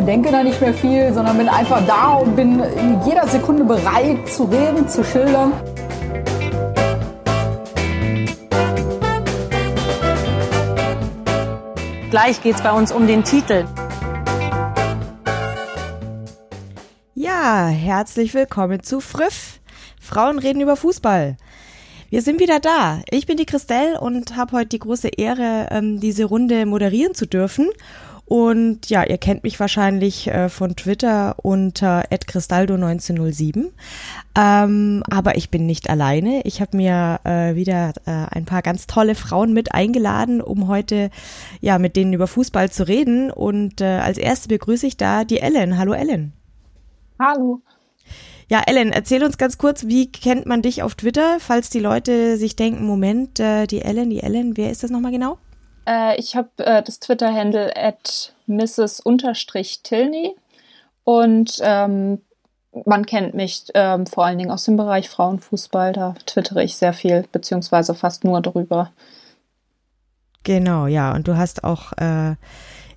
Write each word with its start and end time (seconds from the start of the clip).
und 0.00 0.06
denke 0.06 0.30
da 0.30 0.42
nicht 0.42 0.58
mehr 0.62 0.72
viel, 0.72 1.12
sondern 1.12 1.36
bin 1.36 1.48
einfach 1.48 1.86
da 1.86 2.14
und 2.14 2.34
bin 2.34 2.58
in 2.58 3.02
jeder 3.06 3.28
Sekunde 3.28 3.64
bereit 3.64 4.26
zu 4.30 4.44
reden, 4.44 4.88
zu 4.88 5.04
schildern. 5.04 5.52
Gleich 12.10 12.42
geht 12.42 12.54
es 12.54 12.62
bei 12.62 12.72
uns 12.72 12.92
um 12.92 13.06
den 13.06 13.24
Titel. 13.24 13.66
Ja, 17.14 17.66
herzlich 17.66 18.32
willkommen 18.32 18.82
zu 18.82 19.00
Friff. 19.00 19.60
Frauen 20.00 20.38
reden 20.38 20.62
über 20.62 20.76
Fußball. 20.76 21.36
Wir 22.08 22.22
sind 22.22 22.40
wieder 22.40 22.58
da. 22.58 23.02
Ich 23.10 23.26
bin 23.26 23.36
die 23.36 23.46
Christelle 23.46 24.00
und 24.00 24.34
habe 24.34 24.56
heute 24.56 24.70
die 24.70 24.78
große 24.78 25.08
Ehre, 25.08 25.68
ähm, 25.70 26.00
diese 26.00 26.24
Runde 26.24 26.64
moderieren 26.64 27.14
zu 27.14 27.26
dürfen. 27.26 27.68
Und 28.30 28.88
ja, 28.88 29.02
ihr 29.02 29.18
kennt 29.18 29.42
mich 29.42 29.58
wahrscheinlich 29.58 30.28
äh, 30.28 30.48
von 30.48 30.76
Twitter 30.76 31.34
unter 31.42 32.04
@cristaldo1907. 32.12 33.70
Ähm, 34.38 35.02
aber 35.10 35.36
ich 35.36 35.50
bin 35.50 35.66
nicht 35.66 35.90
alleine. 35.90 36.42
Ich 36.44 36.60
habe 36.60 36.76
mir 36.76 37.18
äh, 37.24 37.56
wieder 37.56 37.92
äh, 38.06 38.26
ein 38.30 38.44
paar 38.44 38.62
ganz 38.62 38.86
tolle 38.86 39.16
Frauen 39.16 39.52
mit 39.52 39.74
eingeladen, 39.74 40.40
um 40.40 40.68
heute 40.68 41.10
ja 41.60 41.80
mit 41.80 41.96
denen 41.96 42.12
über 42.12 42.28
Fußball 42.28 42.70
zu 42.70 42.86
reden. 42.86 43.32
Und 43.32 43.80
äh, 43.80 43.98
als 43.98 44.16
erste 44.16 44.46
begrüße 44.46 44.86
ich 44.86 44.96
da 44.96 45.24
die 45.24 45.40
Ellen. 45.40 45.76
Hallo 45.76 45.92
Ellen. 45.92 46.32
Hallo. 47.18 47.62
Ja, 48.48 48.62
Ellen, 48.64 48.92
erzähl 48.92 49.24
uns 49.24 49.38
ganz 49.38 49.58
kurz, 49.58 49.88
wie 49.88 50.06
kennt 50.12 50.46
man 50.46 50.62
dich 50.62 50.84
auf 50.84 50.94
Twitter, 50.94 51.38
falls 51.40 51.68
die 51.68 51.80
Leute 51.80 52.36
sich 52.36 52.54
denken, 52.54 52.86
Moment, 52.86 53.40
äh, 53.40 53.66
die 53.66 53.82
Ellen, 53.82 54.08
die 54.08 54.22
Ellen, 54.22 54.56
wer 54.56 54.70
ist 54.70 54.84
das 54.84 54.92
nochmal 54.92 55.10
genau? 55.10 55.38
Äh, 55.86 56.18
ich 56.18 56.36
habe 56.36 56.50
äh, 56.58 56.82
das 56.82 57.00
Twitter-Handle 57.00 57.76
at 57.76 58.34
Mrs-Tilney 58.46 60.36
und 61.04 61.58
ähm, 61.62 62.20
man 62.84 63.04
kennt 63.06 63.34
mich 63.34 63.64
ähm, 63.74 64.06
vor 64.06 64.24
allen 64.24 64.38
Dingen 64.38 64.50
aus 64.50 64.64
dem 64.64 64.76
Bereich 64.76 65.08
Frauenfußball. 65.08 65.92
Da 65.92 66.14
twittere 66.26 66.62
ich 66.62 66.76
sehr 66.76 66.92
viel, 66.92 67.24
beziehungsweise 67.32 67.94
fast 67.94 68.24
nur 68.24 68.40
darüber. 68.40 68.92
Genau, 70.44 70.86
ja. 70.86 71.12
Und 71.14 71.26
du 71.26 71.36
hast 71.36 71.64
auch 71.64 71.92
äh, 71.98 72.36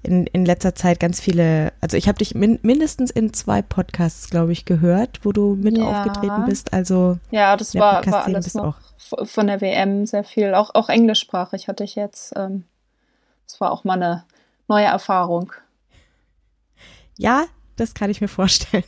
in, 0.03 0.27
in 0.27 0.45
letzter 0.45 0.75
Zeit 0.75 0.99
ganz 0.99 1.19
viele, 1.19 1.73
also 1.81 1.97
ich 1.97 2.07
habe 2.07 2.19
dich 2.19 2.35
min 2.35 2.59
mindestens 2.61 3.09
in 3.09 3.33
zwei 3.33 3.61
Podcasts, 3.61 4.29
glaube 4.29 4.51
ich, 4.51 4.65
gehört, 4.65 5.21
wo 5.23 5.31
du 5.31 5.55
mit 5.55 5.77
ja. 5.77 5.85
aufgetreten 5.85 6.45
bist. 6.45 6.73
Also 6.73 7.17
ja, 7.31 7.57
das 7.57 7.73
war, 7.75 8.05
war 8.05 8.25
alles 8.25 8.53
noch 8.53 8.77
auch. 8.97 9.25
von 9.25 9.47
der 9.47 9.61
WM 9.61 10.05
sehr 10.05 10.23
viel, 10.23 10.53
auch, 10.53 10.75
auch 10.75 10.89
englischsprachig 10.89 11.67
hatte 11.67 11.83
ich 11.83 11.95
jetzt. 11.95 12.33
Ähm, 12.35 12.65
das 13.53 13.61
war 13.61 13.71
auch 13.71 13.83
mal 13.83 14.01
eine 14.01 14.25
neue 14.67 14.85
Erfahrung. 14.85 15.53
Ja, 17.19 17.45
das 17.75 17.93
kann 17.93 18.09
ich 18.09 18.19
mir 18.19 18.27
vorstellen. 18.27 18.83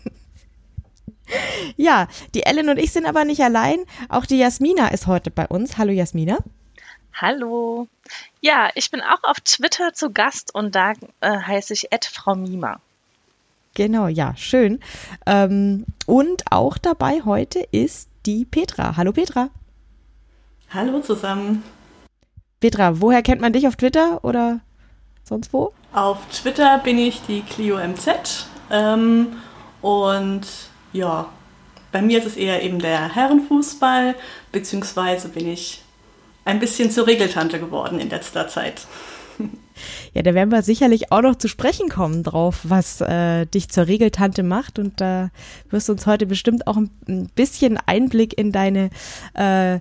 Ja, 1.75 2.07
die 2.33 2.43
Ellen 2.43 2.69
und 2.69 2.77
ich 2.77 2.91
sind 2.91 3.05
aber 3.05 3.25
nicht 3.25 3.41
allein. 3.41 3.79
Auch 4.09 4.25
die 4.25 4.37
Jasmina 4.37 4.87
ist 4.87 5.07
heute 5.07 5.29
bei 5.29 5.47
uns. 5.47 5.77
Hallo 5.77 5.91
Jasmina. 5.91 6.37
Hallo. 7.13 7.87
Ja, 8.41 8.69
ich 8.75 8.89
bin 8.89 9.01
auch 9.01 9.23
auf 9.23 9.39
Twitter 9.39 9.93
zu 9.93 10.11
Gast 10.11 10.53
und 10.53 10.73
da 10.73 10.93
äh, 11.21 11.37
heiße 11.37 11.73
ich 11.73 11.89
Frau 12.11 12.35
Mima. 12.35 12.79
Genau, 13.75 14.07
ja, 14.07 14.35
schön. 14.35 14.79
Ähm, 15.25 15.85
und 16.07 16.51
auch 16.51 16.77
dabei 16.77 17.21
heute 17.23 17.59
ist 17.71 18.09
die 18.25 18.45
Petra. 18.45 18.97
Hallo 18.97 19.11
Petra. 19.11 19.49
Hallo 20.71 21.01
zusammen. 21.01 21.63
Petra, 22.59 23.01
woher 23.01 23.21
kennt 23.21 23.41
man 23.41 23.53
dich 23.53 23.67
auf 23.67 23.75
Twitter 23.75 24.23
oder 24.23 24.61
sonst 25.23 25.53
wo? 25.53 25.73
Auf 25.93 26.17
Twitter 26.29 26.79
bin 26.79 26.97
ich 26.97 27.21
die 27.21 27.41
Clio 27.41 27.77
MZ 27.77 28.47
ähm, 28.71 29.37
und 29.81 30.45
ja, 30.93 31.29
bei 31.91 32.01
mir 32.01 32.19
ist 32.19 32.27
es 32.27 32.35
eher 32.35 32.61
eben 32.63 32.79
der 32.79 33.15
Herrenfußball, 33.15 34.15
beziehungsweise 34.51 35.29
bin 35.29 35.47
ich 35.47 35.81
ein 36.43 36.59
bisschen 36.59 36.91
zur 36.91 37.07
Regeltante 37.07 37.59
geworden 37.59 37.99
in 37.99 38.09
letzter 38.09 38.47
Zeit. 38.47 38.87
Ja, 40.13 40.21
da 40.21 40.33
werden 40.33 40.51
wir 40.51 40.61
sicherlich 40.61 41.11
auch 41.11 41.21
noch 41.21 41.35
zu 41.35 41.49
sprechen 41.49 41.89
kommen 41.89 42.23
drauf, 42.23 42.61
was 42.63 43.01
äh, 43.01 43.45
dich 43.45 43.67
zur 43.67 43.87
Regeltante 43.87 44.41
macht. 44.41 44.79
Und 44.79 45.01
da 45.01 45.31
wirst 45.69 45.89
du 45.89 45.91
uns 45.91 46.07
heute 46.07 46.25
bestimmt 46.25 46.67
auch 46.67 46.77
ein, 46.77 47.29
bisschen 47.35 47.77
Einblick 47.85 48.37
in 48.37 48.53
deine 48.53 48.89
äh, 49.33 49.79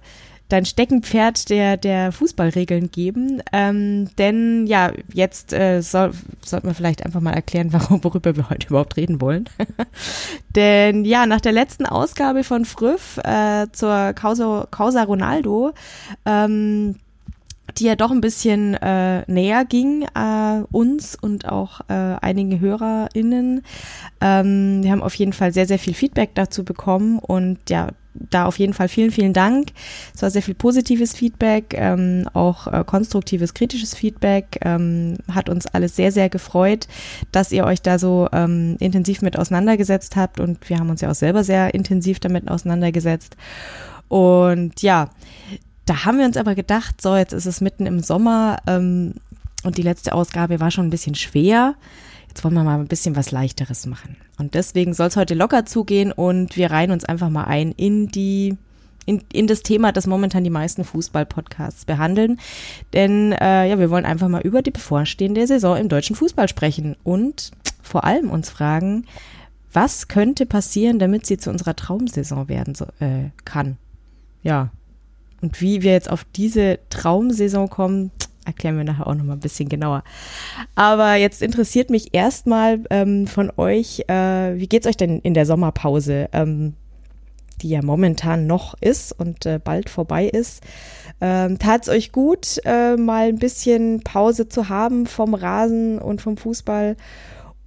dein 0.55 0.65
Steckenpferd 0.65 1.51
der, 1.51 1.77
der 1.77 2.13
Fußballregeln 2.13 2.93
geben. 2.93 3.43
Ähm, 3.53 4.09
denn 4.19 4.67
ja, 4.69 4.93
jetzt 5.13 5.53
äh, 5.53 5.81
soll, 5.81 6.13
sollten 6.45 6.69
wir 6.69 6.75
vielleicht 6.75 7.05
einfach 7.05 7.21
mal 7.21 7.33
erklären, 7.33 7.69
warum, 7.73 8.05
worüber 8.05 8.37
wir 8.37 8.49
heute 8.51 8.69
überhaupt 8.69 8.97
reden 8.97 9.21
wollen. 9.21 9.49
denn 10.55 11.05
ja, 11.05 11.27
nach 11.27 11.41
der 11.41 11.53
letzten 11.53 11.87
Ausgabe 11.87 12.45
von 12.45 12.65
Früff 12.65 13.19
äh, 13.25 13.67
zur 13.73 14.13
Causa, 14.13 14.69
Causa 14.71 15.03
Ronaldo, 15.03 15.73
ähm, 16.25 17.01
die 17.77 17.85
ja 17.85 17.97
doch 17.97 18.13
ein 18.13 18.21
bisschen 18.21 18.75
äh, 18.75 19.25
näher 19.27 19.65
ging 19.65 20.07
äh, 20.15 20.63
uns 20.71 21.17
und 21.21 21.49
auch 21.49 21.81
äh, 21.89 22.17
einige 22.21 22.61
HörerInnen. 22.61 23.63
Ähm, 24.21 24.85
wir 24.85 24.93
haben 24.93 25.03
auf 25.03 25.15
jeden 25.17 25.33
Fall 25.33 25.53
sehr, 25.53 25.67
sehr 25.67 25.81
viel 25.81 25.95
Feedback 25.95 26.31
dazu 26.35 26.65
bekommen 26.65 27.19
und 27.19 27.59
ja, 27.69 27.89
da 28.15 28.47
auf 28.47 28.59
jeden 28.59 28.75
Fall 28.75 28.89
vielen, 28.89 29.11
vielen 29.11 29.33
Dank. 29.33 29.69
Es 30.15 30.23
war 30.23 30.31
sehr 30.31 30.43
viel 30.43 30.55
positives 30.55 31.15
Feedback, 31.15 31.75
ähm, 31.77 32.29
auch 32.33 32.67
äh, 32.67 32.85
konstruktives, 32.85 33.55
kritisches 33.55 33.95
Feedback. 33.95 34.59
Ähm, 34.63 35.19
hat 35.33 35.49
uns 35.49 35.67
alles 35.67 35.97
sehr, 35.97 36.13
sehr 36.13 36.29
gefreut, 36.29 36.87
dass 37.33 37.53
ihr 37.53 37.65
euch 37.65 37.83
da 37.83 37.99
so 37.99 38.29
ähm, 38.33 38.77
intensiv 38.81 39.23
mit 39.23 39.39
auseinandergesetzt 39.39 40.17
habt 40.17 40.41
und 40.41 40.69
wir 40.69 40.79
haben 40.79 40.91
uns 40.91 41.01
ja 41.01 41.11
auch 41.11 41.15
selber 41.15 41.45
sehr 41.45 41.75
intensiv 41.75 42.21
damit 42.21 42.49
auseinandergesetzt. 42.49 43.37
Und 44.09 44.83
ja, 44.83 45.11
da 45.87 46.05
haben 46.05 46.19
wir 46.19 46.27
uns 46.27 46.37
aber 46.37 46.55
gedacht, 46.55 47.01
so, 47.01 47.17
jetzt 47.17 47.33
ist 47.33 47.47
es 47.47 47.61
mitten 47.61 47.87
im 47.87 48.01
Sommer 48.01 48.59
ähm, 48.67 49.15
und 49.65 49.77
die 49.77 49.83
letzte 49.83 50.13
Ausgabe 50.13 50.61
war 50.61 50.71
schon 50.71 50.87
ein 50.87 50.91
bisschen 50.91 51.15
schwer. 51.15 51.75
Jetzt 52.29 52.45
wollen 52.45 52.55
wir 52.55 52.65
mal 52.65 52.79
ein 52.79 52.89
bisschen 52.89 53.17
was 53.17 53.31
Leichteres 53.31 53.87
machen. 53.87 54.17
Und 54.39 54.55
deswegen 54.55 54.95
soll 54.95 55.09
es 55.09 55.17
heute 55.17 55.35
locker 55.35 55.65
zugehen 55.65 56.13
und 56.13 56.57
wir 56.57 56.71
reihen 56.71 56.91
uns 56.91 57.05
einfach 57.05 57.31
mal 57.31 57.45
ein 57.45 57.73
in 57.73 58.09
die 58.09 58.57
in, 59.07 59.23
in 59.33 59.47
das 59.47 59.63
Thema, 59.63 59.93
das 59.93 60.07
momentan 60.07 60.45
die 60.45 60.51
meisten 60.51 60.83
Fußball-Podcasts 60.83 61.85
behandeln. 61.85 62.41
Denn 62.93 63.33
äh, 63.33 63.69
ja, 63.69 63.79
wir 63.79 63.91
wollen 63.91 64.07
einfach 64.07 64.29
mal 64.29 64.41
über 64.41 64.63
die 64.63 64.71
bevorstehende 64.71 65.47
Saison 65.47 65.77
im 65.77 65.89
deutschen 65.89 66.17
Fußball 66.17 66.49
sprechen 66.49 66.97
und 67.05 67.51
vor 67.83 68.05
allem 68.05 68.31
uns 68.31 68.49
fragen, 68.51 69.05
was 69.73 70.09
könnte 70.09 70.47
passieren, 70.47 70.99
damit 70.99 71.27
sie 71.27 71.37
zu 71.37 71.51
unserer 71.51 71.77
Traumsaison 71.77 72.49
werden 72.49 72.75
so, 72.75 72.87
äh, 73.01 73.31
kann. 73.45 73.77
Ja, 74.43 74.71
und 75.43 75.61
wie 75.61 75.83
wir 75.83 75.93
jetzt 75.93 76.11
auf 76.11 76.25
diese 76.37 76.79
Traumsaison 76.89 77.69
kommen, 77.69 78.11
erklären 78.45 78.77
wir 78.77 78.85
nachher 78.85 79.07
auch 79.07 79.15
noch 79.15 79.25
mal 79.25 79.35
ein 79.35 79.41
bisschen 79.41 79.69
genauer. 79.69 80.05
Aber 80.75 81.15
jetzt 81.15 81.43
interessiert 81.43 81.91
mich 81.91 82.15
erstmal 82.15 82.81
ähm, 82.91 83.27
von 83.27 83.53
euch, 83.57 84.05
äh, 84.09 84.57
wie 84.57 84.69
geht's 84.69 84.87
euch 84.87 84.97
denn 84.97 85.21
in 85.21 85.35
der 85.35 85.47
Sommerpause, 85.47 86.29
ähm, 86.33 86.75
die 87.63 87.69
ja 87.69 87.83
momentan 87.83 88.47
noch 88.47 88.75
ist 88.81 89.13
und 89.13 89.47
äh, 89.47 89.61
bald 89.63 89.89
vorbei 89.89 90.27
ist? 90.27 90.63
Ähm, 91.21 91.59
Tat 91.59 91.89
euch 91.89 92.13
gut, 92.13 92.61
äh, 92.65 92.97
mal 92.97 93.29
ein 93.29 93.39
bisschen 93.39 94.03
Pause 94.03 94.49
zu 94.49 94.69
haben 94.69 95.07
vom 95.07 95.35
Rasen 95.35 95.99
und 95.99 96.21
vom 96.21 96.37
Fußball? 96.37 96.97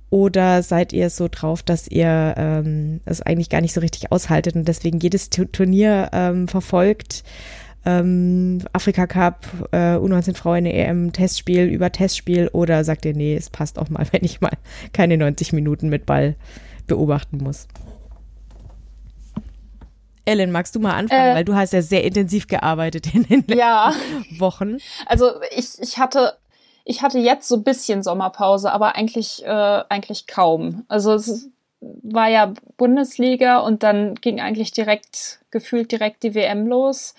Oder 0.10 0.64
seid 0.64 0.94
ihr 0.94 1.10
so 1.10 1.28
drauf, 1.30 1.64
dass 1.64 1.88
ihr 1.88 2.34
ähm, 2.38 3.02
es 3.06 3.22
eigentlich 3.22 3.50
gar 3.50 3.60
nicht 3.60 3.74
so 3.74 3.82
richtig 3.82 4.12
aushaltet 4.12 4.56
und 4.56 4.68
deswegen 4.68 5.00
jedes 5.00 5.30
Turnier 5.30 6.10
ähm, 6.14 6.48
verfolgt? 6.48 7.24
Ähm, 7.88 8.60
Afrika 8.74 9.08
Cup, 9.08 9.48
äh, 9.72 9.96
U19 9.96 10.36
Frauen 10.36 10.66
EM, 10.66 11.14
Testspiel 11.14 11.64
über 11.64 11.90
Testspiel 11.90 12.50
oder 12.50 12.84
sagt 12.84 13.06
ihr, 13.06 13.14
nee, 13.14 13.36
es 13.36 13.50
passt 13.50 13.80
auch 13.80 13.90
mal, 13.90 14.06
wenn 14.12 14.26
ich 14.26 14.42
mal 14.42 14.52
keine 14.92 15.18
90 15.18 15.54
Minuten 15.54 15.88
mit 15.88 16.06
Ball 16.06 16.36
beobachten 16.86 17.38
muss? 17.38 17.68
Ellen, 20.26 20.52
magst 20.52 20.76
du 20.76 20.82
mal 20.82 20.96
anfangen, 20.96 21.32
äh, 21.32 21.36
weil 21.36 21.46
du 21.46 21.56
hast 21.56 21.72
ja 21.72 21.82
sehr 21.82 22.04
intensiv 22.04 22.48
gearbeitet 22.48 23.16
in 23.16 23.24
den 23.24 23.40
letzten 23.40 23.58
ja. 23.58 23.94
Wochen. 24.38 24.78
Also 25.06 25.32
ich, 25.56 25.80
ich 25.80 25.98
hatte 25.98 26.34
ich 26.84 27.02
hatte 27.02 27.20
jetzt 27.20 27.48
so 27.48 27.56
ein 27.56 27.64
bisschen 27.64 28.04
Sommerpause, 28.04 28.72
aber 28.72 28.96
eigentlich 28.96 29.46
äh, 29.46 29.84
eigentlich 29.90 30.28
kaum. 30.28 30.84
Also 30.90 31.14
es 31.14 31.50
war 31.80 32.30
ja 32.30 32.54
Bundesliga 32.76 33.60
und 33.60 33.84
dann 33.84 34.16
ging 34.16 34.42
eigentlich 34.42 34.72
direkt, 34.72 35.40
gefühlt 35.52 35.92
direkt 35.92 36.24
die 36.24 36.34
WM 36.36 36.68
los. 36.68 37.14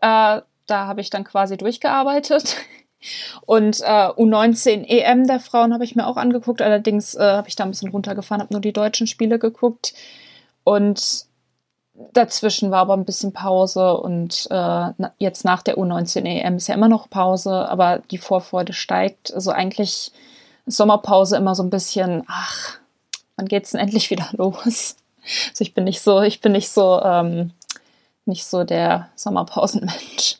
Äh, 0.00 0.42
da 0.66 0.86
habe 0.86 1.00
ich 1.00 1.10
dann 1.10 1.24
quasi 1.24 1.56
durchgearbeitet. 1.56 2.56
Und 3.46 3.80
äh, 3.80 4.08
U19 4.08 4.84
EM 4.84 5.26
der 5.26 5.40
Frauen 5.40 5.72
habe 5.72 5.84
ich 5.84 5.94
mir 5.94 6.06
auch 6.06 6.16
angeguckt. 6.16 6.60
Allerdings 6.60 7.14
äh, 7.14 7.22
habe 7.22 7.48
ich 7.48 7.56
da 7.56 7.64
ein 7.64 7.70
bisschen 7.70 7.90
runtergefahren, 7.90 8.42
habe 8.42 8.52
nur 8.52 8.60
die 8.60 8.72
deutschen 8.72 9.06
Spiele 9.06 9.38
geguckt. 9.38 9.94
Und 10.64 11.26
dazwischen 12.12 12.70
war 12.70 12.80
aber 12.80 12.94
ein 12.94 13.04
bisschen 13.04 13.32
Pause. 13.32 13.96
Und 13.96 14.48
äh, 14.50 14.90
jetzt 15.18 15.44
nach 15.44 15.62
der 15.62 15.78
U19 15.78 16.24
EM 16.24 16.56
ist 16.56 16.68
ja 16.68 16.74
immer 16.74 16.88
noch 16.88 17.08
Pause, 17.08 17.68
aber 17.68 18.00
die 18.10 18.18
Vorfreude 18.18 18.72
steigt. 18.72 19.32
Also 19.32 19.50
eigentlich 19.50 20.12
Sommerpause 20.66 21.36
immer 21.36 21.54
so 21.54 21.62
ein 21.62 21.70
bisschen, 21.70 22.24
ach, 22.26 22.78
wann 23.36 23.46
geht's 23.46 23.70
denn 23.70 23.80
endlich 23.80 24.10
wieder 24.10 24.28
los? 24.32 24.96
Also 25.50 25.62
ich 25.62 25.74
bin 25.74 25.84
nicht 25.84 26.00
so, 26.00 26.20
ich 26.22 26.40
bin 26.40 26.52
nicht 26.52 26.70
so, 26.70 27.00
ähm, 27.02 27.52
nicht 28.28 28.44
so 28.44 28.64
der 28.64 29.08
Sommerpausenmensch. 29.16 30.38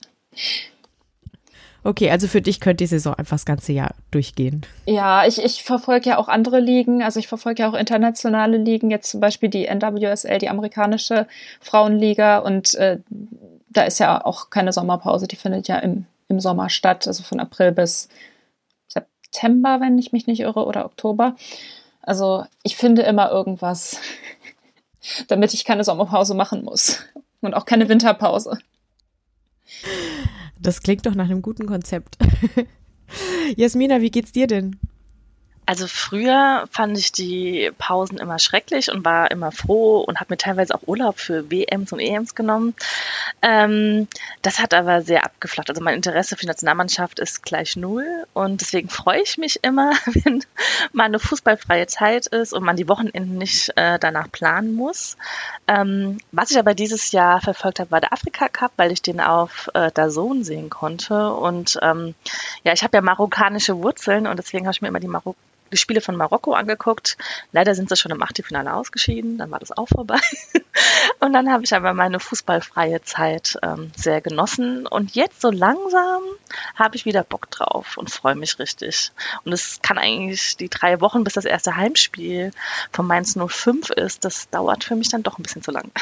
Okay, 1.85 2.11
also 2.11 2.27
für 2.27 2.43
dich 2.43 2.61
könnte 2.61 2.85
die 2.85 2.89
Saison 2.89 3.15
einfach 3.15 3.37
das 3.37 3.47
ganze 3.47 3.73
Jahr 3.73 3.95
durchgehen. 4.11 4.67
Ja, 4.87 5.27
ich, 5.27 5.43
ich 5.43 5.63
verfolge 5.63 6.11
ja 6.11 6.19
auch 6.19 6.29
andere 6.29 6.61
Ligen. 6.61 7.03
Also 7.03 7.21
ich 7.21 7.29
verfolge 7.29 7.63
ja 7.63 7.71
auch 7.71 7.75
internationale 7.75 8.59
Ligen, 8.59 8.91
jetzt 8.91 9.11
zum 9.11 9.21
Beispiel 9.21 9.49
die 9.49 9.67
NWSL, 9.67 10.39
die 10.39 10.49
amerikanische 10.49 11.27
Frauenliga. 11.61 12.39
Und 12.39 12.75
äh, 12.75 12.99
da 13.71 13.85
ist 13.85 14.01
ja 14.01 14.25
auch 14.25 14.51
keine 14.51 14.73
Sommerpause, 14.73 15.29
die 15.29 15.37
findet 15.37 15.69
ja 15.69 15.79
im, 15.79 16.05
im 16.29 16.41
Sommer 16.41 16.69
statt, 16.69 17.07
also 17.07 17.23
von 17.23 17.41
April 17.41 17.73
bis 17.73 18.09
September, 18.89 19.81
wenn 19.81 19.99
ich 19.99 20.13
mich 20.13 20.27
nicht 20.27 20.41
irre, 20.41 20.67
oder 20.67 20.85
Oktober. 20.85 21.37
Also 22.03 22.45
ich 22.65 22.77
finde 22.77 23.03
immer 23.03 23.31
irgendwas, 23.31 23.99
damit 25.29 25.55
ich 25.55 25.65
keine 25.65 25.85
Sommerpause 25.85 26.35
machen 26.35 26.65
muss. 26.65 27.05
Und 27.41 27.55
auch 27.55 27.65
keine 27.65 27.89
Winterpause. 27.89 28.59
Das 30.61 30.83
klingt 30.83 31.07
doch 31.07 31.15
nach 31.15 31.27
einem 31.27 31.43
guten 31.43 31.67
Konzept. 31.67 32.19
Jasmina, 33.57 34.01
wie 34.01 34.11
geht's 34.11 34.33
dir 34.33 34.47
denn? 34.47 34.77
Also 35.69 35.87
früher 35.87 36.67
fand 36.71 36.97
ich 36.97 37.13
die 37.13 37.71
Pausen 37.77 38.17
immer 38.17 38.39
schrecklich 38.39 38.91
und 38.91 39.05
war 39.05 39.31
immer 39.31 39.53
froh 39.53 39.99
und 40.01 40.19
habe 40.19 40.33
mir 40.33 40.39
teilweise 40.39 40.75
auch 40.75 40.81
Urlaub 40.87 41.21
für 41.21 41.51
WMs 41.51 41.93
und 41.93 42.01
EMs 42.01 42.35
genommen. 42.35 42.75
Ähm, 43.43 44.09
das 44.41 44.61
hat 44.61 44.73
aber 44.73 45.03
sehr 45.03 45.27
abgeflacht. 45.27 45.69
Also 45.69 45.83
mein 45.83 45.97
Interesse 45.97 46.37
für 46.37 46.41
die 46.41 46.47
Nationalmannschaft 46.47 47.19
ist 47.19 47.43
gleich 47.43 47.77
null 47.77 48.07
und 48.33 48.63
deswegen 48.63 48.89
freue 48.89 49.21
ich 49.21 49.37
mich 49.37 49.63
immer, 49.63 49.93
wenn 50.25 50.43
mal 50.95 51.05
eine 51.05 51.19
fußballfreie 51.19 51.87
Zeit 51.87 52.29
ist 52.29 52.55
und 52.55 52.65
man 52.65 52.77
die 52.77 52.89
Wochenenden 52.89 53.37
nicht 53.37 53.71
äh, 53.77 53.99
danach 53.99 54.33
planen 54.33 54.73
muss. 54.73 55.19
Ähm, 55.67 56.17
was 56.33 56.51
ich 56.51 56.59
aber 56.59 56.73
dieses 56.73 57.13
Jahr 57.13 57.43
verfolgt 57.43 57.79
habe, 57.79 57.91
war 57.91 58.01
der 58.01 58.15
Afrika 58.15 58.49
Cup, 58.49 58.73
weil 58.79 58.91
ich 58.91 59.03
den 59.03 59.21
auf 59.21 59.69
äh, 59.75 59.91
der 59.91 60.09
Zone 60.09 60.45
sehen 60.45 60.71
konnte 60.71 61.31
und 61.31 61.79
ähm, 61.83 62.15
ja, 62.65 62.73
ich 62.73 62.85
habe 62.85 62.97
ja 62.97 63.03
marokkanische 63.03 63.77
Wurzeln 63.83 64.27
und 64.27 64.39
deswegen 64.39 64.65
habe 64.65 64.73
ich 64.73 64.81
mir 64.81 64.89
immer 64.89 65.01
die 65.01 65.09
Marok 65.09 65.37
die 65.73 65.77
Spiele 65.77 66.01
von 66.01 66.17
Marokko 66.17 66.53
angeguckt. 66.53 67.17
Leider 67.53 67.75
sind 67.75 67.89
sie 67.89 67.97
schon 67.97 68.13
im 68.13 68.23
Achtelfinale 68.23 68.75
ausgeschieden, 68.75 69.39
dann 69.39 69.51
war 69.51 69.59
das 69.59 69.73
auch 69.73 69.89
vorbei. 69.89 70.19
Und 71.21 71.33
dann 71.33 71.51
habe 71.51 71.65
ich 71.65 71.75
aber 71.75 71.95
meine 71.95 72.21
fußballfreie 72.21 73.03
Zeit 73.03 73.59
ähm, 73.63 73.91
sehr 73.97 74.21
genossen. 74.21 74.87
Und 74.87 75.15
jetzt 75.15 75.41
so 75.41 75.51
langsam 75.51 76.23
habe 76.75 76.97
ich 76.97 77.05
wieder 77.05 77.25
Bock 77.25 77.51
drauf 77.51 77.97
und 77.97 78.11
freue 78.11 78.37
mich 78.37 78.59
richtig. 78.59 79.13
Und 79.45 79.53
es 79.53 79.81
kann 79.83 79.99
eigentlich 79.99 80.57
die 80.57 80.69
drei 80.69 81.01
Wochen, 81.01 81.25
bis 81.25 81.35
das 81.35 81.45
erste 81.45 81.77
Heimspiel 81.77 82.53
von 82.93 83.07
Mainz 83.07 83.37
05 83.37 83.91
ist, 83.91 84.25
das 84.25 84.49
dauert 84.51 84.85
für 84.85 84.97
mich 84.97 85.09
dann 85.09 85.23
doch 85.23 85.39
ein 85.39 85.43
bisschen 85.43 85.63
zu 85.63 85.71
lang. 85.71 85.91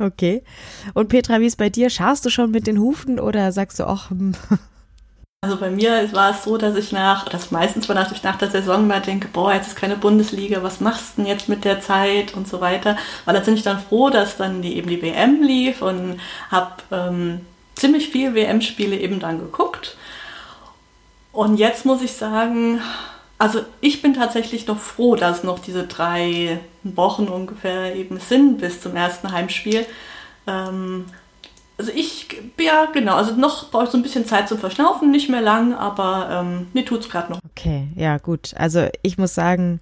Okay. 0.00 0.42
Und 0.94 1.08
Petra, 1.08 1.38
wie 1.38 1.46
ist 1.46 1.56
bei 1.56 1.70
dir? 1.70 1.90
Scharst 1.90 2.24
du 2.24 2.30
schon 2.30 2.50
mit 2.50 2.66
den 2.66 2.78
Hufen 2.78 3.20
oder 3.20 3.52
sagst 3.52 3.78
du 3.78 3.88
auch, 3.88 4.10
Also 5.42 5.56
bei 5.56 5.70
mir 5.70 6.12
war 6.12 6.32
es 6.32 6.44
so, 6.44 6.58
dass 6.58 6.76
ich 6.76 6.92
nach, 6.92 7.26
das 7.26 7.50
meistens 7.50 7.88
war, 7.88 7.94
dass 7.96 8.12
ich 8.12 8.22
nach 8.22 8.36
der 8.36 8.50
Saison 8.50 8.86
mal 8.86 9.00
denke, 9.00 9.26
boah, 9.26 9.54
jetzt 9.54 9.68
ist 9.68 9.76
keine 9.76 9.96
Bundesliga, 9.96 10.62
was 10.62 10.80
machst 10.80 11.16
du 11.16 11.22
denn 11.22 11.30
jetzt 11.30 11.48
mit 11.48 11.64
der 11.64 11.80
Zeit 11.80 12.34
und 12.34 12.46
so 12.46 12.60
weiter. 12.60 12.98
Weil 13.24 13.34
da 13.34 13.40
bin 13.40 13.54
ich 13.54 13.62
dann 13.62 13.80
froh, 13.80 14.10
dass 14.10 14.36
dann 14.36 14.60
die, 14.60 14.76
eben 14.76 14.90
die 14.90 15.00
WM 15.00 15.42
lief 15.42 15.80
und 15.80 16.20
habe 16.50 16.72
ähm, 16.90 17.46
ziemlich 17.74 18.10
viel 18.10 18.34
WM-Spiele 18.34 18.98
eben 18.98 19.18
dann 19.18 19.38
geguckt. 19.38 19.96
Und 21.32 21.56
jetzt 21.56 21.86
muss 21.86 22.02
ich 22.02 22.12
sagen, 22.12 22.82
also 23.38 23.60
ich 23.80 24.02
bin 24.02 24.12
tatsächlich 24.12 24.66
noch 24.66 24.78
froh, 24.78 25.16
dass 25.16 25.42
noch 25.42 25.60
diese 25.60 25.86
drei 25.86 26.60
Wochen 26.82 27.28
ungefähr 27.28 27.96
eben 27.96 28.20
sind 28.20 28.58
bis 28.58 28.82
zum 28.82 28.94
ersten 28.94 29.32
Heimspiel. 29.32 29.86
Ähm, 30.46 31.06
also 31.80 31.92
ich, 31.94 32.26
ja 32.60 32.86
genau, 32.92 33.16
also 33.16 33.34
noch 33.34 33.70
brauche 33.70 33.84
ich 33.84 33.90
so 33.90 33.96
ein 33.96 34.02
bisschen 34.02 34.26
Zeit 34.26 34.48
zum 34.48 34.58
Verschnaufen, 34.58 35.10
nicht 35.10 35.30
mehr 35.30 35.40
lang, 35.40 35.74
aber 35.74 36.28
ähm, 36.30 36.66
mir 36.74 36.84
tut 36.84 37.00
es 37.00 37.08
gerade 37.08 37.32
noch. 37.32 37.40
Okay, 37.52 37.88
ja 37.96 38.18
gut. 38.18 38.52
Also 38.54 38.86
ich 39.00 39.16
muss 39.16 39.34
sagen, 39.34 39.80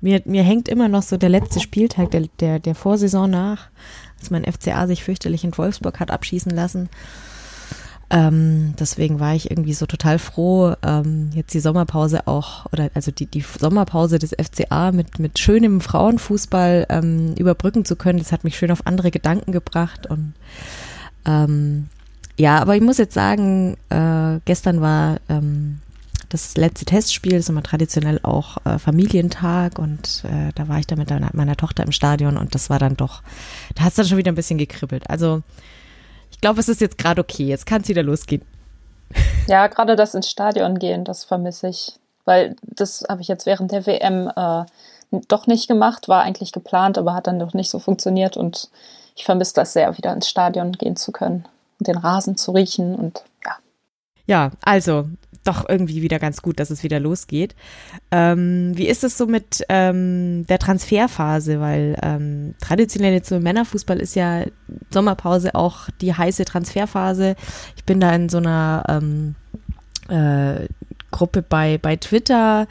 mir, 0.00 0.22
mir 0.26 0.44
hängt 0.44 0.68
immer 0.68 0.88
noch 0.88 1.02
so 1.02 1.16
der 1.16 1.28
letzte 1.28 1.58
Spieltag 1.58 2.12
der, 2.12 2.28
der, 2.38 2.60
der 2.60 2.76
Vorsaison 2.76 3.28
nach, 3.28 3.68
als 4.20 4.30
mein 4.30 4.44
FCA 4.44 4.86
sich 4.86 5.02
fürchterlich 5.02 5.42
in 5.42 5.56
Wolfsburg 5.58 5.98
hat 5.98 6.12
abschießen 6.12 6.52
lassen. 6.52 6.88
Ähm, 8.12 8.74
deswegen 8.78 9.18
war 9.18 9.34
ich 9.34 9.50
irgendwie 9.50 9.72
so 9.72 9.86
total 9.86 10.20
froh, 10.20 10.74
ähm, 10.82 11.30
jetzt 11.34 11.54
die 11.54 11.60
Sommerpause 11.60 12.28
auch, 12.28 12.66
oder 12.72 12.90
also 12.94 13.10
die, 13.10 13.26
die 13.26 13.40
Sommerpause 13.40 14.20
des 14.20 14.30
FCA 14.30 14.92
mit, 14.92 15.18
mit 15.18 15.38
schönem 15.40 15.80
Frauenfußball 15.80 16.86
ähm, 16.90 17.34
überbrücken 17.36 17.84
zu 17.84 17.96
können. 17.96 18.20
Das 18.20 18.30
hat 18.30 18.44
mich 18.44 18.56
schön 18.56 18.70
auf 18.70 18.86
andere 18.86 19.10
Gedanken 19.10 19.50
gebracht 19.50 20.06
und 20.08 20.34
ähm, 21.26 21.88
ja, 22.36 22.58
aber 22.58 22.74
ich 22.74 22.82
muss 22.82 22.98
jetzt 22.98 23.14
sagen, 23.14 23.76
äh, 23.90 24.40
gestern 24.44 24.80
war 24.80 25.18
ähm, 25.28 25.80
das 26.30 26.56
letzte 26.56 26.84
Testspiel, 26.84 27.34
ist 27.34 27.50
immer 27.50 27.62
traditionell 27.62 28.20
auch 28.22 28.56
äh, 28.64 28.78
Familientag 28.78 29.78
und 29.78 30.24
äh, 30.24 30.52
da 30.54 30.68
war 30.68 30.78
ich 30.78 30.86
dann 30.86 30.98
mit 30.98 31.10
meiner, 31.10 31.30
meiner, 31.34 31.56
Tochter 31.56 31.84
im 31.84 31.92
Stadion 31.92 32.38
und 32.38 32.54
das 32.54 32.70
war 32.70 32.78
dann 32.78 32.96
doch, 32.96 33.22
da 33.74 33.82
hat 33.82 33.90
es 33.90 33.96
dann 33.96 34.06
schon 34.06 34.16
wieder 34.16 34.32
ein 34.32 34.36
bisschen 34.36 34.58
gekribbelt. 34.58 35.10
Also 35.10 35.42
ich 36.30 36.40
glaube, 36.40 36.60
es 36.60 36.68
ist 36.68 36.80
jetzt 36.80 36.98
gerade 36.98 37.20
okay, 37.20 37.44
jetzt 37.44 37.66
kann 37.66 37.82
es 37.82 37.88
wieder 37.88 38.02
losgehen. 38.02 38.42
Ja, 39.48 39.66
gerade 39.66 39.96
das 39.96 40.14
ins 40.14 40.30
Stadion 40.30 40.78
gehen, 40.78 41.04
das 41.04 41.24
vermisse 41.24 41.68
ich, 41.68 41.98
weil 42.24 42.54
das 42.62 43.04
habe 43.08 43.22
ich 43.22 43.28
jetzt 43.28 43.44
während 43.44 43.72
der 43.72 43.86
WM 43.86 44.30
äh, 44.34 44.64
doch 45.28 45.48
nicht 45.48 45.66
gemacht, 45.66 46.08
war 46.08 46.22
eigentlich 46.22 46.52
geplant, 46.52 46.96
aber 46.96 47.14
hat 47.14 47.26
dann 47.26 47.40
doch 47.40 47.54
nicht 47.54 47.70
so 47.70 47.80
funktioniert 47.80 48.36
und 48.36 48.70
ich 49.20 49.26
vermisse 49.26 49.54
das 49.54 49.74
sehr, 49.74 49.98
wieder 49.98 50.14
ins 50.14 50.30
Stadion 50.30 50.72
gehen 50.72 50.96
zu 50.96 51.12
können 51.12 51.44
und 51.78 51.86
den 51.86 51.98
Rasen 51.98 52.36
zu 52.36 52.52
riechen 52.52 52.94
und 52.94 53.22
ja. 53.44 53.56
Ja, 54.26 54.50
also 54.62 55.08
doch 55.44 55.68
irgendwie 55.68 56.00
wieder 56.00 56.18
ganz 56.18 56.40
gut, 56.40 56.58
dass 56.58 56.70
es 56.70 56.82
wieder 56.82 57.00
losgeht. 57.00 57.54
Ähm, 58.10 58.72
wie 58.76 58.86
ist 58.88 59.04
es 59.04 59.18
so 59.18 59.26
mit 59.26 59.64
ähm, 59.68 60.46
der 60.46 60.58
Transferphase? 60.58 61.60
Weil 61.60 61.96
ähm, 62.02 62.54
traditionell 62.60 63.12
jetzt 63.12 63.28
so 63.28 63.36
im 63.36 63.42
Männerfußball 63.42 64.00
ist 64.00 64.14
ja 64.14 64.44
Sommerpause 64.90 65.54
auch 65.54 65.90
die 66.00 66.14
heiße 66.14 66.44
Transferphase. 66.44 67.36
Ich 67.76 67.84
bin 67.84 68.00
da 68.00 68.14
in 68.14 68.28
so 68.28 68.38
einer 68.38 68.84
ähm, 68.88 69.34
äh, 70.08 70.66
Gruppe 71.10 71.42
bei, 71.42 71.78
bei 71.78 71.96
Twitter, 71.96 72.66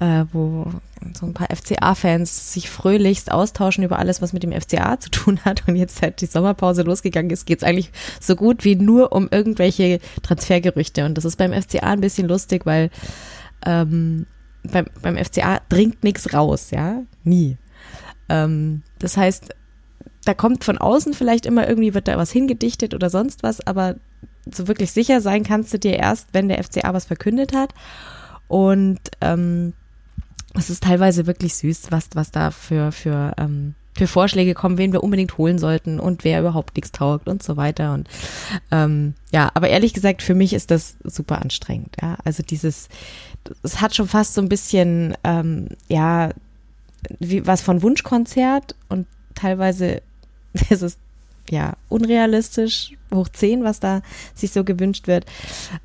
äh, 0.00 0.24
wo 0.32 0.66
so 1.14 1.26
ein 1.26 1.34
paar 1.34 1.48
FCA-Fans 1.54 2.52
sich 2.52 2.70
fröhlichst 2.70 3.32
austauschen 3.32 3.84
über 3.84 3.98
alles, 3.98 4.22
was 4.22 4.32
mit 4.32 4.42
dem 4.42 4.52
FCA 4.52 4.98
zu 5.00 5.10
tun 5.10 5.40
hat. 5.44 5.66
Und 5.68 5.76
jetzt, 5.76 5.98
seit 5.98 6.20
die 6.20 6.26
Sommerpause 6.26 6.82
losgegangen 6.82 7.30
ist, 7.30 7.46
geht 7.46 7.58
es 7.58 7.64
eigentlich 7.64 7.90
so 8.20 8.36
gut 8.36 8.64
wie 8.64 8.76
nur 8.76 9.12
um 9.12 9.28
irgendwelche 9.30 10.00
Transfergerüchte. 10.22 11.04
Und 11.04 11.16
das 11.18 11.24
ist 11.24 11.36
beim 11.36 11.52
FCA 11.52 11.92
ein 11.92 12.00
bisschen 12.00 12.28
lustig, 12.28 12.66
weil 12.66 12.90
ähm, 13.66 14.26
beim, 14.64 14.86
beim 15.00 15.16
FCA 15.16 15.60
dringt 15.68 16.04
nichts 16.04 16.32
raus, 16.32 16.70
ja, 16.70 17.02
nie. 17.24 17.56
Ähm, 18.28 18.82
das 18.98 19.16
heißt, 19.16 19.54
da 20.24 20.34
kommt 20.34 20.64
von 20.64 20.78
außen 20.78 21.14
vielleicht 21.14 21.46
immer 21.46 21.68
irgendwie, 21.68 21.94
wird 21.94 22.08
da 22.08 22.16
was 22.16 22.30
hingedichtet 22.30 22.94
oder 22.94 23.10
sonst 23.10 23.42
was, 23.42 23.66
aber 23.66 23.96
so 24.50 24.68
wirklich 24.68 24.92
sicher 24.92 25.20
sein 25.20 25.44
kannst 25.44 25.72
du 25.72 25.78
dir 25.78 25.98
erst, 25.98 26.28
wenn 26.32 26.48
der 26.48 26.62
FCA 26.62 26.92
was 26.92 27.04
verkündet 27.04 27.54
hat. 27.54 27.74
Und 28.48 29.00
ähm, 29.20 29.72
es 30.54 30.70
ist 30.70 30.82
teilweise 30.82 31.26
wirklich 31.26 31.54
süß, 31.54 31.90
was, 31.90 32.10
was 32.14 32.30
da 32.30 32.50
für, 32.50 32.92
für, 32.92 33.32
ähm, 33.38 33.74
für 33.96 34.06
Vorschläge 34.06 34.54
kommen, 34.54 34.78
wen 34.78 34.92
wir 34.92 35.02
unbedingt 35.02 35.38
holen 35.38 35.58
sollten 35.58 36.00
und 36.00 36.24
wer 36.24 36.40
überhaupt 36.40 36.76
nichts 36.76 36.92
taugt 36.92 37.28
und 37.28 37.42
so 37.42 37.56
weiter. 37.56 37.94
Und 37.94 38.08
ähm, 38.70 39.14
ja, 39.32 39.50
aber 39.54 39.68
ehrlich 39.68 39.94
gesagt, 39.94 40.22
für 40.22 40.34
mich 40.34 40.52
ist 40.52 40.70
das 40.70 40.96
super 41.04 41.40
anstrengend. 41.40 41.96
Ja, 42.00 42.16
also 42.24 42.42
dieses, 42.42 42.88
es 43.62 43.80
hat 43.80 43.94
schon 43.94 44.08
fast 44.08 44.34
so 44.34 44.42
ein 44.42 44.48
bisschen, 44.48 45.16
ähm, 45.24 45.68
ja, 45.88 46.30
wie 47.18 47.46
was 47.46 47.62
von 47.62 47.82
Wunschkonzert 47.82 48.74
und 48.88 49.06
teilweise 49.34 50.02
ist 50.70 50.82
es 50.82 50.98
ja 51.50 51.74
unrealistisch 51.88 52.92
hoch 53.12 53.28
zehn, 53.28 53.64
was 53.64 53.80
da 53.80 54.02
sich 54.34 54.52
so 54.52 54.64
gewünscht 54.64 55.06
wird. 55.06 55.26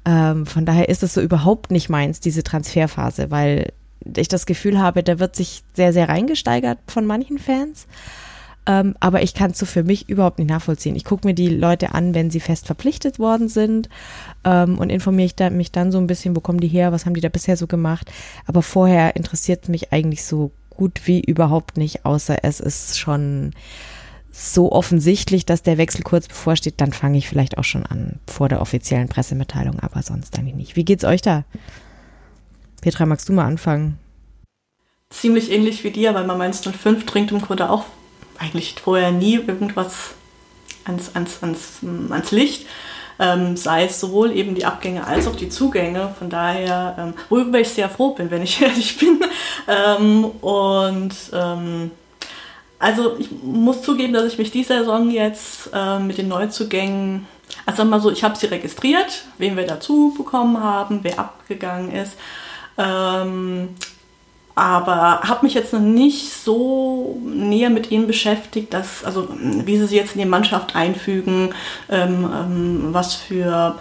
Ähm, 0.06 0.46
von 0.46 0.66
daher 0.66 0.90
ist 0.90 1.04
es 1.04 1.14
so 1.14 1.22
überhaupt 1.22 1.72
nicht 1.72 1.90
meins, 1.90 2.20
diese 2.20 2.44
Transferphase, 2.44 3.32
weil 3.32 3.74
ich 4.16 4.28
das 4.28 4.46
Gefühl 4.46 4.80
habe, 4.80 5.04
da 5.04 5.20
wird 5.20 5.36
sich 5.36 5.64
sehr, 5.74 5.94
sehr 5.94 6.10
reingesteigert 6.10 6.80
von 6.88 7.06
manchen 7.06 7.40
Fans. 7.40 7.88
Ähm, 8.66 8.96
aber 9.00 9.24
ich 9.24 9.34
kann 9.34 9.52
es 9.52 9.60
so 9.60 9.66
für 9.66 9.84
mich 9.84 10.10
überhaupt 10.10 10.40
nicht 10.40 10.50
nachvollziehen. 10.50 10.96
Ich 10.96 11.06
gucke 11.06 11.26
mir 11.26 11.34
die 11.34 11.48
Leute 11.48 11.94
an, 11.94 12.14
wenn 12.14 12.30
sie 12.30 12.42
fest 12.42 12.66
verpflichtet 12.66 13.18
worden 13.18 13.48
sind 13.48 13.88
ähm, 14.44 14.78
und 14.78 14.90
informiere 14.90 15.32
da, 15.36 15.50
mich 15.50 15.72
dann 15.72 15.92
so 15.92 15.98
ein 15.98 16.08
bisschen, 16.08 16.36
wo 16.36 16.42
kommen 16.42 16.60
die 16.60 16.68
her, 16.68 16.92
was 16.92 17.06
haben 17.06 17.14
die 17.14 17.22
da 17.22 17.30
bisher 17.30 17.56
so 17.56 17.66
gemacht. 17.66 18.12
Aber 18.46 18.62
vorher 18.62 19.16
interessiert 19.16 19.70
mich 19.70 19.94
eigentlich 19.94 20.26
so 20.26 20.52
gut 20.70 21.02
wie 21.06 21.22
überhaupt 21.22 21.78
nicht, 21.78 22.06
außer 22.06 22.44
es 22.44 22.60
ist 22.60 23.00
schon 23.00 23.52
so 24.38 24.72
offensichtlich, 24.72 25.46
dass 25.48 25.64
der 25.64 25.80
Wechsel 25.80 26.04
kurz 26.04 26.28
bevorsteht, 26.28 26.76
dann 26.78 26.94
fange 26.94 27.18
ich 27.18 27.28
vielleicht 27.28 27.58
auch 27.58 27.64
schon 27.64 27.86
an 27.88 28.20
vor 28.28 28.50
der 28.50 28.62
offiziellen 28.62 29.10
Pressemitteilung, 29.10 29.80
aber 29.80 30.04
sonst 30.04 30.38
eigentlich 30.38 30.56
nicht. 30.56 30.76
Wie 30.76 30.86
geht's 30.86 31.04
euch 31.04 31.24
da? 31.24 31.44
Petra, 32.82 33.08
magst 33.08 33.28
du 33.28 33.34
mal 33.34 33.46
anfangen? 33.46 33.98
Ziemlich 35.10 35.52
ähnlich 35.52 35.84
wie 35.84 35.90
dir, 35.90 36.14
weil 36.14 36.28
man 36.28 36.38
Mainz 36.38 36.62
05 36.62 37.06
trinkt 37.08 37.32
im 37.32 37.42
Grunde 37.42 37.70
auch 37.70 37.86
eigentlich 38.38 38.76
vorher 38.80 39.12
nie 39.12 39.36
irgendwas 39.36 40.12
ans, 40.86 41.16
ans, 41.16 41.42
ans, 41.42 41.80
ans 42.12 42.32
Licht. 42.32 42.68
Ähm, 43.20 43.58
sei 43.58 43.86
es 43.86 44.00
sowohl 44.00 44.32
eben 44.32 44.54
die 44.54 44.66
Abgänge 44.66 45.08
als 45.08 45.26
auch 45.26 45.36
die 45.36 45.50
Zugänge. 45.50 46.14
Von 46.20 46.30
daher, 46.30 46.96
ähm, 47.00 47.14
worüber 47.30 47.60
ich 47.60 47.70
sehr 47.70 47.90
froh 47.90 48.14
bin, 48.14 48.30
wenn 48.30 48.44
ich 48.44 48.62
ehrlich 48.62 48.98
bin. 48.98 49.20
Ähm, 49.68 50.26
und 50.26 51.16
ähm, 51.34 51.92
also 52.80 53.16
ich 53.18 53.30
muss 53.44 53.82
zugeben, 53.82 54.14
dass 54.14 54.26
ich 54.26 54.38
mich 54.38 54.52
diese 54.52 54.80
Saison 54.80 55.10
jetzt 55.10 55.70
äh, 55.74 56.00
mit 56.00 56.18
den 56.18 56.28
Neuzugängen, 56.28 57.28
also 57.66 57.86
mal 57.86 58.00
so, 58.00 58.12
ich 58.12 58.24
habe 58.24 58.36
sie 58.36 58.48
registriert, 58.48 59.26
wen 59.38 59.58
wir 59.58 59.66
dazu 59.66 60.14
bekommen 60.16 60.62
haben, 60.62 61.00
wer 61.02 61.20
abgegangen 61.20 61.92
ist. 61.92 62.14
Ähm, 62.78 63.70
aber 64.54 65.22
habe 65.22 65.46
mich 65.46 65.54
jetzt 65.54 65.74
noch 65.74 65.80
nicht 65.80 66.34
so 66.34 67.20
näher 67.24 67.70
mit 67.70 67.92
ihnen 67.92 68.08
beschäftigt, 68.08 68.74
dass, 68.74 69.04
also 69.04 69.28
wie 69.40 69.78
sie 69.78 69.86
sich 69.86 69.98
jetzt 69.98 70.16
in 70.16 70.22
die 70.22 70.28
Mannschaft 70.28 70.76
einfügen, 70.76 71.54
ähm, 71.90 72.30
ähm, 72.34 72.88
was 72.92 73.14
für 73.16 73.78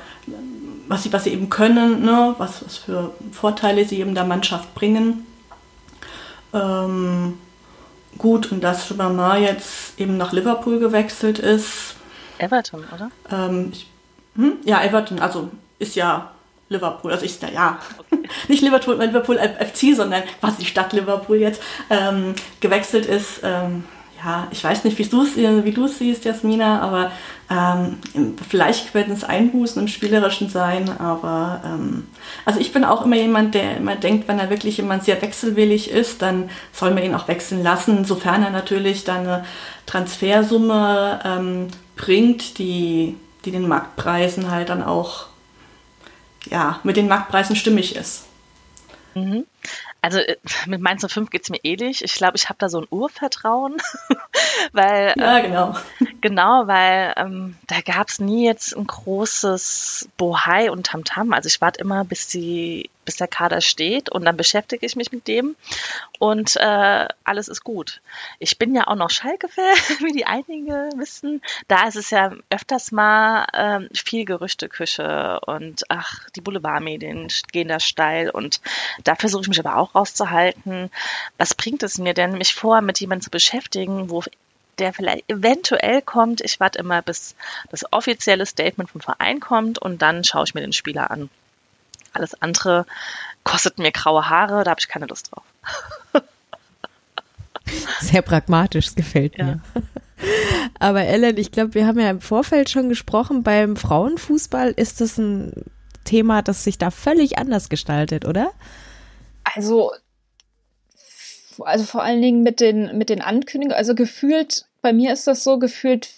was 0.88 1.02
sie, 1.02 1.12
was 1.12 1.24
sie 1.24 1.32
eben 1.32 1.48
können, 1.50 2.04
ne? 2.04 2.34
was, 2.38 2.64
was 2.64 2.76
für 2.76 3.12
Vorteile 3.32 3.84
sie 3.84 4.00
eben 4.00 4.14
der 4.14 4.24
Mannschaft 4.24 4.74
bringen. 4.74 5.26
Ähm, 6.52 7.38
gut, 8.18 8.52
und 8.52 8.62
dass 8.62 8.86
Schwammer 8.86 9.38
jetzt 9.38 9.98
eben 9.98 10.16
nach 10.16 10.32
Liverpool 10.32 10.78
gewechselt 10.78 11.38
ist. 11.38 11.94
Everton, 12.38 12.84
oder? 12.94 13.10
Ähm, 13.30 13.70
ich, 13.72 13.88
hm? 14.36 14.58
Ja, 14.64 14.82
Everton, 14.82 15.18
also 15.18 15.50
ist 15.78 15.96
ja 15.96 16.30
Liverpool, 16.68 17.12
also 17.12 17.24
ich, 17.24 17.38
ja, 17.40 17.78
nicht 18.48 18.62
Liverpool, 18.62 18.96
Liverpool 18.96 19.38
FC, 19.38 19.94
sondern 19.94 20.22
was 20.40 20.56
die 20.56 20.66
Stadt 20.66 20.92
Liverpool 20.92 21.36
jetzt 21.36 21.62
ähm, 21.90 22.34
gewechselt 22.60 23.06
ist. 23.06 23.40
Ähm, 23.42 23.84
ja, 24.24 24.48
ich 24.50 24.64
weiß 24.64 24.84
nicht, 24.84 24.98
wie 24.98 25.72
du 25.72 25.84
es 25.84 25.98
siehst, 25.98 26.24
Jasmina, 26.24 26.80
aber 26.80 27.12
ähm, 27.48 27.98
vielleicht 28.48 28.92
werden 28.92 29.14
es 29.14 29.22
Einbußen 29.22 29.80
im 29.80 29.88
Spielerischen 29.88 30.48
sein, 30.48 30.90
aber 30.98 31.62
ähm, 31.64 32.08
also 32.44 32.58
ich 32.58 32.72
bin 32.72 32.84
auch 32.84 33.04
immer 33.04 33.16
jemand, 33.16 33.54
der 33.54 33.76
immer 33.76 33.94
denkt, 33.94 34.26
wenn 34.26 34.40
er 34.40 34.50
wirklich 34.50 34.78
jemand 34.78 35.04
sehr 35.04 35.22
wechselwillig 35.22 35.90
ist, 35.90 36.22
dann 36.22 36.50
soll 36.72 36.92
man 36.92 37.04
ihn 37.04 37.14
auch 37.14 37.28
wechseln 37.28 37.62
lassen, 37.62 38.04
sofern 38.04 38.42
er 38.42 38.50
natürlich 38.50 39.04
dann 39.04 39.20
eine 39.20 39.44
Transfersumme 39.86 41.20
ähm, 41.24 41.68
bringt, 41.96 42.58
die, 42.58 43.16
die 43.44 43.52
den 43.52 43.68
Marktpreisen 43.68 44.50
halt 44.50 44.68
dann 44.68 44.82
auch 44.82 45.26
ja, 46.50 46.80
mit 46.82 46.96
den 46.96 47.08
Marktpreisen 47.08 47.54
stimmig 47.54 47.94
ist. 47.94 48.24
Mhm. 49.14 49.46
Also 50.02 50.18
äh, 50.18 50.36
mit 50.66 50.80
Mainz 50.80 51.04
05 51.06 51.30
geht 51.30 51.42
es 51.42 51.50
mir 51.50 51.60
ähnlich. 51.62 52.04
Ich 52.04 52.14
glaube, 52.14 52.36
ich 52.36 52.48
habe 52.48 52.58
da 52.58 52.68
so 52.68 52.80
ein 52.80 52.86
Urvertrauen. 52.90 53.76
weil, 54.72 55.14
ja, 55.16 55.38
ähm, 55.38 55.44
genau. 55.44 55.76
Genau, 56.20 56.66
weil 56.66 57.14
ähm, 57.16 57.56
da 57.66 57.80
gab 57.80 58.08
es 58.08 58.18
nie 58.18 58.46
jetzt 58.46 58.76
ein 58.76 58.86
großes 58.86 60.08
Bohai 60.16 60.70
und 60.70 60.86
Tamtam. 60.86 61.32
Also 61.32 61.48
ich 61.48 61.60
warte 61.60 61.80
immer, 61.80 62.04
bis 62.04 62.28
die 62.28 62.90
bis 63.06 63.16
der 63.16 63.28
Kader 63.28 63.62
steht 63.62 64.10
und 64.10 64.26
dann 64.26 64.36
beschäftige 64.36 64.84
ich 64.84 64.96
mich 64.96 65.12
mit 65.12 65.26
dem 65.26 65.56
und 66.18 66.56
äh, 66.56 67.08
alles 67.24 67.48
ist 67.48 67.64
gut. 67.64 68.02
Ich 68.38 68.58
bin 68.58 68.74
ja 68.74 68.86
auch 68.86 68.96
noch 68.96 69.08
Schalke-Fan, 69.08 69.64
wie 70.00 70.12
die 70.12 70.26
einige 70.26 70.90
wissen. 70.96 71.40
Da 71.68 71.88
ist 71.88 71.96
es 71.96 72.10
ja 72.10 72.32
öfters 72.50 72.92
mal 72.92 73.46
ähm, 73.54 73.88
viel 73.94 74.26
Gerüchteküche 74.26 75.40
und 75.46 75.84
ach, 75.88 76.28
die 76.36 76.42
Boulevardmedien 76.42 77.28
gehen 77.52 77.68
da 77.68 77.80
steil 77.80 78.28
und 78.28 78.60
da 79.04 79.14
versuche 79.14 79.42
ich 79.42 79.48
mich 79.48 79.60
aber 79.60 79.76
auch 79.76 79.94
rauszuhalten. 79.94 80.90
Was 81.38 81.54
bringt 81.54 81.82
es 81.82 81.96
mir 81.96 82.12
denn, 82.12 82.36
mich 82.36 82.54
vor 82.54 82.82
mit 82.82 83.00
jemandem 83.00 83.24
zu 83.24 83.30
beschäftigen, 83.30 84.10
wo 84.10 84.22
der 84.78 84.92
vielleicht 84.92 85.30
eventuell 85.30 86.02
kommt. 86.02 86.40
Ich 86.40 86.60
warte 86.60 86.78
immer, 86.78 87.02
bis 87.02 87.34
das 87.70 87.90
offizielle 87.92 88.46
Statement 88.46 88.90
vom 88.90 89.00
Verein 89.00 89.40
kommt 89.40 89.78
und 89.78 90.02
dann 90.02 90.24
schaue 90.24 90.44
ich 90.44 90.54
mir 90.54 90.60
den 90.60 90.72
Spieler 90.72 91.10
an. 91.10 91.30
Alles 92.16 92.40
andere 92.40 92.86
kostet 93.44 93.78
mir 93.78 93.92
graue 93.92 94.28
Haare, 94.28 94.64
da 94.64 94.70
habe 94.70 94.80
ich 94.80 94.88
keine 94.88 95.06
Lust 95.06 95.30
drauf. 95.30 95.44
Sehr 98.00 98.22
pragmatisch, 98.22 98.94
gefällt 98.94 99.38
mir. 99.38 99.60
Ja. 99.74 99.82
Aber 100.78 101.02
Ellen, 101.02 101.36
ich 101.36 101.52
glaube, 101.52 101.74
wir 101.74 101.86
haben 101.86 101.98
ja 101.98 102.10
im 102.10 102.20
Vorfeld 102.20 102.70
schon 102.70 102.88
gesprochen, 102.88 103.42
beim 103.42 103.76
Frauenfußball 103.76 104.70
ist 104.70 105.00
das 105.00 105.18
ein 105.18 105.52
Thema, 106.04 106.42
das 106.42 106.64
sich 106.64 106.78
da 106.78 106.90
völlig 106.90 107.38
anders 107.38 107.68
gestaltet, 107.68 108.24
oder? 108.24 108.52
Also, 109.44 109.92
also 111.58 111.84
vor 111.84 112.02
allen 112.02 112.22
Dingen 112.22 112.42
mit 112.42 112.60
den, 112.60 112.96
mit 112.96 113.10
den 113.10 113.20
Ankündigungen, 113.20 113.76
also 113.76 113.94
gefühlt, 113.94 114.66
bei 114.82 114.92
mir 114.92 115.12
ist 115.12 115.26
das 115.26 115.44
so, 115.44 115.58
gefühlt 115.58 116.08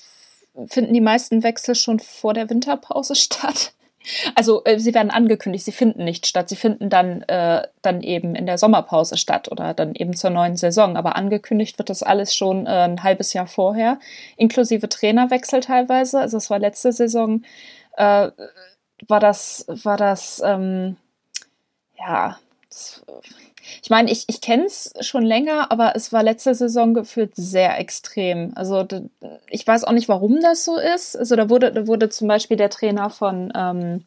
finden 0.67 0.95
die 0.95 1.01
meisten 1.01 1.43
Wechsel 1.43 1.75
schon 1.75 2.01
vor 2.01 2.35
der 2.35 2.51
Winterpause 2.51 3.15
statt. 3.17 3.73
Also 4.35 4.63
äh, 4.65 4.79
sie 4.79 4.95
werden 4.95 5.11
angekündigt, 5.11 5.65
sie 5.65 5.73
finden 5.73 6.05
nicht 6.05 6.27
statt. 6.27 6.49
Sie 6.49 6.57
finden 6.57 6.91
dann, 6.91 7.23
äh, 7.23 7.63
dann 7.83 8.03
eben 8.03 8.35
in 8.35 8.47
der 8.47 8.59
Sommerpause 8.59 9.17
statt 9.17 9.51
oder 9.51 9.75
dann 9.75 9.95
eben 9.95 10.15
zur 10.15 10.31
neuen 10.31 10.57
Saison. 10.57 10.97
Aber 10.97 11.17
angekündigt 11.17 11.79
wird 11.79 11.91
das 11.91 12.03
alles 12.03 12.35
schon 12.35 12.67
äh, 12.67 12.71
ein 12.71 13.03
halbes 13.03 13.33
Jahr 13.33 13.47
vorher, 13.47 13.99
inklusive 14.37 14.89
Trainerwechsel 14.89 15.61
teilweise. 15.61 16.21
Also 16.21 16.37
es 16.37 16.51
war 16.51 16.59
letzte 16.59 16.93
Saison, 16.93 17.43
äh, 17.97 18.31
war 19.07 19.21
das, 19.21 19.65
war 19.69 19.97
das, 19.97 20.43
ähm, 20.45 20.97
ja, 21.99 22.39
das, 22.69 23.05
ich 23.83 23.91
meine, 23.91 24.11
ich, 24.11 24.25
ich 24.29 24.41
kenne 24.41 24.65
es 24.65 24.93
schon 25.01 25.25
länger, 25.25 25.71
aber 25.71 25.95
es 25.97 26.13
war 26.13 26.23
letzte 26.23 26.55
Saison 26.55 26.95
gefühlt 26.95 27.33
sehr 27.35 27.79
extrem. 27.79 28.53
Also 28.55 28.87
ich 29.49 29.67
weiß 29.67 29.85
auch 29.85 29.93
nicht, 29.93 30.09
warum 30.09 30.41
das 30.41 30.65
so 30.65 30.77
ist. 30.79 31.17
Also 31.17 31.37
da 31.37 31.49
wurde, 31.49 31.73
da 31.73 31.87
wurde 31.87 32.09
zum 32.09 32.29
Beispiel 32.29 32.57
der 32.57 32.71
Trainer 32.71 33.11
von 33.11 33.53
ähm, 33.55 34.05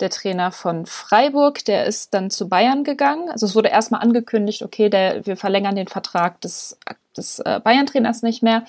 der 0.00 0.10
Trainer 0.10 0.50
von 0.50 0.86
Freiburg, 0.86 1.64
der 1.64 1.86
ist 1.86 2.14
dann 2.14 2.30
zu 2.30 2.48
Bayern 2.48 2.84
gegangen. 2.84 3.30
Also 3.30 3.46
es 3.46 3.54
wurde 3.54 3.68
erstmal 3.68 4.02
angekündigt, 4.02 4.62
okay, 4.62 4.88
der, 4.88 5.24
wir 5.26 5.36
verlängern 5.36 5.76
den 5.76 5.88
Vertrag 5.88 6.40
des, 6.40 6.78
des 7.16 7.38
äh, 7.40 7.60
Bayern-Trainers 7.62 8.22
nicht 8.22 8.42
mehr. 8.42 8.64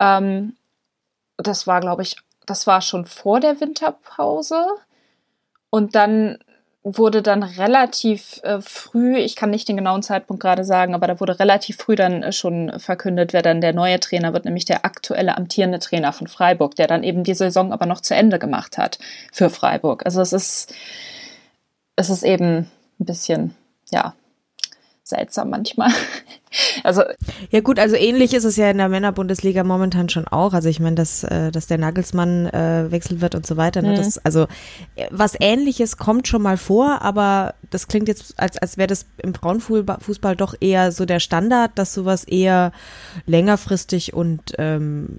Ähm, 0.00 0.56
das 1.36 1.66
war, 1.66 1.80
glaube 1.80 2.02
ich, 2.02 2.16
das 2.46 2.66
war 2.66 2.80
schon 2.80 3.04
vor 3.04 3.40
der 3.40 3.60
Winterpause. 3.60 4.64
Und 5.68 5.94
dann 5.94 6.38
wurde 6.94 7.20
dann 7.20 7.42
relativ 7.42 8.40
äh, 8.44 8.60
früh, 8.60 9.16
ich 9.16 9.34
kann 9.34 9.50
nicht 9.50 9.68
den 9.68 9.76
genauen 9.76 10.04
Zeitpunkt 10.04 10.40
gerade 10.40 10.62
sagen, 10.62 10.94
aber 10.94 11.08
da 11.08 11.18
wurde 11.18 11.40
relativ 11.40 11.78
früh 11.78 11.96
dann 11.96 12.22
äh, 12.22 12.30
schon 12.30 12.78
verkündet, 12.78 13.32
wer 13.32 13.42
dann 13.42 13.60
der 13.60 13.72
neue 13.72 13.98
Trainer 13.98 14.32
wird, 14.32 14.44
nämlich 14.44 14.66
der 14.66 14.84
aktuelle 14.84 15.36
amtierende 15.36 15.80
Trainer 15.80 16.12
von 16.12 16.28
Freiburg, 16.28 16.76
der 16.76 16.86
dann 16.86 17.02
eben 17.02 17.24
die 17.24 17.34
Saison 17.34 17.72
aber 17.72 17.86
noch 17.86 18.00
zu 18.00 18.14
Ende 18.14 18.38
gemacht 18.38 18.78
hat 18.78 19.00
für 19.32 19.50
Freiburg. 19.50 20.06
Also 20.06 20.20
es 20.20 20.32
ist, 20.32 20.74
es 21.96 22.08
ist 22.08 22.22
eben 22.22 22.70
ein 23.00 23.04
bisschen, 23.04 23.56
ja, 23.90 24.14
seltsam 25.06 25.50
manchmal. 25.50 25.90
Also 26.84 27.02
ja 27.50 27.60
gut, 27.60 27.78
also 27.78 27.96
ähnlich 27.96 28.32
ist 28.32 28.44
es 28.44 28.56
ja 28.56 28.70
in 28.70 28.78
der 28.78 28.88
Männerbundesliga 28.88 29.62
momentan 29.62 30.08
schon 30.08 30.26
auch. 30.26 30.54
Also 30.54 30.70
ich 30.70 30.80
meine, 30.80 30.94
dass, 30.94 31.22
äh, 31.22 31.50
dass 31.50 31.66
der 31.66 31.76
Nagelsmann 31.76 32.46
äh, 32.46 32.90
wechselt 32.90 33.20
wird 33.20 33.34
und 33.34 33.46
so 33.46 33.58
weiter. 33.58 33.82
Ne? 33.82 33.90
Mhm. 33.90 33.96
Das, 33.96 34.24
also 34.24 34.46
äh, 34.94 35.06
was 35.10 35.36
Ähnliches 35.38 35.98
kommt 35.98 36.28
schon 36.28 36.40
mal 36.40 36.56
vor, 36.56 37.02
aber 37.02 37.56
das 37.68 37.88
klingt 37.88 38.08
jetzt, 38.08 38.40
als, 38.40 38.56
als 38.56 38.78
wäre 38.78 38.86
das 38.86 39.04
im 39.18 39.34
Frauenfußball 39.34 40.36
doch 40.36 40.54
eher 40.58 40.92
so 40.92 41.04
der 41.04 41.20
Standard, 41.20 41.72
dass 41.74 41.92
sowas 41.92 42.24
eher 42.24 42.72
längerfristig 43.26 44.14
und 44.14 44.54
ähm, 44.56 45.18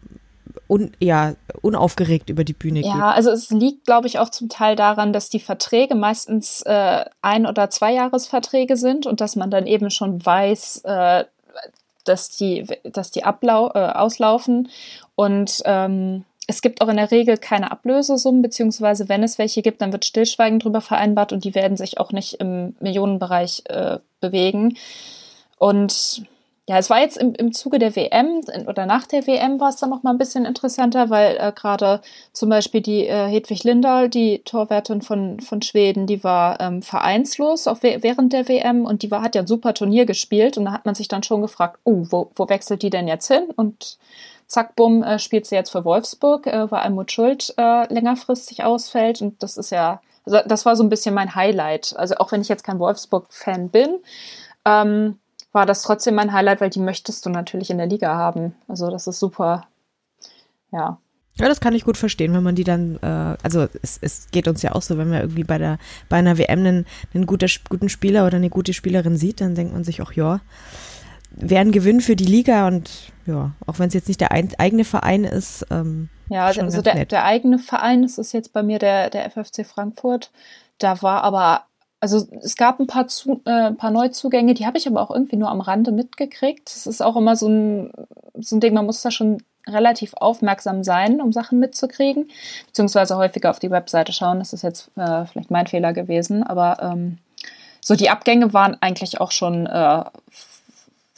un, 0.68 0.92
ja, 1.00 1.36
unaufgeregt 1.62 2.30
über 2.30 2.44
die 2.44 2.54
Bühne 2.54 2.82
geht. 2.82 2.92
Ja, 2.92 3.12
also 3.12 3.32
es 3.32 3.50
liegt, 3.50 3.86
glaube 3.86 4.08
ich, 4.08 4.20
auch 4.20 4.30
zum 4.30 4.50
Teil 4.50 4.76
daran, 4.76 5.14
dass 5.14 5.30
die 5.30 5.40
Verträge 5.40 5.96
meistens 5.96 6.62
äh, 6.64 7.06
ein- 7.22 7.46
oder 7.46 7.70
zweijahresverträge 7.70 8.78
sind 8.78 9.06
und 9.06 9.22
dass 9.22 9.36
man 9.36 9.52
dann 9.52 9.68
eben 9.68 9.90
schon 9.90 10.26
weiß, 10.26 10.82
äh, 10.86 11.26
dass 12.06 12.30
die, 12.30 12.66
dass 12.84 13.12
die 13.12 13.24
ablau 13.24 13.72
äh, 13.74 13.80
auslaufen. 13.80 14.70
Und 15.16 15.62
ähm, 15.66 16.24
es 16.48 16.62
gibt 16.62 16.82
auch 16.82 16.88
in 16.88 16.98
der 16.98 17.12
Regel 17.12 17.38
keine 17.38 17.72
Ablösesummen, 17.72 18.42
beziehungsweise 18.42 19.10
wenn 19.10 19.24
es 19.24 19.38
welche 19.38 19.62
gibt, 19.62 19.82
dann 19.82 19.92
wird 19.92 20.06
Stillschweigen 20.06 20.60
drüber 20.60 20.80
vereinbart 20.80 21.34
und 21.34 21.44
die 21.44 21.56
werden 21.56 21.76
sich 21.76 22.00
auch 22.00 22.12
nicht 22.14 22.36
im 22.36 22.76
Millionenbereich 22.80 23.64
äh, 23.66 24.00
bewegen. 24.22 24.78
Und 25.58 26.24
ja, 26.70 26.78
es 26.78 26.90
war 26.90 27.00
jetzt 27.00 27.16
im, 27.16 27.34
im 27.34 27.54
Zuge 27.54 27.80
der 27.80 27.96
WM 27.96 28.42
oder 28.68 28.86
nach 28.86 29.08
der 29.08 29.26
WM 29.26 29.58
war 29.62 29.70
es 29.70 29.78
dann 29.78 29.90
noch 29.90 30.04
mal 30.04 30.12
ein 30.12 30.18
bisschen 30.18 30.44
interessanter, 30.44 31.10
weil 31.10 31.38
äh, 31.38 31.54
gerade 31.54 32.02
zum 32.34 32.50
Beispiel 32.50 32.82
die 32.82 33.08
äh, 33.08 33.28
Hedwig 33.30 33.64
Lindahl, 33.64 34.10
die 34.10 34.40
Torwärtin 34.40 35.02
von, 35.02 35.40
von 35.40 35.62
Schweden, 35.62 36.08
die 36.08 36.26
war 36.26 36.60
ähm, 36.60 36.82
vereinslos 36.82 37.68
auch 37.68 37.78
während 37.82 38.34
der 38.34 38.50
WM 38.50 38.84
und 38.86 39.02
die 39.02 39.10
war, 39.12 39.22
hat 39.22 39.36
ja 39.36 39.42
ein 39.42 39.48
super 39.48 39.74
Turnier 39.74 40.06
gespielt 40.06 40.58
und 40.58 40.66
da 40.66 40.74
hat 40.74 40.86
man 40.86 40.94
sich 40.94 41.08
dann 41.08 41.24
schon 41.24 41.42
gefragt, 41.42 41.80
oh, 41.86 42.06
wo, 42.10 42.32
wo 42.36 42.50
wechselt 42.50 42.82
die 42.82 42.90
denn 42.90 43.08
jetzt 43.08 43.30
hin? 43.30 43.48
Und 43.56 43.98
zack, 44.48 44.76
bumm, 44.76 45.04
äh, 45.04 45.20
spielt 45.20 45.46
sie 45.46 45.56
jetzt 45.56 45.70
für 45.70 45.86
Wolfsburg, 45.86 46.48
äh, 46.48 46.70
weil 46.70 46.82
Almut 46.82 47.14
Schuld 47.14 47.54
äh, 47.58 47.92
längerfristig 47.94 48.66
ausfällt 48.66 49.22
und 49.22 49.42
das 49.42 49.56
ist 49.56 49.70
ja, 49.70 50.02
also 50.26 50.40
das 50.46 50.66
war 50.66 50.76
so 50.76 50.84
ein 50.84 50.90
bisschen 50.90 51.16
mein 51.16 51.34
Highlight. 51.34 51.96
Also 51.96 52.16
auch 52.16 52.34
wenn 52.34 52.42
ich 52.42 52.50
jetzt 52.50 52.66
kein 52.66 52.80
Wolfsburg-Fan 52.80 53.70
bin, 53.70 54.00
ähm, 54.66 55.18
war 55.52 55.66
das 55.66 55.82
trotzdem 55.82 56.16
mein 56.16 56.34
Highlight, 56.34 56.62
weil 56.62 56.70
die 56.70 56.80
möchtest 56.80 57.26
du 57.26 57.30
natürlich 57.30 57.70
in 57.70 57.78
der 57.78 57.88
Liga 57.88 58.16
haben. 58.16 58.56
Also 58.68 58.90
das 58.90 59.08
ist 59.08 59.20
super. 59.20 59.68
Ja. 60.72 61.00
Ja, 61.40 61.48
das 61.48 61.60
kann 61.60 61.76
ich 61.76 61.86
gut 61.86 61.98
verstehen, 61.98 62.34
wenn 62.34 62.44
man 62.44 62.56
die 62.56 62.64
dann, 62.64 62.98
äh, 63.02 63.38
also 63.44 63.68
es, 63.84 64.00
es 64.02 64.28
geht 64.32 64.48
uns 64.48 64.64
ja 64.64 64.74
auch 64.74 64.82
so, 64.82 64.98
wenn 64.98 65.10
man 65.10 65.22
irgendwie 65.22 65.44
bei 65.44 65.60
der 65.60 65.78
bei 66.10 66.18
einer 66.18 66.38
WM 66.40 66.60
einen, 66.60 66.86
einen 67.14 67.28
guter, 67.28 67.48
guten 67.70 67.90
Spieler 67.90 68.26
oder 68.26 68.38
eine 68.38 68.50
gute 68.50 68.74
Spielerin 68.74 69.18
sieht, 69.18 69.40
dann 69.40 69.54
denkt 69.54 69.74
man 69.74 69.84
sich 69.84 70.02
auch, 70.02 70.14
ja, 70.14 70.42
wäre 71.32 71.62
ein 71.62 71.72
Gewinn 71.72 72.02
für 72.02 72.16
die 72.16 72.26
Liga 72.26 72.68
und 72.68 73.12
ja, 73.28 73.52
auch 73.68 73.78
wenn 73.78 73.90
es 73.90 73.94
jetzt 73.94 74.08
nicht 74.08 74.20
der 74.20 74.32
ein, 74.32 74.50
eigene 74.58 74.84
Verein 74.84 75.26
ist. 75.26 75.66
Ähm, 75.70 76.10
ja, 76.30 76.46
also 76.46 76.82
der, 76.82 77.06
der 77.06 77.24
eigene 77.24 77.60
Verein, 77.60 78.02
das 78.02 78.18
ist 78.18 78.34
jetzt 78.34 78.52
bei 78.52 78.64
mir 78.64 78.80
der, 78.80 79.10
der 79.12 79.30
FFC 79.30 79.66
Frankfurt. 79.66 80.32
Da 80.80 81.02
war 81.02 81.24
aber 81.24 81.66
also 82.00 82.28
es 82.42 82.56
gab 82.56 82.80
ein 82.80 82.88
paar, 82.88 83.08
zu, 83.08 83.42
äh, 83.46 83.72
paar 83.72 83.92
Neuzugänge, 83.92 84.54
die 84.54 84.66
habe 84.66 84.78
ich 84.78 84.88
aber 84.88 85.02
auch 85.02 85.12
irgendwie 85.12 85.36
nur 85.36 85.50
am 85.50 85.62
Rande 85.62 85.92
mitgekriegt. 85.92 86.70
Es 86.70 86.86
ist 86.88 87.02
auch 87.02 87.16
immer 87.16 87.36
so 87.36 87.48
ein, 87.48 87.92
so 88.40 88.56
ein 88.56 88.60
Ding, 88.60 88.74
man 88.74 88.86
muss 88.86 89.02
da 89.02 89.12
schon 89.12 89.42
relativ 89.68 90.14
aufmerksam 90.14 90.84
sein, 90.84 91.22
um 91.22 91.34
Sachen 91.34 91.60
mitzukriegen, 91.60 92.30
beziehungsweise 92.68 93.18
häufiger 93.18 93.50
auf 93.50 93.60
die 93.60 93.72
Webseite 93.72 94.14
schauen. 94.14 94.40
Das 94.40 94.54
ist 94.54 94.62
jetzt 94.62 94.90
äh, 94.96 95.26
vielleicht 95.26 95.52
mein 95.52 95.68
Fehler 95.68 95.94
gewesen, 95.94 96.44
aber 96.44 96.78
ähm, 96.82 97.18
so 97.82 97.96
die 97.96 98.10
Abgänge 98.10 98.54
waren 98.54 98.78
eigentlich 98.82 99.20
auch 99.20 99.32
schon 99.32 99.66
äh, 99.66 100.04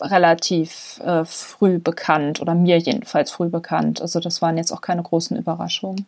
relativ 0.01 0.99
äh, 1.03 1.25
früh 1.25 1.77
bekannt 1.77 2.41
oder 2.41 2.55
mir 2.55 2.77
jedenfalls 2.77 3.31
früh 3.31 3.49
bekannt. 3.49 4.01
Also 4.01 4.19
das 4.19 4.41
waren 4.41 4.57
jetzt 4.57 4.71
auch 4.71 4.81
keine 4.81 5.03
großen 5.03 5.37
Überraschungen. 5.37 6.05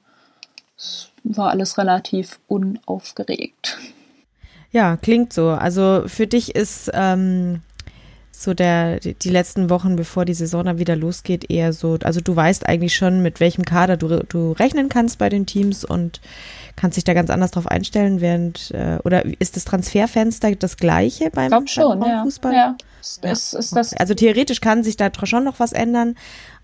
Es 0.78 1.12
war 1.24 1.50
alles 1.50 1.78
relativ 1.78 2.40
unaufgeregt. 2.48 3.78
Ja, 4.72 4.98
klingt 4.98 5.34
so. 5.34 5.50
Also 5.50 6.04
für 6.08 6.28
dich 6.28 6.56
ist 6.56 6.90
ähm, 6.94 7.62
so 8.32 8.54
der 8.54 9.00
die, 9.00 9.30
letzten 9.30 9.70
Wochen, 9.70 9.96
bevor 9.96 10.26
die 10.26 10.34
Saison 10.34 10.66
dann 10.66 10.80
wieder 10.80 10.96
losgeht, 10.96 11.50
eher 11.50 11.74
so, 11.74 11.98
also 12.04 12.22
du 12.22 12.36
weißt 12.36 12.68
eigentlich 12.68 12.96
schon, 12.96 13.22
mit 13.22 13.40
welchem 13.40 13.66
Kader 13.66 13.98
du, 13.98 14.24
du 14.24 14.54
rechnen 14.54 14.90
kannst 14.90 15.18
bei 15.18 15.30
den 15.30 15.46
Teams 15.46 15.86
und 15.86 16.22
kannst 16.76 16.98
dich 16.98 17.04
da 17.04 17.14
ganz 17.14 17.30
anders 17.30 17.52
drauf 17.52 17.68
einstellen, 17.68 18.22
während 18.22 18.72
äh, 18.72 18.98
oder 19.04 19.24
ist 19.40 19.58
das 19.58 19.66
Transferfenster 19.66 20.56
das 20.56 20.78
gleiche 20.78 21.30
beim, 21.32 21.50
Glaub 21.50 21.70
schon, 21.70 22.00
beim 22.00 22.24
Fußball? 22.24 22.54
Ja. 22.54 22.76
ja. 23.24 23.32
Ist, 23.32 23.54
ist 23.54 23.76
das 23.76 23.94
also 23.94 24.14
theoretisch 24.14 24.62
kann 24.62 24.84
sich 24.84 24.96
da 24.96 25.10
schon 25.24 25.44
noch 25.44 25.60
was 25.60 25.74
ändern, 25.74 26.16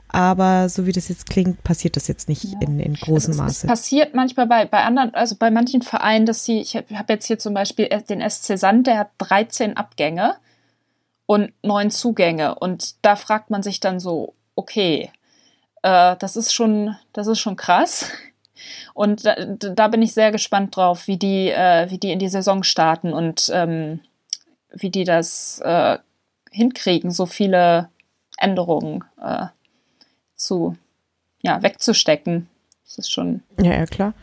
aber 0.09 0.69
so 0.69 0.85
wie 0.85 0.91
das 0.91 1.09
jetzt 1.09 1.29
klingt, 1.29 1.63
passiert 1.63 1.95
das 1.95 2.07
jetzt 2.07 2.29
nicht 2.29 2.43
ja. 2.43 2.59
in, 2.61 2.79
in 2.79 2.93
großem 2.93 3.33
also 3.33 3.43
Maße. 3.43 3.67
Es 3.67 3.69
passiert 3.69 4.13
manchmal 4.13 4.47
bei, 4.47 4.65
bei 4.65 4.83
anderen, 4.83 5.13
also 5.13 5.35
bei 5.35 5.51
manchen 5.51 5.81
Vereinen, 5.81 6.25
dass 6.25 6.45
sie, 6.45 6.59
ich 6.59 6.75
habe 6.75 6.97
hab 6.97 7.09
jetzt 7.09 7.27
hier 7.27 7.39
zum 7.39 7.53
Beispiel 7.53 7.87
den 8.09 8.27
SC 8.27 8.57
Sand, 8.57 8.87
der 8.87 8.99
hat 8.99 9.09
13 9.17 9.75
Abgänge 9.75 10.35
und 11.25 11.51
neun 11.61 11.91
Zugänge. 11.91 12.55
Und 12.55 12.95
da 13.05 13.15
fragt 13.15 13.49
man 13.49 13.63
sich 13.63 13.79
dann 13.79 13.99
so, 13.99 14.33
okay, 14.55 15.11
äh, 15.83 16.15
das 16.17 16.35
ist 16.35 16.53
schon, 16.53 16.95
das 17.13 17.27
ist 17.27 17.39
schon 17.39 17.55
krass. 17.55 18.11
Und 18.93 19.25
da, 19.25 19.35
da 19.35 19.87
bin 19.87 20.01
ich 20.01 20.13
sehr 20.13 20.31
gespannt 20.31 20.75
drauf, 20.75 21.07
wie 21.07 21.17
die, 21.17 21.49
äh, 21.49 21.91
wie 21.91 21.99
die 21.99 22.11
in 22.11 22.19
die 22.19 22.29
Saison 22.29 22.63
starten 22.63 23.13
und 23.13 23.51
ähm, 23.53 23.99
wie 24.71 24.89
die 24.89 25.03
das 25.03 25.59
äh, 25.63 25.99
hinkriegen, 26.49 27.11
so 27.11 27.25
viele 27.25 27.89
Änderungen 28.37 29.03
äh, 29.21 29.47
zu, 30.37 30.77
ja, 31.41 31.61
wegzustecken. 31.61 32.47
Das 32.85 32.97
ist 32.99 33.11
schon. 33.11 33.43
Ja, 33.61 33.73
ja, 33.73 33.85
klar. 33.85 34.13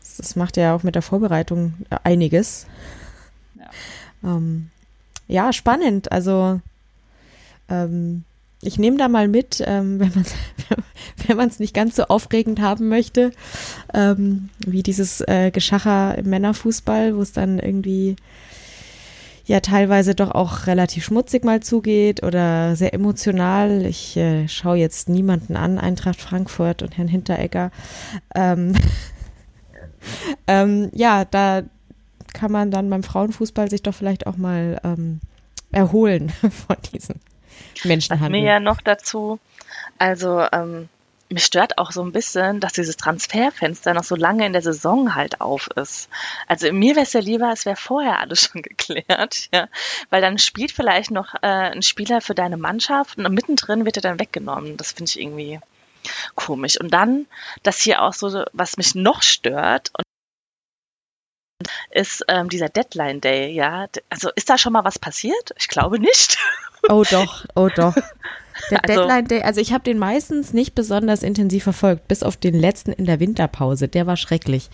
Das, 0.00 0.16
das 0.16 0.36
macht 0.36 0.56
ja 0.56 0.74
auch 0.74 0.82
mit 0.82 0.94
der 0.94 1.02
Vorbereitung 1.02 1.74
einiges. 2.02 2.66
Ja, 3.54 3.70
ähm, 4.24 4.70
ja 5.28 5.52
spannend. 5.52 6.10
Also, 6.10 6.60
ähm, 7.68 8.24
ich 8.62 8.78
nehme 8.78 8.96
da 8.96 9.08
mal 9.08 9.28
mit, 9.28 9.62
ähm, 9.64 10.00
wenn 10.00 10.12
man 10.14 10.24
wenn 11.26 11.36
man 11.36 11.48
es 11.48 11.58
nicht 11.58 11.74
ganz 11.74 11.96
so 11.96 12.04
aufregend 12.04 12.60
haben 12.60 12.88
möchte, 12.88 13.32
ähm, 13.94 14.48
wie 14.58 14.82
dieses 14.82 15.20
äh, 15.22 15.50
Geschacher 15.50 16.16
im 16.18 16.30
Männerfußball, 16.30 17.16
wo 17.16 17.22
es 17.22 17.32
dann 17.32 17.58
irgendwie 17.58 18.16
ja 19.46 19.60
teilweise 19.60 20.14
doch 20.14 20.32
auch 20.32 20.66
relativ 20.66 21.04
schmutzig 21.04 21.44
mal 21.44 21.60
zugeht 21.60 22.22
oder 22.22 22.76
sehr 22.76 22.92
emotional. 22.92 23.86
Ich 23.86 24.16
äh, 24.16 24.48
schaue 24.48 24.76
jetzt 24.76 25.08
niemanden 25.08 25.56
an, 25.56 25.78
Eintracht 25.78 26.20
Frankfurt 26.20 26.82
und 26.82 26.96
Herrn 26.98 27.08
Hinteregger. 27.08 27.70
Ähm, 28.34 28.74
ähm, 30.46 30.90
ja, 30.92 31.24
da 31.24 31.62
kann 32.34 32.52
man 32.52 32.70
dann 32.70 32.90
beim 32.90 33.02
Frauenfußball 33.02 33.70
sich 33.70 33.82
doch 33.82 33.94
vielleicht 33.94 34.26
auch 34.26 34.36
mal 34.36 34.80
ähm, 34.84 35.20
erholen 35.72 36.28
von 36.68 36.76
diesen 36.92 37.20
Menschenhandel. 37.84 38.40
Mir 38.40 38.46
ja 38.46 38.60
noch 38.60 38.80
dazu, 38.80 39.38
also 39.98 40.44
ähm, 40.52 40.88
mich 41.28 41.44
stört 41.44 41.78
auch 41.78 41.92
so 41.92 42.02
ein 42.02 42.12
bisschen, 42.12 42.60
dass 42.60 42.72
dieses 42.72 42.96
Transferfenster 42.96 43.94
noch 43.94 44.04
so 44.04 44.14
lange 44.14 44.46
in 44.46 44.52
der 44.52 44.62
Saison 44.62 45.14
halt 45.14 45.40
auf 45.40 45.68
ist. 45.76 46.08
Also 46.46 46.72
mir 46.72 46.94
wäre 46.94 47.04
es 47.04 47.12
ja 47.12 47.20
lieber, 47.20 47.50
es 47.52 47.66
wäre 47.66 47.76
vorher 47.76 48.20
alles 48.20 48.42
schon 48.52 48.62
geklärt, 48.62 49.48
ja, 49.52 49.68
weil 50.10 50.22
dann 50.22 50.38
spielt 50.38 50.72
vielleicht 50.72 51.10
noch 51.10 51.34
äh, 51.34 51.46
ein 51.46 51.82
Spieler 51.82 52.20
für 52.20 52.34
deine 52.34 52.56
Mannschaft 52.56 53.18
und 53.18 53.32
mittendrin 53.32 53.84
wird 53.84 53.96
er 53.96 54.02
dann 54.02 54.20
weggenommen. 54.20 54.76
Das 54.76 54.92
finde 54.92 55.10
ich 55.10 55.20
irgendwie 55.20 55.60
komisch. 56.34 56.80
Und 56.80 56.92
dann, 56.92 57.26
dass 57.62 57.80
hier 57.80 58.02
auch 58.02 58.12
so, 58.12 58.44
was 58.52 58.76
mich 58.76 58.94
noch 58.94 59.22
stört 59.22 59.90
und 59.96 60.04
ist 61.90 62.24
ähm, 62.28 62.48
dieser 62.48 62.68
Deadline 62.68 63.20
Day, 63.20 63.50
ja. 63.50 63.86
Also 64.10 64.30
ist 64.36 64.50
da 64.50 64.58
schon 64.58 64.72
mal 64.72 64.84
was 64.84 64.98
passiert? 64.98 65.52
Ich 65.56 65.68
glaube 65.68 65.98
nicht. 65.98 66.38
Oh 66.88 67.04
doch, 67.10 67.44
oh 67.54 67.68
doch. 67.74 67.96
Der 68.70 68.84
also, 68.88 69.00
Deadline 69.00 69.28
Day, 69.28 69.42
also 69.42 69.60
ich 69.60 69.72
habe 69.72 69.84
den 69.84 69.98
meistens 69.98 70.52
nicht 70.52 70.74
besonders 70.74 71.22
intensiv 71.22 71.64
verfolgt, 71.64 72.08
bis 72.08 72.22
auf 72.22 72.36
den 72.36 72.54
letzten 72.54 72.92
in 72.92 73.04
der 73.04 73.20
Winterpause. 73.20 73.88
Der 73.88 74.06
war 74.06 74.16
schrecklich. 74.16 74.70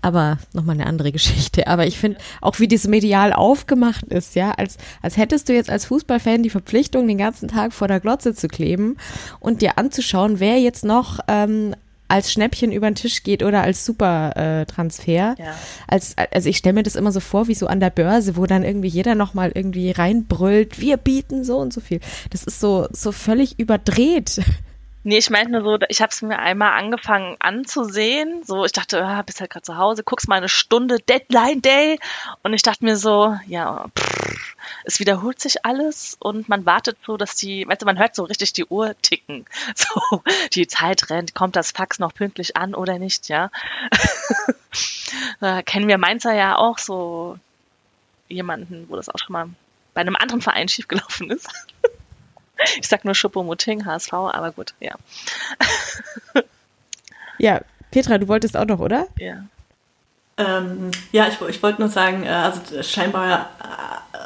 Aber 0.00 0.38
nochmal 0.52 0.76
eine 0.76 0.86
andere 0.86 1.12
Geschichte. 1.12 1.66
Aber 1.66 1.86
ich 1.86 1.98
finde 1.98 2.18
auch, 2.40 2.58
wie 2.58 2.68
das 2.68 2.86
medial 2.86 3.32
aufgemacht 3.32 4.04
ist, 4.06 4.34
ja, 4.34 4.52
als, 4.52 4.78
als 5.02 5.16
hättest 5.16 5.48
du 5.48 5.54
jetzt 5.54 5.70
als 5.70 5.86
Fußballfan 5.86 6.42
die 6.42 6.50
Verpflichtung, 6.50 7.06
den 7.06 7.18
ganzen 7.18 7.48
Tag 7.48 7.72
vor 7.72 7.88
der 7.88 8.00
Glotze 8.00 8.34
zu 8.34 8.48
kleben 8.48 8.96
und 9.40 9.62
dir 9.62 9.78
anzuschauen, 9.78 10.40
wer 10.40 10.58
jetzt 10.58 10.84
noch 10.84 11.20
ähm, 11.28 11.74
als 12.12 12.30
Schnäppchen 12.30 12.72
über 12.72 12.90
den 12.90 12.94
Tisch 12.94 13.22
geht 13.22 13.42
oder 13.42 13.62
als 13.62 13.86
Supertransfer. 13.86 15.34
Äh, 15.38 15.42
ja. 15.42 15.54
Als, 15.88 16.14
also 16.30 16.48
ich 16.48 16.58
stelle 16.58 16.74
mir 16.74 16.82
das 16.82 16.94
immer 16.94 17.10
so 17.10 17.20
vor, 17.20 17.48
wie 17.48 17.54
so 17.54 17.66
an 17.66 17.80
der 17.80 17.88
Börse, 17.88 18.36
wo 18.36 18.44
dann 18.44 18.64
irgendwie 18.64 18.88
jeder 18.88 19.14
nochmal 19.14 19.50
irgendwie 19.54 19.90
reinbrüllt, 19.90 20.78
wir 20.78 20.98
bieten 20.98 21.42
so 21.42 21.56
und 21.56 21.72
so 21.72 21.80
viel. 21.80 22.00
Das 22.28 22.44
ist 22.44 22.60
so, 22.60 22.86
so 22.92 23.12
völlig 23.12 23.58
überdreht. 23.58 24.42
Nee, 25.04 25.18
ich 25.18 25.30
meinte 25.30 25.50
nur 25.50 25.62
so, 25.62 25.78
ich 25.88 26.00
habe 26.00 26.10
es 26.12 26.22
mir 26.22 26.38
einmal 26.38 26.78
angefangen 26.78 27.36
anzusehen. 27.40 28.42
So, 28.44 28.64
ich 28.64 28.72
dachte, 28.72 29.02
ah, 29.02 29.22
bist 29.22 29.40
halt 29.40 29.50
gerade 29.50 29.64
zu 29.64 29.76
Hause, 29.76 30.04
guckst 30.04 30.28
mal 30.28 30.36
eine 30.36 30.48
Stunde 30.48 30.98
Deadline 31.00 31.60
Day. 31.60 31.98
Und 32.42 32.52
ich 32.52 32.62
dachte 32.62 32.84
mir 32.84 32.96
so, 32.96 33.34
ja, 33.48 33.86
pff, 33.98 34.31
es 34.84 35.00
wiederholt 35.00 35.40
sich 35.40 35.64
alles 35.64 36.16
und 36.20 36.48
man 36.48 36.66
wartet 36.66 36.98
so, 37.06 37.16
dass 37.16 37.34
die, 37.34 37.66
weißt 37.66 37.82
du, 37.82 37.86
man 37.86 37.98
hört 37.98 38.14
so 38.14 38.24
richtig 38.24 38.52
die 38.52 38.64
Uhr 38.66 38.94
ticken. 39.02 39.44
So, 39.74 40.22
die 40.52 40.66
Zeit 40.66 41.10
rennt, 41.10 41.34
kommt 41.34 41.56
das 41.56 41.70
Fax 41.70 41.98
noch 41.98 42.14
pünktlich 42.14 42.56
an 42.56 42.74
oder 42.74 42.98
nicht, 42.98 43.28
ja. 43.28 43.50
da 45.40 45.62
kennen 45.62 45.88
wir 45.88 45.98
Mainzer 45.98 46.34
ja 46.34 46.56
auch 46.56 46.78
so 46.78 47.38
jemanden, 48.28 48.86
wo 48.88 48.96
das 48.96 49.08
auch 49.08 49.18
schon 49.18 49.32
mal 49.32 49.48
bei 49.94 50.00
einem 50.00 50.16
anderen 50.16 50.40
Verein 50.40 50.68
schiefgelaufen 50.68 51.30
ist. 51.30 51.48
Ich 52.78 52.86
sag 52.86 53.04
nur 53.04 53.16
Schuppomoting, 53.16 53.86
HSV, 53.86 54.12
aber 54.12 54.52
gut, 54.52 54.72
ja. 54.78 54.94
Ja, 57.36 57.60
Petra, 57.90 58.18
du 58.18 58.28
wolltest 58.28 58.56
auch 58.56 58.66
noch, 58.66 58.78
oder? 58.78 59.08
Ja. 59.18 59.46
Ähm, 60.38 60.90
ja, 61.12 61.28
ich, 61.28 61.40
ich 61.48 61.62
wollte 61.62 61.80
nur 61.80 61.90
sagen, 61.90 62.24
äh, 62.24 62.28
also 62.28 62.82
scheinbar, 62.82 63.50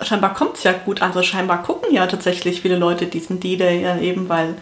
äh, 0.01 0.05
scheinbar 0.05 0.35
kommt 0.35 0.57
es 0.57 0.62
ja 0.62 0.73
gut. 0.73 1.03
Also 1.03 1.23
scheinbar 1.23 1.62
gucken 1.62 1.92
ja 1.92 2.07
tatsächlich 2.07 2.62
viele 2.62 2.77
Leute 2.77 3.07
diesen 3.07 3.40
D-Day 3.40 3.83
ja 3.83 3.99
eben, 3.99 4.29
weil 4.29 4.55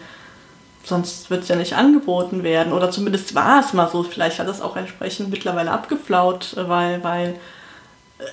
sonst 0.83 1.29
wird 1.29 1.43
es 1.43 1.49
ja 1.49 1.55
nicht 1.55 1.73
angeboten 1.73 2.43
werden. 2.43 2.73
Oder 2.73 2.91
zumindest 2.91 3.35
war 3.35 3.59
es 3.59 3.73
mal 3.73 3.89
so. 3.89 4.03
Vielleicht 4.03 4.39
hat 4.39 4.47
es 4.47 4.61
auch 4.61 4.75
entsprechend 4.75 5.29
mittlerweile 5.29 5.71
abgeflaut, 5.71 6.55
weil, 6.57 7.03
weil 7.03 7.39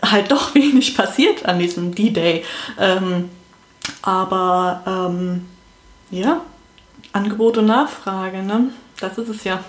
halt 0.05 0.31
doch 0.31 0.55
wenig 0.55 0.97
passiert 0.97 1.47
an 1.47 1.59
diesem 1.59 1.95
D-Day. 1.95 2.45
Ähm, 2.79 3.31
aber 4.03 4.83
ähm, 4.87 5.49
ja, 6.11 6.41
Angebot 7.13 7.59
und 7.59 7.67
Nachfrage, 7.67 8.43
ne? 8.43 8.71
Das 9.01 9.19
ist 9.19 9.29
es 9.29 9.45
ja. 9.45 9.63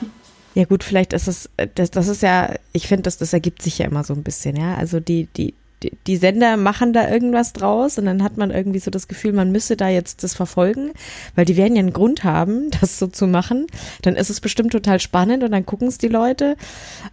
Ja 0.56 0.66
gut, 0.66 0.84
vielleicht 0.84 1.14
ist 1.14 1.28
es, 1.28 1.50
das, 1.76 1.92
das 1.92 2.08
ist 2.08 2.22
ja, 2.22 2.54
ich 2.74 2.88
finde, 2.88 3.04
das, 3.04 3.18
das 3.18 3.34
ergibt 3.34 3.62
sich 3.62 3.80
ja 3.80 3.88
immer 3.88 4.04
so 4.04 4.14
ein 4.14 4.24
bisschen, 4.24 4.56
ja. 4.56 4.76
Also 4.76 5.00
die, 5.00 5.28
die, 5.36 5.54
die 6.08 6.18
Sender 6.18 6.58
machen 6.58 6.94
da 6.94 7.10
irgendwas 7.10 7.54
draus 7.54 7.98
und 7.98 8.06
dann 8.06 8.24
hat 8.24 8.38
man 8.38 8.52
irgendwie 8.52 8.80
so 8.80 8.92
das 8.92 9.08
Gefühl, 9.08 9.34
man 9.34 9.52
müsse 9.52 9.76
da 9.76 9.90
jetzt 9.90 10.24
das 10.24 10.34
verfolgen, 10.36 10.92
weil 11.36 11.46
die 11.46 11.58
werden 11.58 11.76
ja 11.76 11.80
einen 11.80 11.94
Grund 11.94 12.24
haben, 12.24 12.70
das 12.82 13.00
so 13.00 13.08
zu 13.08 13.28
machen. 13.28 13.68
Dann 14.02 14.16
ist 14.16 14.30
es 14.30 14.42
bestimmt 14.42 14.72
total 14.72 15.00
spannend 15.00 15.44
und 15.44 15.52
dann 15.52 15.66
gucken 15.66 15.88
es 15.88 15.98
die 15.98 16.08
Leute. 16.08 16.56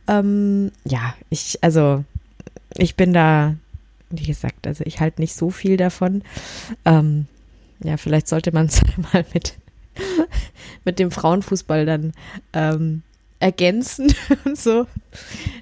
Ähm, 0.06 0.70
ja, 0.84 1.14
ich, 1.30 1.58
also 1.62 2.04
ich 2.76 2.96
bin 2.96 3.12
da, 3.12 3.54
wie 4.10 4.26
gesagt, 4.26 4.66
also 4.66 4.84
ich 4.86 5.00
halte 5.00 5.20
nicht 5.20 5.34
so 5.34 5.50
viel 5.50 5.76
davon. 5.76 6.22
Ähm, 6.84 7.26
ja, 7.82 7.96
vielleicht 7.96 8.28
sollte 8.28 8.52
man 8.52 8.66
es 8.66 8.82
mal 9.12 9.24
mit, 9.32 9.54
mit 10.84 10.98
dem 10.98 11.10
Frauenfußball 11.10 11.86
dann 11.86 12.12
ähm, 12.52 13.02
ergänzen 13.40 14.14
und 14.44 14.56
so. 14.56 14.86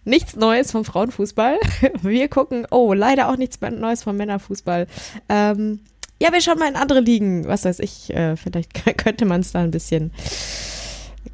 Nichts 0.04 0.36
Neues 0.36 0.72
vom 0.72 0.84
Frauenfußball. 0.84 1.58
Wir 2.02 2.28
gucken, 2.28 2.66
oh, 2.70 2.92
leider 2.92 3.30
auch 3.30 3.36
nichts 3.36 3.58
Neues 3.60 4.02
vom 4.02 4.16
Männerfußball. 4.16 4.86
Ähm, 5.28 5.80
ja, 6.20 6.32
wir 6.32 6.40
schauen 6.40 6.58
mal 6.58 6.68
in 6.68 6.74
andere 6.74 6.98
Ligen. 6.98 7.46
Was 7.46 7.64
weiß 7.64 7.78
ich, 7.78 8.12
äh, 8.12 8.36
vielleicht 8.36 8.74
könnte 8.98 9.24
man 9.24 9.40
es 9.40 9.52
da 9.52 9.60
ein 9.60 9.70
bisschen 9.70 10.10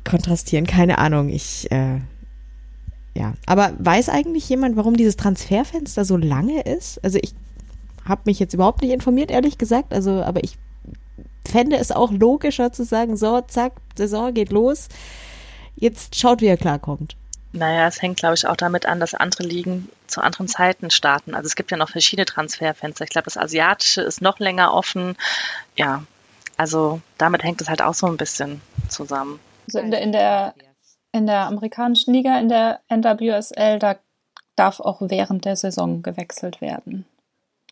kontrastieren. 0.05 0.67
Keine 0.67 0.99
Ahnung. 0.99 1.31
Ich, 1.31 1.73
äh, 1.73 2.01
ja. 3.15 3.33
Aber 3.47 3.73
weiß 3.79 4.11
eigentlich 4.11 4.47
jemand, 4.47 4.77
warum 4.77 4.95
dieses 4.95 5.17
Transferfenster 5.17 6.05
so 6.05 6.19
lange 6.19 6.61
ist? 6.61 7.03
Also 7.03 7.19
ich 7.23 7.35
habe 8.05 8.23
mich 8.27 8.39
jetzt 8.39 8.53
überhaupt 8.53 8.83
nicht 8.83 8.93
informiert, 8.93 9.31
ehrlich 9.31 9.57
gesagt. 9.57 9.95
Also, 9.95 10.23
aber 10.23 10.45
ich 10.45 10.59
fände 11.49 11.77
es 11.77 11.91
auch 11.91 12.13
logischer 12.13 12.71
zu 12.71 12.85
sagen, 12.85 13.17
so, 13.17 13.41
zack, 13.41 13.73
Saison 13.97 14.35
geht 14.35 14.53
los 14.53 14.89
jetzt 15.77 16.19
schaut, 16.19 16.41
wie 16.41 16.47
er 16.47 16.57
klarkommt. 16.57 17.17
Naja, 17.53 17.87
es 17.87 18.03
hängt, 18.03 18.19
glaube 18.19 18.35
ich, 18.35 18.49
auch 18.49 18.57
damit 18.57 18.85
an, 18.87 18.99
dass 18.99 19.15
andere 19.15 19.45
Ligen 19.45 19.89
zu 20.09 20.21
anderen 20.21 20.49
Zeiten 20.49 20.91
starten. 20.91 21.37
Also 21.37 21.47
es 21.47 21.55
gibt 21.55 21.71
ja 21.71 21.77
noch 21.77 21.91
verschiedene 21.91 22.27
Transferfenster. 22.27 23.05
Ich 23.05 23.11
glaube, 23.11 23.27
das 23.27 23.37
Asiatische 23.37 24.03
ist 24.03 24.21
noch 24.21 24.41
länger 24.41 24.75
offen. 24.75 25.17
Ja, 25.77 26.03
also 26.57 27.01
damit 27.17 27.45
hängt 27.45 27.61
es 27.61 27.69
halt 27.69 27.81
auch 27.81 27.95
so 27.95 28.07
ein 28.07 28.17
bisschen 28.17 28.61
zusammen. 28.89 29.39
Also 29.69 29.79
in 29.79 29.93
der, 29.93 30.01
in 30.03 30.13
der, 30.13 30.55
in 31.13 31.27
der 31.27 31.47
amerikanischen 31.47 32.13
Liga, 32.13 32.39
in 32.41 32.49
der 32.49 32.81
NWSL, 32.89 33.79
da 33.79 33.97
darf 34.57 34.81
auch 34.81 34.99
während 35.01 35.45
der 35.45 35.55
Saison 35.55 36.03
gewechselt 36.03 36.61
werden. 36.61 37.05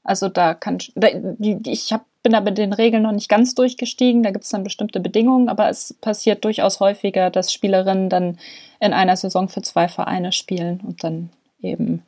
Also 0.04 0.28
da 0.28 0.54
kann 0.54 0.78
ich 0.78 1.92
hab, 1.92 2.04
bin 2.22 2.32
mit 2.44 2.58
den 2.58 2.72
Regeln 2.72 3.02
noch 3.02 3.12
nicht 3.12 3.28
ganz 3.28 3.54
durchgestiegen. 3.54 4.22
Da 4.22 4.30
gibt 4.30 4.44
es 4.44 4.50
dann 4.50 4.64
bestimmte 4.64 5.00
Bedingungen, 5.00 5.48
aber 5.48 5.68
es 5.68 5.94
passiert 6.00 6.44
durchaus 6.44 6.80
häufiger, 6.80 7.30
dass 7.30 7.52
Spielerinnen 7.52 8.08
dann 8.08 8.38
in 8.80 8.92
einer 8.92 9.16
Saison 9.16 9.48
für 9.48 9.62
zwei 9.62 9.88
Vereine 9.88 10.32
spielen 10.32 10.80
und 10.80 11.04
dann 11.04 11.30
eben 11.60 12.02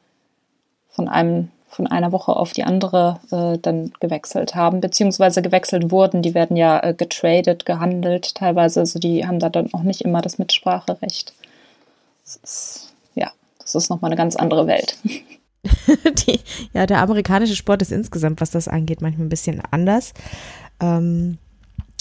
von 0.90 1.08
einem 1.08 1.50
von 1.74 1.88
einer 1.88 2.12
Woche 2.12 2.36
auf 2.36 2.52
die 2.52 2.62
andere 2.62 3.18
äh, 3.32 3.58
dann 3.58 3.92
gewechselt 3.98 4.54
haben, 4.54 4.80
beziehungsweise 4.80 5.42
gewechselt 5.42 5.90
wurden. 5.90 6.22
Die 6.22 6.32
werden 6.32 6.56
ja 6.56 6.80
äh, 6.80 6.94
getradet, 6.94 7.66
gehandelt 7.66 8.36
teilweise. 8.36 8.80
Also 8.80 9.00
die 9.00 9.26
haben 9.26 9.40
da 9.40 9.48
dann 9.48 9.74
auch 9.74 9.82
nicht 9.82 10.02
immer 10.02 10.22
das 10.22 10.38
Mitspracherecht. 10.38 11.34
Das 12.24 12.36
ist, 12.36 12.94
ja, 13.16 13.32
das 13.58 13.74
ist 13.74 13.90
nochmal 13.90 14.10
eine 14.10 14.16
ganz 14.16 14.36
andere 14.36 14.68
Welt. 14.68 14.96
die, 16.26 16.40
ja, 16.72 16.86
der 16.86 17.00
amerikanische 17.00 17.56
Sport 17.56 17.82
ist 17.82 17.92
insgesamt, 17.92 18.40
was 18.40 18.50
das 18.50 18.68
angeht, 18.68 19.00
manchmal 19.00 19.26
ein 19.26 19.30
bisschen 19.30 19.62
anders. 19.70 20.12
Ähm, 20.80 21.38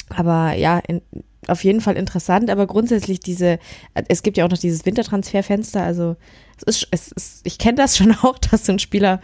aber 0.10 0.54
ja, 0.54 0.80
in, 0.80 1.02
auf 1.48 1.64
jeden 1.64 1.82
Fall 1.82 1.96
interessant, 1.98 2.50
aber 2.50 2.68
grundsätzlich 2.68 3.20
diese, 3.20 3.60
es 4.08 4.24
gibt 4.24 4.38
ja 4.38 4.46
auch 4.46 4.50
noch 4.50 4.58
dieses 4.58 4.86
Wintertransferfenster, 4.86 5.84
also 5.84 6.16
es 6.58 6.64
ist, 6.64 6.88
es 6.92 7.12
ist 7.12 7.42
ich 7.44 7.58
kenne 7.58 7.76
das 7.76 7.98
schon 7.98 8.12
auch, 8.12 8.38
dass 8.38 8.64
du 8.64 8.74
einen 8.74 8.80
Spieler 8.80 9.20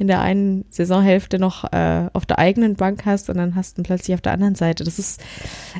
in 0.00 0.06
der 0.06 0.22
einen 0.22 0.64
Saisonhälfte 0.70 1.38
noch 1.38 1.70
äh, 1.74 2.08
auf 2.14 2.24
der 2.24 2.38
eigenen 2.38 2.74
Bank 2.74 3.04
hast 3.04 3.28
und 3.28 3.36
dann 3.36 3.54
hast 3.54 3.76
du 3.76 3.82
ihn 3.82 3.84
plötzlich 3.84 4.14
auf 4.14 4.22
der 4.22 4.32
anderen 4.32 4.54
Seite. 4.54 4.82
Das 4.82 4.98
ist, 4.98 5.20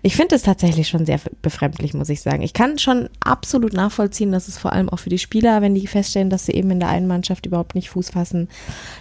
ich 0.02 0.14
finde 0.14 0.36
es 0.36 0.42
tatsächlich 0.42 0.88
schon 0.88 1.06
sehr 1.06 1.18
befremdlich, 1.40 1.94
muss 1.94 2.10
ich 2.10 2.20
sagen. 2.20 2.42
Ich 2.42 2.52
kann 2.52 2.78
schon 2.78 3.08
absolut 3.20 3.72
nachvollziehen, 3.72 4.30
dass 4.30 4.46
es 4.46 4.58
vor 4.58 4.74
allem 4.74 4.90
auch 4.90 4.98
für 4.98 5.08
die 5.08 5.18
Spieler, 5.18 5.62
wenn 5.62 5.74
die 5.74 5.86
feststellen, 5.86 6.28
dass 6.28 6.44
sie 6.44 6.52
eben 6.52 6.70
in 6.70 6.80
der 6.80 6.90
einen 6.90 7.06
Mannschaft 7.06 7.46
überhaupt 7.46 7.74
nicht 7.74 7.88
Fuß 7.88 8.10
fassen, 8.10 8.48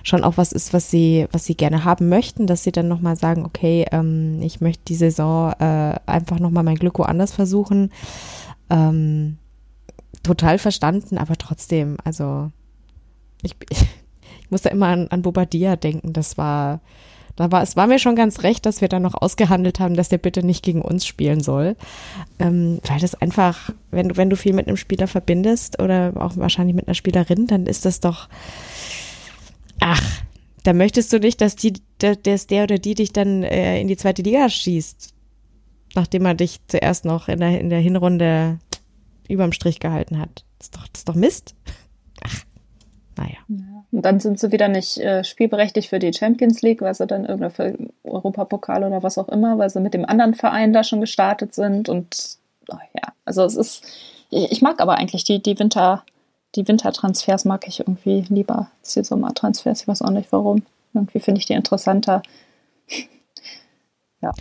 schon 0.03 0.23
auch 0.23 0.37
was 0.37 0.53
ist, 0.53 0.71
was 0.71 0.89
sie, 0.89 1.27
was 1.33 1.43
sie 1.43 1.55
gerne 1.55 1.83
haben 1.83 2.07
möchten, 2.07 2.47
dass 2.47 2.63
sie 2.63 2.71
dann 2.71 2.87
nochmal 2.87 3.17
sagen, 3.17 3.45
okay, 3.45 3.87
ähm, 3.91 4.41
ich 4.41 4.61
möchte 4.61 4.85
die 4.87 4.95
Saison 4.95 5.51
äh, 5.59 5.95
einfach 6.05 6.39
nochmal 6.39 6.63
mein 6.63 6.75
Glück 6.75 6.97
woanders 6.97 7.33
versuchen. 7.33 7.91
Ähm, 8.69 9.37
total 10.23 10.57
verstanden, 10.57 11.17
aber 11.17 11.37
trotzdem, 11.37 11.97
also 12.03 12.51
ich, 13.41 13.55
ich, 13.69 13.85
muss 14.49 14.61
da 14.63 14.69
immer 14.69 14.87
an, 14.87 15.07
an 15.09 15.21
Bobadilla 15.21 15.75
denken. 15.75 16.13
Das 16.13 16.37
war, 16.37 16.81
da 17.35 17.51
war, 17.51 17.61
es 17.61 17.75
war 17.75 17.87
mir 17.87 17.99
schon 17.99 18.15
ganz 18.15 18.43
recht, 18.43 18.65
dass 18.65 18.81
wir 18.81 18.87
dann 18.87 19.03
noch 19.03 19.13
ausgehandelt 19.13 19.79
haben, 19.79 19.95
dass 19.95 20.09
der 20.09 20.17
bitte 20.17 20.45
nicht 20.45 20.63
gegen 20.63 20.81
uns 20.81 21.05
spielen 21.05 21.41
soll. 21.41 21.75
Ähm, 22.39 22.79
weil 22.87 22.99
das 22.99 23.15
einfach, 23.15 23.71
wenn 23.91 24.09
du, 24.09 24.17
wenn 24.17 24.29
du 24.29 24.35
viel 24.35 24.53
mit 24.53 24.67
einem 24.67 24.77
Spieler 24.77 25.07
verbindest 25.07 25.79
oder 25.79 26.13
auch 26.15 26.35
wahrscheinlich 26.37 26.75
mit 26.75 26.87
einer 26.87 26.95
Spielerin, 26.95 27.47
dann 27.47 27.65
ist 27.65 27.85
das 27.85 27.99
doch, 27.99 28.27
ach, 29.79 30.03
da 30.63 30.73
möchtest 30.73 31.13
du 31.13 31.19
nicht, 31.19 31.41
dass 31.41 31.55
die, 31.55 31.73
dass 31.99 32.47
der 32.47 32.63
oder 32.63 32.77
die 32.77 32.95
dich 32.95 33.13
dann 33.13 33.43
äh, 33.43 33.79
in 33.79 33.87
die 33.87 33.97
zweite 33.97 34.21
Liga 34.21 34.49
schießt. 34.49 35.13
Nachdem 35.95 36.25
er 36.25 36.35
dich 36.35 36.59
zuerst 36.67 37.05
noch 37.05 37.29
in 37.29 37.39
der, 37.39 37.59
in 37.59 37.69
der 37.69 37.79
Hinrunde 37.79 38.59
überm 39.29 39.51
Strich 39.51 39.79
gehalten 39.79 40.19
hat. 40.19 40.43
Das 40.57 40.67
ist 40.67 40.75
doch, 40.75 40.87
das 40.87 41.01
ist 41.01 41.09
doch 41.09 41.15
Mist. 41.15 41.55
Ach, 42.23 42.43
naja. 43.17 43.37
Ja. 43.47 43.83
Und 43.91 44.03
dann 44.03 44.19
sind 44.19 44.39
sie 44.39 44.51
wieder 44.51 44.67
nicht 44.67 44.97
äh, 44.97 45.23
spielberechtigt 45.23 45.89
für 45.89 45.99
die 45.99 46.13
Champions 46.13 46.61
League, 46.61 46.81
weil 46.81 46.93
sie 46.93 47.07
dann 47.07 47.25
irgendein 47.25 47.51
für 47.51 47.77
Europapokal 48.03 48.83
oder 48.83 49.03
was 49.03 49.17
auch 49.17 49.29
immer, 49.29 49.57
weil 49.57 49.69
sie 49.69 49.79
mit 49.79 49.93
dem 49.93 50.05
anderen 50.05 50.35
Verein 50.35 50.73
da 50.73 50.83
schon 50.83 51.01
gestartet 51.01 51.53
sind. 51.53 51.89
Und 51.89 52.37
oh 52.69 52.77
ja, 52.93 53.13
also 53.25 53.43
es 53.43 53.55
ist, 53.55 53.83
ich, 54.29 54.51
ich, 54.51 54.61
mag 54.61 54.79
aber 54.81 54.95
eigentlich 54.95 55.23
die, 55.23 55.41
die 55.41 55.57
Winter, 55.57 56.03
die 56.55 56.67
Wintertransfers 56.67 57.45
mag 57.45 57.67
ich 57.67 57.79
irgendwie 57.79 58.25
lieber 58.29 58.69
als 58.81 58.93
die 58.93 59.03
Sommertransfers. 59.03 59.81
Ich 59.81 59.87
weiß 59.87 60.01
auch 60.01 60.11
nicht 60.11 60.31
warum. 60.31 60.63
Irgendwie 60.93 61.19
finde 61.19 61.39
ich 61.39 61.45
die 61.45 61.53
interessanter. 61.53 62.21
Ja. 64.21 64.31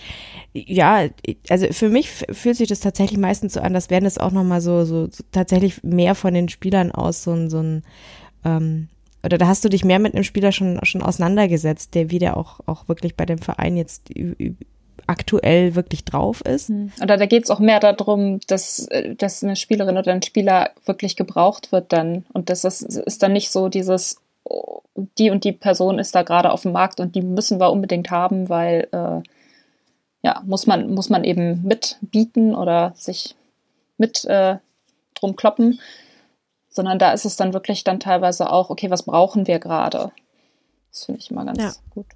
Ja, 0.53 1.09
also 1.49 1.67
für 1.73 1.88
mich 1.88 2.11
fühlt 2.11 2.57
sich 2.57 2.69
das 2.69 2.81
tatsächlich 2.81 3.19
meistens 3.19 3.55
so 3.55 3.61
an, 3.61 3.75
dass 3.75 3.91
werden 3.91 4.07
es 4.07 4.19
auch 4.19 4.33
nochmal 4.33 4.61
so, 4.61 4.85
so, 4.85 5.07
so 5.11 5.23
tatsächlich 5.33 5.83
mehr 5.83 6.14
von 6.14 6.35
den 6.35 6.49
Spielern 6.49 6.91
aus 6.91 7.23
so 7.23 7.33
ein, 7.33 7.51
so 7.51 7.59
ein 7.59 7.85
ähm, 8.45 8.88
oder 9.25 9.38
da 9.38 9.49
hast 9.49 9.64
du 9.64 9.69
dich 9.69 9.85
mehr 9.85 9.99
mit 9.99 10.14
einem 10.14 10.25
Spieler 10.25 10.53
schon, 10.53 10.79
schon 10.85 11.03
auseinandergesetzt, 11.03 11.95
der 11.95 12.11
wieder 12.11 12.37
auch, 12.37 12.61
auch 12.67 12.88
wirklich 12.88 13.17
bei 13.17 13.27
dem 13.27 13.38
Verein 13.38 13.77
jetzt 13.77 14.11
aktuell 15.07 15.75
wirklich 15.75 16.05
drauf 16.05 16.41
ist. 16.43 16.69
Hm. 16.69 16.93
Oder 17.03 17.17
da 17.17 17.27
geht 17.27 17.45
es 17.45 17.51
auch 17.51 17.59
mehr 17.59 17.81
darum, 17.81 18.41
dass, 18.47 18.87
äh, 18.88 19.14
dass 19.17 19.43
eine 19.43 19.57
Spielerin 19.57 19.97
oder 19.97 20.12
ein 20.12 20.23
Spieler 20.23 20.71
wirklich 20.85 21.17
gebraucht 21.17 21.73
wird 21.73 21.93
dann. 21.93 22.27
Und 22.33 22.51
das 22.51 22.64
ist, 22.64 22.83
ist 22.83 23.23
dann 23.23 23.33
nicht 23.33 23.51
so 23.51 23.69
dieses, 23.69 24.21
oh, 24.45 24.83
die 25.19 25.31
und 25.31 25.45
die 25.45 25.53
Person 25.53 25.99
ist 25.99 26.14
da 26.14 26.23
gerade 26.23 26.53
auf 26.53 26.62
dem 26.62 26.73
Markt 26.73 27.01
und 27.01 27.14
die 27.14 27.23
müssen 27.23 27.59
wir 27.59 27.73
unbedingt 27.73 28.11
haben, 28.11 28.49
weil 28.49 28.88
äh, 28.93 29.23
ja, 30.22 30.42
muss 30.44 30.66
man, 30.66 30.92
muss 30.92 31.11
man 31.11 31.24
eben 31.24 31.62
mitbieten 31.62 32.54
oder 32.54 32.92
sich 32.96 33.37
mit 33.96 34.24
äh, 34.24 34.59
drum 35.14 35.37
kloppen 35.37 35.81
sondern 36.78 37.00
da 37.00 37.11
ist 37.11 37.24
es 37.24 37.35
dann 37.35 37.52
wirklich 37.54 37.83
dann 37.83 37.98
teilweise 37.98 38.52
auch, 38.52 38.70
okay, 38.70 38.88
was 38.88 39.02
brauchen 39.02 39.48
wir 39.48 39.59
gerade? 39.59 40.12
Das 40.92 41.07
finde 41.07 41.20
ich 41.20 41.28
immer 41.28 41.44
ganz 41.44 41.59
ja. 41.59 41.72
gut. 41.90 42.07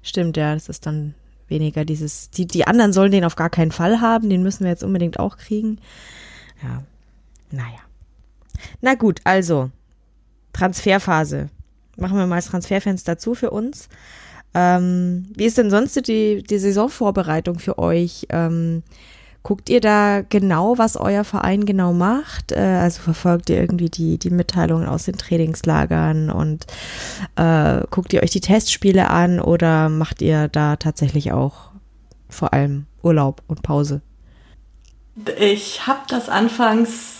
Stimmt, 0.00 0.38
ja, 0.38 0.54
das 0.54 0.70
ist 0.70 0.86
dann 0.86 1.14
weniger 1.46 1.84
dieses, 1.84 2.30
die, 2.30 2.46
die 2.46 2.66
anderen 2.66 2.94
sollen 2.94 3.12
den 3.12 3.26
auf 3.26 3.36
gar 3.36 3.50
keinen 3.50 3.70
Fall 3.70 4.00
haben, 4.00 4.30
den 4.30 4.42
müssen 4.42 4.64
wir 4.64 4.70
jetzt 4.70 4.82
unbedingt 4.82 5.18
auch 5.18 5.36
kriegen. 5.36 5.78
Ja, 6.62 6.82
naja. 7.50 7.80
Na 8.80 8.94
gut, 8.94 9.20
also, 9.24 9.70
Transferphase. 10.54 11.50
Machen 11.98 12.16
wir 12.16 12.26
mal 12.26 12.36
das 12.36 12.46
Transferfenster 12.46 13.18
zu 13.18 13.34
für 13.34 13.50
uns. 13.50 13.90
Ähm, 14.54 15.26
wie 15.34 15.44
ist 15.44 15.58
denn 15.58 15.70
sonst 15.70 15.94
die, 16.08 16.42
die 16.42 16.58
Saisonvorbereitung 16.58 17.58
für 17.58 17.78
euch? 17.78 18.26
Ähm, 18.30 18.82
Guckt 19.48 19.70
ihr 19.70 19.80
da 19.80 20.20
genau, 20.20 20.76
was 20.76 20.98
euer 20.98 21.24
Verein 21.24 21.64
genau 21.64 21.94
macht? 21.94 22.52
Äh, 22.52 22.58
also 22.58 23.00
verfolgt 23.00 23.48
ihr 23.48 23.58
irgendwie 23.58 23.88
die, 23.88 24.18
die 24.18 24.28
Mitteilungen 24.28 24.86
aus 24.86 25.04
den 25.04 25.16
Trainingslagern 25.16 26.28
und 26.28 26.66
äh, 27.36 27.80
guckt 27.90 28.12
ihr 28.12 28.22
euch 28.22 28.30
die 28.30 28.42
Testspiele 28.42 29.08
an 29.08 29.40
oder 29.40 29.88
macht 29.88 30.20
ihr 30.20 30.48
da 30.48 30.76
tatsächlich 30.76 31.32
auch 31.32 31.70
vor 32.28 32.52
allem 32.52 32.84
Urlaub 33.02 33.42
und 33.46 33.62
Pause? 33.62 34.02
Ich 35.40 35.86
habe 35.86 36.00
das 36.08 36.28
anfangs 36.28 37.17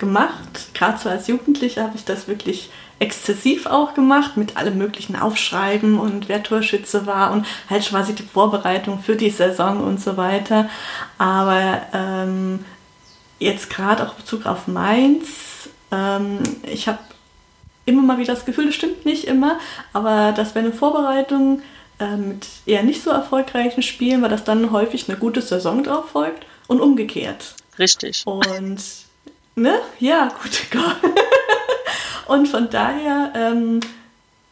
gemacht, 0.00 0.74
gerade 0.74 0.98
so 0.98 1.08
als 1.08 1.28
Jugendliche 1.28 1.82
habe 1.82 1.96
ich 1.96 2.04
das 2.04 2.26
wirklich 2.26 2.70
exzessiv 2.98 3.66
auch 3.66 3.94
gemacht, 3.94 4.36
mit 4.36 4.56
allem 4.56 4.76
möglichen 4.76 5.16
Aufschreiben 5.16 5.98
und 5.98 6.28
wer 6.28 6.42
Torschütze 6.42 7.06
war 7.06 7.32
und 7.32 7.46
halt 7.68 7.88
quasi 7.88 8.14
die 8.14 8.22
Vorbereitung 8.22 9.00
für 9.00 9.16
die 9.16 9.30
Saison 9.30 9.82
und 9.82 10.00
so 10.00 10.16
weiter. 10.16 10.68
Aber 11.16 11.82
ähm, 11.94 12.64
jetzt 13.38 13.70
gerade 13.70 14.06
auch 14.06 14.12
in 14.12 14.18
Bezug 14.18 14.44
auf 14.44 14.66
Mainz, 14.66 15.68
ähm, 15.90 16.40
ich 16.64 16.88
habe 16.88 16.98
immer 17.86 18.02
mal 18.02 18.18
wieder 18.18 18.34
das 18.34 18.44
Gefühl, 18.44 18.66
das 18.66 18.74
stimmt 18.74 19.06
nicht 19.06 19.24
immer, 19.24 19.58
aber 19.92 20.32
dass 20.32 20.54
wenn 20.54 20.66
eine 20.66 20.74
Vorbereitung 20.74 21.62
äh, 21.98 22.16
mit 22.16 22.46
eher 22.66 22.82
nicht 22.82 23.02
so 23.02 23.10
erfolgreichen 23.10 23.82
Spielen, 23.82 24.20
weil 24.20 24.30
das 24.30 24.44
dann 24.44 24.72
häufig 24.72 25.08
eine 25.08 25.18
gute 25.18 25.40
Saison 25.40 25.82
drauf 25.82 26.10
folgt 26.10 26.44
und 26.66 26.80
umgekehrt. 26.80 27.54
Richtig. 27.78 28.26
Und, 28.26 28.78
ne? 29.54 29.80
Ja, 29.98 30.28
gut, 30.42 30.60
Gott. 30.70 31.12
Und 32.26 32.46
von 32.46 32.70
daher, 32.70 33.32
ähm, 33.34 33.80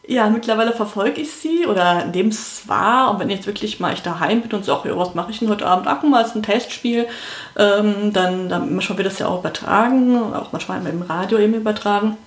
ja, 0.05 0.29
mittlerweile 0.29 0.73
verfolge 0.73 1.21
ich 1.21 1.31
sie 1.31 1.67
oder 1.67 2.05
nehme 2.05 2.29
es 2.29 2.67
wahr. 2.67 3.11
Und 3.11 3.19
wenn 3.19 3.29
jetzt 3.29 3.45
wirklich 3.45 3.79
mal 3.79 3.93
ich 3.93 4.01
daheim 4.01 4.41
bin 4.41 4.51
und 4.53 4.65
so, 4.65 4.73
ach, 4.73 4.85
ja, 4.85 4.97
was 4.97 5.13
mache 5.13 5.31
ich 5.31 5.39
denn 5.39 5.49
heute 5.49 5.67
Abend? 5.67 5.87
Ach, 5.87 6.01
mal 6.03 6.25
ist 6.25 6.35
ein 6.35 6.43
Testspiel. 6.43 7.07
Ähm, 7.55 8.11
dann, 8.11 8.49
dann 8.49 8.73
manchmal 8.73 8.97
wird 8.97 9.07
das 9.07 9.19
ja 9.19 9.27
auch 9.27 9.39
übertragen, 9.39 10.33
auch 10.33 10.51
manchmal 10.51 10.85
im 10.85 11.03
Radio 11.03 11.37
eben 11.37 11.53
übertragen. 11.53 12.17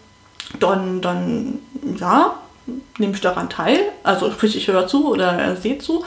Dann, 0.60 1.00
dann, 1.00 1.58
ja, 1.98 2.34
nehme 2.98 3.14
ich 3.14 3.20
daran 3.20 3.50
teil. 3.50 3.80
Also 4.04 4.30
sprich, 4.30 4.56
ich 4.56 4.68
höre 4.68 4.86
zu 4.86 5.08
oder 5.08 5.56
sehe 5.56 5.78
zu. 5.78 6.04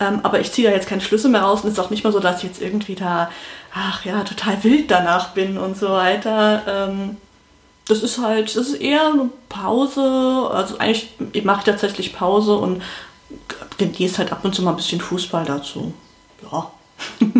Ähm, 0.00 0.20
aber 0.22 0.40
ich 0.40 0.50
ziehe 0.50 0.68
da 0.68 0.74
jetzt 0.74 0.88
keine 0.88 1.02
Schlüsse 1.02 1.28
mehr 1.28 1.42
raus 1.42 1.60
und 1.60 1.68
es 1.68 1.74
ist 1.74 1.80
auch 1.80 1.90
nicht 1.90 2.02
mehr 2.02 2.12
so, 2.12 2.20
dass 2.20 2.38
ich 2.38 2.44
jetzt 2.44 2.62
irgendwie 2.62 2.94
da, 2.94 3.30
ach 3.74 4.04
ja, 4.04 4.24
total 4.24 4.62
wild 4.64 4.90
danach 4.90 5.30
bin 5.30 5.58
und 5.58 5.76
so 5.76 5.90
weiter. 5.90 6.62
Ähm, 6.66 7.16
das 7.86 8.02
ist 8.02 8.18
halt, 8.18 8.48
das 8.56 8.68
ist 8.68 8.74
eher 8.74 9.06
eine 9.06 9.30
Pause. 9.48 10.48
Also 10.52 10.78
eigentlich 10.78 11.10
mache 11.44 11.60
ich 11.60 11.64
tatsächlich 11.64 12.12
Pause 12.14 12.56
und 12.56 12.82
genieße 13.78 14.18
halt 14.18 14.32
ab 14.32 14.44
und 14.44 14.54
zu 14.54 14.62
mal 14.62 14.70
ein 14.70 14.76
bisschen 14.76 15.00
Fußball 15.00 15.44
dazu. 15.44 15.92
Ja. 16.50 16.70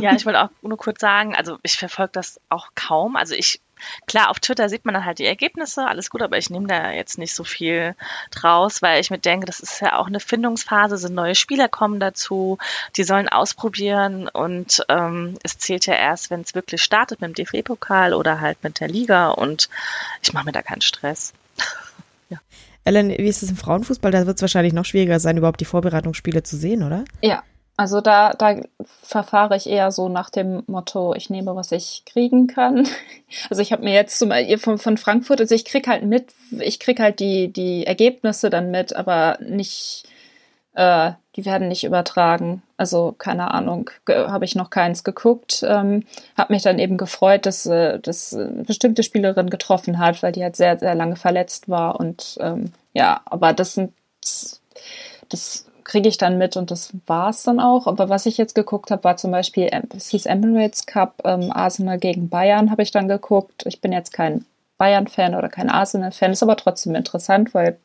Ja, 0.00 0.14
ich 0.14 0.24
wollte 0.24 0.42
auch 0.42 0.48
nur 0.62 0.78
kurz 0.78 1.00
sagen, 1.00 1.34
also 1.34 1.58
ich 1.62 1.76
verfolge 1.76 2.12
das 2.14 2.40
auch 2.48 2.68
kaum. 2.74 3.16
Also 3.16 3.34
ich 3.34 3.60
Klar, 4.06 4.30
auf 4.30 4.40
Twitter 4.40 4.68
sieht 4.68 4.84
man 4.84 4.94
dann 4.94 5.04
halt 5.04 5.18
die 5.18 5.26
Ergebnisse, 5.26 5.86
alles 5.86 6.10
gut, 6.10 6.22
aber 6.22 6.38
ich 6.38 6.50
nehme 6.50 6.66
da 6.66 6.90
jetzt 6.90 7.18
nicht 7.18 7.34
so 7.34 7.44
viel 7.44 7.94
draus, 8.30 8.82
weil 8.82 9.00
ich 9.00 9.10
mir 9.10 9.18
denke, 9.18 9.46
das 9.46 9.60
ist 9.60 9.80
ja 9.80 9.98
auch 9.98 10.06
eine 10.06 10.20
Findungsphase, 10.20 10.98
sind 10.98 11.14
neue 11.14 11.34
Spieler 11.34 11.68
kommen 11.68 12.00
dazu, 12.00 12.58
die 12.96 13.04
sollen 13.04 13.28
ausprobieren 13.28 14.28
und 14.28 14.84
ähm, 14.88 15.38
es 15.42 15.58
zählt 15.58 15.86
ja 15.86 15.94
erst, 15.94 16.30
wenn 16.30 16.40
es 16.40 16.54
wirklich 16.54 16.82
startet 16.82 17.20
mit 17.20 17.36
dem 17.36 17.44
DFB-Pokal 17.44 18.14
oder 18.14 18.40
halt 18.40 18.62
mit 18.62 18.80
der 18.80 18.88
Liga 18.88 19.30
und 19.30 19.68
ich 20.22 20.32
mache 20.32 20.46
mir 20.46 20.52
da 20.52 20.62
keinen 20.62 20.82
Stress. 20.82 21.32
ja. 22.28 22.38
Ellen, 22.84 23.10
wie 23.10 23.28
ist 23.28 23.42
es 23.42 23.50
im 23.50 23.56
Frauenfußball? 23.56 24.10
Da 24.10 24.26
wird 24.26 24.36
es 24.36 24.42
wahrscheinlich 24.42 24.72
noch 24.72 24.84
schwieriger 24.84 25.20
sein, 25.20 25.36
überhaupt 25.36 25.60
die 25.60 25.66
Vorbereitungsspiele 25.66 26.42
zu 26.42 26.56
sehen, 26.56 26.82
oder? 26.82 27.04
Ja, 27.20 27.42
also 27.80 28.02
da, 28.02 28.34
da 28.34 28.56
verfahre 29.02 29.56
ich 29.56 29.66
eher 29.66 29.90
so 29.90 30.10
nach 30.10 30.28
dem 30.28 30.62
Motto, 30.66 31.14
ich 31.14 31.30
nehme, 31.30 31.56
was 31.56 31.72
ich 31.72 32.02
kriegen 32.04 32.46
kann. 32.46 32.86
Also 33.48 33.62
ich 33.62 33.72
habe 33.72 33.84
mir 33.84 33.94
jetzt 33.94 34.18
zum 34.18 34.32
von, 34.58 34.76
von 34.76 34.98
Frankfurt, 34.98 35.40
also 35.40 35.54
ich 35.54 35.64
krieg 35.64 35.86
halt 35.86 36.02
mit, 36.02 36.34
ich 36.58 36.78
krieg 36.78 37.00
halt 37.00 37.20
die, 37.20 37.50
die 37.50 37.86
Ergebnisse 37.86 38.50
dann 38.50 38.70
mit, 38.70 38.94
aber 38.94 39.38
nicht, 39.40 40.04
äh, 40.74 41.12
die 41.36 41.46
werden 41.46 41.68
nicht 41.68 41.84
übertragen. 41.84 42.60
Also 42.76 43.14
keine 43.16 43.54
Ahnung, 43.54 43.88
habe 44.06 44.44
ich 44.44 44.56
noch 44.56 44.68
keins 44.68 45.04
geguckt. 45.04 45.64
Ähm, 45.66 46.04
habe 46.36 46.52
mich 46.52 46.62
dann 46.62 46.78
eben 46.80 46.98
gefreut, 46.98 47.46
dass, 47.46 47.64
äh, 47.64 47.98
dass 48.00 48.34
eine 48.34 48.64
bestimmte 48.64 49.04
Spielerin 49.04 49.48
getroffen 49.48 49.98
hat, 49.98 50.22
weil 50.22 50.32
die 50.32 50.42
halt 50.42 50.56
sehr, 50.56 50.78
sehr 50.78 50.94
lange 50.94 51.16
verletzt 51.16 51.70
war. 51.70 51.98
Und 51.98 52.36
ähm, 52.40 52.72
ja, 52.92 53.22
aber 53.24 53.54
das 53.54 53.74
sind 53.74 53.94
das 55.30 55.69
kriege 55.90 56.08
ich 56.08 56.18
dann 56.18 56.38
mit 56.38 56.56
und 56.56 56.70
das 56.70 56.92
war 57.06 57.30
es 57.30 57.42
dann 57.42 57.58
auch. 57.58 57.88
Aber 57.88 58.08
was 58.08 58.24
ich 58.24 58.38
jetzt 58.38 58.54
geguckt 58.54 58.92
habe, 58.92 59.02
war 59.02 59.16
zum 59.16 59.32
Beispiel, 59.32 59.68
ähm, 59.72 59.88
es 59.96 60.08
hieß 60.10 60.26
Emirates 60.26 60.86
Cup, 60.86 61.20
ähm, 61.24 61.50
Arsenal 61.50 61.98
gegen 61.98 62.28
Bayern 62.28 62.70
habe 62.70 62.82
ich 62.82 62.92
dann 62.92 63.08
geguckt. 63.08 63.64
Ich 63.66 63.80
bin 63.80 63.90
jetzt 63.90 64.12
kein 64.12 64.44
Bayern-Fan 64.78 65.34
oder 65.34 65.48
kein 65.48 65.68
Arsenal-Fan, 65.68 66.30
ist 66.30 66.44
aber 66.44 66.56
trotzdem 66.56 66.94
interessant, 66.94 67.54
weil 67.54 67.76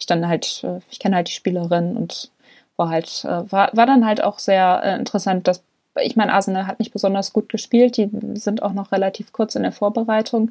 ich 0.00 0.06
dann 0.06 0.26
halt, 0.26 0.64
äh, 0.64 0.80
ich 0.90 0.98
kenne 0.98 1.14
halt 1.14 1.28
die 1.28 1.32
Spielerin 1.32 1.96
und 1.96 2.32
war 2.76 2.88
halt, 2.88 3.24
äh, 3.24 3.52
war, 3.52 3.70
war 3.74 3.86
dann 3.86 4.04
halt 4.04 4.24
auch 4.24 4.40
sehr 4.40 4.82
äh, 4.82 4.96
interessant, 4.98 5.46
dass 5.46 5.62
ich 6.02 6.16
meine, 6.16 6.32
Arsenal 6.32 6.66
hat 6.66 6.80
nicht 6.80 6.92
besonders 6.92 7.32
gut 7.32 7.48
gespielt, 7.48 7.96
die 7.96 8.10
sind 8.34 8.62
auch 8.62 8.72
noch 8.72 8.90
relativ 8.90 9.32
kurz 9.32 9.54
in 9.54 9.62
der 9.62 9.72
Vorbereitung. 9.72 10.50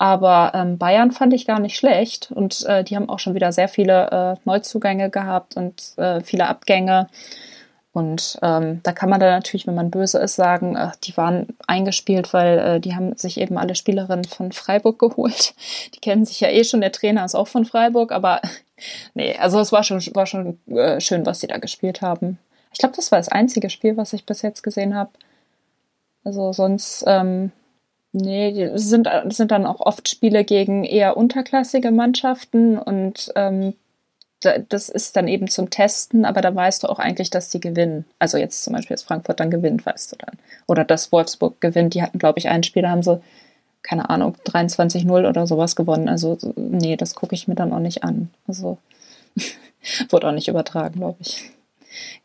Aber 0.00 0.52
ähm, 0.54 0.78
Bayern 0.78 1.12
fand 1.12 1.34
ich 1.34 1.46
gar 1.46 1.60
nicht 1.60 1.76
schlecht 1.76 2.32
und 2.32 2.64
äh, 2.64 2.82
die 2.82 2.96
haben 2.96 3.10
auch 3.10 3.18
schon 3.18 3.34
wieder 3.34 3.52
sehr 3.52 3.68
viele 3.68 4.10
äh, 4.10 4.40
Neuzugänge 4.46 5.10
gehabt 5.10 5.58
und 5.58 5.92
äh, 5.98 6.22
viele 6.22 6.46
Abgänge. 6.46 7.08
Und 7.92 8.38
ähm, 8.40 8.80
da 8.82 8.92
kann 8.92 9.10
man 9.10 9.20
dann 9.20 9.28
natürlich, 9.28 9.66
wenn 9.66 9.74
man 9.74 9.90
böse 9.90 10.18
ist, 10.20 10.36
sagen, 10.36 10.74
äh, 10.74 10.92
die 11.04 11.14
waren 11.18 11.48
eingespielt, 11.66 12.32
weil 12.32 12.58
äh, 12.58 12.80
die 12.80 12.94
haben 12.94 13.14
sich 13.14 13.38
eben 13.38 13.58
alle 13.58 13.74
Spielerinnen 13.74 14.24
von 14.24 14.52
Freiburg 14.52 14.98
geholt. 15.00 15.52
Die 15.94 16.00
kennen 16.00 16.24
sich 16.24 16.40
ja 16.40 16.48
eh 16.48 16.64
schon, 16.64 16.80
der 16.80 16.92
Trainer 16.92 17.26
ist 17.26 17.34
auch 17.34 17.48
von 17.48 17.66
Freiburg, 17.66 18.10
aber 18.10 18.40
nee, 19.12 19.36
also 19.36 19.60
es 19.60 19.70
war 19.70 19.82
schon, 19.82 20.00
war 20.14 20.24
schon 20.24 20.58
äh, 20.70 20.98
schön, 21.02 21.26
was 21.26 21.40
sie 21.40 21.46
da 21.46 21.58
gespielt 21.58 22.00
haben. 22.00 22.38
Ich 22.72 22.78
glaube, 22.78 22.96
das 22.96 23.12
war 23.12 23.18
das 23.18 23.28
einzige 23.28 23.68
Spiel, 23.68 23.98
was 23.98 24.14
ich 24.14 24.24
bis 24.24 24.40
jetzt 24.40 24.62
gesehen 24.62 24.94
habe. 24.94 25.10
Also 26.24 26.54
sonst 26.54 27.04
ähm, 27.06 27.52
Nee, 28.12 28.68
das 28.70 28.82
sind, 28.82 29.08
sind 29.28 29.52
dann 29.52 29.66
auch 29.66 29.80
oft 29.80 30.08
Spiele 30.08 30.44
gegen 30.44 30.84
eher 30.84 31.16
unterklassige 31.16 31.92
Mannschaften 31.92 32.76
und 32.76 33.32
ähm, 33.36 33.74
das 34.40 34.88
ist 34.88 35.16
dann 35.16 35.28
eben 35.28 35.48
zum 35.48 35.68
Testen, 35.68 36.24
aber 36.24 36.40
da 36.40 36.54
weißt 36.54 36.82
du 36.82 36.88
auch 36.88 36.98
eigentlich, 36.98 37.28
dass 37.30 37.50
die 37.50 37.60
gewinnen. 37.60 38.06
Also 38.18 38.38
jetzt 38.38 38.64
zum 38.64 38.72
Beispiel, 38.72 38.94
dass 38.94 39.02
Frankfurt 39.02 39.38
dann 39.38 39.50
gewinnt, 39.50 39.84
weißt 39.84 40.12
du 40.12 40.16
dann. 40.16 40.38
Oder 40.66 40.84
dass 40.84 41.12
Wolfsburg 41.12 41.60
gewinnt. 41.60 41.94
Die 41.94 42.02
hatten, 42.02 42.18
glaube 42.18 42.38
ich, 42.38 42.48
ein 42.48 42.62
Spiel, 42.62 42.82
da 42.82 42.90
haben 42.90 43.02
sie, 43.02 43.20
keine 43.82 44.08
Ahnung, 44.08 44.36
23-0 44.46 45.28
oder 45.28 45.46
sowas 45.46 45.76
gewonnen. 45.76 46.08
Also, 46.08 46.38
nee, 46.56 46.96
das 46.96 47.14
gucke 47.14 47.34
ich 47.34 47.48
mir 47.48 47.54
dann 47.54 47.72
auch 47.72 47.80
nicht 47.80 48.02
an. 48.02 48.30
Also, 48.48 48.78
wurde 50.08 50.28
auch 50.28 50.32
nicht 50.32 50.48
übertragen, 50.48 51.00
glaube 51.00 51.18
ich. 51.20 51.50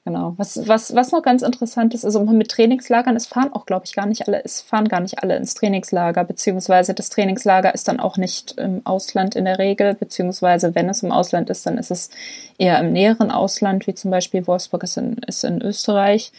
Genau. 0.04 0.34
Was, 0.38 0.68
was, 0.68 0.94
was 0.94 1.12
noch 1.12 1.24
ganz 1.24 1.42
interessant 1.42 1.94
ist, 1.94 2.06
also 2.06 2.24
mit 2.24 2.52
Trainingslagern, 2.52 3.16
es 3.16 3.26
fahren 3.26 3.52
auch, 3.54 3.66
glaube 3.66 3.86
ich, 3.86 3.94
gar 3.94 4.06
nicht 4.06 4.28
alle, 4.28 4.44
es 4.44 4.62
fahren 4.62 4.88
gar 4.88 5.00
nicht 5.00 5.24
alle 5.24 5.36
ins 5.36 5.56
Trainingslager, 5.56 6.24
beziehungsweise 6.24 6.94
das 6.94 7.10
Trainingslager 7.10 7.74
ist 7.74 7.88
dann 7.88 8.00
auch 8.00 8.18
nicht 8.18 8.58
im 8.58 8.86
Ausland 8.86 9.36
in 9.36 9.46
der 9.46 9.58
Regel, 9.58 9.96
beziehungsweise 9.96 10.76
wenn 10.76 10.90
es 10.90 11.02
im 11.04 11.12
Ausland 11.12 11.50
ist, 11.50 11.66
dann 11.66 11.78
ist 11.78 11.92
es 11.92 12.10
eher 12.58 12.80
im 12.80 12.94
näheren 12.94 13.32
Ausland, 13.32 13.88
wie 13.88 13.96
zum 13.96 14.12
Beispiel 14.12 14.46
Wolfsburg 14.46 14.84
ist 14.84 14.98
in, 14.98 15.18
ist 15.28 15.44
in 15.44 15.62
Österreich. 15.62 16.32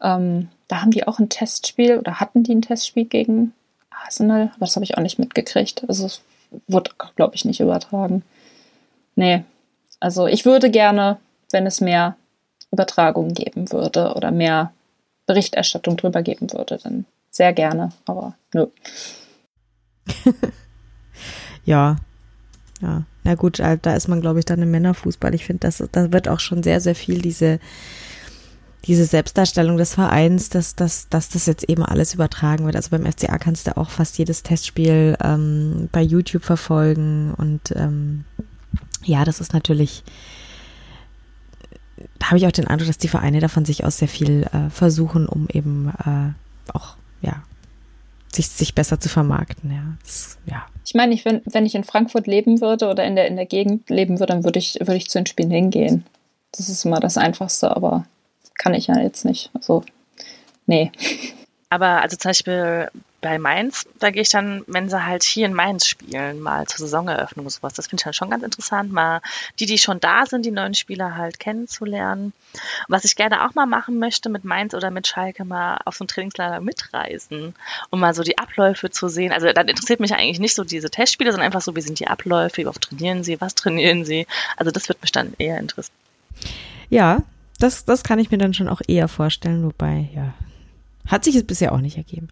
Ähm, 0.00 0.48
da 0.68 0.82
haben 0.82 0.90
die 0.90 1.06
auch 1.06 1.18
ein 1.18 1.28
Testspiel 1.28 1.98
oder 1.98 2.20
hatten 2.20 2.44
die 2.44 2.54
ein 2.54 2.62
Testspiel 2.62 3.04
gegen 3.04 3.52
Arsenal, 3.90 4.50
aber 4.54 4.66
das 4.66 4.76
habe 4.76 4.84
ich 4.84 4.96
auch 4.96 5.02
nicht 5.02 5.18
mitgekriegt. 5.18 5.84
Also 5.88 6.06
es 6.06 6.22
wurde, 6.68 6.90
glaube 7.16 7.34
ich, 7.34 7.44
nicht 7.44 7.60
übertragen. 7.60 8.22
Nee. 9.16 9.44
Also 10.00 10.26
ich 10.26 10.44
würde 10.44 10.70
gerne, 10.70 11.18
wenn 11.50 11.66
es 11.66 11.80
mehr 11.80 12.16
Übertragung 12.72 13.34
geben 13.34 13.70
würde 13.70 14.14
oder 14.14 14.30
mehr 14.30 14.72
Berichterstattung 15.26 15.96
drüber 15.96 16.22
geben 16.22 16.52
würde, 16.52 16.78
dann 16.82 17.04
sehr 17.30 17.52
gerne, 17.52 17.90
aber 18.06 18.34
nö. 18.52 18.66
ja, 21.64 21.96
ja, 22.80 23.04
na 23.22 23.34
gut, 23.36 23.60
äh, 23.60 23.78
da 23.80 23.94
ist 23.94 24.08
man, 24.08 24.20
glaube 24.20 24.40
ich, 24.40 24.44
dann 24.44 24.60
im 24.60 24.70
Männerfußball. 24.70 25.34
Ich 25.34 25.44
finde, 25.44 25.70
da 25.92 26.12
wird 26.12 26.28
auch 26.28 26.40
schon 26.40 26.62
sehr, 26.62 26.80
sehr 26.80 26.96
viel 26.96 27.22
diese, 27.22 27.60
diese 28.86 29.04
Selbstdarstellung 29.04 29.76
des 29.76 29.94
Vereins, 29.94 30.48
dass, 30.48 30.74
dass, 30.74 31.08
dass 31.08 31.28
das 31.28 31.46
jetzt 31.46 31.68
eben 31.68 31.84
alles 31.84 32.14
übertragen 32.14 32.66
wird. 32.66 32.74
Also 32.74 32.90
beim 32.90 33.10
FCA 33.10 33.38
kannst 33.38 33.68
du 33.68 33.76
auch 33.76 33.90
fast 33.90 34.18
jedes 34.18 34.42
Testspiel 34.42 35.16
ähm, 35.22 35.88
bei 35.92 36.02
YouTube 36.02 36.42
verfolgen 36.42 37.32
und 37.34 37.72
ähm, 37.76 38.24
ja, 39.04 39.24
das 39.24 39.40
ist 39.40 39.52
natürlich 39.52 40.02
habe 42.22 42.38
ich 42.38 42.46
auch 42.46 42.52
den 42.52 42.66
Eindruck, 42.66 42.88
dass 42.88 42.98
die 42.98 43.08
Vereine 43.08 43.40
davon 43.40 43.64
sich 43.64 43.84
aus 43.84 43.98
sehr 43.98 44.08
viel 44.08 44.44
äh, 44.52 44.70
versuchen, 44.70 45.26
um 45.26 45.48
eben 45.52 45.88
äh, 45.88 46.72
auch, 46.72 46.96
ja, 47.20 47.42
sich, 48.32 48.48
sich 48.48 48.74
besser 48.74 49.00
zu 49.00 49.08
vermarkten, 49.08 49.70
ja. 49.70 49.82
Das, 50.02 50.38
ja. 50.46 50.66
Ich 50.84 50.94
meine, 50.94 51.14
ich, 51.14 51.24
wenn, 51.24 51.42
wenn 51.44 51.66
ich 51.66 51.74
in 51.74 51.84
Frankfurt 51.84 52.26
leben 52.26 52.60
würde 52.60 52.88
oder 52.88 53.04
in 53.04 53.16
der, 53.16 53.28
in 53.28 53.36
der 53.36 53.46
Gegend 53.46 53.88
leben 53.90 54.18
würde, 54.18 54.32
dann 54.32 54.44
würde 54.44 54.58
ich, 54.58 54.78
würde 54.80 54.96
ich 54.96 55.08
zu 55.08 55.18
den 55.18 55.26
Spielen 55.26 55.50
hingehen. 55.50 56.04
Das 56.52 56.68
ist 56.68 56.84
immer 56.84 57.00
das 57.00 57.16
Einfachste, 57.16 57.74
aber 57.74 58.06
kann 58.54 58.74
ich 58.74 58.86
ja 58.86 58.98
jetzt 58.98 59.24
nicht. 59.24 59.50
Also, 59.54 59.84
nee. 60.66 60.90
Aber 61.68 62.02
also 62.02 62.16
zum 62.16 62.30
Beispiel 62.30 62.88
bei 63.22 63.38
Mainz, 63.38 63.86
da 64.00 64.10
gehe 64.10 64.22
ich 64.22 64.28
dann, 64.28 64.64
wenn 64.66 64.90
sie 64.90 65.06
halt 65.06 65.22
hier 65.22 65.46
in 65.46 65.54
Mainz 65.54 65.86
spielen, 65.86 66.40
mal 66.40 66.66
zur 66.66 66.80
Saisoneröffnung 66.80 67.46
und 67.46 67.50
sowas. 67.50 67.72
Das 67.72 67.86
finde 67.86 68.00
ich 68.00 68.04
dann 68.04 68.12
schon 68.12 68.30
ganz 68.30 68.42
interessant, 68.42 68.92
mal 68.92 69.22
die, 69.60 69.66
die 69.66 69.78
schon 69.78 70.00
da 70.00 70.26
sind, 70.26 70.44
die 70.44 70.50
neuen 70.50 70.74
Spieler 70.74 71.16
halt 71.16 71.38
kennenzulernen. 71.38 72.32
was 72.88 73.04
ich 73.04 73.16
gerne 73.16 73.46
auch 73.46 73.54
mal 73.54 73.66
machen 73.66 73.98
möchte 73.98 74.28
mit 74.28 74.44
Mainz 74.44 74.74
oder 74.74 74.90
mit 74.90 75.06
Schalke, 75.06 75.44
mal 75.44 75.78
auf 75.84 75.96
so 75.96 76.04
ein 76.04 76.08
Trainingslager 76.08 76.60
mitreisen, 76.60 77.54
um 77.90 78.00
mal 78.00 78.12
so 78.12 78.24
die 78.24 78.38
Abläufe 78.38 78.90
zu 78.90 79.08
sehen. 79.08 79.32
Also 79.32 79.50
dann 79.52 79.68
interessiert 79.68 80.00
mich 80.00 80.12
eigentlich 80.12 80.40
nicht 80.40 80.54
so 80.54 80.64
diese 80.64 80.90
Testspiele, 80.90 81.30
sondern 81.30 81.46
einfach 81.46 81.62
so, 81.62 81.76
wie 81.76 81.80
sind 81.80 82.00
die 82.00 82.08
Abläufe, 82.08 82.58
wie 82.58 82.66
oft 82.66 82.82
trainieren 82.82 83.22
sie, 83.22 83.40
was 83.40 83.54
trainieren 83.54 84.04
sie. 84.04 84.26
Also 84.56 84.72
das 84.72 84.88
wird 84.88 85.00
mich 85.00 85.12
dann 85.12 85.32
eher 85.38 85.58
interessieren. 85.58 85.96
Ja, 86.90 87.22
das, 87.60 87.84
das 87.84 88.02
kann 88.02 88.18
ich 88.18 88.32
mir 88.32 88.38
dann 88.38 88.52
schon 88.52 88.68
auch 88.68 88.80
eher 88.86 89.06
vorstellen, 89.06 89.64
wobei, 89.64 90.08
ja, 90.12 90.34
hat 91.06 91.24
sich 91.24 91.36
es 91.36 91.44
bisher 91.44 91.72
auch 91.72 91.80
nicht 91.80 91.96
ergeben. 91.96 92.28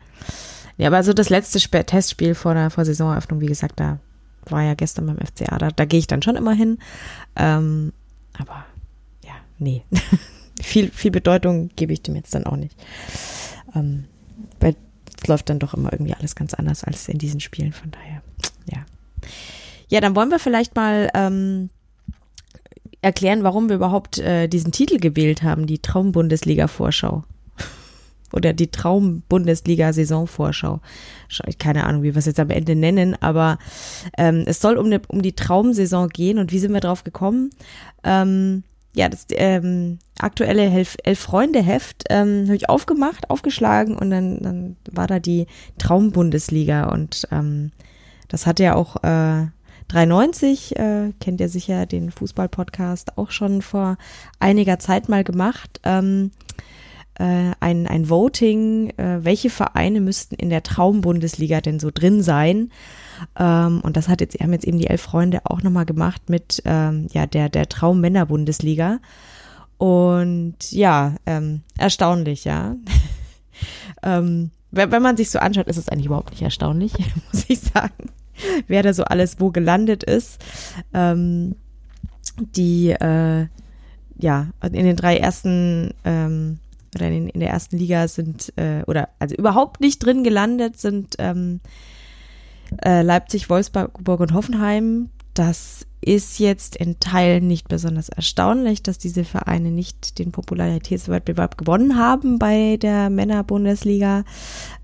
Ja, 0.80 0.86
aber 0.86 1.02
so 1.02 1.12
das 1.12 1.28
letzte 1.28 1.58
Sp 1.60 1.84
Testspiel 1.84 2.34
vor 2.34 2.54
der 2.54 2.70
vor 2.70 2.86
Saisoneröffnung, 2.86 3.42
wie 3.42 3.46
gesagt, 3.46 3.78
da 3.78 3.98
war 4.46 4.62
ja 4.62 4.72
gestern 4.72 5.04
beim 5.04 5.18
FCA, 5.18 5.58
da, 5.58 5.68
da 5.68 5.84
gehe 5.84 5.98
ich 5.98 6.06
dann 6.06 6.22
schon 6.22 6.36
immer 6.36 6.54
hin. 6.54 6.78
Ähm, 7.36 7.92
aber 8.38 8.64
ja, 9.22 9.34
nee. 9.58 9.84
viel, 10.62 10.90
viel 10.90 11.10
Bedeutung 11.10 11.68
gebe 11.76 11.92
ich 11.92 12.00
dem 12.00 12.16
jetzt 12.16 12.34
dann 12.34 12.46
auch 12.46 12.56
nicht. 12.56 12.74
Ähm, 13.74 14.06
weil 14.58 14.74
es 15.20 15.28
läuft 15.28 15.50
dann 15.50 15.58
doch 15.58 15.74
immer 15.74 15.92
irgendwie 15.92 16.14
alles 16.14 16.34
ganz 16.34 16.54
anders 16.54 16.82
als 16.82 17.08
in 17.08 17.18
diesen 17.18 17.40
Spielen, 17.40 17.74
von 17.74 17.90
daher, 17.90 18.22
ja. 18.72 18.86
Ja, 19.88 20.00
dann 20.00 20.16
wollen 20.16 20.30
wir 20.30 20.38
vielleicht 20.38 20.76
mal 20.76 21.10
ähm, 21.12 21.68
erklären, 23.02 23.42
warum 23.42 23.68
wir 23.68 23.76
überhaupt 23.76 24.16
äh, 24.16 24.48
diesen 24.48 24.72
Titel 24.72 24.96
gewählt 24.96 25.42
haben, 25.42 25.66
die 25.66 25.80
Traumbundesliga-Vorschau 25.80 27.24
oder 28.32 28.52
die 28.52 28.70
Traum-Bundesliga-Saisonvorschau. 28.70 30.80
Keine 31.58 31.84
Ahnung, 31.84 32.02
wie 32.02 32.14
wir 32.14 32.18
es 32.18 32.26
jetzt 32.26 32.40
am 32.40 32.50
Ende 32.50 32.76
nennen, 32.76 33.16
aber 33.20 33.58
ähm, 34.18 34.44
es 34.46 34.60
soll 34.60 34.76
um, 34.76 34.86
eine, 34.86 35.00
um 35.08 35.22
die 35.22 35.34
Traumsaison 35.34 36.08
gehen 36.08 36.38
und 36.38 36.52
wie 36.52 36.58
sind 36.58 36.72
wir 36.72 36.80
drauf 36.80 37.04
gekommen? 37.04 37.50
Ähm, 38.04 38.64
ja, 38.94 39.08
das 39.08 39.26
ähm, 39.30 39.98
aktuelle 40.18 40.64
Elf, 40.64 40.96
Elf-Freunde-Heft 41.04 42.04
ähm, 42.10 42.44
habe 42.46 42.56
ich 42.56 42.68
aufgemacht, 42.68 43.30
aufgeschlagen 43.30 43.96
und 43.96 44.10
dann, 44.10 44.40
dann 44.40 44.76
war 44.90 45.06
da 45.06 45.20
die 45.20 45.46
Traumbundesliga 45.78 46.88
und 46.88 47.28
ähm, 47.30 47.70
das 48.28 48.46
hat 48.46 48.58
ja 48.58 48.74
auch 48.74 49.02
äh, 49.04 49.46
93, 49.88 50.76
äh, 50.76 51.12
kennt 51.20 51.40
ihr 51.40 51.48
sicher 51.48 51.86
den 51.86 52.10
Fußball-Podcast, 52.10 53.18
auch 53.18 53.30
schon 53.30 53.62
vor 53.62 53.96
einiger 54.38 54.78
Zeit 54.78 55.08
mal 55.08 55.24
gemacht. 55.24 55.80
Ähm, 55.84 56.30
äh, 57.20 57.52
ein, 57.61 57.87
ein 57.87 58.09
Voting, 58.09 58.90
äh, 58.96 59.22
welche 59.22 59.50
Vereine 59.50 60.00
müssten 60.00 60.35
in 60.37 60.48
der 60.48 60.62
Traumbundesliga 60.62 61.61
denn 61.61 61.78
so 61.78 61.90
drin 61.92 62.22
sein. 62.22 62.70
Ähm, 63.38 63.83
und 63.83 63.98
das 63.98 64.09
hat 64.09 64.22
jetzt, 64.22 64.40
haben 64.40 64.54
jetzt 64.54 64.64
eben 64.64 64.78
die 64.78 64.87
elf 64.87 65.02
Freunde 65.02 65.40
auch 65.44 65.62
nochmal 65.62 65.85
gemacht 65.85 66.30
mit 66.30 66.62
ähm, 66.64 67.09
ja, 67.12 67.26
der, 67.26 67.50
der 67.50 67.68
Traummänner-Bundesliga. 67.68 69.00
Und 69.76 70.56
ja, 70.70 71.16
ähm, 71.26 71.61
erstaunlich, 71.76 72.44
ja. 72.44 72.76
ähm, 74.02 74.50
wenn, 74.70 74.90
wenn 74.90 75.02
man 75.02 75.18
sich 75.18 75.28
so 75.28 75.38
anschaut, 75.40 75.66
ist 75.66 75.76
es 75.76 75.90
eigentlich 75.90 76.06
überhaupt 76.06 76.30
nicht 76.30 76.42
erstaunlich, 76.42 76.94
muss 77.33 77.44
ich 77.48 77.61
sagen, 77.61 78.11
wer 78.66 78.83
da 78.83 78.94
so 78.94 79.04
alles 79.04 79.40
wo 79.40 79.50
gelandet 79.50 80.04
ist. 80.04 80.42
Ähm, 80.94 81.54
die, 82.56 82.90
äh, 82.90 83.46
ja, 84.16 84.46
in 84.62 84.85
den 84.85 84.96
drei 84.96 85.18
ersten 85.18 85.92
ähm, 86.04 86.59
oder 86.94 87.09
in, 87.09 87.29
in 87.29 87.40
der 87.40 87.50
ersten 87.50 87.76
Liga 87.76 88.09
sind, 88.09 88.53
äh, 88.57 88.83
oder 88.87 89.09
also 89.18 89.35
überhaupt 89.35 89.81
nicht 89.81 90.05
drin 90.05 90.24
gelandet 90.24 90.79
sind 90.79 91.16
ähm, 91.18 91.61
äh, 92.85 93.03
Leipzig, 93.03 93.50
Wolfsburg 93.50 94.20
und 94.20 94.35
Hoffenheim. 94.35 95.11
Das 95.35 95.87
ist 96.00 96.38
jetzt 96.38 96.76
in 96.76 96.98
Teilen 96.98 97.46
nicht 97.46 97.68
besonders 97.68 98.09
erstaunlich, 98.09 98.83
dass 98.83 98.98
diese 98.98 99.24
Vereine 99.24 99.70
nicht 99.70 100.18
den 100.18 100.33
Popularitätswettbewerb 100.33 101.59
gewonnen 101.59 101.98
haben 101.98 102.38
bei 102.38 102.79
der 102.81 103.11
Männerbundesliga. 103.11 104.24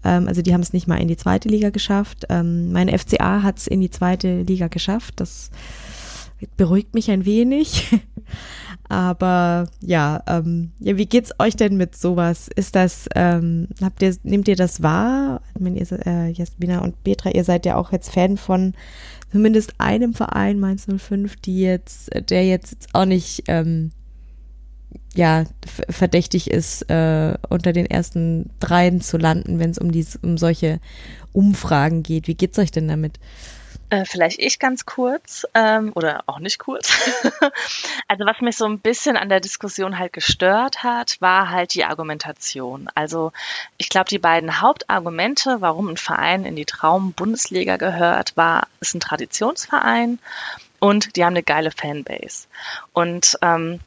Ähm, 0.05 0.29
also 0.29 0.43
die 0.43 0.53
haben 0.53 0.61
es 0.61 0.73
nicht 0.73 0.87
mal 0.87 1.01
in 1.01 1.09
die 1.09 1.17
zweite 1.17 1.49
Liga 1.49 1.71
geschafft. 1.71 2.27
Ähm, 2.29 2.71
meine 2.73 2.97
FCA 2.97 3.43
hat 3.43 3.59
es 3.59 3.67
in 3.67 3.81
die 3.81 3.91
zweite 3.91 4.43
Liga 4.43 4.69
geschafft. 4.69 5.15
Das 5.17 5.51
beruhigt 6.57 6.95
mich 6.95 7.11
ein 7.11 7.25
wenig. 7.25 7.89
Aber 8.89 9.69
ja, 9.81 10.23
ähm, 10.27 10.71
ja, 10.79 10.97
wie 10.97 11.07
geht's 11.07 11.33
euch 11.39 11.57
denn 11.57 11.77
mit 11.77 11.97
sowas? 11.97 12.49
Ist 12.55 12.77
das, 12.77 13.09
ähm, 13.15 13.69
habt 13.83 14.03
ihr, 14.03 14.15
nehmt 14.23 14.49
ihr 14.49 14.57
das 14.57 14.83
wahr? 14.83 15.41
Ich 15.55 15.61
meine, 15.61 15.79
ihr, 15.79 16.07
äh, 16.07 16.31
Jasmina 16.31 16.81
und 16.81 17.03
Petra, 17.03 17.31
ihr 17.31 17.45
seid 17.45 17.67
ja 17.67 17.77
auch 17.77 17.93
jetzt 17.93 18.13
Fan 18.13 18.37
von 18.37 18.75
zumindest 19.33 19.75
einem 19.79 20.15
Verein, 20.15 20.61
Mainz 20.61 20.87
05, 20.87 21.37
die 21.37 21.61
jetzt, 21.61 22.11
der 22.31 22.47
jetzt 22.47 22.89
auch 22.93 23.07
nicht 23.07 23.45
ähm, 23.49 23.91
ja, 25.15 25.45
verdächtig 25.89 26.51
ist, 26.51 26.83
äh, 26.91 27.35
unter 27.49 27.73
den 27.73 27.87
ersten 27.87 28.51
dreien 28.61 29.01
zu 29.01 29.17
landen, 29.17 29.59
wenn 29.59 29.71
es 29.71 29.79
um, 29.79 29.91
um 30.23 30.39
solche 30.39 30.79
Umfragen 31.33 32.03
geht. 32.03 32.29
Wie 32.29 32.35
geht's 32.35 32.59
euch 32.59 32.71
denn 32.71 32.87
damit? 32.87 33.19
Äh, 33.89 34.05
vielleicht 34.05 34.41
ich 34.41 34.59
ganz 34.59 34.85
kurz 34.85 35.47
ähm, 35.55 35.93
oder 35.95 36.25
auch 36.27 36.41
nicht 36.41 36.59
kurz. 36.59 36.91
also 38.09 38.27
was 38.27 38.41
mich 38.41 38.57
so 38.57 38.65
ein 38.65 38.81
bisschen 38.81 39.17
an 39.17 39.29
der 39.29 39.39
Diskussion 39.39 39.99
halt 39.99 40.13
gestört 40.13 40.83
hat, 40.83 41.21
war 41.21 41.51
halt 41.51 41.75
die 41.75 41.85
Argumentation. 41.85 42.89
Also 42.97 43.33
ich 43.77 43.89
glaube, 43.89 44.09
die 44.09 44.19
beiden 44.19 44.61
Hauptargumente, 44.61 45.61
warum 45.61 45.89
ein 45.89 45.97
Verein 45.97 46.45
in 46.45 46.57
die 46.57 46.65
Traum-Bundesliga 46.65 47.77
gehört, 47.77 48.37
war, 48.37 48.67
ist 48.81 48.95
ein 48.95 49.01
Traditionsverein 49.01 50.19
und 50.81 51.17
die 51.17 51.25
haben 51.25 51.35
eine 51.35 51.45
geile 51.45 51.71
Fanbase. 51.71 52.49
Und 52.93 53.39
ähm, 53.43 53.79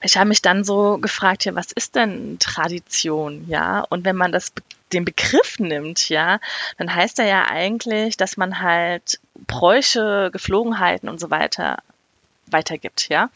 ich 0.00 0.16
habe 0.16 0.28
mich 0.28 0.42
dann 0.42 0.64
so 0.64 0.98
gefragt, 0.98 1.44
ja, 1.44 1.54
was 1.54 1.72
ist 1.72 1.96
denn 1.96 2.38
Tradition, 2.38 3.46
ja? 3.48 3.80
Und 3.88 4.04
wenn 4.04 4.16
man 4.16 4.32
das 4.32 4.52
den 4.94 5.04
Begriff 5.04 5.58
nimmt, 5.58 6.08
ja, 6.08 6.40
dann 6.78 6.94
heißt 6.94 7.18
er 7.18 7.26
ja 7.26 7.44
eigentlich, 7.46 8.16
dass 8.16 8.36
man 8.36 8.60
halt 8.60 9.20
Bräuche, 9.46 10.30
Geflogenheiten 10.32 11.08
und 11.08 11.20
so 11.20 11.30
weiter 11.30 11.78
weitergibt, 12.46 13.08
ja. 13.08 13.30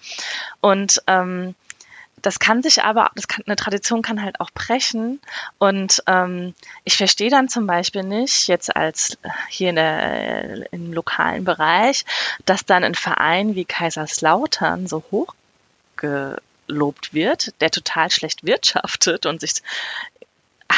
Und 0.61 1.03
ähm, 1.07 1.55
das 2.23 2.38
kann 2.38 2.62
sich 2.62 2.83
aber, 2.83 3.11
das 3.14 3.29
kann, 3.29 3.44
eine 3.47 3.57
Tradition 3.57 4.03
kann 4.03 4.23
halt 4.23 4.40
auch 4.40 4.51
brechen. 4.51 5.21
Und 5.59 6.03
ähm, 6.07 6.55
ich 6.85 6.97
verstehe 6.97 7.31
dann 7.31 7.49
zum 7.49 7.66
Beispiel 7.66 8.03
nicht, 8.03 8.49
jetzt 8.49 8.75
als 8.75 9.18
hier 9.49 9.71
in 9.71 9.77
der, 9.77 10.73
im 10.73 10.92
lokalen 10.92 11.44
Bereich, 11.44 12.05
dass 12.44 12.64
dann 12.64 12.85
ein 12.85 12.94
Verein 12.94 13.55
wie 13.55 13.64
Kaiserslautern 13.64 14.87
so 14.87 15.05
hoch 15.11 15.35
gelobt 15.97 17.14
wird, 17.14 17.61
der 17.61 17.71
total 17.71 18.11
schlecht 18.11 18.44
wirtschaftet 18.44 19.27
und 19.27 19.40
sich 19.40 19.62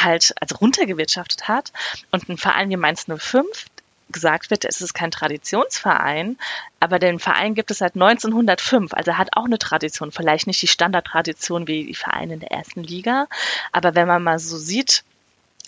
halt 0.03 0.33
also 0.39 0.55
runtergewirtschaftet 0.55 1.47
hat 1.47 1.71
und 2.11 2.29
ein 2.29 2.37
Verein 2.37 2.69
wie 2.69 2.77
Mainz 2.77 3.05
05 3.05 3.65
gesagt 4.11 4.49
wird, 4.49 4.65
es 4.65 4.81
ist 4.81 4.93
kein 4.93 5.11
Traditionsverein, 5.11 6.37
aber 6.79 6.99
den 6.99 7.19
Verein 7.19 7.55
gibt 7.55 7.71
es 7.71 7.77
seit 7.77 7.95
1905, 7.95 8.93
also 8.93 9.17
hat 9.17 9.29
auch 9.37 9.45
eine 9.45 9.57
Tradition, 9.57 10.11
vielleicht 10.11 10.47
nicht 10.47 10.61
die 10.61 10.67
Standardtradition 10.67 11.67
wie 11.67 11.85
die 11.85 11.95
Vereine 11.95 12.33
in 12.33 12.39
der 12.41 12.51
ersten 12.51 12.83
Liga, 12.83 13.27
aber 13.71 13.95
wenn 13.95 14.07
man 14.07 14.23
mal 14.23 14.39
so 14.39 14.57
sieht, 14.57 15.03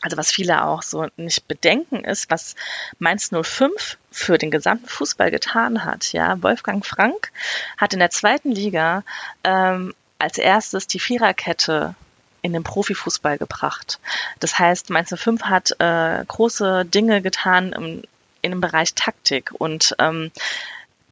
also 0.01 0.17
was 0.17 0.31
viele 0.31 0.65
auch 0.65 0.81
so 0.81 1.07
nicht 1.15 1.47
bedenken 1.47 2.03
ist, 2.03 2.29
was 2.29 2.55
Mainz 2.99 3.29
05 3.29 3.97
für 4.11 4.37
den 4.37 4.51
gesamten 4.51 4.87
Fußball 4.87 5.31
getan 5.31 5.85
hat. 5.85 6.11
Ja, 6.11 6.43
Wolfgang 6.43 6.85
Frank 6.85 7.31
hat 7.77 7.93
in 7.93 7.99
der 7.99 8.09
zweiten 8.09 8.51
Liga 8.51 9.03
ähm, 9.45 9.93
als 10.19 10.37
erstes 10.37 10.87
die 10.87 10.99
Viererkette 10.99 11.95
in 12.43 12.53
den 12.53 12.63
Profifußball 12.63 13.39
gebracht. 13.39 13.99
Das 14.39 14.59
heißt, 14.59 14.91
Mainz 14.91 15.13
05 15.15 15.43
hat 15.43 15.71
äh, 15.79 16.23
große 16.27 16.85
Dinge 16.85 17.23
getan 17.23 17.73
im, 17.73 18.03
in 18.43 18.51
dem 18.51 18.61
Bereich 18.61 18.93
Taktik 18.93 19.51
und 19.57 19.95
ähm, 19.97 20.31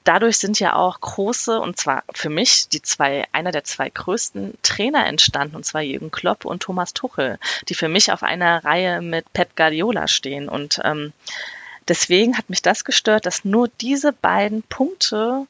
dadurch 0.04 0.38
sind 0.38 0.60
ja 0.60 0.76
auch 0.76 1.00
große, 1.00 1.60
und 1.60 1.78
zwar 1.78 2.04
für 2.14 2.30
mich 2.30 2.68
die 2.70 2.82
zwei, 2.82 3.26
einer 3.32 3.52
der 3.52 3.64
zwei 3.64 3.90
größten 3.90 4.58
Trainer 4.64 5.06
entstanden, 5.06 5.56
und 5.56 5.66
zwar 5.66 5.82
Jürgen 5.82 6.12
Klopp 6.12 6.46
und 6.46 6.64
Thomas 6.64 6.94
Tuchel, 6.94 7.40
die 7.70 7.76
für 7.76 7.88
mich 7.88 8.12
auf 8.12 8.24
einer 8.24 8.64
Reihe 8.64 9.02
mit 9.02 9.32
Pep 9.34 9.56
Guardiola 9.56 10.08
stehen. 10.08 10.50
Und 10.50 10.82
ähm, 10.84 11.14
deswegen 11.88 12.38
hat 12.38 12.50
mich 12.50 12.62
das 12.62 12.84
gestört, 12.84 13.26
dass 13.26 13.46
nur 13.46 13.70
diese 13.80 14.12
beiden 14.12 14.64
Punkte 14.64 15.48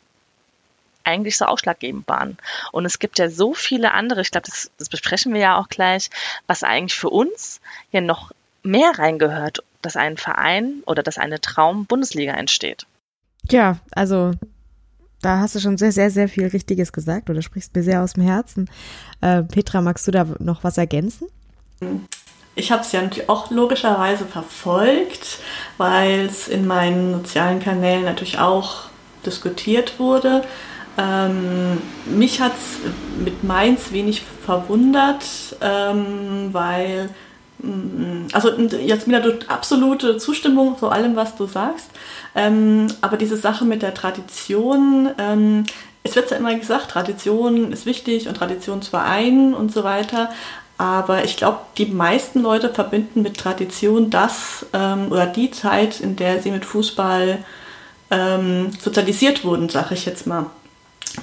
eigentlich 1.04 1.38
so 1.38 1.46
ausschlaggebend 1.46 2.08
waren. 2.08 2.38
Und 2.72 2.86
es 2.86 3.00
gibt 3.00 3.20
ja 3.20 3.30
so 3.30 3.54
viele 3.54 3.94
andere, 3.94 4.22
ich 4.22 4.32
glaube, 4.32 4.48
das, 4.48 4.72
das 4.78 4.90
besprechen 4.90 5.34
wir 5.34 5.42
ja 5.42 5.58
auch 5.58 5.70
gleich, 5.70 6.10
was 6.48 6.64
eigentlich 6.64 6.98
für 6.98 7.10
uns 7.10 7.62
ja 7.92 8.02
noch 8.02 8.32
mehr 8.64 8.92
reingehört, 8.98 9.64
dass 9.82 9.96
ein 9.96 10.18
Verein 10.18 10.84
oder 10.86 11.04
dass 11.04 11.18
eine 11.18 11.42
Traum-Bundesliga 11.42 12.34
entsteht. 12.34 12.86
Ja, 13.50 13.78
also 13.92 14.34
da 15.22 15.40
hast 15.40 15.56
du 15.56 15.60
schon 15.60 15.78
sehr, 15.78 15.92
sehr, 15.92 16.12
sehr 16.12 16.30
viel 16.30 16.48
Richtiges 16.48 16.94
gesagt 16.94 17.30
oder 17.30 17.42
sprichst 17.42 17.76
mir 17.76 17.84
sehr 17.84 18.04
aus 18.04 18.14
dem 18.14 18.24
Herzen. 18.24 18.70
Äh, 19.22 19.44
Petra, 19.44 19.82
magst 19.82 20.08
du 20.08 20.12
da 20.12 20.28
noch 20.40 20.64
was 20.64 20.78
ergänzen? 20.78 21.28
ich 22.56 22.72
habe 22.72 22.82
es 22.82 22.92
ja 22.92 23.02
natürlich 23.02 23.30
auch 23.30 23.50
logischerweise 23.50 24.26
verfolgt, 24.26 25.40
weil 25.78 26.26
es 26.26 26.48
in 26.48 26.68
meinen 26.68 27.14
sozialen 27.14 27.60
Kanälen 27.60 28.04
natürlich 28.04 28.40
auch 28.40 28.84
diskutiert 29.26 30.00
wurde. 30.00 30.44
Ähm, 30.98 31.82
mich 32.06 32.42
hat 32.42 32.54
es 32.54 32.80
mit 33.24 33.44
Mainz 33.44 33.92
wenig 33.92 34.24
verwundert, 34.46 35.26
ähm, 35.62 36.50
weil, 36.52 37.10
mm, 37.60 38.28
also 38.34 38.50
Jasmina, 38.50 39.20
du 39.20 39.40
absolute 39.48 40.18
Zustimmung 40.18 40.78
zu 40.78 40.90
allem, 40.90 41.16
was 41.16 41.36
du 41.36 41.46
sagst. 41.46 41.90
Ähm, 42.36 42.88
aber 43.02 43.18
diese 43.18 43.38
Sache 43.38 43.66
mit 43.66 43.82
der 43.82 43.94
Tradition, 43.94 45.10
ähm, 45.18 45.64
es 46.04 46.16
wird 46.16 46.32
ja 46.32 46.38
immer 46.38 46.56
gesagt, 46.56 46.92
Tradition 46.92 47.72
ist 47.72 47.86
wichtig 47.86 48.28
und 48.28 48.36
Traditionsverein 48.36 49.54
und 49.54 49.72
so 49.72 49.84
weiter. 49.84 50.30
Aber 50.78 51.24
ich 51.24 51.38
glaube, 51.38 51.60
die 51.78 51.86
meisten 51.86 52.42
Leute 52.42 52.74
verbinden 52.74 53.22
mit 53.22 53.38
Tradition 53.38 54.10
das 54.10 54.66
ähm, 54.74 55.12
oder 55.12 55.28
die 55.28 55.52
Zeit, 55.52 56.00
in 56.00 56.16
der 56.16 56.42
sie 56.42 56.50
mit 56.50 56.66
Fußball 56.66 57.38
ähm, 58.10 58.72
sozialisiert 58.82 59.44
wurden, 59.46 59.70
sage 59.70 59.94
ich 59.94 60.06
jetzt 60.06 60.26
mal. 60.26 60.48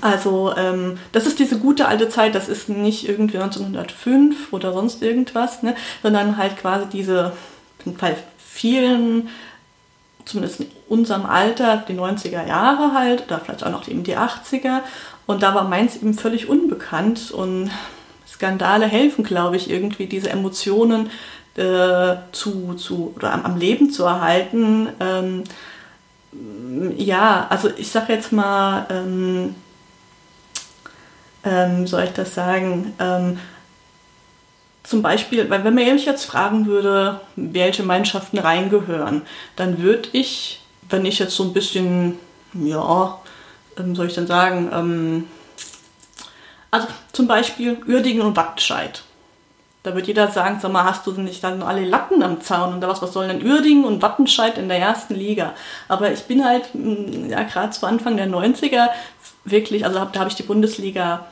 Also 0.01 0.55
ähm, 0.57 0.99
das 1.13 1.27
ist 1.27 1.39
diese 1.39 1.59
gute 1.59 1.89
alte 1.89 2.09
Zeit, 2.09 2.35
das 2.35 2.49
ist 2.49 2.69
nicht 2.69 3.09
irgendwie 3.09 3.39
1905 3.39 4.53
oder 4.53 4.73
sonst 4.73 5.03
irgendwas, 5.03 5.63
ne, 5.63 5.75
sondern 6.03 6.37
halt 6.37 6.59
quasi 6.59 6.87
diese 6.93 7.33
bei 7.99 8.17
vielen, 8.39 9.29
zumindest 10.25 10.61
in 10.61 10.67
unserem 10.89 11.25
Alter, 11.27 11.85
die 11.89 11.95
90er 11.95 12.47
Jahre 12.47 12.93
halt 12.93 13.25
oder 13.27 13.39
vielleicht 13.39 13.65
auch 13.65 13.71
noch 13.71 13.89
eben 13.89 14.03
die 14.03 14.17
80er. 14.17 14.81
Und 15.27 15.43
da 15.43 15.55
war 15.55 15.65
Mainz 15.65 15.97
eben 15.97 16.15
völlig 16.15 16.49
unbekannt 16.49 17.31
und 17.31 17.71
Skandale 18.27 18.87
helfen, 18.87 19.25
glaube 19.25 19.57
ich, 19.57 19.71
irgendwie 19.71 20.07
diese 20.07 20.31
Emotionen 20.31 21.11
äh, 21.57 22.17
zu, 22.33 22.75
zu 22.75 23.13
oder 23.17 23.33
am, 23.33 23.45
am, 23.45 23.59
Leben 23.59 23.91
zu 23.91 24.05
erhalten. 24.05 24.89
Ähm, 25.01 25.45
ja, 26.97 27.47
also 27.49 27.71
ich 27.77 27.91
sage 27.91 28.13
jetzt 28.13 28.33
mal, 28.33 28.87
ähm, 28.91 29.55
ähm, 31.45 31.87
soll 31.87 32.05
ich 32.05 32.13
das 32.13 32.35
sagen? 32.35 32.95
Ähm, 32.99 33.39
zum 34.89 35.03
Beispiel, 35.03 35.51
weil 35.51 35.65
wenn 35.65 35.75
man 35.75 35.93
mich 35.93 36.07
jetzt 36.07 36.25
fragen 36.25 36.65
würde, 36.65 37.21
welche 37.37 37.83
Mannschaften 37.83 38.39
reingehören, 38.39 39.23
dann 39.55 39.83
würde 39.83 40.09
ich, 40.13 40.63
wenn 40.89 41.05
ich 41.05 41.19
jetzt 41.19 41.37
so 41.37 41.45
ein 41.45 41.53
bisschen, 41.53 42.19
ja, 42.55 43.19
ähm, 43.79 43.95
soll 43.95 44.07
ich 44.07 44.15
dann 44.15 44.27
sagen, 44.27 44.71
ähm, 44.73 45.25
also 46.71 46.89
zum 47.13 47.27
Beispiel 47.27 47.79
Uerdingen 47.87 48.23
und 48.23 48.37
Wattenscheid. 48.37 49.03
Da 49.83 49.95
wird 49.95 50.07
jeder 50.07 50.29
sagen, 50.29 50.59
sag 50.61 50.73
mal, 50.73 50.85
hast 50.85 51.07
du 51.07 51.13
nicht 51.13 51.45
dann 51.45 51.63
alle 51.63 51.85
Latten 51.85 52.23
am 52.23 52.41
Zaun 52.41 52.75
und 52.75 52.83
was, 52.83 53.01
was 53.01 53.13
sollen 53.13 53.29
denn 53.29 53.47
Uerdingen 53.47 53.85
und 53.85 54.03
Wattenscheid 54.03 54.59
in 54.59 54.69
der 54.69 54.79
ersten 54.79 55.15
Liga? 55.15 55.53
Aber 55.87 56.11
ich 56.11 56.25
bin 56.25 56.45
halt, 56.45 56.75
mm, 56.75 57.31
ja, 57.31 57.43
gerade 57.45 57.71
zu 57.71 57.87
Anfang 57.87 58.17
der 58.17 58.27
90er 58.27 58.89
wirklich, 59.51 59.85
also 59.85 59.99
da 59.99 60.21
habe 60.21 60.31
ich 60.31 60.37
die 60.37 60.43
Bundesliga 60.43 61.27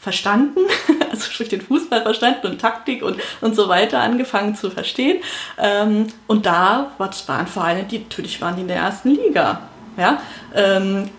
verstanden, 0.00 0.60
also 1.10 1.30
sprich 1.30 1.48
den 1.48 1.60
Fußball 1.60 2.02
verstanden 2.02 2.46
und 2.46 2.60
Taktik 2.60 3.02
und, 3.02 3.18
und 3.40 3.54
so 3.54 3.68
weiter 3.68 4.00
angefangen 4.00 4.54
zu 4.54 4.70
verstehen. 4.70 5.22
Ähm, 5.58 6.08
und 6.26 6.46
da 6.46 6.92
waren 6.98 7.46
Vereine, 7.46 7.84
die 7.84 8.00
natürlich 8.00 8.40
waren 8.40 8.56
die 8.56 8.62
in 8.62 8.68
der 8.68 8.78
ersten 8.78 9.10
Liga 9.10 9.62
ja, 9.96 10.20
ähm, 10.54 11.10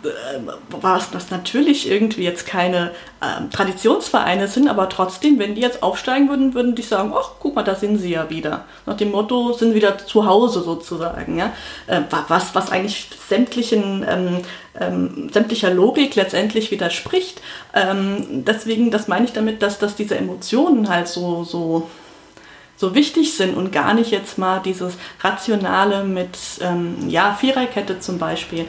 was 0.70 1.12
das 1.12 1.32
natürlich 1.32 1.90
irgendwie 1.90 2.24
jetzt 2.24 2.46
keine 2.46 2.92
ähm, 3.22 3.50
Traditionsvereine 3.50 4.48
sind, 4.48 4.68
aber 4.68 4.90
trotzdem, 4.90 5.40
wenn 5.40 5.56
die 5.56 5.62
jetzt 5.62 5.84
aufsteigen 5.84 6.30
würden, 6.30 6.54
würden 6.54 6.76
die 6.76 6.82
sagen, 6.82 7.14
ach, 7.16 7.32
guck 7.40 7.56
mal, 7.56 7.64
da 7.64 7.76
sind 7.76 7.98
sie 7.98 8.12
ja 8.12 8.30
wieder. 8.30 8.66
Nach 8.86 8.98
dem 8.98 9.12
Motto, 9.12 9.54
sind 9.54 9.74
wieder 9.74 9.98
zu 9.98 10.26
Hause 10.26 10.62
sozusagen, 10.62 11.38
ja. 11.38 11.54
Äh, 11.88 12.02
was, 12.28 12.54
was 12.54 12.72
eigentlich 12.72 13.10
sämtlichen, 13.28 14.06
ähm, 14.08 14.42
ähm, 14.80 15.30
sämtlicher 15.32 15.74
Logik 15.74 16.16
letztendlich 16.16 16.72
widerspricht. 16.72 17.42
Ähm, 17.74 18.44
deswegen, 18.46 18.92
das 18.92 19.08
meine 19.08 19.26
ich 19.26 19.34
damit, 19.34 19.62
dass, 19.62 19.80
dass 19.80 19.96
diese 19.96 20.18
Emotionen 20.18 20.90
halt 20.90 21.08
so, 21.08 21.44
so 21.44 21.90
so 22.78 22.94
wichtig 22.94 23.36
sind 23.36 23.56
und 23.56 23.72
gar 23.72 23.94
nicht 23.94 24.12
jetzt 24.12 24.38
mal 24.38 24.60
dieses 24.60 24.96
Rationale 25.22 26.04
mit, 26.04 26.38
ähm, 26.62 27.10
ja, 27.10 27.34
Viererkette 27.34 28.00
zum 28.00 28.18
Beispiel. 28.18 28.66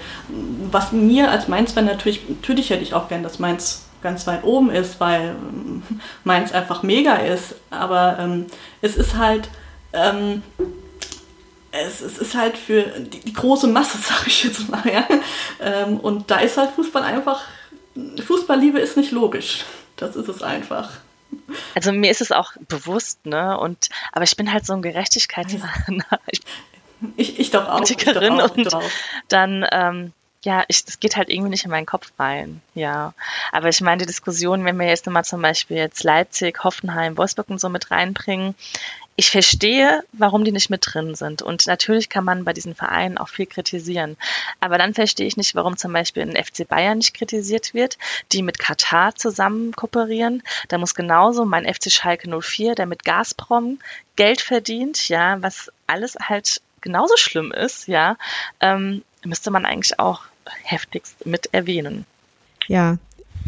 Was 0.71 0.93
mir 0.93 1.31
als 1.31 1.49
Mainz-Fan 1.49 1.85
natürlich, 1.85 2.29
natürlich 2.29 2.71
hätte 2.71 2.83
ich 2.83 2.95
auch 2.95 3.09
gern, 3.09 3.23
dass 3.23 3.39
Mainz 3.39 3.87
ganz 4.03 4.27
weit 4.27 4.45
oben 4.45 4.71
ist, 4.71 5.01
weil 5.01 5.31
ähm, 5.31 5.83
Mainz 6.25 6.53
einfach 6.53 6.83
mega 6.83 7.17
ist, 7.17 7.57
aber 7.71 8.19
ähm, 8.21 8.47
es 8.81 8.97
ist 8.97 9.17
halt, 9.17 9.49
ähm, 9.93 10.43
es, 11.73 12.01
es, 12.01 12.19
ist 12.19 12.37
halt 12.37 12.57
für 12.57 12.83
die, 12.83 13.21
die 13.21 13.33
große 13.33 13.67
Masse, 13.67 13.99
sag 14.03 14.27
ich 14.27 14.45
jetzt 14.45 14.69
mal, 14.69 14.83
ja. 14.87 15.07
Ähm, 15.61 15.99
und 15.99 16.31
da 16.31 16.39
ist 16.39 16.57
halt 16.57 16.71
Fußball 16.71 17.03
einfach, 17.03 17.43
Fußballliebe 18.25 18.79
ist 18.79 18.97
nicht 18.97 19.11
logisch. 19.11 19.65
Das 19.97 20.15
ist 20.15 20.29
es 20.29 20.43
einfach. 20.43 20.91
Also 21.75 21.93
mir 21.93 22.11
ist 22.11 22.21
es 22.21 22.33
auch 22.33 22.53
bewusst, 22.69 23.25
ne? 23.27 23.59
Und 23.59 23.89
aber 24.13 24.25
ich 24.25 24.37
bin 24.37 24.53
halt 24.53 24.67
so 24.67 24.73
ein 24.73 24.83
Gerechtigkeitsfahner. 24.83 26.05
Ich, 26.27 26.41
ich, 27.17 27.39
ich 27.39 27.51
doch 27.51 27.69
auch. 27.69 27.77
Politikerin 27.77 28.41
auch, 28.41 28.57
und 28.57 28.69
dann 29.29 29.67
ähm, 29.71 30.13
ja, 30.47 30.65
ich, 30.69 30.85
das 30.85 31.01
geht 31.01 31.17
halt 31.17 31.29
irgendwie 31.29 31.51
nicht 31.51 31.65
in 31.65 31.73
meinen 31.73 31.87
Kopf 31.87 32.13
rein, 32.21 32.63
ja. 32.75 33.15
Aber 33.51 33.69
ich 33.69 33.81
meine, 33.81 33.99
die 33.99 34.07
Diskussion, 34.07 34.65
wenn 34.65 34.79
wir 34.79 34.87
jetzt 34.87 35.05
nochmal 35.05 35.25
zum 35.25 35.43
Beispiel 35.43 35.77
jetzt 35.77 36.05
Leipzig, 36.05 36.63
Hoffenheim, 36.63 37.19
Wolfsburg 37.19 37.51
und 37.51 37.61
so 37.61 37.69
mit 37.69 37.91
reinbringen, 37.91 38.55
ich 39.17 39.31
verstehe, 39.31 40.05
warum 40.13 40.45
die 40.45 40.53
nicht 40.53 40.69
mit 40.69 40.83
drin 40.85 41.15
sind. 41.15 41.41
Und 41.41 41.67
natürlich 41.67 42.11
kann 42.11 42.25
man 42.25 42.45
bei 42.45 42.53
diesen 42.53 42.75
Vereinen 42.75 43.17
auch 43.17 43.29
viel 43.29 43.47
kritisieren. 43.47 44.19
Aber 44.61 44.77
dann 44.77 44.93
verstehe 44.93 45.27
ich 45.27 45.39
nicht, 45.39 45.55
warum 45.55 45.79
zum 45.79 45.93
Beispiel 45.93 46.23
ein 46.23 46.37
FC 46.37 46.69
Bayern 46.69 46.99
nicht 46.99 47.15
kritisiert 47.15 47.73
wird, 47.73 47.97
die 48.33 48.43
mit 48.43 48.59
Katar 48.59 49.15
zusammen 49.15 49.73
kooperieren. 49.73 50.43
Da 50.69 50.77
muss 50.77 50.95
genauso 50.95 51.47
mein 51.47 51.65
FC 51.65 51.91
Schalke 51.91 52.29
04, 52.29 52.75
der 52.75 52.85
mit 52.85 53.05
Gazprom 53.05 53.79
Geld 54.17 54.43
verdient, 54.43 55.09
ja, 55.09 55.41
was 55.43 55.71
alles 55.87 56.17
halt 56.21 56.61
genauso 56.83 57.17
schlimm 57.17 57.53
ist, 57.53 57.89
ja, 57.89 58.17
ähm, 58.61 59.03
müsste 59.25 59.51
man 59.51 59.67
eigentlich 59.67 59.99
auch 59.99 60.23
heftigst 60.63 61.27
mit 61.27 61.53
erwähnen. 61.53 62.07
Ja, 62.69 62.99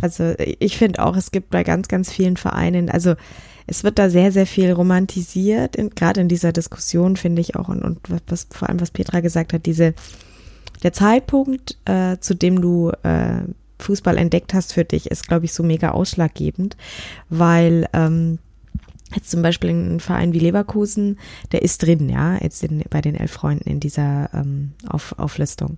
also 0.01 0.35
ich 0.39 0.79
finde 0.79 1.05
auch, 1.05 1.17
es 1.17 1.31
gibt 1.31 1.51
bei 1.51 1.63
ganz, 1.63 1.89
ganz 1.89 2.13
vielen 2.13 2.37
Vereinen, 2.37 2.91
also 2.91 3.15
es 3.69 3.85
wird 3.85 3.99
da 3.99 4.09
sehr, 4.09 4.33
sehr 4.33 4.47
viel 4.47 4.73
romantisiert, 4.73 5.77
gerade 5.95 6.23
in 6.23 6.29
dieser 6.29 6.53
Diskussion, 6.53 7.17
finde 7.17 7.41
ich 7.43 7.55
auch, 7.55 7.69
und, 7.69 7.83
und 7.83 8.01
was, 8.27 8.49
vor 8.51 8.69
allem, 8.69 8.81
was 8.81 8.91
Petra 8.91 9.21
gesagt 9.21 9.53
hat, 9.53 9.67
diese, 9.67 9.95
der 10.83 10.93
Zeitpunkt, 10.95 11.77
äh, 11.85 12.17
zu 12.19 12.35
dem 12.35 12.63
du 12.63 12.91
äh, 13.03 13.43
Fußball 13.79 14.17
entdeckt 14.17 14.55
hast 14.55 14.73
für 14.73 14.85
dich, 14.85 15.11
ist, 15.11 15.29
glaube 15.29 15.45
ich, 15.45 15.53
so 15.53 15.63
mega 15.63 15.91
ausschlaggebend, 15.91 16.77
weil 17.29 17.87
ähm, 17.93 18.39
jetzt 19.15 19.31
zum 19.31 19.43
Beispiel 19.43 19.71
ein 19.71 20.01
Verein 20.01 20.33
wie 20.33 20.41
Leverkusen, 20.41 21.19
der 21.53 21.61
ist 21.61 21.83
drin, 21.83 22.09
ja, 22.09 22.39
jetzt 22.43 22.63
in, 22.65 22.83
bei 22.89 23.03
den 23.03 23.15
elf 23.15 23.33
Freunden 23.33 23.69
in 23.69 23.81
dieser 23.81 24.31
ähm, 24.33 24.73
Auf, 24.89 25.19
Auflistung. 25.19 25.77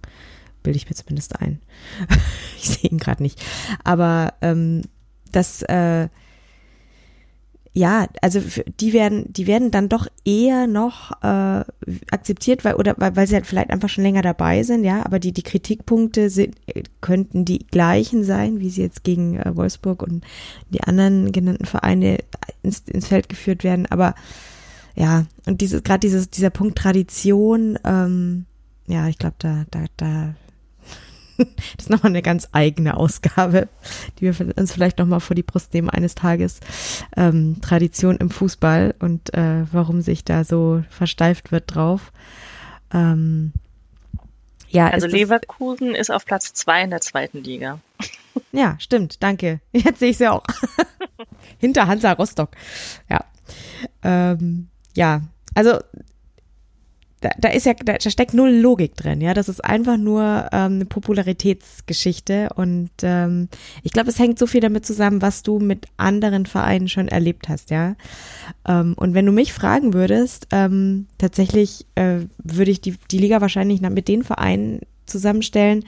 Bilde 0.63 0.77
ich 0.77 0.89
mir 0.89 0.95
zumindest 0.95 1.41
ein. 1.41 1.61
ich 2.59 2.69
sehe 2.69 2.91
ihn 2.91 2.99
gerade 2.99 3.23
nicht. 3.23 3.43
Aber 3.83 4.35
ähm, 4.43 4.83
das, 5.33 5.63
äh, 5.63 6.09
ja, 7.73 8.09
also 8.21 8.41
die 8.81 8.93
werden, 8.93 9.33
die 9.33 9.47
werden 9.47 9.71
dann 9.71 9.89
doch 9.89 10.09
eher 10.25 10.67
noch 10.67 11.13
äh, 11.23 11.65
akzeptiert, 12.11 12.65
weil 12.65 12.75
oder 12.75 12.97
weil, 12.99 13.15
weil 13.15 13.29
sie 13.29 13.37
halt 13.37 13.47
vielleicht 13.47 13.71
einfach 13.71 13.89
schon 13.89 14.03
länger 14.03 14.23
dabei 14.23 14.65
sind, 14.65 14.83
ja. 14.83 15.05
Aber 15.07 15.21
die 15.21 15.33
die 15.33 15.45
Kritikpunkte 15.45 16.31
sind, 16.31 16.57
könnten 17.01 17.45
die 17.45 17.65
gleichen 17.67 18.25
sein, 18.25 18.59
wie 18.59 18.71
sie 18.71 18.83
jetzt 18.83 19.05
gegen 19.05 19.39
äh, 19.39 19.55
Wolfsburg 19.55 20.03
und 20.03 20.25
die 20.71 20.83
anderen 20.83 21.31
genannten 21.31 21.65
Vereine 21.65 22.19
ins, 22.63 22.81
ins 22.89 23.07
Feld 23.07 23.29
geführt 23.29 23.63
werden. 23.63 23.87
Aber 23.87 24.17
ja, 24.97 25.27
und 25.47 25.61
dieses 25.61 25.85
gerade 25.85 26.01
dieses 26.01 26.29
dieser 26.29 26.51
Punkt 26.51 26.77
Tradition, 26.77 27.79
ähm, 27.85 28.47
ja, 28.89 29.07
ich 29.07 29.19
glaube, 29.19 29.37
da 29.39 29.65
da 29.71 29.85
da 29.97 30.35
das 31.77 31.87
ist 31.87 31.91
nochmal 31.91 32.13
eine 32.13 32.23
ganz 32.23 32.49
eigene 32.53 32.97
Ausgabe, 32.97 33.69
die 34.19 34.39
wir 34.39 34.57
uns 34.57 34.73
vielleicht 34.73 34.99
nochmal 34.99 35.21
vor 35.21 35.35
die 35.35 35.43
Brust 35.43 35.75
nehmen 35.75 35.91
eines 35.91 36.15
Tages. 36.15 36.61
Ähm, 37.17 37.57
Tradition 37.61 38.17
im 38.17 38.31
Fußball 38.31 38.95
und 38.99 39.33
äh, 39.35 39.65
warum 39.73 40.03
sich 40.03 40.25
da 40.25 40.45
so 40.45 40.83
versteift 40.91 41.53
wird 41.53 41.75
drauf. 41.75 42.13
Ähm, 42.93 43.53
ja, 44.69 44.89
also 44.89 45.09
Leverkusen 45.09 45.95
ist 45.95 46.11
auf 46.11 46.25
Platz 46.25 46.53
zwei 46.53 46.83
in 46.83 46.91
der 46.91 47.01
zweiten 47.01 47.43
Liga. 47.43 47.81
Ja, 48.53 48.77
stimmt, 48.79 49.23
danke. 49.23 49.61
Jetzt 49.73 49.99
sehe 49.99 50.11
ich 50.11 50.19
sie 50.19 50.29
auch. 50.29 50.45
Hinter 51.59 51.89
Hansa 51.89 52.13
Rostock. 52.13 52.51
Ja. 53.09 53.25
Ähm, 54.05 54.69
ja, 54.95 55.23
also 55.55 55.79
da, 57.21 57.31
da 57.39 57.49
ist 57.51 57.67
ja, 57.67 57.75
da, 57.75 57.95
da 57.95 58.11
steckt 58.11 58.35
null 58.35 58.51
Logik 58.51 58.97
drin, 58.97 59.21
ja. 59.21 59.35
Das 59.35 59.49
ist 59.49 59.65
einfach 59.65 59.97
nur 59.97 60.49
ähm, 60.53 60.75
eine 60.75 60.85
Popularitätsgeschichte 60.87 62.51
und 62.55 62.91
ähm, 63.03 63.49
ich 63.83 63.93
glaube, 63.93 64.11
es 64.11 64.19
hängt 64.19 64.39
so 64.39 64.47
viel 64.47 64.61
damit 64.61 64.87
zusammen, 64.87 65.23
was 65.23 65.43
du 65.43 65.59
mit 65.59 65.87
anderen 65.97 66.47
Vereinen 66.47 66.89
schon 66.89 67.09
erlebt 67.09 67.49
hast, 67.49 67.71
ja. 67.71 67.97
Ähm, 68.67 68.95
und 68.97 69.15
wenn 69.15 69.27
du 69.27 69.33
mich 69.33 69.53
fragen 69.53 69.93
würdest, 69.93 70.47
ähm, 70.51 71.07
tatsächlich 71.19 71.87
äh, 71.95 72.21
würde 72.39 72.71
ich 72.71 72.81
die, 72.81 72.97
die 73.11 73.19
Liga 73.19 73.41
wahrscheinlich 73.41 73.81
mit 73.81 74.09
den 74.09 74.23
Vereinen 74.23 74.81
zusammenstellen, 75.07 75.85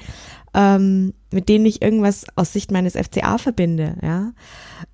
ähm, 0.55 1.15
mit 1.31 1.49
denen 1.49 1.65
ich 1.65 1.83
irgendwas 1.83 2.27
aus 2.37 2.53
Sicht 2.53 2.71
meines 2.71 2.95
FCA 2.95 3.39
verbinde, 3.39 3.97
ja. 4.03 4.33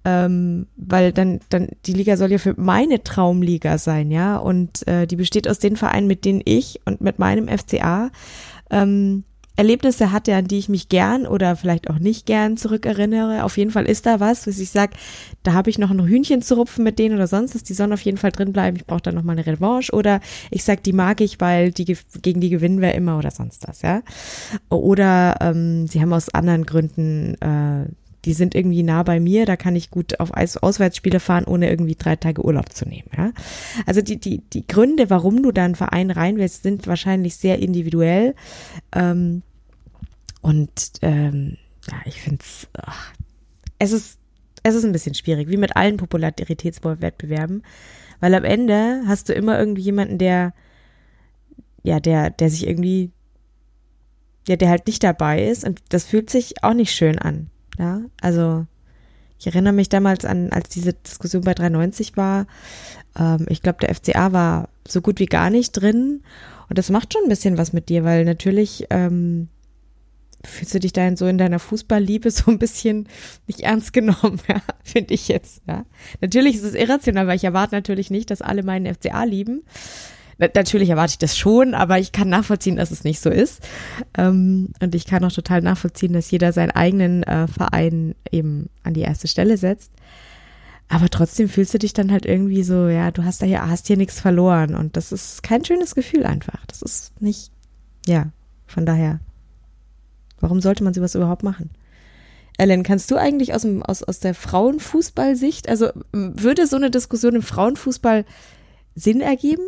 Ähm, 0.04 0.66
weil 0.76 1.12
dann, 1.12 1.40
dann, 1.48 1.68
die 1.86 1.92
Liga 1.92 2.16
soll 2.16 2.30
ja 2.30 2.38
für 2.38 2.54
meine 2.56 3.02
Traumliga 3.02 3.78
sein, 3.78 4.10
ja. 4.10 4.36
Und 4.36 4.86
äh, 4.86 5.06
die 5.06 5.16
besteht 5.16 5.48
aus 5.48 5.58
den 5.58 5.76
Vereinen, 5.76 6.06
mit 6.06 6.24
denen 6.24 6.42
ich 6.44 6.80
und 6.84 7.00
mit 7.00 7.18
meinem 7.18 7.48
FCA 7.48 8.10
ähm, 8.70 9.24
Erlebnisse 9.58 10.12
hatte, 10.12 10.36
an 10.36 10.46
die 10.46 10.58
ich 10.58 10.68
mich 10.68 10.88
gern 10.88 11.26
oder 11.26 11.56
vielleicht 11.56 11.90
auch 11.90 11.98
nicht 11.98 12.26
gern 12.26 12.56
zurückerinnere. 12.56 13.42
Auf 13.42 13.58
jeden 13.58 13.72
Fall 13.72 13.86
ist 13.86 14.06
da 14.06 14.20
was, 14.20 14.46
was 14.46 14.60
ich 14.60 14.70
sage, 14.70 14.92
da 15.42 15.52
habe 15.52 15.68
ich 15.68 15.78
noch 15.78 15.90
ein 15.90 16.06
Hühnchen 16.06 16.42
zu 16.42 16.54
rupfen 16.54 16.84
mit 16.84 17.00
denen 17.00 17.16
oder 17.16 17.26
sonst, 17.26 17.56
dass 17.56 17.64
die 17.64 17.74
sollen 17.74 17.92
auf 17.92 18.02
jeden 18.02 18.18
Fall 18.18 18.30
drin 18.30 18.52
bleiben. 18.52 18.76
Ich 18.76 18.86
brauche 18.86 19.02
da 19.02 19.10
noch 19.10 19.24
mal 19.24 19.32
eine 19.32 19.44
Revanche 19.44 19.92
oder 19.92 20.20
ich 20.52 20.62
sag, 20.62 20.84
die 20.84 20.92
mag 20.92 21.20
ich, 21.20 21.40
weil 21.40 21.72
die 21.72 21.96
gegen 22.22 22.40
die 22.40 22.50
gewinnen 22.50 22.80
wir 22.80 22.94
immer 22.94 23.18
oder 23.18 23.32
sonst 23.32 23.66
was, 23.66 23.82
ja. 23.82 24.02
Oder 24.68 25.36
ähm, 25.40 25.88
sie 25.88 26.00
haben 26.00 26.12
aus 26.12 26.32
anderen 26.32 26.64
Gründen 26.64 27.34
äh, 27.40 27.88
die 28.24 28.32
sind 28.32 28.54
irgendwie 28.54 28.82
nah 28.82 29.02
bei 29.04 29.20
mir, 29.20 29.46
da 29.46 29.56
kann 29.56 29.76
ich 29.76 29.90
gut 29.90 30.20
auf 30.20 30.32
Auswärtsspiele 30.34 31.20
fahren, 31.20 31.44
ohne 31.44 31.70
irgendwie 31.70 31.94
drei 31.94 32.16
Tage 32.16 32.44
Urlaub 32.44 32.74
zu 32.74 32.86
nehmen. 32.86 33.08
Ja? 33.16 33.32
Also 33.86 34.02
die, 34.02 34.18
die, 34.18 34.42
die 34.52 34.66
Gründe, 34.66 35.08
warum 35.08 35.42
du 35.42 35.52
da 35.52 35.64
einen 35.64 35.76
Verein 35.76 36.10
rein 36.10 36.36
willst, 36.36 36.62
sind 36.62 36.86
wahrscheinlich 36.86 37.36
sehr 37.36 37.60
individuell. 37.60 38.34
Ähm, 38.94 39.42
und 40.48 40.70
ähm, 41.02 41.58
ja, 41.90 41.98
ich 42.06 42.22
finde 42.22 42.42
es 43.78 43.92
ist, 43.92 44.18
es 44.62 44.74
ist 44.74 44.84
ein 44.84 44.92
bisschen 44.92 45.14
schwierig, 45.14 45.48
wie 45.48 45.58
mit 45.58 45.76
allen 45.76 45.98
Popularitätswettbewerben, 45.98 47.62
weil 48.20 48.34
am 48.34 48.44
Ende 48.44 49.02
hast 49.06 49.28
du 49.28 49.34
immer 49.34 49.58
irgendwie 49.58 49.82
jemanden, 49.82 50.16
der, 50.16 50.54
ja, 51.82 52.00
der, 52.00 52.30
der 52.30 52.48
sich 52.48 52.66
irgendwie, 52.66 53.10
ja, 54.48 54.56
der 54.56 54.70
halt 54.70 54.86
nicht 54.86 55.04
dabei 55.04 55.46
ist 55.46 55.64
und 55.64 55.82
das 55.90 56.04
fühlt 56.04 56.30
sich 56.30 56.64
auch 56.64 56.72
nicht 56.72 56.92
schön 56.92 57.18
an. 57.18 57.50
Ja, 57.78 58.00
also 58.22 58.66
ich 59.38 59.48
erinnere 59.48 59.74
mich 59.74 59.90
damals 59.90 60.24
an, 60.24 60.50
als 60.50 60.70
diese 60.70 60.94
Diskussion 60.94 61.42
bei 61.42 61.52
390 61.52 62.16
war. 62.16 62.46
Ähm, 63.18 63.44
ich 63.50 63.60
glaube, 63.60 63.80
der 63.80 63.94
FCA 63.94 64.32
war 64.32 64.70
so 64.88 65.02
gut 65.02 65.20
wie 65.20 65.26
gar 65.26 65.50
nicht 65.50 65.72
drin. 65.72 66.22
Und 66.70 66.78
das 66.78 66.88
macht 66.88 67.12
schon 67.12 67.24
ein 67.24 67.28
bisschen 67.28 67.58
was 67.58 67.74
mit 67.74 67.90
dir, 67.90 68.02
weil 68.02 68.24
natürlich 68.24 68.86
ähm, 68.88 69.48
fühlst 70.44 70.74
du 70.74 70.80
dich 70.80 70.92
da 70.92 71.16
so 71.16 71.26
in 71.26 71.38
deiner 71.38 71.58
Fußballliebe 71.58 72.30
so 72.30 72.50
ein 72.50 72.58
bisschen 72.58 73.08
nicht 73.46 73.60
ernst 73.60 73.92
genommen, 73.92 74.40
ja, 74.48 74.62
finde 74.82 75.14
ich 75.14 75.28
jetzt. 75.28 75.62
Ja. 75.66 75.84
Natürlich 76.20 76.56
ist 76.56 76.64
es 76.64 76.74
irrational, 76.74 77.26
weil 77.26 77.36
ich 77.36 77.44
erwarte 77.44 77.74
natürlich 77.74 78.10
nicht, 78.10 78.30
dass 78.30 78.42
alle 78.42 78.62
meinen 78.62 78.92
FCA 78.92 79.24
lieben. 79.24 79.62
Natürlich 80.38 80.90
erwarte 80.90 81.12
ich 81.12 81.18
das 81.18 81.36
schon, 81.36 81.74
aber 81.74 81.98
ich 81.98 82.12
kann 82.12 82.28
nachvollziehen, 82.28 82.76
dass 82.76 82.92
es 82.92 83.02
nicht 83.02 83.18
so 83.18 83.28
ist. 83.28 83.60
Ähm, 84.16 84.68
und 84.80 84.94
ich 84.94 85.04
kann 85.04 85.24
auch 85.24 85.32
total 85.32 85.62
nachvollziehen, 85.62 86.12
dass 86.12 86.30
jeder 86.30 86.52
seinen 86.52 86.70
eigenen 86.70 87.24
äh, 87.24 87.48
Verein 87.48 88.14
eben 88.30 88.70
an 88.84 88.94
die 88.94 89.00
erste 89.00 89.26
Stelle 89.26 89.56
setzt. 89.56 89.90
Aber 90.88 91.08
trotzdem 91.08 91.48
fühlst 91.48 91.74
du 91.74 91.78
dich 91.78 91.92
dann 91.92 92.12
halt 92.12 92.24
irgendwie 92.24 92.62
so, 92.62 92.86
ja, 92.86 93.10
du 93.10 93.24
hast 93.24 93.42
da 93.42 93.46
hier, 93.46 93.68
hast 93.68 93.88
hier 93.88 93.96
nichts 93.96 94.20
verloren. 94.20 94.76
Und 94.76 94.96
das 94.96 95.10
ist 95.10 95.42
kein 95.42 95.64
schönes 95.64 95.96
Gefühl 95.96 96.24
einfach. 96.24 96.64
Das 96.66 96.82
ist 96.82 97.20
nicht, 97.20 97.50
ja, 98.06 98.28
von 98.66 98.86
daher. 98.86 99.18
Warum 100.40 100.60
sollte 100.60 100.84
man 100.84 100.94
sowas 100.94 101.14
überhaupt 101.14 101.42
machen? 101.42 101.70
Ellen, 102.58 102.82
kannst 102.82 103.10
du 103.10 103.16
eigentlich 103.16 103.54
aus, 103.54 103.62
dem, 103.62 103.82
aus, 103.82 104.02
aus 104.02 104.18
der 104.18 104.34
Frauenfußballsicht, 104.34 105.68
also 105.68 105.90
würde 106.12 106.66
so 106.66 106.76
eine 106.76 106.90
Diskussion 106.90 107.36
im 107.36 107.42
Frauenfußball 107.42 108.24
Sinn 108.96 109.20
ergeben? 109.20 109.62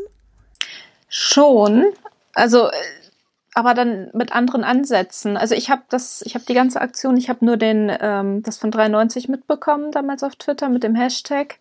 Schon. 1.08 1.84
Also, 2.34 2.66
äh, 2.66 2.72
aber 3.54 3.74
dann 3.74 4.10
mit 4.12 4.32
anderen 4.32 4.64
Ansätzen. 4.64 5.36
Also 5.36 5.54
ich 5.54 5.70
habe 5.70 5.82
das, 5.88 6.22
ich 6.22 6.34
habe 6.34 6.44
die 6.46 6.54
ganze 6.54 6.80
Aktion, 6.80 7.16
ich 7.16 7.28
habe 7.28 7.44
nur 7.44 7.56
den, 7.56 7.92
ähm, 8.00 8.42
das 8.42 8.58
von 8.58 8.70
93 8.70 9.28
mitbekommen 9.28 9.92
damals 9.92 10.22
auf 10.22 10.36
Twitter 10.36 10.68
mit 10.68 10.82
dem 10.82 10.94
Hashtag. 10.94 11.58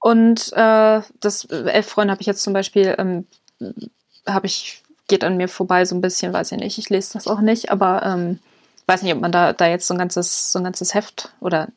Und 0.00 0.52
äh, 0.54 1.00
das 1.20 1.44
Elf 1.46 1.86
Freunde 1.86 2.12
habe 2.12 2.20
ich 2.20 2.26
jetzt 2.26 2.42
zum 2.42 2.52
Beispiel, 2.52 2.94
ähm, 2.98 3.26
habe 4.26 4.46
ich, 4.46 4.82
geht 5.08 5.24
an 5.24 5.36
mir 5.36 5.48
vorbei 5.48 5.84
so 5.84 5.94
ein 5.94 6.00
bisschen, 6.00 6.32
weiß 6.32 6.52
ich 6.52 6.58
nicht. 6.58 6.78
Ich 6.78 6.90
lese 6.90 7.14
das 7.14 7.26
auch 7.26 7.40
nicht, 7.40 7.70
aber 7.70 8.02
ähm, 8.04 8.38
weiß 8.86 9.02
nicht, 9.02 9.14
ob 9.14 9.20
man 9.20 9.32
da, 9.32 9.52
da 9.52 9.66
jetzt 9.66 9.86
so 9.86 9.94
ein 9.94 9.98
ganzes, 9.98 10.52
so 10.52 10.58
ein 10.58 10.64
ganzes 10.64 10.94
Heft 10.94 11.30
oder 11.40 11.68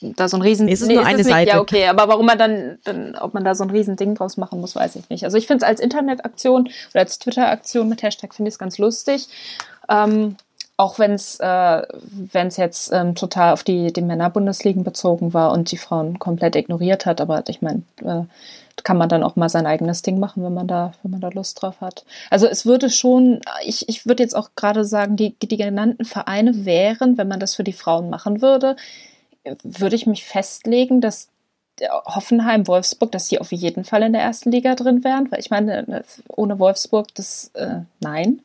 da 0.00 0.28
so 0.28 0.36
ein 0.36 0.42
Riesen. 0.42 0.68
Es 0.68 0.80
ist 0.80 0.88
nee, 0.88 0.94
nur 0.94 1.02
ist 1.02 1.08
eine 1.08 1.24
Seite. 1.24 1.50
Ja, 1.50 1.60
okay, 1.60 1.86
aber 1.86 2.08
warum 2.08 2.26
man 2.26 2.38
dann, 2.38 2.78
dann, 2.84 3.14
ob 3.16 3.34
man 3.34 3.44
da 3.44 3.54
so 3.54 3.64
ein 3.64 3.70
Riesending 3.70 4.14
draus 4.14 4.36
machen 4.36 4.60
muss, 4.60 4.74
weiß 4.74 4.96
ich 4.96 5.08
nicht. 5.08 5.24
Also 5.24 5.36
ich 5.38 5.46
finde 5.46 5.64
es 5.64 5.68
als 5.68 5.80
Internetaktion 5.80 6.68
oder 6.92 7.00
als 7.00 7.18
Twitter-Aktion 7.18 7.88
mit 7.88 8.02
Hashtag 8.02 8.34
finde 8.34 8.48
ich 8.48 8.54
es 8.54 8.58
ganz 8.58 8.78
lustig. 8.78 9.28
Ähm, 9.88 10.36
auch 10.76 10.98
wenn 10.98 11.12
es 11.12 11.40
äh, 11.40 11.82
wenn's 12.32 12.58
jetzt 12.58 12.92
ähm, 12.92 13.14
total 13.14 13.54
auf 13.54 13.64
die, 13.64 13.92
die 13.92 14.02
Männer-Bundesligen 14.02 14.84
bezogen 14.84 15.32
war 15.32 15.52
und 15.52 15.70
die 15.70 15.78
Frauen 15.78 16.18
komplett 16.18 16.54
ignoriert 16.54 17.06
hat, 17.06 17.20
aber 17.20 17.42
ich 17.48 17.62
meine, 17.62 17.82
äh, 18.04 18.22
kann 18.84 18.98
man 18.98 19.08
dann 19.08 19.22
auch 19.22 19.36
mal 19.36 19.48
sein 19.48 19.66
eigenes 19.66 20.02
Ding 20.02 20.18
machen, 20.18 20.44
wenn 20.44 20.54
man 20.54 20.68
da, 20.68 20.92
wenn 21.02 21.10
man 21.10 21.20
da 21.20 21.28
Lust 21.28 21.62
drauf 21.62 21.80
hat. 21.80 22.04
Also 22.30 22.46
es 22.46 22.66
würde 22.66 22.90
schon, 22.90 23.40
ich, 23.64 23.88
ich 23.88 24.06
würde 24.06 24.22
jetzt 24.22 24.36
auch 24.36 24.50
gerade 24.54 24.84
sagen, 24.84 25.16
die, 25.16 25.34
die 25.38 25.56
genannten 25.56 26.04
Vereine 26.04 26.64
wären, 26.64 27.18
wenn 27.18 27.28
man 27.28 27.40
das 27.40 27.54
für 27.54 27.64
die 27.64 27.72
Frauen 27.72 28.10
machen 28.10 28.42
würde, 28.42 28.76
würde 29.62 29.96
ich 29.96 30.06
mich 30.06 30.24
festlegen, 30.24 31.00
dass 31.00 31.28
Hoffenheim, 31.90 32.66
Wolfsburg, 32.66 33.12
dass 33.12 33.28
die 33.28 33.40
auf 33.40 33.52
jeden 33.52 33.84
Fall 33.84 34.02
in 34.02 34.12
der 34.12 34.22
ersten 34.22 34.50
Liga 34.50 34.74
drin 34.74 35.04
wären, 35.04 35.30
weil 35.30 35.40
ich 35.40 35.50
meine, 35.50 36.04
ohne 36.28 36.58
Wolfsburg, 36.58 37.14
das 37.14 37.50
äh, 37.54 37.80
nein. 38.00 38.40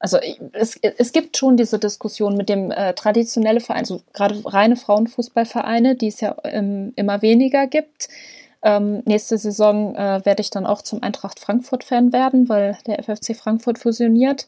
Also 0.00 0.18
es, 0.52 0.76
es 0.76 1.12
gibt 1.12 1.36
schon 1.36 1.56
diese 1.56 1.78
Diskussion 1.78 2.36
mit 2.36 2.48
dem 2.48 2.70
äh, 2.70 2.94
traditionelle 2.94 3.60
Verein, 3.60 3.80
also 3.80 4.00
gerade 4.14 4.40
reine 4.46 4.76
Frauenfußballvereine, 4.76 5.94
die 5.94 6.08
es 6.08 6.20
ja 6.20 6.34
ähm, 6.44 6.92
immer 6.96 7.22
weniger 7.22 7.66
gibt. 7.66 8.08
Ähm, 8.62 9.02
nächste 9.06 9.38
Saison 9.38 9.94
äh, 9.94 10.20
werde 10.24 10.42
ich 10.42 10.50
dann 10.50 10.66
auch 10.66 10.82
zum 10.82 11.02
Eintracht 11.02 11.40
Frankfurt-Fan 11.40 12.12
werden, 12.12 12.48
weil 12.48 12.76
der 12.86 13.02
FFC 13.02 13.34
Frankfurt 13.34 13.78
fusioniert 13.78 14.46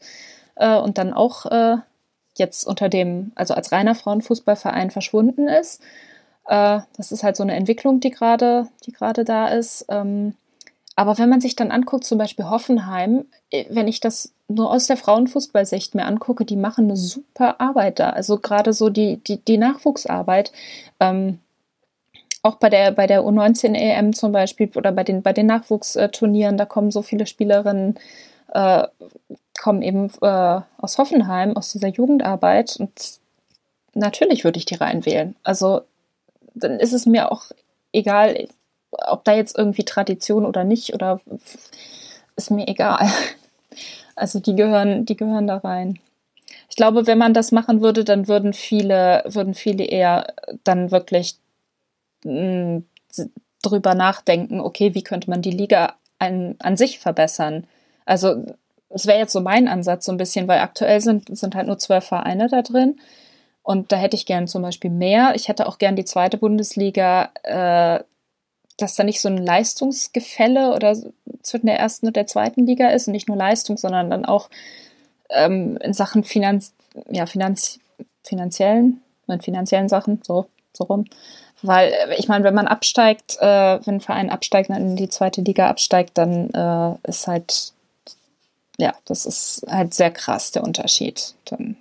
äh, 0.55 0.77
und 0.77 0.97
dann 0.97 1.13
auch 1.13 1.45
äh, 1.47 1.77
jetzt 2.37 2.65
unter 2.65 2.89
dem, 2.89 3.31
also 3.35 3.53
als 3.53 3.71
reiner 3.71 3.95
Frauenfußballverein 3.95 4.91
verschwunden 4.91 5.47
ist. 5.47 5.81
Äh, 6.47 6.81
das 6.97 7.11
ist 7.11 7.23
halt 7.23 7.35
so 7.35 7.43
eine 7.43 7.55
Entwicklung, 7.55 7.99
die 7.99 8.11
gerade, 8.11 8.67
die 8.85 8.91
gerade 8.91 9.23
da 9.23 9.47
ist. 9.47 9.85
Ähm, 9.89 10.35
aber 10.95 11.17
wenn 11.17 11.29
man 11.29 11.41
sich 11.41 11.55
dann 11.55 11.71
anguckt, 11.71 12.03
zum 12.03 12.17
Beispiel 12.17 12.49
Hoffenheim, 12.49 13.25
äh, 13.49 13.65
wenn 13.69 13.87
ich 13.87 13.99
das 13.99 14.33
nur 14.47 14.71
aus 14.71 14.87
der 14.87 14.97
Frauenfußballsicht 14.97 15.95
mir 15.95 16.05
angucke, 16.05 16.45
die 16.45 16.55
machen 16.55 16.85
eine 16.85 16.97
super 16.97 17.59
Arbeit 17.59 17.99
da. 17.99 18.11
Also 18.11 18.37
gerade 18.37 18.73
so 18.73 18.89
die, 18.89 19.17
die, 19.17 19.37
die 19.37 19.57
Nachwuchsarbeit. 19.57 20.51
Ähm, 20.99 21.39
auch 22.43 22.55
bei 22.55 22.69
der, 22.69 22.91
bei 22.91 23.07
der 23.07 23.23
U19 23.23 23.73
EM 23.73 24.13
zum 24.13 24.31
Beispiel 24.31 24.69
oder 24.75 24.91
bei 24.91 25.03
den, 25.03 25.23
bei 25.23 25.33
den 25.33 25.47
Nachwuchsturnieren, 25.47 26.57
da 26.57 26.65
kommen 26.65 26.91
so 26.91 27.01
viele 27.01 27.25
Spielerinnen 27.25 27.97
äh, 28.53 28.87
kommen 29.59 29.81
eben 29.81 30.11
äh, 30.21 30.61
aus 30.77 30.97
Hoffenheim, 30.97 31.55
aus 31.55 31.71
dieser 31.71 31.87
Jugendarbeit 31.87 32.75
und 32.77 33.19
natürlich 33.93 34.43
würde 34.43 34.59
ich 34.59 34.65
die 34.65 34.75
reinwählen. 34.75 35.35
Also 35.43 35.81
dann 36.53 36.79
ist 36.79 36.93
es 36.93 37.05
mir 37.05 37.31
auch 37.31 37.45
egal, 37.93 38.47
ob 38.91 39.23
da 39.23 39.33
jetzt 39.33 39.57
irgendwie 39.57 39.85
Tradition 39.85 40.45
oder 40.45 40.63
nicht 40.63 40.93
oder 40.93 41.19
ist 42.35 42.51
mir 42.51 42.67
egal. 42.67 43.07
Also 44.15 44.39
die 44.39 44.55
gehören, 44.55 45.05
die 45.05 45.17
gehören 45.17 45.47
da 45.47 45.57
rein. 45.57 45.97
Ich 46.69 46.75
glaube, 46.75 47.07
wenn 47.07 47.17
man 47.17 47.33
das 47.33 47.51
machen 47.51 47.81
würde, 47.81 48.03
dann 48.03 48.27
würden 48.27 48.53
viele, 48.53 49.23
würden 49.25 49.55
viele 49.55 49.85
eher 49.85 50.35
dann 50.63 50.91
wirklich 50.91 51.37
mm, 52.23 52.85
drüber 53.61 53.95
nachdenken, 53.95 54.59
okay, 54.59 54.93
wie 54.93 55.03
könnte 55.03 55.29
man 55.29 55.41
die 55.41 55.51
Liga 55.51 55.95
an, 56.19 56.55
an 56.59 56.77
sich 56.77 56.99
verbessern? 56.99 57.65
Also 58.05 58.43
das 58.89 59.07
wäre 59.07 59.17
jetzt 59.17 59.33
so 59.33 59.41
mein 59.41 59.67
Ansatz 59.67 60.05
so 60.05 60.11
ein 60.11 60.17
bisschen, 60.17 60.47
weil 60.47 60.59
aktuell 60.59 61.01
sind, 61.01 61.35
sind 61.35 61.55
halt 61.55 61.67
nur 61.67 61.79
zwölf 61.79 62.05
Vereine 62.05 62.47
da 62.47 62.61
drin. 62.61 62.99
Und 63.63 63.91
da 63.91 63.95
hätte 63.95 64.15
ich 64.15 64.25
gern 64.25 64.47
zum 64.47 64.61
Beispiel 64.61 64.91
mehr. 64.91 65.33
Ich 65.35 65.47
hätte 65.47 65.67
auch 65.67 65.77
gern 65.77 65.95
die 65.95 66.05
zweite 66.05 66.37
Bundesliga, 66.37 67.31
äh, 67.43 68.03
dass 68.77 68.95
da 68.95 69.03
nicht 69.03 69.21
so 69.21 69.29
ein 69.29 69.37
Leistungsgefälle 69.37 70.73
oder 70.75 70.95
zwischen 71.41 71.65
der 71.65 71.79
ersten 71.79 72.07
und 72.07 72.15
der 72.15 72.27
zweiten 72.27 72.67
Liga 72.67 72.89
ist. 72.89 73.07
Und 73.07 73.13
nicht 73.13 73.27
nur 73.27 73.37
Leistung, 73.37 73.77
sondern 73.77 74.09
dann 74.09 74.25
auch 74.25 74.49
ähm, 75.29 75.77
in 75.77 75.93
Sachen 75.93 76.23
Finanz, 76.23 76.73
ja, 77.09 77.25
Finanz, 77.25 77.79
finanziellen, 78.23 79.01
in 79.27 79.41
finanziellen 79.41 79.89
Sachen, 79.89 80.21
so, 80.23 80.47
so 80.73 80.83
rum. 80.83 81.05
Weil, 81.63 81.91
äh, 81.91 82.15
ich 82.17 82.27
meine, 82.27 82.43
wenn 82.43 82.53
man 82.53 82.67
absteigt, 82.67 83.37
äh, 83.39 83.79
wenn 83.85 83.95
ein 83.95 84.01
Verein 84.01 84.29
absteigt 84.29 84.69
und 84.69 84.75
in 84.75 84.95
die 84.95 85.09
zweite 85.09 85.41
Liga 85.41 85.67
absteigt, 85.67 86.17
dann 86.17 86.51
äh, 86.51 87.09
ist 87.09 87.27
halt 87.27 87.73
ja, 88.77 88.93
das 89.05 89.25
ist 89.25 89.65
halt 89.69 89.93
sehr 89.93 90.11
krass, 90.11 90.51
der 90.51 90.63
Unterschied. 90.63 91.35
Dann, 91.45 91.77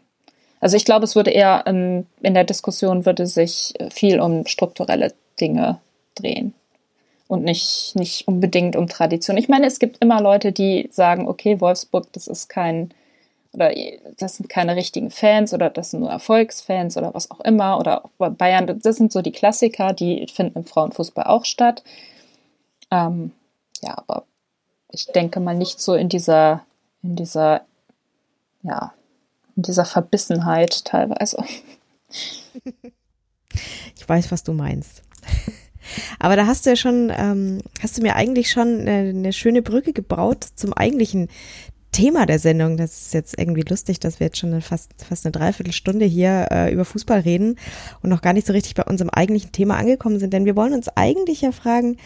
also 0.60 0.76
ich 0.76 0.84
glaube, 0.84 1.04
es 1.04 1.16
würde 1.16 1.30
eher 1.30 1.64
ähm, 1.66 2.06
in 2.20 2.34
der 2.34 2.44
Diskussion 2.44 3.06
würde 3.06 3.26
sich 3.26 3.74
viel 3.90 4.20
um 4.20 4.46
strukturelle 4.46 5.12
Dinge 5.40 5.80
drehen 6.14 6.54
und 7.28 7.44
nicht, 7.44 7.92
nicht 7.94 8.28
unbedingt 8.28 8.76
um 8.76 8.88
Tradition. 8.88 9.36
Ich 9.36 9.48
meine, 9.48 9.66
es 9.66 9.78
gibt 9.78 9.98
immer 10.02 10.20
Leute, 10.20 10.52
die 10.52 10.88
sagen, 10.92 11.26
okay, 11.28 11.60
Wolfsburg, 11.60 12.12
das 12.12 12.26
ist 12.26 12.48
kein, 12.48 12.92
oder 13.52 13.72
das 14.16 14.36
sind 14.36 14.48
keine 14.48 14.76
richtigen 14.76 15.10
Fans 15.10 15.52
oder 15.52 15.68
das 15.68 15.90
sind 15.90 16.00
nur 16.00 16.10
Erfolgsfans 16.10 16.96
oder 16.96 17.12
was 17.14 17.30
auch 17.30 17.40
immer. 17.40 17.78
Oder 17.78 18.08
Bayern, 18.18 18.80
das 18.82 18.96
sind 18.96 19.12
so 19.12 19.20
die 19.20 19.32
Klassiker, 19.32 19.92
die 19.92 20.26
finden 20.32 20.58
im 20.58 20.64
Frauenfußball 20.64 21.24
auch 21.24 21.44
statt. 21.44 21.82
Ähm, 22.90 23.32
ja, 23.82 23.96
aber 23.96 24.24
ich 24.90 25.06
denke 25.06 25.40
mal 25.40 25.54
nicht 25.54 25.80
so 25.80 25.94
in 25.94 26.08
dieser, 26.08 26.64
in 27.02 27.16
dieser, 27.16 27.62
ja, 28.62 28.94
in 29.56 29.62
dieser 29.62 29.84
Verbissenheit 29.84 30.84
teilweise. 30.84 31.38
Ich 33.98 34.08
weiß, 34.08 34.32
was 34.32 34.42
du 34.42 34.52
meinst. 34.52 35.02
Aber 36.18 36.36
da 36.36 36.46
hast 36.46 36.64
du 36.64 36.70
ja 36.70 36.76
schon, 36.76 37.12
ähm, 37.16 37.60
hast 37.80 37.98
du 37.98 38.02
mir 38.02 38.16
eigentlich 38.16 38.50
schon 38.50 38.80
eine, 38.80 39.10
eine 39.10 39.32
schöne 39.32 39.62
Brücke 39.62 39.92
gebaut 39.92 40.44
zum 40.54 40.72
eigentlichen 40.72 41.28
Thema 41.92 42.26
der 42.26 42.38
Sendung. 42.38 42.76
Das 42.76 43.02
ist 43.02 43.14
jetzt 43.14 43.38
irgendwie 43.38 43.64
lustig, 43.68 44.00
dass 44.00 44.18
wir 44.18 44.26
jetzt 44.26 44.38
schon 44.38 44.52
eine 44.52 44.62
fast, 44.62 44.90
fast 45.06 45.24
eine 45.24 45.32
Dreiviertelstunde 45.32 46.04
hier 46.04 46.48
äh, 46.50 46.72
über 46.72 46.84
Fußball 46.84 47.20
reden 47.20 47.56
und 48.02 48.10
noch 48.10 48.22
gar 48.22 48.32
nicht 48.32 48.46
so 48.46 48.52
richtig 48.52 48.74
bei 48.74 48.84
unserem 48.84 49.10
eigentlichen 49.10 49.52
Thema 49.52 49.76
angekommen 49.76 50.18
sind. 50.18 50.32
Denn 50.32 50.46
wir 50.46 50.56
wollen 50.56 50.72
uns 50.72 50.88
eigentlich 50.88 51.42
ja 51.42 51.52
fragen 51.52 51.98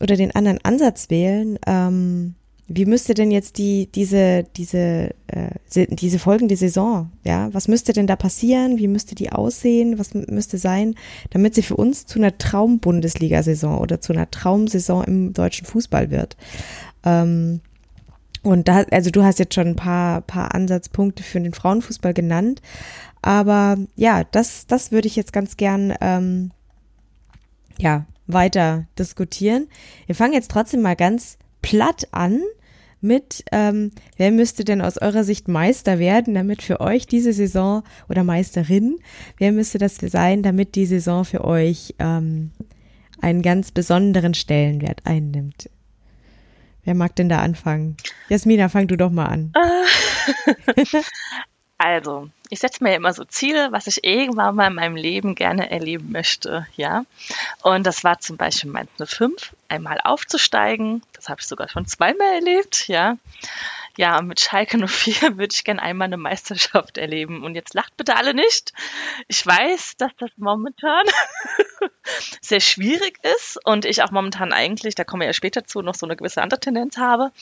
oder 0.00 0.16
den 0.16 0.34
anderen 0.34 0.58
Ansatz 0.64 1.10
wählen. 1.10 1.58
Ähm, 1.66 2.34
wie 2.72 2.86
müsste 2.86 3.14
denn 3.14 3.32
jetzt 3.32 3.58
die 3.58 3.90
diese 3.92 4.44
diese 4.56 5.10
äh, 5.26 5.86
diese 5.90 6.20
folgende 6.20 6.56
Saison, 6.56 7.10
ja, 7.24 7.52
was 7.52 7.66
müsste 7.66 7.92
denn 7.92 8.06
da 8.06 8.14
passieren? 8.14 8.78
Wie 8.78 8.86
müsste 8.86 9.16
die 9.16 9.32
aussehen? 9.32 9.98
Was 9.98 10.14
müsste 10.14 10.56
sein, 10.56 10.94
damit 11.30 11.56
sie 11.56 11.62
für 11.62 11.76
uns 11.76 12.06
zu 12.06 12.20
einer 12.20 12.38
Traum-Bundesliga-Saison 12.38 13.78
oder 13.78 14.00
zu 14.00 14.12
einer 14.12 14.30
Traumsaison 14.30 15.02
im 15.02 15.32
deutschen 15.32 15.66
Fußball 15.66 16.10
wird? 16.12 16.36
Ähm, 17.04 17.60
und 18.42 18.68
da, 18.68 18.84
also 18.90 19.10
du 19.10 19.22
hast 19.22 19.38
jetzt 19.38 19.54
schon 19.54 19.68
ein 19.68 19.76
paar 19.76 20.22
paar 20.22 20.54
Ansatzpunkte 20.54 21.22
für 21.22 21.40
den 21.40 21.52
Frauenfußball 21.52 22.14
genannt, 22.14 22.62
aber 23.22 23.78
ja, 23.96 24.24
das 24.24 24.66
das 24.66 24.92
würde 24.92 25.08
ich 25.08 25.16
jetzt 25.16 25.32
ganz 25.32 25.56
gern 25.56 25.94
ähm, 26.00 26.50
ja 27.78 28.06
weiter 28.26 28.86
diskutieren. 28.98 29.66
Wir 30.06 30.14
fangen 30.14 30.32
jetzt 30.32 30.50
trotzdem 30.50 30.82
mal 30.82 30.96
ganz 30.96 31.38
platt 31.62 32.08
an 32.12 32.40
mit, 33.00 33.44
ähm, 33.50 33.92
wer 34.16 34.30
müsste 34.30 34.64
denn 34.64 34.82
aus 34.82 34.98
eurer 34.98 35.24
Sicht 35.24 35.48
Meister 35.48 35.98
werden, 35.98 36.34
damit 36.34 36.62
für 36.62 36.80
euch 36.80 37.06
diese 37.06 37.32
Saison 37.32 37.82
oder 38.08 38.24
Meisterin, 38.24 38.98
wer 39.38 39.52
müsste 39.52 39.78
das 39.78 39.96
sein, 39.96 40.42
damit 40.42 40.74
die 40.74 40.86
Saison 40.86 41.24
für 41.24 41.44
euch 41.44 41.94
ähm, 41.98 42.50
einen 43.20 43.42
ganz 43.42 43.72
besonderen 43.72 44.34
Stellenwert 44.34 45.00
einnimmt? 45.04 45.70
Wer 46.84 46.94
mag 46.94 47.14
denn 47.16 47.28
da 47.28 47.40
anfangen? 47.40 47.96
Jasmina, 48.28 48.68
fang 48.68 48.88
du 48.88 48.96
doch 48.96 49.10
mal 49.10 49.26
an. 49.26 49.52
Also, 51.82 52.28
ich 52.50 52.58
setze 52.60 52.84
mir 52.84 52.94
immer 52.94 53.14
so 53.14 53.24
Ziele, 53.24 53.72
was 53.72 53.86
ich 53.86 54.04
irgendwann 54.04 54.54
mal 54.54 54.66
in 54.66 54.74
meinem 54.74 54.96
Leben 54.96 55.34
gerne 55.34 55.70
erleben 55.70 56.12
möchte, 56.12 56.66
ja. 56.76 57.06
Und 57.62 57.86
das 57.86 58.04
war 58.04 58.20
zum 58.20 58.36
Beispiel 58.36 58.70
meine 58.70 58.86
5, 59.02 59.56
einmal 59.68 59.98
aufzusteigen. 60.04 61.02
Das 61.14 61.30
habe 61.30 61.40
ich 61.40 61.46
sogar 61.46 61.70
schon 61.70 61.86
zweimal 61.86 62.34
erlebt, 62.34 62.86
ja. 62.86 63.16
Ja, 63.96 64.18
und 64.18 64.26
mit 64.26 64.40
Schalke 64.40 64.76
04 64.76 65.36
würde 65.38 65.54
ich 65.54 65.64
gerne 65.64 65.80
einmal 65.80 66.04
eine 66.06 66.18
Meisterschaft 66.18 66.98
erleben. 66.98 67.44
Und 67.44 67.54
jetzt 67.54 67.72
lacht 67.72 67.96
bitte 67.96 68.14
alle 68.14 68.34
nicht. 68.34 68.74
Ich 69.26 69.46
weiß, 69.46 69.96
dass 69.96 70.12
das 70.18 70.30
momentan 70.36 71.06
sehr 72.40 72.60
schwierig 72.60 73.18
ist 73.22 73.58
und 73.64 73.84
ich 73.84 74.02
auch 74.02 74.10
momentan 74.10 74.52
eigentlich, 74.52 74.94
da 74.94 75.04
kommen 75.04 75.20
wir 75.20 75.26
ja 75.26 75.32
später 75.32 75.64
zu, 75.64 75.82
noch 75.82 75.94
so 75.94 76.06
eine 76.06 76.16
gewisse 76.16 76.42
andere 76.42 76.60
Tendenz 76.60 76.96
habe. 76.96 77.32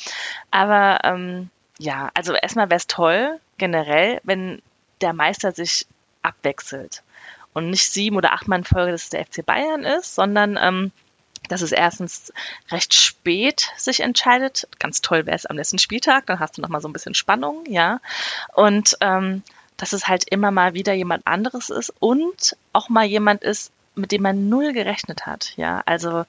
Aber 0.50 1.00
ähm, 1.04 1.50
ja, 1.78 2.10
also 2.14 2.34
erstmal 2.34 2.70
wäre 2.70 2.78
es 2.78 2.86
toll, 2.86 3.38
generell, 3.56 4.20
wenn 4.24 4.62
der 5.00 5.12
Meister 5.12 5.52
sich 5.52 5.86
abwechselt 6.22 7.02
und 7.54 7.70
nicht 7.70 7.92
sieben 7.92 8.16
oder 8.16 8.32
achtmal 8.32 8.60
in 8.60 8.64
Folge, 8.64 8.92
dass 8.92 9.04
es 9.04 9.10
der 9.10 9.24
FC 9.24 9.44
Bayern 9.44 9.84
ist, 9.84 10.14
sondern 10.14 10.58
ähm, 10.60 10.92
dass 11.48 11.62
es 11.62 11.72
erstens 11.72 12.32
recht 12.70 12.94
spät 12.94 13.70
sich 13.76 14.00
entscheidet. 14.00 14.68
Ganz 14.78 15.00
toll 15.00 15.26
wäre 15.26 15.36
es 15.36 15.46
am 15.46 15.56
letzten 15.56 15.78
Spieltag, 15.78 16.26
dann 16.26 16.40
hast 16.40 16.58
du 16.58 16.62
nochmal 16.62 16.80
so 16.80 16.88
ein 16.88 16.92
bisschen 16.92 17.14
Spannung, 17.14 17.64
ja. 17.68 18.00
Und 18.54 18.96
ähm, 19.00 19.42
dass 19.76 19.92
es 19.92 20.08
halt 20.08 20.24
immer 20.28 20.50
mal 20.50 20.74
wieder 20.74 20.92
jemand 20.92 21.26
anderes 21.26 21.70
ist 21.70 21.92
und 22.00 22.56
auch 22.72 22.88
mal 22.88 23.06
jemand 23.06 23.44
ist, 23.44 23.72
mit 23.98 24.12
dem 24.12 24.22
man 24.22 24.48
null 24.48 24.72
gerechnet 24.72 25.26
hat, 25.26 25.52
ja. 25.56 25.82
Also 25.86 26.24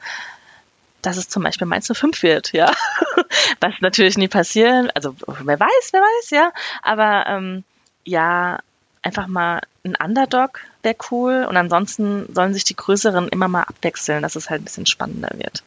dass 1.01 1.17
es 1.17 1.30
zum 1.30 1.43
Beispiel 1.43 1.67
Mainz 1.67 1.88
05 1.88 2.24
wird, 2.24 2.51
ja. 2.51 2.72
Was 3.61 3.74
natürlich 3.80 4.17
nie 4.17 4.28
passieren, 4.28 4.91
also 4.95 5.15
wer 5.28 5.59
weiß, 5.59 5.89
wer 5.91 6.01
weiß, 6.01 6.30
ja. 6.32 6.51
Aber 6.82 7.26
ähm, 7.28 7.63
ja, 8.03 8.59
einfach 9.01 9.28
mal 9.28 9.61
ein 9.84 9.95
Underdog 9.95 10.59
wäre 10.84 10.95
cool 11.11 11.45
und 11.47 11.55
ansonsten 11.57 12.34
sollen 12.34 12.53
sich 12.53 12.63
die 12.63 12.76
größeren 12.76 13.30
immer 13.30 13.47
mal 13.47 13.63
abwechseln, 13.63 14.22
dass 14.22 14.36
es 14.36 14.49
halt 14.49 14.61
ein 14.61 14.65
bisschen 14.65 14.86
spannender 14.86 15.32
wird. 15.38 15.63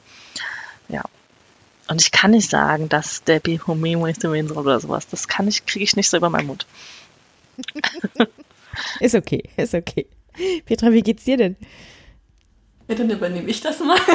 Ja. 0.87 1.03
Und 1.87 2.01
ich 2.01 2.11
kann 2.11 2.31
nicht 2.31 2.49
sagen, 2.49 2.89
dass 2.89 3.23
der 3.23 3.39
Bihomemo 3.39 4.11
soll 4.13 4.51
oder 4.51 4.79
sowas. 4.79 5.07
Das 5.07 5.27
kann 5.27 5.47
ich, 5.47 5.65
kriege 5.65 5.83
ich 5.83 5.95
nicht 5.95 6.09
so 6.09 6.17
über 6.17 6.29
meinen 6.29 6.47
Mund. 6.47 6.65
ist 8.99 9.15
okay, 9.15 9.43
ist 9.57 9.73
okay. 9.73 10.07
Petra, 10.65 10.91
wie 10.91 11.01
geht's 11.01 11.25
dir 11.25 11.37
denn? 11.37 11.57
Ja, 12.87 12.95
dann 12.95 13.09
übernehme 13.09 13.49
ich 13.49 13.61
das 13.61 13.79
mal. 13.79 13.97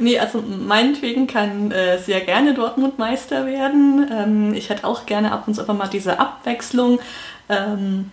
Nee, 0.00 0.18
also 0.18 0.40
meinetwegen 0.42 1.26
kann 1.26 1.72
äh, 1.72 1.98
sehr 1.98 2.20
gerne 2.20 2.54
Dortmund 2.54 2.98
Meister 2.98 3.46
werden. 3.46 4.08
Ähm, 4.12 4.54
ich 4.54 4.70
hätte 4.70 4.86
auch 4.86 5.06
gerne 5.06 5.32
ab 5.32 5.48
und 5.48 5.54
zu 5.54 5.60
einfach 5.60 5.74
mal 5.74 5.88
diese 5.88 6.20
Abwechslung 6.20 7.00
ähm, 7.48 8.12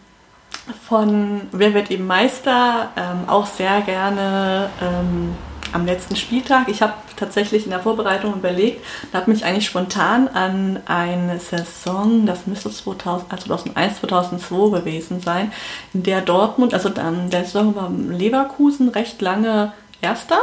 von 0.88 1.42
Wer 1.52 1.76
wird 1.76 1.92
eben 1.92 2.08
Meister, 2.08 2.90
ähm, 2.98 3.30
auch 3.30 3.46
sehr 3.46 3.82
gerne 3.82 4.70
ähm, 4.82 5.36
am 5.76 5.86
letzten 5.86 6.16
Spieltag. 6.16 6.70
Ich 6.70 6.82
habe 6.82 6.94
tatsächlich 7.18 7.66
in 7.66 7.72
der 7.72 7.82
Vorbereitung 7.82 8.34
überlegt, 8.34 8.84
da 9.12 9.20
habe 9.20 9.32
mich 9.32 9.46
eigentlich 9.46 9.66
spontan 9.66 10.28
an 10.30 10.82
eine 10.86 11.40
Saison, 11.40 12.26
das 12.26 12.48
müsste 12.48 12.72
2000, 12.72 13.30
2001, 13.30 14.00
2002 14.00 14.80
gewesen 14.80 15.22
sein, 15.22 15.52
in 15.94 16.04
der 16.04 16.22
Dortmund, 16.22 16.74
also 16.74 16.90
ähm, 16.98 17.30
der 17.30 17.44
Saison 17.44 17.76
war 17.76 17.92
Leverkusen 17.92 18.90
recht 18.90 19.22
lange 19.22 19.74
Erster 20.02 20.40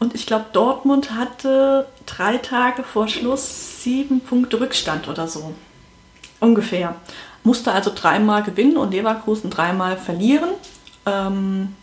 und 0.00 0.14
ich 0.14 0.26
glaube, 0.26 0.46
Dortmund 0.52 1.14
hatte 1.14 1.86
drei 2.06 2.38
Tage 2.38 2.82
vor 2.84 3.06
Schluss 3.06 3.82
sieben 3.82 4.20
Punkte 4.20 4.58
Rückstand 4.58 5.08
oder 5.08 5.28
so. 5.28 5.54
Ungefähr. 6.40 6.94
Musste 7.44 7.72
also 7.72 7.92
dreimal 7.94 8.42
gewinnen 8.42 8.78
und 8.78 8.92
Leverkusen 8.92 9.50
dreimal 9.50 9.98
verlieren. 9.98 10.50
Ähm, 11.04 11.76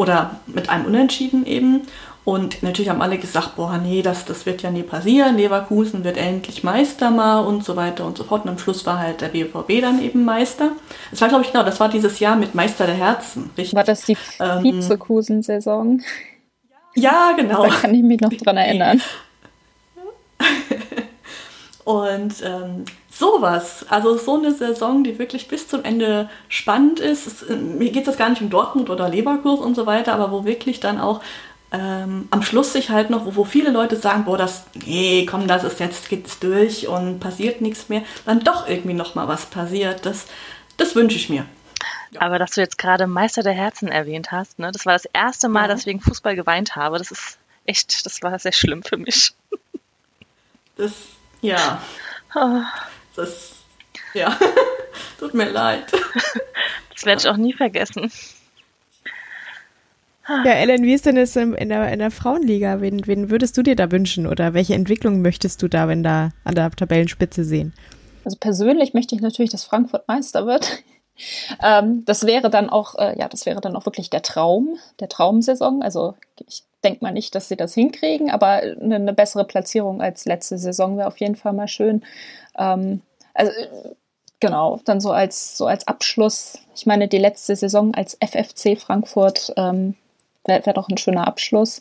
oder 0.00 0.40
mit 0.46 0.70
einem 0.70 0.86
Unentschieden 0.86 1.44
eben. 1.44 1.82
Und 2.24 2.62
natürlich 2.62 2.88
haben 2.88 3.02
alle 3.02 3.18
gesagt, 3.18 3.56
boah, 3.56 3.76
nee, 3.76 4.00
das, 4.00 4.24
das 4.24 4.46
wird 4.46 4.62
ja 4.62 4.70
nie 4.70 4.82
passieren. 4.82 5.36
Leverkusen 5.36 6.04
wird 6.04 6.16
endlich 6.16 6.64
Meister 6.64 7.10
mal 7.10 7.40
und 7.40 7.64
so 7.64 7.76
weiter 7.76 8.06
und 8.06 8.16
so 8.16 8.24
fort. 8.24 8.44
Und 8.44 8.50
am 8.50 8.58
Schluss 8.58 8.86
war 8.86 8.98
halt 8.98 9.20
der 9.20 9.28
BVB 9.28 9.82
dann 9.82 10.02
eben 10.02 10.24
Meister. 10.24 10.70
Das 11.10 11.20
war, 11.20 11.28
glaube 11.28 11.44
ich, 11.44 11.52
genau, 11.52 11.64
das 11.64 11.80
war 11.80 11.90
dieses 11.90 12.18
Jahr 12.18 12.36
mit 12.36 12.54
Meister 12.54 12.86
der 12.86 12.94
Herzen. 12.94 13.50
Richtig? 13.58 13.74
War 13.74 13.84
das 13.84 14.06
die 14.06 14.16
ähm, 14.38 14.62
Vizekusen-Saison? 14.62 16.00
Ja, 16.94 17.32
genau. 17.36 17.64
Da 17.64 17.68
kann 17.68 17.94
ich 17.94 18.02
mich 18.02 18.20
noch 18.20 18.32
dran 18.32 18.56
erinnern. 18.56 19.02
Und 21.84 22.34
ähm, 22.42 22.84
sowas, 23.20 23.86
also 23.88 24.16
so 24.16 24.38
eine 24.38 24.52
Saison, 24.52 25.04
die 25.04 25.18
wirklich 25.18 25.46
bis 25.46 25.68
zum 25.68 25.84
Ende 25.84 26.28
spannend 26.48 26.98
ist. 26.98 27.26
Es, 27.26 27.42
äh, 27.42 27.54
mir 27.54 27.92
geht 27.92 28.08
es 28.08 28.16
gar 28.16 28.30
nicht 28.30 28.42
um 28.42 28.50
Dortmund 28.50 28.90
oder 28.90 29.08
Leverkusen 29.08 29.64
und 29.64 29.76
so 29.76 29.86
weiter, 29.86 30.14
aber 30.14 30.32
wo 30.32 30.44
wirklich 30.44 30.80
dann 30.80 31.00
auch 31.00 31.20
ähm, 31.70 32.26
am 32.30 32.42
Schluss 32.42 32.72
sich 32.72 32.90
halt 32.90 33.10
noch, 33.10 33.26
wo, 33.26 33.36
wo 33.36 33.44
viele 33.44 33.70
Leute 33.70 33.96
sagen, 33.96 34.24
boah, 34.24 34.36
das, 34.36 34.64
nee, 34.86 35.26
komm, 35.30 35.46
das 35.46 35.62
ist 35.62 35.78
jetzt, 35.78 36.08
geht's 36.08 36.40
durch 36.40 36.88
und 36.88 37.20
passiert 37.20 37.60
nichts 37.60 37.88
mehr, 37.88 38.02
dann 38.24 38.40
doch 38.40 38.68
irgendwie 38.68 38.94
noch 38.94 39.14
mal 39.14 39.28
was 39.28 39.46
passiert. 39.46 40.04
Das, 40.04 40.26
das 40.78 40.96
wünsche 40.96 41.16
ich 41.16 41.28
mir. 41.28 41.44
Aber 42.18 42.40
dass 42.40 42.52
du 42.52 42.60
jetzt 42.60 42.78
gerade 42.78 43.06
Meister 43.06 43.44
der 43.44 43.52
Herzen 43.52 43.86
erwähnt 43.88 44.32
hast, 44.32 44.58
ne? 44.58 44.72
das 44.72 44.84
war 44.84 44.94
das 44.94 45.04
erste 45.04 45.48
Mal, 45.48 45.62
ja. 45.62 45.68
dass 45.68 45.80
ich 45.80 45.86
wegen 45.86 46.00
Fußball 46.00 46.34
geweint 46.34 46.74
habe. 46.74 46.98
Das 46.98 47.12
ist 47.12 47.38
echt, 47.66 48.04
das 48.04 48.20
war 48.22 48.36
sehr 48.38 48.52
schlimm 48.52 48.82
für 48.82 48.96
mich. 48.96 49.32
Das, 50.76 50.92
ja. 51.40 51.80
Das, 53.16 53.52
ja. 54.14 54.36
Tut 55.18 55.34
mir 55.34 55.50
leid. 55.50 55.84
Das 56.94 57.04
werde 57.04 57.20
ich 57.20 57.28
auch 57.28 57.36
nie 57.36 57.52
vergessen. 57.52 58.10
Ja, 60.44 60.52
Ellen, 60.52 60.84
wie 60.84 60.94
ist 60.94 61.06
denn 61.06 61.16
es 61.16 61.34
in 61.34 61.68
der, 61.68 61.92
in 61.92 61.98
der 61.98 62.10
Frauenliga? 62.10 62.80
Wen, 62.80 63.06
wen 63.06 63.30
würdest 63.30 63.56
du 63.56 63.62
dir 63.62 63.74
da 63.74 63.90
wünschen 63.90 64.26
oder 64.26 64.54
welche 64.54 64.74
Entwicklung 64.74 65.22
möchtest 65.22 65.60
du 65.62 65.68
da, 65.68 65.88
wenn 65.88 66.02
da 66.02 66.30
an 66.44 66.54
der 66.54 66.70
Tabellenspitze 66.70 67.44
sehen? 67.44 67.74
Also 68.24 68.36
persönlich 68.38 68.94
möchte 68.94 69.14
ich 69.14 69.22
natürlich, 69.22 69.50
dass 69.50 69.64
Frankfurt 69.64 70.06
Meister 70.06 70.46
wird. 70.46 70.82
ähm, 71.62 72.04
das 72.04 72.26
wäre 72.26 72.48
dann 72.48 72.70
auch, 72.70 72.94
äh, 72.96 73.18
ja, 73.18 73.28
das 73.28 73.44
wäre 73.44 73.60
dann 73.60 73.74
auch 73.74 73.86
wirklich 73.86 74.08
der 74.08 74.22
Traum, 74.22 74.78
der 75.00 75.08
Traumsaison. 75.08 75.82
Also 75.82 76.14
ich 76.46 76.62
denke 76.84 77.04
mal 77.04 77.12
nicht, 77.12 77.34
dass 77.34 77.48
sie 77.48 77.56
das 77.56 77.74
hinkriegen, 77.74 78.30
aber 78.30 78.62
eine, 78.62 78.96
eine 78.96 79.12
bessere 79.12 79.44
Platzierung 79.44 80.00
als 80.00 80.26
letzte 80.26 80.58
Saison 80.58 80.96
wäre 80.96 81.08
auf 81.08 81.18
jeden 81.18 81.36
Fall 81.36 81.52
mal 81.52 81.68
schön. 81.68 82.02
Ähm, 82.56 83.02
also 83.34 83.52
genau, 84.40 84.80
dann 84.84 85.00
so 85.00 85.12
als 85.12 85.56
so 85.56 85.66
als 85.66 85.86
Abschluss. 85.86 86.58
Ich 86.74 86.86
meine, 86.86 87.08
die 87.08 87.18
letzte 87.18 87.54
Saison 87.56 87.94
als 87.94 88.16
FFC 88.20 88.78
Frankfurt 88.78 89.52
ähm, 89.56 89.94
wäre 90.44 90.64
wär 90.66 90.72
doch 90.72 90.88
ein 90.88 90.98
schöner 90.98 91.26
Abschluss. 91.26 91.80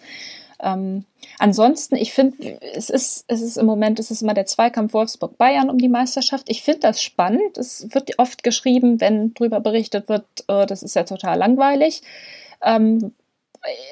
Ähm, 0.61 1.05
ansonsten, 1.37 1.95
ich 1.95 2.13
finde, 2.13 2.61
es 2.73 2.89
ist, 2.89 3.23
es 3.27 3.41
ist 3.41 3.57
im 3.57 3.65
Moment, 3.65 3.99
es 3.99 4.11
ist 4.11 4.21
immer 4.21 4.33
der 4.33 4.45
Zweikampf 4.45 4.93
Wolfsburg-Bayern 4.93 5.69
um 5.69 5.77
die 5.77 5.87
Meisterschaft. 5.87 6.49
Ich 6.49 6.63
finde 6.63 6.81
das 6.81 7.01
spannend. 7.01 7.57
Es 7.57 7.87
wird 7.93 8.19
oft 8.19 8.43
geschrieben, 8.43 8.99
wenn 8.99 9.33
darüber 9.33 9.61
berichtet 9.61 10.09
wird, 10.09 10.25
äh, 10.47 10.65
das 10.65 10.83
ist 10.83 10.95
ja 10.95 11.03
total 11.03 11.37
langweilig. 11.37 12.01
Ähm, 12.61 13.13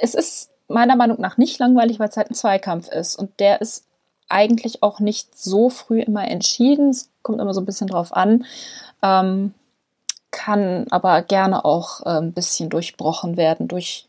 es 0.02 0.14
ist 0.14 0.52
meiner 0.68 0.98
Meinung 0.98 1.22
nach 1.22 1.38
nicht 1.38 1.60
langweilig, 1.60 2.00
weil 2.00 2.10
es 2.10 2.18
halt 2.18 2.30
ein 2.30 2.36
Zweikampf 2.36 2.90
ist. 2.90 3.16
Und 3.16 3.40
der 3.40 3.62
ist 3.62 3.87
eigentlich 4.30 4.84
auch 4.84 5.00
nicht 5.00 5.38
so 5.38 5.70
früh 5.70 6.02
immer 6.02 6.28
entschieden. 6.28 6.90
Es 6.90 7.10
kommt 7.22 7.40
immer 7.40 7.54
so 7.54 7.62
ein 7.62 7.66
bisschen 7.66 7.88
drauf 7.88 8.14
an. 8.14 8.46
Ähm, 9.02 9.54
kann 10.32 10.86
aber 10.90 11.22
gerne 11.22 11.66
auch 11.66 12.06
äh, 12.06 12.20
ein 12.20 12.34
bisschen 12.34 12.70
durchbrochen 12.70 13.38
werden 13.38 13.68
durch 13.68 14.08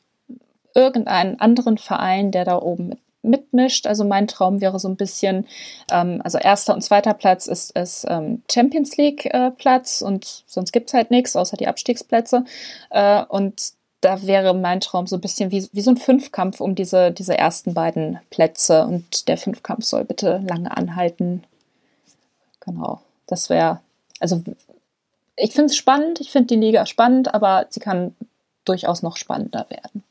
irgendeinen 0.74 1.40
anderen 1.40 1.78
Verein, 1.78 2.30
der 2.30 2.44
da 2.44 2.60
oben 2.60 2.88
mit, 2.88 2.98
mitmischt. 3.22 3.86
Also 3.86 4.04
mein 4.04 4.26
Traum 4.26 4.60
wäre 4.60 4.78
so 4.78 4.88
ein 4.88 4.96
bisschen, 4.96 5.46
ähm, 5.90 6.20
also 6.24 6.38
erster 6.38 6.74
und 6.74 6.82
zweiter 6.82 7.14
Platz 7.14 7.46
ist, 7.46 7.76
ist 7.76 8.06
ähm, 8.08 8.42
Champions 8.50 8.96
League 8.96 9.26
äh, 9.26 9.50
Platz 9.50 10.02
und 10.02 10.44
sonst 10.46 10.72
gibt 10.72 10.88
es 10.88 10.94
halt 10.94 11.10
nichts, 11.10 11.36
außer 11.36 11.56
die 11.56 11.68
Abstiegsplätze. 11.68 12.44
Äh, 12.90 13.24
und 13.24 13.72
da 14.01 14.22
wäre 14.22 14.55
mein 14.55 14.80
Traum 14.80 15.07
so 15.07 15.16
ein 15.16 15.20
bisschen 15.20 15.51
wie, 15.51 15.68
wie 15.72 15.80
so 15.80 15.90
ein 15.90 15.96
Fünfkampf 15.96 16.61
um 16.61 16.74
diese, 16.74 17.11
diese 17.11 17.36
ersten 17.36 17.74
beiden 17.74 18.18
Plätze. 18.30 18.84
Und 18.84 19.28
der 19.28 19.36
Fünfkampf 19.36 19.84
soll 19.84 20.05
bitte 20.05 20.42
lange 20.46 20.76
anhalten. 20.76 21.42
Genau, 22.61 23.01
das 23.26 23.51
wäre, 23.51 23.80
also 24.20 24.42
ich 25.36 25.53
finde 25.53 25.66
es 25.66 25.76
spannend, 25.76 26.20
ich 26.20 26.30
finde 26.30 26.49
die 26.49 26.61
Liga 26.61 26.86
spannend, 26.86 27.34
aber 27.34 27.66
sie 27.70 27.80
kann 27.80 28.14
durchaus 28.64 29.03
noch 29.03 29.16
spannender 29.16 29.66
werden. 29.68 30.05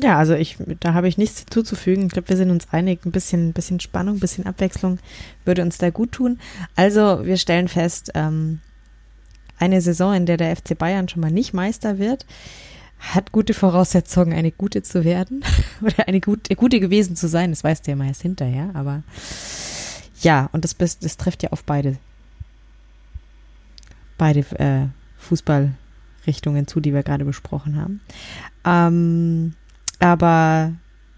Ja, 0.00 0.16
also 0.16 0.34
ich, 0.34 0.56
da 0.80 0.94
habe 0.94 1.08
ich 1.08 1.18
nichts 1.18 1.44
zuzufügen. 1.50 2.06
Ich 2.06 2.12
glaube, 2.12 2.28
wir 2.28 2.36
sind 2.36 2.50
uns 2.50 2.72
einig. 2.72 3.04
Ein 3.04 3.10
bisschen, 3.10 3.52
bisschen 3.52 3.80
Spannung, 3.80 4.16
ein 4.16 4.20
bisschen 4.20 4.46
Abwechslung 4.46 4.98
würde 5.44 5.62
uns 5.62 5.78
da 5.78 5.90
gut 5.90 6.12
tun. 6.12 6.38
Also 6.76 7.24
wir 7.24 7.36
stellen 7.36 7.66
fest, 7.66 8.12
ähm, 8.14 8.60
eine 9.58 9.80
Saison, 9.80 10.14
in 10.14 10.26
der 10.26 10.36
der 10.36 10.54
FC 10.54 10.78
Bayern 10.78 11.08
schon 11.08 11.20
mal 11.20 11.32
nicht 11.32 11.52
Meister 11.52 11.98
wird, 11.98 12.26
hat 12.98 13.32
gute 13.32 13.54
Voraussetzungen, 13.54 14.32
eine 14.32 14.50
gute 14.50 14.82
zu 14.82 15.04
werden 15.04 15.44
oder 15.80 16.08
eine 16.08 16.20
gute, 16.20 16.54
gute 16.56 16.80
gewesen 16.80 17.16
zu 17.16 17.28
sein. 17.28 17.50
Das 17.50 17.64
weißt 17.64 17.86
du 17.86 17.92
ja 17.92 17.96
mal 17.96 18.08
erst 18.08 18.22
hinterher, 18.22 18.70
aber 18.74 19.02
ja, 20.20 20.48
und 20.52 20.64
das, 20.64 20.76
das 20.76 21.16
trifft 21.16 21.42
ja 21.42 21.50
auf 21.50 21.64
beide, 21.64 21.98
beide 24.16 24.40
äh, 24.58 24.88
Fußballrichtungen 25.18 26.66
zu, 26.66 26.80
die 26.80 26.92
wir 26.92 27.02
gerade 27.02 27.24
besprochen 27.24 27.76
haben. 27.76 28.00
Ähm, 28.64 29.54
aber 30.00 30.72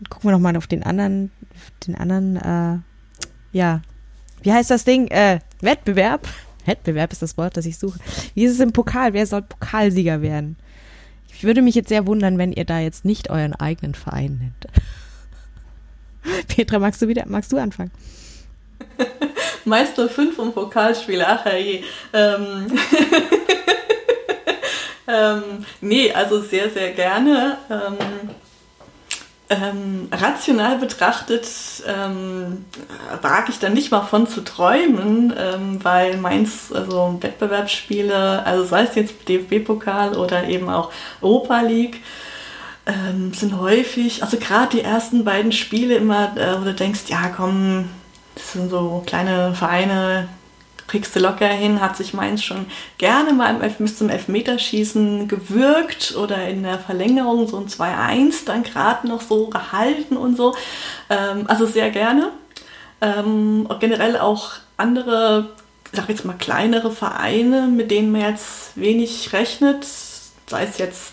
gucken 0.08 0.30
wir 0.30 0.32
noch 0.32 0.40
mal 0.40 0.56
auf 0.56 0.66
den 0.66 0.82
anderen, 0.82 1.30
den 1.86 1.94
anderen, 1.94 2.36
äh, 2.36 2.78
ja, 3.52 3.82
wie 4.42 4.52
heißt 4.52 4.70
das 4.70 4.84
Ding? 4.84 5.08
Äh, 5.08 5.40
Wettbewerb. 5.60 6.26
Wettbewerb 6.66 7.12
ist 7.12 7.22
das 7.22 7.36
Wort, 7.36 7.56
das 7.56 7.66
ich 7.66 7.78
suche. 7.78 7.98
Wie 8.34 8.44
ist 8.44 8.52
es 8.52 8.60
im 8.60 8.72
Pokal? 8.72 9.12
Wer 9.12 9.26
soll 9.26 9.42
Pokalsieger 9.42 10.22
werden? 10.22 10.56
Ich 11.40 11.44
würde 11.44 11.62
mich 11.62 11.74
jetzt 11.74 11.88
sehr 11.88 12.06
wundern, 12.06 12.36
wenn 12.36 12.52
ihr 12.52 12.66
da 12.66 12.80
jetzt 12.80 13.06
nicht 13.06 13.30
euren 13.30 13.54
eigenen 13.54 13.94
Verein 13.94 14.52
nennt. 16.22 16.46
Petra, 16.48 16.78
magst 16.78 17.00
du 17.00 17.08
wieder, 17.08 17.24
magst 17.28 17.50
du 17.50 17.56
anfangen? 17.56 17.90
Meister 19.64 20.10
5 20.10 20.38
und 20.38 20.54
Pokalspieler, 20.54 21.26
ach 21.26 21.50
je. 21.50 21.82
Ähm. 22.12 22.66
ähm, 25.08 25.42
nee, 25.80 26.12
also 26.12 26.42
sehr, 26.42 26.68
sehr 26.68 26.90
gerne. 26.90 27.56
Ähm, 27.70 27.96
ähm, 29.50 30.08
rational 30.12 30.78
betrachtet 30.78 31.46
ähm, 31.86 32.64
wage 33.20 33.50
ich 33.50 33.58
da 33.58 33.68
nicht 33.68 33.90
mal 33.90 34.02
von 34.02 34.28
zu 34.28 34.42
träumen, 34.42 35.34
ähm, 35.36 35.82
weil 35.82 36.16
meins, 36.18 36.72
also 36.72 37.18
Wettbewerbsspiele, 37.20 38.46
also 38.46 38.64
sei 38.64 38.84
es 38.84 38.94
jetzt 38.94 39.28
DFB-Pokal 39.28 40.16
oder 40.16 40.44
eben 40.48 40.70
auch 40.70 40.92
Europa 41.20 41.60
League, 41.62 42.00
ähm, 42.86 43.32
sind 43.34 43.58
häufig, 43.58 44.22
also 44.22 44.36
gerade 44.36 44.76
die 44.76 44.82
ersten 44.82 45.24
beiden 45.24 45.50
Spiele 45.50 45.96
immer, 45.96 46.36
äh, 46.36 46.60
wo 46.60 46.64
du 46.64 46.72
denkst, 46.72 47.00
ja 47.08 47.28
komm, 47.34 47.88
das 48.36 48.52
sind 48.52 48.70
so 48.70 49.02
kleine 49.04 49.54
Vereine, 49.54 50.28
kriegst 50.90 51.14
du 51.14 51.20
locker 51.20 51.46
hin, 51.46 51.80
hat 51.80 51.96
sich 51.96 52.14
Mainz 52.14 52.42
schon 52.42 52.66
gerne 52.98 53.32
mal 53.32 53.54
bis 53.78 53.96
zum 53.96 54.08
Elfmeterschießen 54.08 55.28
gewirkt 55.28 56.16
oder 56.16 56.48
in 56.48 56.64
der 56.64 56.80
Verlängerung 56.80 57.46
so 57.46 57.58
ein 57.58 57.68
2-1 57.68 58.44
dann 58.44 58.64
gerade 58.64 59.06
noch 59.06 59.20
so 59.20 59.46
gehalten 59.46 60.16
und 60.16 60.36
so. 60.36 60.56
Ähm, 61.08 61.44
also 61.46 61.64
sehr 61.66 61.90
gerne. 61.90 62.30
Ähm, 63.00 63.68
generell 63.78 64.18
auch 64.18 64.54
andere, 64.76 65.50
ich 65.92 65.98
sag 66.00 66.08
jetzt 66.08 66.24
mal 66.24 66.34
kleinere 66.36 66.90
Vereine, 66.90 67.68
mit 67.68 67.92
denen 67.92 68.10
man 68.10 68.22
jetzt 68.22 68.76
wenig 68.76 69.32
rechnet, 69.32 69.86
sei 70.48 70.64
es 70.64 70.78
jetzt 70.78 71.12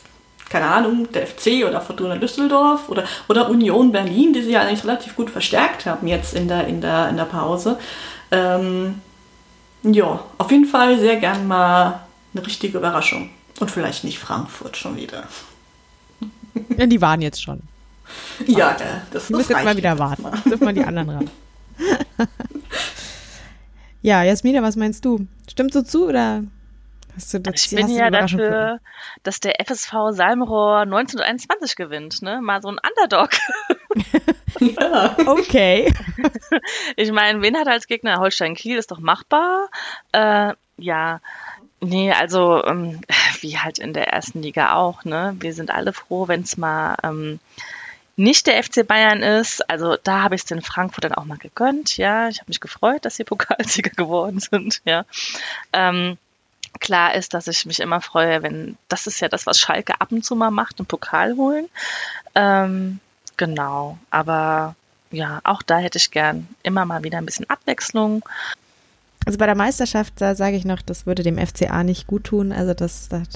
keine 0.50 0.66
Ahnung, 0.66 1.12
der 1.12 1.28
FC 1.28 1.68
oder 1.68 1.82
Fortuna 1.82 2.16
Düsseldorf 2.16 2.90
oder, 2.90 3.04
oder 3.28 3.50
Union 3.50 3.92
Berlin, 3.92 4.34
die 4.34 4.42
sich 4.42 4.54
ja 4.54 4.62
eigentlich 4.62 4.86
relativ 4.86 5.16
gut 5.16 5.30
verstärkt 5.30 5.86
haben 5.86 6.08
jetzt 6.08 6.34
in 6.34 6.48
der, 6.48 6.66
in 6.68 6.82
der, 6.82 7.10
in 7.10 7.18
der 7.18 7.26
Pause. 7.26 7.78
Ähm, 8.32 9.02
ja, 9.84 10.24
auf 10.38 10.52
jeden 10.52 10.66
Fall 10.66 11.00
sehr 11.00 11.18
gern 11.18 11.48
mal 11.48 12.02
eine 12.34 12.46
richtige 12.46 12.78
Überraschung. 12.78 13.30
Und 13.60 13.72
vielleicht 13.72 14.04
nicht 14.04 14.20
Frankfurt 14.20 14.78
schon 14.78 14.96
wieder. 14.98 15.24
Ja, 16.78 16.86
die 16.86 17.02
waren 17.02 17.22
jetzt 17.22 17.42
schon. 17.42 17.62
Ja, 18.46 18.74
das, 18.74 18.90
das 19.12 19.30
muss 19.30 19.50
jetzt 19.50 19.64
mal 19.64 19.76
wieder 19.76 19.98
warten. 20.00 20.26
Jetzt 20.26 20.46
dürfen 20.46 20.68
wir 20.68 20.74
die 20.74 20.84
anderen 20.84 21.10
ran. 21.10 21.30
ja, 24.02 24.24
Jasmina, 24.24 24.62
was 24.62 24.76
meinst 24.76 25.04
du? 25.06 25.28
Stimmt 25.50 25.74
so 25.74 25.82
zu 25.82 26.08
oder 26.08 26.44
hast 27.16 27.34
du 27.34 27.40
das, 27.40 27.66
Ich 27.66 27.76
bin 27.76 27.90
ja 27.90 28.10
dafür, 28.10 28.80
dass 29.24 29.40
der 29.40 29.56
FSV 29.66 29.92
Salmrohr 30.12 30.82
1921 30.82 31.76
gewinnt, 31.76 32.22
ne? 32.22 32.40
Mal 32.42 32.62
so 32.62 32.70
ein 32.70 32.78
Underdog. 32.78 33.32
Ja. 34.60 35.16
Okay. 35.26 35.94
Ich 36.96 37.12
meine, 37.12 37.42
wen 37.42 37.58
hat 37.58 37.68
er 37.68 37.74
als 37.74 37.88
Gegner? 37.88 38.20
Holstein 38.20 38.56
Kiel 38.56 38.78
ist 38.78 38.92
doch 38.92 39.00
machbar. 39.00 39.70
Äh, 40.12 40.54
ja. 40.78 41.22
Nee, 41.80 42.12
also 42.12 42.64
ähm, 42.66 43.02
wie 43.42 43.58
halt 43.60 43.80
in 43.80 43.94
der 43.94 44.08
ersten 44.08 44.42
Liga 44.42 44.74
auch, 44.74 45.04
ne? 45.04 45.36
Wir 45.40 45.54
sind 45.54 45.70
alle 45.70 45.94
froh, 45.94 46.28
wenn 46.28 46.42
es 46.42 46.58
mal 46.58 46.96
ähm, 47.04 47.40
nicht 48.16 48.48
der 48.48 48.62
FC 48.64 48.86
Bayern 48.86 49.22
ist. 49.22 49.70
Also 49.70 49.96
da 50.04 50.24
habe 50.24 50.36
ich 50.36 50.42
es 50.42 50.46
den 50.46 50.62
Frankfurt 50.62 51.04
dann 51.04 51.14
auch 51.14 51.26
mal 51.26 51.38
gegönnt, 51.38 51.98
ja. 51.98 52.28
Ich 52.30 52.40
habe 52.40 52.50
mich 52.50 52.60
gefreut, 52.60 53.06
dass 53.06 53.16
sie 53.16 53.24
Pokalsieger 53.24 53.92
geworden 53.96 54.40
sind, 54.40 54.82
ja. 54.86 55.06
Ähm, 55.72 56.18
klar 56.80 57.16
ist, 57.16 57.34
dass 57.34 57.48
ich 57.48 57.66
mich 57.66 57.80
immer 57.80 58.02
freue, 58.02 58.44
wenn, 58.44 58.78
das 58.88 59.08
ist 59.08 59.20
ja 59.20 59.30
das, 59.30 59.46
was 59.46 59.60
Schalke 59.60 60.02
ab 60.02 60.12
und 60.12 60.26
zu 60.26 60.36
mal 60.36 60.52
macht, 60.52 60.80
einen 60.80 60.88
Pokal 60.88 61.36
holen. 61.38 61.70
Ähm, 62.36 63.00
Genau, 63.38 63.98
aber 64.10 64.76
ja, 65.12 65.40
auch 65.44 65.62
da 65.62 65.78
hätte 65.78 65.98
ich 65.98 66.12
gern 66.12 66.48
immer 66.64 66.86
mal 66.86 67.04
wieder 67.04 67.18
ein 67.20 67.26
bisschen 67.26 67.50
Abwechslung. 67.50 68.24
Also 69.26 69.38
bei 69.38 69.46
der 69.46 69.56
Meisterschaft, 69.56 70.14
da 70.18 70.36
sage 70.36 70.56
ich 70.56 70.66
noch, 70.66 70.82
das 70.82 71.06
würde 71.06 71.24
dem 71.24 71.38
FCA 71.38 71.84
nicht 71.84 72.08
gut 72.08 72.26
tun. 72.26 72.52
Also 72.52 72.74
das, 72.74 73.10
das 73.10 73.28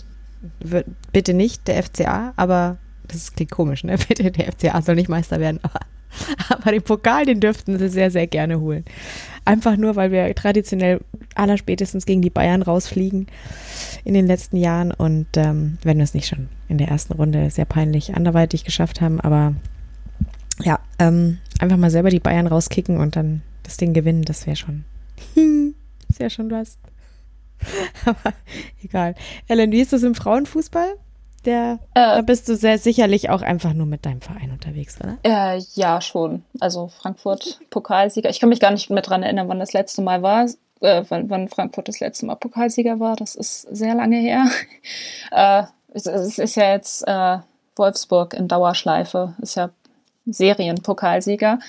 wird, 0.60 0.88
bitte 1.12 1.34
nicht 1.34 1.68
der 1.68 1.82
FCA, 1.84 2.34
aber 2.36 2.78
das 3.08 3.34
klingt 3.34 3.52
komisch, 3.52 3.84
ne? 3.84 3.98
Bitte 4.08 4.32
der 4.32 4.52
FCA 4.52 4.82
soll 4.82 4.96
nicht 4.96 5.10
Meister 5.10 5.40
werden, 5.40 5.60
aber, 5.64 5.80
aber 6.50 6.72
den 6.72 6.82
Pokal, 6.82 7.26
den 7.26 7.40
dürften 7.40 7.78
sie 7.78 7.90
sehr, 7.90 8.10
sehr 8.10 8.28
gerne 8.28 8.60
holen. 8.60 8.86
Einfach 9.44 9.76
nur, 9.76 9.96
weil 9.96 10.12
wir 10.12 10.34
traditionell 10.36 11.02
allerspätestens 11.36 12.06
gegen 12.06 12.22
die 12.22 12.30
Bayern 12.30 12.62
rausfliegen 12.62 13.28
in 14.04 14.14
den 14.14 14.28
letzten 14.28 14.58
Jahren 14.58 14.92
und 14.92 15.28
ähm, 15.36 15.78
wenn 15.84 15.98
wir 15.98 16.04
es 16.04 16.14
nicht 16.14 16.28
schon 16.28 16.48
in 16.70 16.78
der 16.78 16.88
ersten 16.88 17.14
Runde 17.14 17.50
sehr 17.50 17.66
peinlich 17.66 18.16
anderweitig 18.16 18.64
geschafft 18.64 19.02
haben, 19.02 19.20
aber 19.20 19.54
ja, 20.64 20.80
ähm, 21.00 21.40
einfach 21.60 21.78
mal 21.78 21.90
selber 21.90 22.10
die 22.10 22.20
Bayern 22.20 22.48
rauskicken 22.48 22.98
und 22.98 23.16
dann 23.16 23.42
das 23.64 23.78
Ding 23.78 23.94
gewinnen, 23.94 24.24
das 24.24 24.46
wäre 24.46 24.56
schon, 24.56 24.86
das 26.08 26.20
wäre 26.20 26.30
schon 26.30 26.52
was. 26.52 26.78
Aber 28.06 28.34
egal. 28.84 29.16
Ellen, 29.48 29.72
wie 29.72 29.82
ist 29.82 29.94
das 29.94 30.04
im 30.04 30.16
Frauenfußball? 30.16 30.96
Der, 31.46 31.80
äh, 31.96 32.00
da 32.02 32.22
bist 32.22 32.48
du 32.50 32.56
sehr 32.56 32.78
sicherlich 32.78 33.30
auch 33.30 33.42
einfach 33.42 33.74
nur 33.74 33.88
mit 33.88 34.06
deinem 34.06 34.22
Verein 34.22 34.52
unterwegs, 34.52 35.00
oder? 35.02 35.18
Äh, 35.24 35.60
ja, 35.74 36.00
schon. 36.00 36.44
Also 36.60 36.88
Frankfurt 36.88 37.60
Pokalsieger. 37.72 38.30
Ich 38.30 38.40
kann 38.40 38.50
mich 38.50 38.60
gar 38.60 38.72
nicht 38.72 38.90
mehr 38.92 39.02
dran 39.02 39.24
erinnern, 39.24 39.48
wann 39.48 39.60
das 39.60 39.74
letzte 39.74 40.04
Mal 40.04 40.22
war, 40.22 40.46
äh, 40.82 41.04
wann, 41.10 41.30
wann, 41.32 41.50
Frankfurt 41.50 41.88
das 41.88 42.00
letzte 42.00 42.28
Mal 42.28 42.36
Pokalsieger 42.36 43.00
war. 43.00 43.16
Das 43.16 43.34
ist 43.34 43.62
sehr 43.76 43.96
lange 43.96 44.18
her. 44.18 44.46
äh, 45.32 45.64
es, 45.94 46.06
es, 46.06 46.38
ist 46.38 46.56
ja 46.56 46.74
jetzt 46.74 47.08
äh, 47.08 47.40
Wolfsburg 47.76 48.36
in 48.36 48.48
Dauerschleife. 48.48 49.34
Ist 49.42 49.56
ja 49.56 49.72
Serienpokalsieger. 50.26 51.60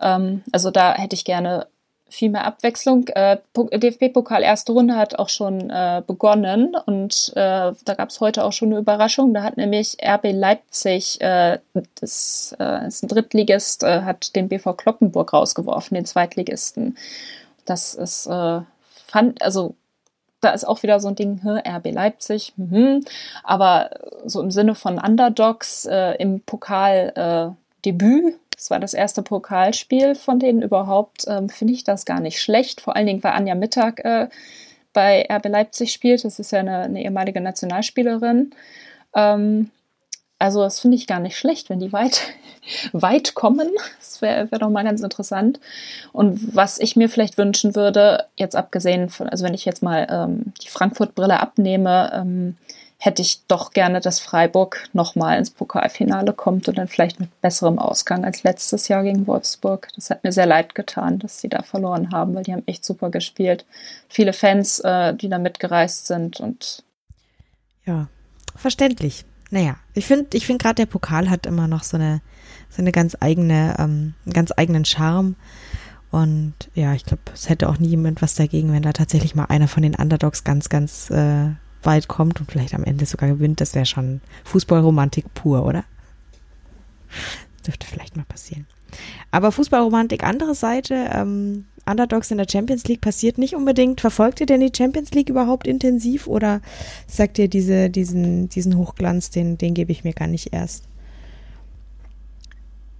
Ähm, 0.00 0.42
also 0.52 0.70
da 0.70 0.94
hätte 0.94 1.14
ich 1.14 1.24
gerne 1.24 1.66
viel 2.08 2.30
mehr 2.30 2.44
Abwechslung. 2.44 3.08
Äh, 3.08 3.38
DFB-Pokal 3.56 4.42
erste 4.42 4.72
Runde 4.72 4.96
hat 4.96 5.18
auch 5.18 5.28
schon 5.28 5.70
äh, 5.70 6.02
begonnen 6.06 6.76
und 6.86 7.32
äh, 7.34 7.72
da 7.84 7.94
gab 7.96 8.10
es 8.10 8.20
heute 8.20 8.44
auch 8.44 8.52
schon 8.52 8.68
eine 8.68 8.78
Überraschung. 8.78 9.34
Da 9.34 9.42
hat 9.42 9.56
nämlich 9.56 9.96
RB 10.02 10.32
Leipzig, 10.32 11.20
äh, 11.20 11.58
das 12.00 12.54
äh, 12.58 12.86
ist 12.86 13.02
ein 13.02 13.08
Drittligist, 13.08 13.82
äh, 13.82 14.02
hat 14.02 14.36
den 14.36 14.48
BV 14.48 14.74
Kloppenburg 14.74 15.32
rausgeworfen, 15.32 15.96
den 15.96 16.04
Zweitligisten. 16.04 16.96
Das 17.64 17.94
ist, 17.94 18.28
fand, 18.28 19.42
also 19.42 19.74
da 20.40 20.50
ist 20.50 20.68
auch 20.68 20.84
wieder 20.84 21.00
so 21.00 21.08
ein 21.08 21.16
Ding, 21.16 21.40
RB 21.44 21.90
Leipzig, 21.90 22.52
mh. 22.56 23.00
aber 23.42 23.90
so 24.24 24.40
im 24.40 24.52
Sinne 24.52 24.76
von 24.76 25.00
Underdogs 25.00 25.84
im 25.84 26.42
Pokal 26.42 27.56
Debüt 27.86 28.34
das 28.56 28.70
war 28.70 28.80
das 28.80 28.94
erste 28.94 29.22
Pokalspiel 29.22 30.14
von 30.14 30.38
denen 30.38 30.62
überhaupt. 30.62 31.24
Ähm, 31.28 31.48
Finde 31.48 31.74
ich 31.74 31.84
das 31.84 32.06
gar 32.06 32.20
nicht 32.20 32.40
schlecht. 32.40 32.80
Vor 32.80 32.96
allen 32.96 33.06
Dingen, 33.06 33.22
weil 33.22 33.32
Anja 33.32 33.54
Mittag 33.54 34.04
äh, 34.04 34.28
bei 34.94 35.26
RB 35.30 35.48
Leipzig 35.48 35.92
spielt. 35.92 36.24
Das 36.24 36.38
ist 36.38 36.52
ja 36.52 36.60
eine, 36.60 36.80
eine 36.80 37.04
ehemalige 37.04 37.42
Nationalspielerin. 37.42 38.54
Ähm, 39.14 39.70
also 40.38 40.62
das 40.62 40.80
finde 40.80 40.96
ich 40.96 41.06
gar 41.06 41.20
nicht 41.20 41.36
schlecht, 41.36 41.68
wenn 41.68 41.80
die 41.80 41.92
weit, 41.92 42.22
weit 42.92 43.34
kommen. 43.34 43.68
Das 43.98 44.22
wäre 44.22 44.50
wär 44.50 44.58
doch 44.58 44.70
mal 44.70 44.84
ganz 44.84 45.02
interessant. 45.02 45.60
Und 46.12 46.56
was 46.56 46.78
ich 46.78 46.96
mir 46.96 47.10
vielleicht 47.10 47.36
wünschen 47.36 47.74
würde, 47.74 48.24
jetzt 48.36 48.56
abgesehen 48.56 49.10
von, 49.10 49.28
also 49.28 49.44
wenn 49.44 49.54
ich 49.54 49.66
jetzt 49.66 49.82
mal 49.82 50.06
ähm, 50.10 50.54
die 50.62 50.68
Frankfurt-Brille 50.68 51.40
abnehme, 51.40 52.10
ähm, 52.14 52.56
hätte 52.98 53.22
ich 53.22 53.44
doch 53.46 53.72
gerne, 53.72 54.00
dass 54.00 54.20
Freiburg 54.20 54.88
nochmal 54.92 55.38
ins 55.38 55.50
Pokalfinale 55.50 56.32
kommt 56.32 56.68
und 56.68 56.78
dann 56.78 56.88
vielleicht 56.88 57.20
mit 57.20 57.40
besserem 57.40 57.78
Ausgang 57.78 58.24
als 58.24 58.42
letztes 58.42 58.88
Jahr 58.88 59.02
gegen 59.02 59.26
Wolfsburg. 59.26 59.88
Das 59.94 60.10
hat 60.10 60.24
mir 60.24 60.32
sehr 60.32 60.46
leid 60.46 60.74
getan, 60.74 61.18
dass 61.18 61.40
sie 61.40 61.48
da 61.48 61.62
verloren 61.62 62.10
haben, 62.10 62.34
weil 62.34 62.44
die 62.44 62.52
haben 62.52 62.66
echt 62.66 62.84
super 62.84 63.10
gespielt. 63.10 63.66
Viele 64.08 64.32
Fans, 64.32 64.80
äh, 64.80 65.14
die 65.14 65.28
da 65.28 65.38
mitgereist 65.38 66.06
sind 66.06 66.40
und 66.40 66.84
ja, 67.84 68.08
verständlich. 68.56 69.24
Naja, 69.50 69.76
ich 69.94 70.06
finde, 70.06 70.36
ich 70.36 70.46
finde 70.46 70.62
gerade 70.62 70.74
der 70.74 70.86
Pokal 70.86 71.30
hat 71.30 71.46
immer 71.46 71.68
noch 71.68 71.84
so 71.84 71.96
eine, 71.96 72.20
so 72.68 72.82
eine 72.82 72.90
ganz 72.90 73.16
eigene, 73.20 73.76
ähm, 73.78 74.14
einen 74.24 74.32
ganz 74.32 74.52
eigenen 74.56 74.84
Charme. 74.84 75.36
Und 76.10 76.54
ja, 76.74 76.94
ich 76.94 77.04
glaube, 77.04 77.22
es 77.32 77.48
hätte 77.48 77.68
auch 77.68 77.78
nie 77.78 77.88
jemand 77.88 78.22
was 78.22 78.34
dagegen, 78.34 78.72
wenn 78.72 78.82
da 78.82 78.92
tatsächlich 78.92 79.34
mal 79.34 79.44
einer 79.44 79.68
von 79.68 79.82
den 79.82 79.94
Underdogs 79.94 80.44
ganz, 80.44 80.68
ganz 80.68 81.10
äh, 81.10 81.50
weit 81.86 82.08
kommt 82.08 82.40
und 82.40 82.50
vielleicht 82.50 82.74
am 82.74 82.84
Ende 82.84 83.06
sogar 83.06 83.28
gewinnt, 83.28 83.60
das 83.60 83.74
wäre 83.74 83.86
schon 83.86 84.20
Fußballromantik 84.44 85.32
pur, 85.34 85.64
oder? 85.64 85.84
Dürfte 87.66 87.86
vielleicht 87.86 88.16
mal 88.16 88.24
passieren. 88.24 88.66
Aber 89.30 89.52
Fußballromantik, 89.52 90.24
andere 90.24 90.54
Seite, 90.54 91.10
ähm, 91.12 91.66
Underdogs 91.86 92.30
in 92.30 92.38
der 92.38 92.48
Champions 92.50 92.84
League 92.84 93.00
passiert 93.00 93.38
nicht 93.38 93.54
unbedingt. 93.54 94.00
Verfolgt 94.00 94.40
ihr 94.40 94.46
denn 94.46 94.60
die 94.60 94.72
Champions 94.76 95.12
League 95.12 95.28
überhaupt 95.28 95.66
intensiv 95.66 96.26
oder 96.26 96.60
sagt 97.06 97.38
ihr 97.38 97.48
diese, 97.48 97.90
diesen, 97.90 98.48
diesen 98.48 98.76
Hochglanz, 98.76 99.30
den, 99.30 99.56
den 99.56 99.74
gebe 99.74 99.92
ich 99.92 100.02
mir 100.02 100.12
gar 100.12 100.26
nicht 100.26 100.52
erst? 100.52 100.84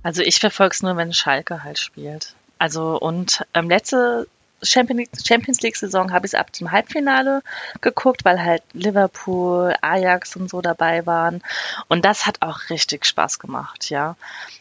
Also 0.05 0.23
ich 0.23 0.39
verfolge 0.39 0.73
es 0.73 0.83
nur, 0.83 0.97
wenn 0.97 1.13
Schalke 1.13 1.65
halt 1.65 1.81
spielt. 1.81 2.37
Also 2.59 2.99
und 2.99 3.45
ähm, 3.55 3.69
letzte 3.69 4.29
Champions 4.63 5.61
League-Saison 5.61 6.13
habe 6.13 6.27
ich 6.27 6.33
es 6.33 6.39
ab 6.39 6.53
dem 6.53 6.73
Halbfinale 6.73 7.43
geguckt, 7.81 8.25
weil 8.25 8.43
halt 8.43 8.63
Liverpool, 8.73 9.75
Ajax 9.81 10.37
und 10.37 10.49
so 10.49 10.61
dabei 10.61 11.07
waren. 11.07 11.43
Und 11.89 12.05
das 12.05 12.27
hat 12.27 12.43
auch 12.43 12.71
richtig 12.71 13.05
Spaß 13.05 13.39
gemacht, 13.39 13.91
ja. 13.91 14.17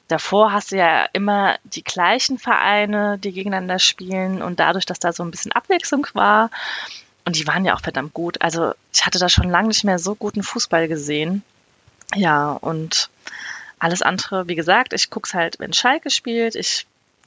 Davor 0.08 0.52
hast 0.52 0.72
du 0.72 0.78
ja 0.78 1.06
immer 1.14 1.58
die 1.64 1.84
gleichen 1.84 2.38
Vereine, 2.38 3.18
die 3.18 3.32
gegeneinander 3.32 3.80
spielen 3.80 4.42
und 4.42 4.60
dadurch, 4.60 4.86
dass 4.86 5.00
da 5.00 5.14
so 5.14 5.24
ein 5.24 5.32
bisschen 5.32 5.52
Abwechslung 5.54 6.08
war, 6.14 6.52
und 7.26 7.36
die 7.36 7.48
waren 7.48 7.66
ja 7.66 7.76
auch 7.76 7.82
verdammt 7.82 8.14
gut. 8.14 8.42
Also 8.42 8.74
ich 8.94 9.06
hatte 9.06 9.18
da 9.18 9.30
schon 9.30 9.50
lange 9.50 9.70
nicht 9.70 9.84
mehr 9.84 9.98
so 9.98 10.14
guten 10.14 10.44
Fußball 10.44 10.88
gesehen. 10.88 11.44
Ja, 12.14 12.52
und 12.52 13.10
alles 13.80 14.04
andere, 14.04 14.48
wie 14.48 14.54
gesagt, 14.54 14.94
ich 14.94 15.10
gucke 15.10 15.28
es 15.28 15.34
halt, 15.34 15.60
wenn 15.60 15.74
Schalke 15.74 16.12
spielt. 16.12 16.56
Ich 16.56 16.86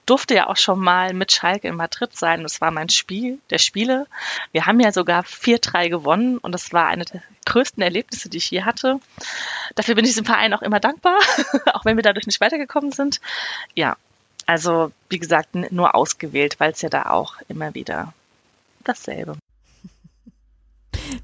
durfte 0.08 0.34
ja 0.34 0.46
auch 0.46 0.56
schon 0.56 0.80
mal 0.80 1.12
mit 1.12 1.32
Schalke 1.32 1.68
in 1.68 1.76
Madrid 1.76 2.16
sein. 2.16 2.42
Das 2.42 2.60
war 2.60 2.70
mein 2.70 2.88
Spiel 2.88 3.38
der 3.50 3.58
Spiele. 3.58 4.06
Wir 4.52 4.66
haben 4.66 4.80
ja 4.80 4.90
sogar 4.90 5.22
4-3 5.22 5.90
gewonnen 5.90 6.38
und 6.38 6.52
das 6.52 6.72
war 6.72 6.86
eine 6.86 7.04
der 7.04 7.22
größten 7.44 7.82
Erlebnisse, 7.82 8.28
die 8.28 8.38
ich 8.38 8.50
je 8.50 8.62
hatte. 8.62 9.00
Dafür 9.74 9.94
bin 9.94 10.04
ich 10.04 10.10
diesem 10.10 10.24
Verein 10.24 10.54
auch 10.54 10.62
immer 10.62 10.80
dankbar, 10.80 11.18
auch 11.74 11.84
wenn 11.84 11.96
wir 11.96 12.02
dadurch 12.02 12.26
nicht 12.26 12.40
weitergekommen 12.40 12.92
sind. 12.92 13.20
Ja, 13.74 13.96
also 14.46 14.92
wie 15.10 15.18
gesagt, 15.18 15.54
nur 15.54 15.94
ausgewählt, 15.94 16.58
weil 16.58 16.72
es 16.72 16.82
ja 16.82 16.88
da 16.88 17.06
auch 17.06 17.36
immer 17.48 17.74
wieder 17.74 18.14
dasselbe. 18.84 19.36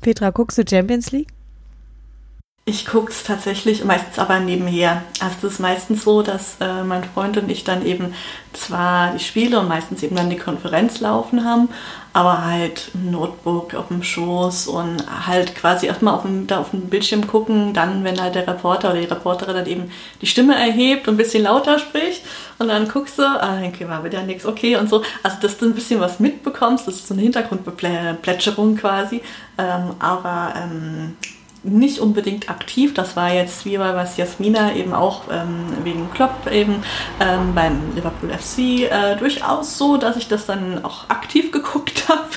Petra, 0.01 0.31
guckst 0.31 0.59
du 0.59 0.65
Champions 0.69 1.11
League? 1.11 1.34
Ich 2.67 2.87
gucke 2.87 3.13
es 3.13 3.25
tatsächlich 3.25 3.85
meistens 3.85 4.19
aber 4.19 4.41
nebenher. 4.41 5.03
Also 5.21 5.49
es 5.49 5.55
ist 5.55 5.59
meistens 5.61 6.03
so, 6.03 6.23
dass 6.23 6.57
äh, 6.61 6.83
mein 6.83 7.05
Freund 7.05 7.37
und 7.37 7.51
ich 7.51 7.63
dann 7.63 7.85
eben 7.85 8.15
zwar 8.55 9.13
die 9.13 9.23
Spiele 9.23 9.61
und 9.61 9.69
meistens 9.69 10.03
eben 10.03 10.17
dann 10.17 10.31
die 10.31 10.39
Konferenz 10.39 11.01
laufen 11.01 11.45
haben, 11.45 11.69
aber 12.15 12.43
halt 12.43 12.91
ein 12.95 13.11
Notebook 13.11 13.75
auf 13.75 13.89
dem 13.89 14.03
Schoß 14.03 14.69
und 14.69 15.05
halt 15.27 15.55
quasi 15.55 15.89
erstmal 15.89 16.15
auf 16.15 16.23
dem, 16.23 16.47
da 16.47 16.61
auf 16.61 16.71
dem 16.71 16.89
Bildschirm 16.89 17.27
gucken, 17.27 17.75
dann 17.75 18.03
wenn 18.03 18.19
halt 18.19 18.35
der 18.35 18.49
Reporter 18.49 18.93
oder 18.93 19.01
die 19.01 19.09
Reporterin 19.09 19.57
dann 19.57 19.67
eben 19.67 19.91
die 20.23 20.27
Stimme 20.27 20.55
erhebt 20.55 21.07
und 21.07 21.15
ein 21.15 21.19
bisschen 21.19 21.43
lauter 21.43 21.79
spricht 21.79 22.23
und 22.59 22.69
dann 22.69 22.89
guckst 22.89 23.19
du, 23.19 23.25
ah, 23.25 23.61
okay, 23.63 23.87
war 23.91 24.05
wieder 24.05 24.23
nichts, 24.23 24.47
okay 24.47 24.77
und 24.77 24.89
so. 24.89 25.03
Also 25.23 25.37
dass 25.43 25.59
du 25.59 25.67
ein 25.67 25.75
bisschen 25.75 26.01
was 26.01 26.19
mitbekommst, 26.19 26.89
das 26.89 26.95
ist 26.95 27.09
so 27.09 27.13
eine 27.13 27.25
Hintergrundplätscherung 27.25 28.77
quasi, 28.79 29.21
ähm, 29.59 29.97
aber 29.99 30.55
ähm, 30.57 31.17
nicht 31.65 31.99
unbedingt 31.99 32.51
aktiv. 32.51 32.95
Das 32.95 33.17
war 33.17 33.33
jetzt 33.33 33.65
wie 33.65 33.79
bei 33.79 33.95
was 33.95 34.17
Jasmina 34.17 34.75
eben 34.75 34.93
auch 34.93 35.23
ähm, 35.31 35.67
wegen 35.83 36.11
Klopp 36.13 36.51
eben 36.51 36.83
ähm, 37.21 37.55
beim 37.55 37.95
Liverpool 37.95 38.31
FC 38.31 38.91
äh, 38.91 39.17
durchaus 39.17 39.77
so, 39.79 39.97
dass 39.97 40.17
ich 40.17 40.29
das 40.29 40.47
dann 40.47 40.85
auch 40.85 41.09
aktiv 41.09 41.51
geguckt 41.53 42.09
habe. 42.09 42.29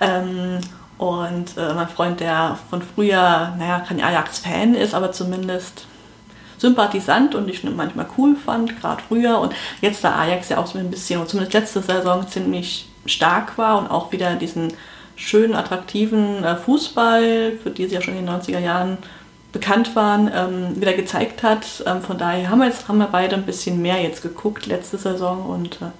ähm, 0.00 0.58
und 0.98 1.56
äh, 1.56 1.74
mein 1.74 1.88
Freund, 1.88 2.20
der 2.20 2.58
von 2.70 2.82
früher, 2.82 3.54
naja, 3.58 3.80
kein 3.80 4.00
Ajax-Fan 4.00 4.74
ist, 4.74 4.94
aber 4.94 5.12
zumindest 5.12 5.86
Sympathisant 6.58 7.34
und 7.34 7.48
ich 7.48 7.64
manchmal 7.64 8.06
cool 8.16 8.36
fand, 8.36 8.80
gerade 8.80 9.02
früher. 9.08 9.40
Und 9.40 9.52
jetzt 9.80 10.04
da 10.04 10.14
Ajax 10.14 10.48
ja 10.48 10.58
auch 10.58 10.66
so 10.66 10.78
ein 10.78 10.90
bisschen, 10.90 11.26
zumindest 11.26 11.54
letzte 11.54 11.82
Saison 11.82 12.26
ziemlich 12.28 12.88
stark 13.04 13.58
war 13.58 13.78
und 13.78 13.88
auch 13.88 14.12
wieder 14.12 14.36
diesen 14.36 14.72
schönen, 15.16 15.54
attraktiven 15.54 16.42
äh, 16.44 16.56
Fußball, 16.56 17.52
für 17.62 17.70
die 17.70 17.86
sie 17.86 17.94
ja 17.94 18.00
schon 18.00 18.16
in 18.16 18.26
den 18.26 18.34
90er 18.34 18.58
Jahren 18.58 18.98
bekannt 19.52 19.94
waren, 19.94 20.30
ähm, 20.34 20.80
wieder 20.80 20.94
gezeigt 20.94 21.42
hat. 21.42 21.84
Ähm, 21.86 22.00
von 22.02 22.18
daher 22.18 22.50
haben 22.50 22.58
wir, 22.58 22.66
jetzt, 22.66 22.88
haben 22.88 22.98
wir 22.98 23.06
beide 23.06 23.36
ein 23.36 23.44
bisschen 23.44 23.80
mehr 23.82 24.00
jetzt 24.00 24.22
geguckt 24.22 24.66
letzte 24.66 24.98
Saison 24.98 25.46
und 25.46 25.76
äh, 25.76 25.90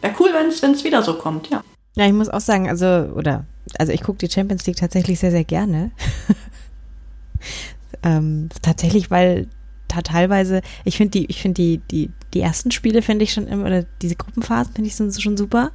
wäre 0.00 0.14
cool, 0.18 0.30
wenn 0.32 0.72
es 0.72 0.84
wieder 0.84 1.02
so 1.02 1.14
kommt, 1.14 1.50
ja. 1.50 1.62
Ja, 1.94 2.06
ich 2.06 2.12
muss 2.12 2.30
auch 2.30 2.40
sagen, 2.40 2.68
also, 2.68 2.86
oder, 2.86 3.44
also 3.78 3.92
ich 3.92 4.02
gucke 4.02 4.18
die 4.18 4.32
Champions 4.32 4.66
League 4.66 4.76
tatsächlich 4.76 5.20
sehr, 5.20 5.30
sehr 5.30 5.44
gerne. 5.44 5.90
ähm, 8.02 8.48
tatsächlich, 8.62 9.10
weil 9.10 9.46
da 9.88 10.00
teilweise, 10.00 10.62
ich 10.84 10.96
finde 10.96 11.10
die, 11.10 11.26
ich 11.26 11.42
finde 11.42 11.60
die, 11.60 11.78
die, 11.90 12.10
die 12.34 12.40
ersten 12.40 12.70
Spiele 12.70 13.02
finde 13.02 13.24
ich 13.24 13.32
schon 13.32 13.46
immer, 13.46 13.66
oder 13.66 13.84
diese 14.00 14.16
Gruppenphasen 14.16 14.74
finde 14.74 14.88
ich 14.88 14.96
sind 14.96 15.20
schon 15.20 15.36
super. 15.36 15.72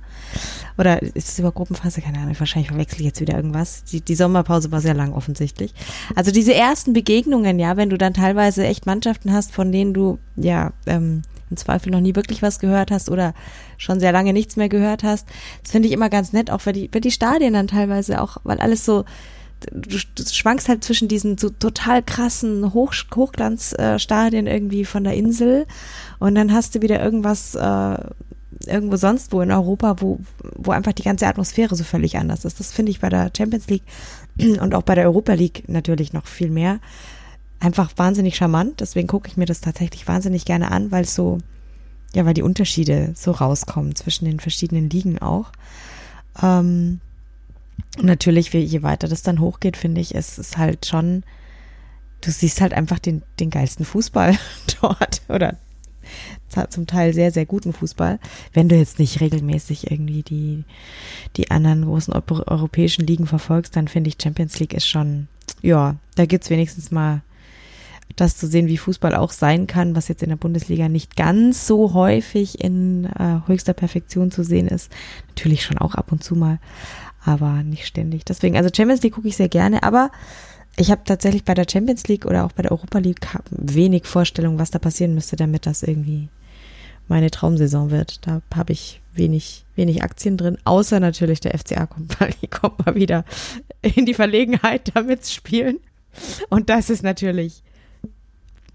Oder 0.77 1.01
ist 1.01 1.29
es 1.29 1.39
über 1.39 1.51
Gruppenphase? 1.51 2.01
Keine 2.01 2.19
Ahnung, 2.19 2.35
wahrscheinlich 2.37 2.69
verwechsel 2.69 2.99
ich 2.99 3.05
jetzt 3.05 3.21
wieder 3.21 3.35
irgendwas. 3.35 3.83
Die, 3.85 4.01
die 4.01 4.15
Sommerpause 4.15 4.71
war 4.71 4.81
sehr 4.81 4.93
lang 4.93 5.13
offensichtlich. 5.13 5.73
Also 6.15 6.31
diese 6.31 6.53
ersten 6.53 6.93
Begegnungen, 6.93 7.59
ja, 7.59 7.77
wenn 7.77 7.89
du 7.89 7.97
dann 7.97 8.13
teilweise 8.13 8.65
echt 8.65 8.85
Mannschaften 8.85 9.31
hast, 9.33 9.51
von 9.51 9.71
denen 9.71 9.93
du, 9.93 10.19
ja, 10.35 10.73
ähm, 10.85 11.21
im 11.49 11.57
Zweifel 11.57 11.91
noch 11.91 12.01
nie 12.01 12.15
wirklich 12.15 12.41
was 12.41 12.59
gehört 12.59 12.91
hast 12.91 13.09
oder 13.09 13.33
schon 13.77 13.99
sehr 13.99 14.11
lange 14.11 14.33
nichts 14.33 14.57
mehr 14.57 14.69
gehört 14.69 15.03
hast. 15.03 15.27
Das 15.63 15.71
finde 15.71 15.87
ich 15.87 15.93
immer 15.93 16.09
ganz 16.09 16.33
nett, 16.33 16.51
auch 16.51 16.65
weil 16.65 16.73
die, 16.73 16.89
weil 16.91 17.01
die 17.01 17.11
Stadien 17.11 17.53
dann 17.53 17.67
teilweise 17.67 18.21
auch, 18.21 18.37
weil 18.43 18.59
alles 18.59 18.83
so, 18.83 19.05
du, 19.71 19.97
schwankst 19.97 20.69
halt 20.69 20.83
zwischen 20.83 21.07
diesen 21.07 21.37
so 21.37 21.49
total 21.49 22.03
krassen 22.03 22.73
Hoch, 22.73 22.93
Hochglanzstadien 23.15 24.47
irgendwie 24.47 24.85
von 24.85 25.03
der 25.03 25.13
Insel 25.13 25.65
und 26.19 26.35
dann 26.35 26.53
hast 26.53 26.75
du 26.75 26.81
wieder 26.81 27.03
irgendwas 27.03 27.55
äh, 27.55 27.97
irgendwo 28.65 28.95
sonst 28.95 29.31
wo 29.31 29.41
in 29.41 29.51
Europa, 29.51 29.97
wo, 29.99 30.19
wo 30.55 30.71
einfach 30.71 30.93
die 30.93 31.03
ganze 31.03 31.27
Atmosphäre 31.27 31.75
so 31.75 31.83
völlig 31.83 32.17
anders 32.17 32.45
ist. 32.45 32.59
Das 32.59 32.71
finde 32.71 32.91
ich 32.91 32.99
bei 32.99 33.09
der 33.09 33.31
Champions 33.35 33.67
League 33.67 33.83
und 34.39 34.73
auch 34.73 34.83
bei 34.83 34.95
der 34.95 35.05
Europa 35.05 35.33
League 35.33 35.63
natürlich 35.67 36.13
noch 36.13 36.27
viel 36.27 36.49
mehr. 36.49 36.79
einfach 37.59 37.91
wahnsinnig 37.95 38.35
charmant. 38.35 38.81
Deswegen 38.81 39.07
gucke 39.07 39.27
ich 39.27 39.37
mir 39.37 39.45
das 39.45 39.61
tatsächlich 39.61 40.07
wahnsinnig 40.07 40.45
gerne 40.45 40.71
an, 40.71 40.91
weil 40.91 41.05
so, 41.05 41.39
ja, 42.13 42.25
weil 42.25 42.33
die 42.33 42.43
Unterschiede 42.43 43.13
so 43.15 43.31
rauskommen 43.31 43.95
zwischen 43.95 44.25
den 44.25 44.39
verschiedenen 44.39 44.89
Ligen 44.89 45.19
auch. 45.19 45.51
Ähm, 46.41 46.99
und 47.97 48.05
natürlich, 48.05 48.53
je 48.53 48.83
weiter 48.83 49.07
das 49.07 49.23
dann 49.23 49.39
hochgeht, 49.39 49.77
finde 49.77 50.01
ich, 50.01 50.15
es 50.15 50.37
ist 50.37 50.57
halt 50.57 50.85
schon, 50.85 51.23
du 52.21 52.31
siehst 52.31 52.61
halt 52.61 52.73
einfach 52.73 52.99
den, 52.99 53.23
den 53.39 53.49
geilsten 53.49 53.85
Fußball 53.85 54.37
dort 54.81 55.21
oder 55.29 55.57
zum 56.69 56.87
Teil 56.87 57.13
sehr, 57.13 57.31
sehr 57.31 57.45
guten 57.45 57.73
Fußball. 57.73 58.19
Wenn 58.53 58.69
du 58.69 58.75
jetzt 58.75 58.99
nicht 58.99 59.19
regelmäßig 59.19 59.91
irgendwie 59.91 60.23
die, 60.23 60.63
die 61.35 61.51
anderen 61.51 61.85
großen 61.85 62.13
europäischen 62.13 63.05
Ligen 63.05 63.27
verfolgst, 63.27 63.75
dann 63.75 63.87
finde 63.87 64.09
ich 64.09 64.17
Champions 64.21 64.59
League 64.59 64.73
ist 64.73 64.87
schon, 64.87 65.27
ja, 65.61 65.97
da 66.15 66.25
gibt's 66.25 66.49
wenigstens 66.49 66.89
mal 66.89 67.21
das 68.15 68.37
zu 68.37 68.47
sehen, 68.47 68.67
wie 68.67 68.77
Fußball 68.77 69.13
auch 69.15 69.31
sein 69.31 69.67
kann, 69.67 69.95
was 69.95 70.07
jetzt 70.07 70.23
in 70.23 70.29
der 70.29 70.37
Bundesliga 70.37 70.89
nicht 70.89 71.15
ganz 71.15 71.67
so 71.67 71.93
häufig 71.93 72.59
in 72.63 73.05
äh, 73.05 73.41
höchster 73.45 73.73
Perfektion 73.73 74.31
zu 74.31 74.43
sehen 74.43 74.67
ist. 74.67 74.91
Natürlich 75.27 75.63
schon 75.63 75.77
auch 75.77 75.93
ab 75.93 76.11
und 76.11 76.23
zu 76.23 76.35
mal, 76.35 76.59
aber 77.27 77.61
nicht 77.61 77.85
ständig. 77.85 78.23
Deswegen, 78.23 78.55
also 78.55 78.69
Champions 78.73 79.03
League 79.03 79.13
gucke 79.13 79.27
ich 79.27 79.35
sehr 79.35 79.49
gerne, 79.49 79.83
aber 79.83 80.11
ich 80.77 80.91
habe 80.91 81.01
tatsächlich 81.03 81.43
bei 81.43 81.53
der 81.53 81.65
Champions 81.69 82.07
League 82.07 82.25
oder 82.25 82.45
auch 82.45 82.53
bei 82.53 82.63
der 82.63 82.71
Europa 82.71 82.99
League 82.99 83.19
wenig 83.49 84.05
Vorstellung, 84.05 84.57
was 84.59 84.71
da 84.71 84.79
passieren 84.79 85.13
müsste, 85.13 85.35
damit 85.35 85.65
das 85.65 85.83
irgendwie 85.83 86.29
meine 87.09 87.29
Traumsaison 87.29 87.91
wird. 87.91 88.25
Da 88.25 88.41
habe 88.55 88.71
ich 88.71 89.01
wenig, 89.13 89.65
wenig 89.75 90.03
Aktien 90.03 90.37
drin, 90.37 90.57
außer 90.63 91.01
natürlich 91.01 91.41
der 91.41 91.57
FCA 91.57 91.85
kommt, 91.85 92.15
die 92.41 92.47
kommt 92.47 92.85
mal 92.85 92.95
wieder 92.95 93.25
in 93.81 94.05
die 94.05 94.13
Verlegenheit, 94.13 94.91
damit 94.93 95.25
zu 95.25 95.33
spielen. 95.33 95.79
Und 96.49 96.69
das 96.69 96.89
ist 96.89 97.03
natürlich 97.03 97.61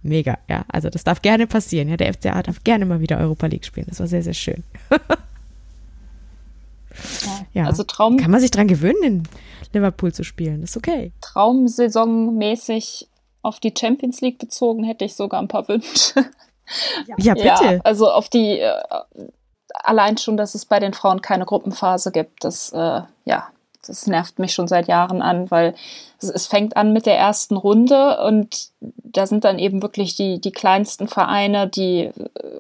mega, 0.03 0.39
ja. 0.49 0.67
Also 0.69 0.91
das 0.91 1.05
darf 1.05 1.23
gerne 1.23 1.47
passieren, 1.47 1.89
ja. 1.89 1.97
Der 1.97 2.13
FCA 2.13 2.43
darf 2.43 2.63
gerne 2.65 2.85
mal 2.85 3.01
wieder 3.01 3.19
Europa 3.19 3.47
League 3.47 3.65
spielen. 3.65 3.87
Das 3.89 4.01
war 4.01 4.09
sehr, 4.09 4.23
sehr 4.23 4.35
schön. 4.35 4.63
ja, 7.53 7.67
also 7.67 7.85
Traum. 7.85 8.17
Kann 8.17 8.31
man 8.31 8.41
sich 8.41 8.51
dran 8.51 8.69
gewöhnen, 8.69 9.03
in 9.03 9.23
Liverpool 9.73 10.13
zu 10.13 10.25
spielen. 10.25 10.63
Ist 10.63 10.77
okay. 10.77 11.13
Traumsaisonmäßig 11.21 13.09
auf 13.43 13.61
die 13.61 13.75
Champions 13.77 14.21
League 14.21 14.39
bezogen 14.39 14.85
hätte 14.85 15.05
ich 15.05 15.15
sogar 15.15 15.41
ein 15.41 15.49
paar 15.49 15.69
Wünsche. 15.69 16.25
Ja, 17.07 17.17
ja 17.19 17.35
bitte. 17.35 17.75
Ja, 17.75 17.81
also 17.83 18.11
auf 18.11 18.29
die 18.29 18.61
äh, 18.61 18.73
allein 19.75 20.17
schon, 20.17 20.37
dass 20.37 20.55
es 20.55 20.65
bei 20.65 20.79
den 20.79 20.95
Frauen 20.95 21.21
keine 21.21 21.45
Gruppenphase 21.45 22.13
gibt, 22.13 22.45
das 22.45 22.73
äh, 22.73 23.03
ja, 23.25 23.49
das 23.87 24.07
nervt 24.07 24.39
mich 24.39 24.55
schon 24.55 24.69
seit 24.69 24.87
Jahren 24.87 25.23
an, 25.23 25.51
weil 25.51 25.75
es, 26.21 26.31
es, 26.31 26.47
fängt 26.47 26.77
an 26.77 26.93
mit 26.93 27.05
der 27.05 27.19
ersten 27.19 27.57
Runde 27.57 28.23
und 28.25 28.69
da 28.81 29.27
sind 29.27 29.45
dann 29.45 29.59
eben 29.59 29.83
wirklich 29.83 30.15
die, 30.15 30.41
die 30.41 30.53
kleinsten 30.53 31.09
Vereine, 31.09 31.69
die 31.69 32.05
äh, 32.05 32.13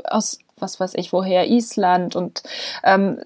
aus 0.04 0.38
was 0.58 0.80
weiß 0.80 0.94
ich 0.94 1.12
woher, 1.12 1.48
Island 1.48 2.16
und 2.16 2.42
ähm, 2.84 3.20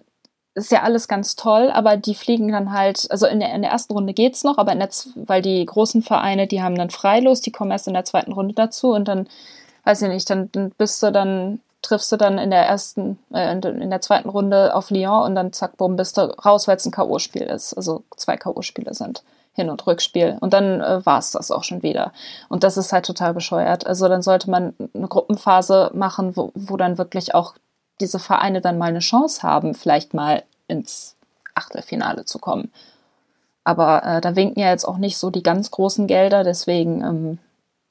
ist 0.57 0.73
ja 0.73 0.83
alles 0.83 1.07
ganz 1.07 1.37
toll, 1.37 1.71
aber 1.71 1.99
die 1.99 2.15
fliegen 2.15 2.51
dann 2.51 2.73
halt, 2.73 3.07
also 3.11 3.27
in 3.27 3.41
der, 3.41 3.55
in 3.55 3.61
der 3.61 3.71
ersten 3.71 3.93
Runde 3.93 4.15
geht's 4.15 4.43
noch, 4.43 4.57
aber 4.57 4.73
in 4.73 4.79
der, 4.79 4.89
weil 5.15 5.43
die 5.43 5.65
großen 5.65 6.03
Vereine, 6.03 6.47
die 6.47 6.63
haben 6.63 6.77
dann 6.77 6.89
freilos, 6.89 7.43
die 7.43 7.53
kommen 7.53 7.71
erst 7.71 7.89
in 7.89 7.95
der 7.95 8.07
zweiten 8.07 8.33
Runde 8.33 8.55
dazu 8.55 8.93
und 8.93 9.07
dann, 9.07 9.29
weiß 9.85 10.03
ich 10.03 10.09
nicht, 10.09 10.29
dann, 10.31 10.51
dann 10.53 10.71
bist 10.71 11.03
du 11.03 11.13
dann, 11.13 11.61
triffst 11.83 12.11
du 12.11 12.17
dann 12.17 12.39
in 12.39 12.51
der 12.51 12.67
ersten, 12.67 13.19
äh, 13.35 13.53
in 13.53 13.91
der 13.91 14.01
zweiten 14.01 14.31
Runde 14.31 14.75
auf 14.75 14.91
Lyon 14.91 15.25
und 15.25 15.35
dann 15.35 15.53
zack, 15.53 15.77
bumm, 15.77 15.97
bist 15.97 16.17
du 16.17 16.23
raus, 16.23 16.67
weil 16.67 16.77
es 16.77 16.87
ein 16.87 16.91
K.O.-Spiel 16.91 17.45
ist, 17.45 17.75
also 17.75 18.03
zwei 18.17 18.39
K.O.-Spiele 18.39 18.95
sind. 18.95 19.23
Hin- 19.53 19.71
und 19.71 19.87
Rückspiel. 19.87 20.37
Und 20.41 20.53
dann 20.53 20.83
äh, 20.83 21.07
war 21.07 21.19
es 21.19 21.31
das 21.31 21.51
auch 21.51 21.65
schon 21.65 21.83
wieder. 21.83 22.13
Und 22.51 22.63
das 22.63 22.77
ist 22.77 22.93
halt 22.93 23.07
total 23.07 23.33
bescheuert. 23.33 23.87
Also 23.87 24.07
dann 24.07 24.21
sollte 24.21 24.51
man 24.51 24.75
eine 24.95 25.09
Gruppenphase 25.09 25.91
machen, 25.95 26.37
wo, 26.37 26.51
wo 26.55 26.77
dann 26.77 26.99
wirklich 26.99 27.35
auch 27.35 27.55
diese 28.01 28.19
Vereine 28.19 28.61
dann 28.61 28.79
mal 28.79 28.87
eine 28.89 29.01
Chance 29.01 29.43
haben, 29.43 29.75
vielleicht 29.75 30.15
mal 30.15 30.43
ins 30.69 31.17
Achtelfinale 31.55 32.25
zu 32.25 32.39
kommen. 32.39 32.71
Aber 33.65 34.05
äh, 34.05 34.21
da 34.21 34.37
winken 34.37 34.61
ja 34.61 34.71
jetzt 34.71 34.85
auch 34.85 34.99
nicht 34.99 35.19
so 35.19 35.31
die 35.31 35.43
ganz 35.43 35.71
großen 35.71 36.07
Gelder, 36.07 36.45
deswegen 36.45 37.03
ähm, 37.03 37.39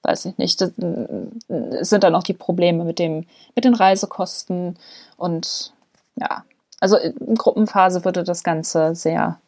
weiß 0.03 0.25
ich 0.25 0.37
nicht. 0.37 0.61
Das, 0.61 0.71
äh, 0.77 1.83
sind 1.83 2.03
dann 2.03 2.15
auch 2.15 2.23
die 2.23 2.33
Probleme 2.33 2.83
mit 2.85 2.99
dem 2.99 3.25
mit 3.55 3.65
den 3.65 3.73
Reisekosten 3.73 4.77
und 5.17 5.73
ja, 6.15 6.45
also 6.79 6.97
in 6.97 7.35
Gruppenphase 7.35 8.05
würde 8.05 8.23
das 8.23 8.43
Ganze 8.43 8.95
sehr 8.95 9.39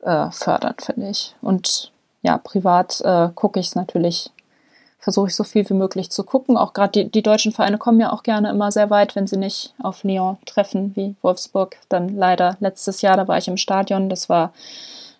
äh, 0.00 0.30
fördern, 0.30 0.76
finde 0.78 1.10
ich. 1.10 1.34
Und 1.42 1.92
ja, 2.22 2.38
privat 2.38 3.00
äh, 3.02 3.28
gucke 3.34 3.60
ich 3.60 3.68
es 3.68 3.74
natürlich 3.74 4.30
versuche 5.08 5.28
ich 5.28 5.36
so 5.36 5.44
viel 5.44 5.66
wie 5.70 5.74
möglich 5.74 6.10
zu 6.10 6.22
gucken. 6.22 6.58
Auch 6.58 6.74
gerade 6.74 6.92
die, 6.92 7.10
die 7.10 7.22
deutschen 7.22 7.52
Vereine 7.52 7.78
kommen 7.78 7.98
ja 7.98 8.12
auch 8.12 8.22
gerne 8.22 8.50
immer 8.50 8.70
sehr 8.70 8.90
weit, 8.90 9.16
wenn 9.16 9.26
sie 9.26 9.38
nicht 9.38 9.72
auf 9.82 10.04
Lyon 10.04 10.36
treffen 10.44 10.94
wie 10.96 11.16
Wolfsburg. 11.22 11.78
Dann 11.88 12.10
leider 12.10 12.58
letztes 12.60 13.00
Jahr, 13.00 13.16
da 13.16 13.26
war 13.26 13.38
ich 13.38 13.48
im 13.48 13.56
Stadion, 13.56 14.10
das 14.10 14.28
war 14.28 14.52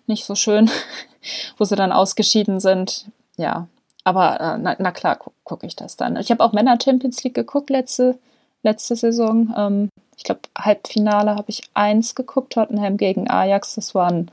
nicht 0.05 0.25
so 0.25 0.35
schön, 0.35 0.69
wo 1.57 1.65
sie 1.65 1.75
dann 1.75 1.91
ausgeschieden 1.91 2.59
sind. 2.59 3.05
Ja, 3.35 3.67
aber 4.03 4.39
äh, 4.39 4.57
na, 4.59 4.75
na, 4.77 4.91
klar 4.91 5.15
gucke 5.15 5.35
guck 5.43 5.63
ich 5.63 5.75
das 5.75 5.97
dann. 5.97 6.17
Ich 6.17 6.29
habe 6.29 6.43
auch 6.43 6.53
Männer 6.53 6.77
Champions 6.79 7.23
League 7.23 7.33
geguckt 7.33 7.71
letzte, 7.71 8.19
letzte 8.61 8.95
Saison. 8.95 9.51
Ähm, 9.57 9.89
ich 10.17 10.23
glaube, 10.23 10.41
Halbfinale 10.55 11.33
habe 11.33 11.49
ich 11.49 11.63
eins 11.73 12.13
geguckt, 12.13 12.53
Tottenham 12.53 12.97
gegen 12.97 13.27
Ajax. 13.27 13.73
Das 13.73 13.95
war 13.95 14.11
ein, 14.11 14.29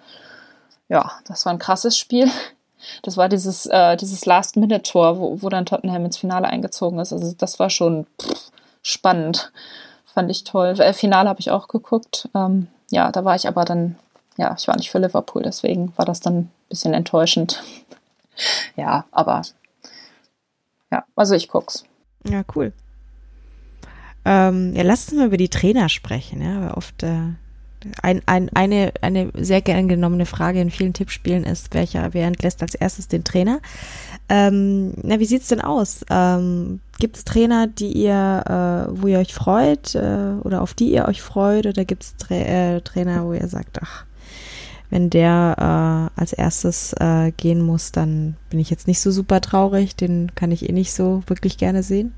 ja, 0.90 1.12
das 1.26 1.46
war 1.46 1.54
ein 1.54 1.58
krasses 1.58 1.96
Spiel. 1.96 2.30
Das 3.02 3.16
war 3.16 3.28
dieses, 3.28 3.66
äh, 3.66 3.96
dieses 3.96 4.26
Last-Minute-Tor, 4.26 5.18
wo, 5.18 5.42
wo 5.42 5.48
dann 5.48 5.66
Tottenham 5.66 6.04
ins 6.04 6.16
Finale 6.16 6.48
eingezogen 6.48 6.98
ist. 6.98 7.12
Also 7.12 7.34
das 7.36 7.58
war 7.58 7.70
schon 7.70 8.06
pff, 8.20 8.50
spannend. 8.82 9.52
Fand 10.04 10.30
ich 10.30 10.44
toll. 10.44 10.78
Äh, 10.78 10.92
Finale 10.92 11.28
habe 11.28 11.40
ich 11.40 11.50
auch 11.50 11.68
geguckt. 11.68 12.28
Ähm, 12.34 12.68
ja, 12.90 13.10
da 13.12 13.24
war 13.24 13.36
ich 13.36 13.48
aber 13.48 13.64
dann, 13.64 13.96
ja, 14.36 14.54
ich 14.58 14.68
war 14.68 14.76
nicht 14.76 14.90
für 14.90 14.98
Liverpool, 14.98 15.42
deswegen 15.42 15.92
war 15.96 16.04
das 16.04 16.20
dann 16.20 16.36
ein 16.38 16.50
bisschen 16.68 16.94
enttäuschend. 16.94 17.62
ja, 18.76 19.04
aber 19.10 19.42
ja, 20.90 21.04
also 21.16 21.34
ich 21.34 21.48
guck's. 21.48 21.84
Ja, 22.28 22.42
cool. 22.54 22.72
Ähm, 24.24 24.74
ja, 24.74 24.82
lass 24.82 25.08
uns 25.08 25.18
mal 25.18 25.26
über 25.26 25.36
die 25.36 25.48
Trainer 25.48 25.88
sprechen, 25.88 26.42
ja, 26.42 26.60
weil 26.60 26.70
oft 26.72 27.02
äh, 27.02 27.34
ein, 28.02 28.22
ein, 28.26 28.50
eine, 28.54 28.92
eine 29.00 29.30
sehr 29.34 29.60
gern 29.60 29.88
genommene 29.88 30.26
Frage 30.26 30.60
in 30.60 30.70
vielen 30.70 30.92
Tippspielen 30.92 31.44
ist, 31.44 31.74
welcher, 31.74 32.12
wer 32.12 32.26
entlässt 32.26 32.62
als 32.62 32.74
erstes 32.74 33.08
den 33.08 33.24
Trainer? 33.24 33.60
Ähm, 34.28 34.92
na, 35.02 35.20
wie 35.20 35.24
sieht's 35.24 35.48
denn 35.48 35.60
aus? 35.60 36.04
Ähm, 36.10 36.80
gibt 36.98 37.16
es 37.16 37.24
Trainer, 37.24 37.66
die 37.66 37.92
ihr, 37.92 38.88
äh, 38.92 39.00
wo 39.00 39.06
ihr 39.06 39.18
euch 39.18 39.34
freut 39.34 39.94
äh, 39.94 40.34
oder 40.42 40.62
auf 40.62 40.74
die 40.74 40.92
ihr 40.92 41.06
euch 41.06 41.22
freut? 41.22 41.66
Oder 41.66 41.84
gibt 41.84 42.02
es 42.02 42.16
Tra 42.16 42.34
äh, 42.34 42.80
Trainer, 42.80 43.24
wo 43.24 43.32
ihr 43.32 43.46
sagt, 43.48 43.78
ach, 43.82 44.04
wenn 44.90 45.10
der 45.10 46.10
äh, 46.16 46.20
als 46.20 46.32
erstes 46.32 46.92
äh, 46.94 47.32
gehen 47.36 47.60
muss, 47.60 47.92
dann 47.92 48.36
bin 48.50 48.58
ich 48.58 48.70
jetzt 48.70 48.86
nicht 48.86 49.00
so 49.00 49.10
super 49.10 49.40
traurig, 49.40 49.96
den 49.96 50.34
kann 50.34 50.52
ich 50.52 50.68
eh 50.68 50.72
nicht 50.72 50.92
so 50.92 51.22
wirklich 51.26 51.58
gerne 51.58 51.82
sehen. 51.82 52.14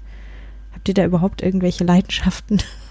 Habt 0.73 0.89
ihr 0.89 0.95
da 0.95 1.05
überhaupt 1.05 1.43
irgendwelche 1.43 1.85
Leidenschaften? 1.85 2.63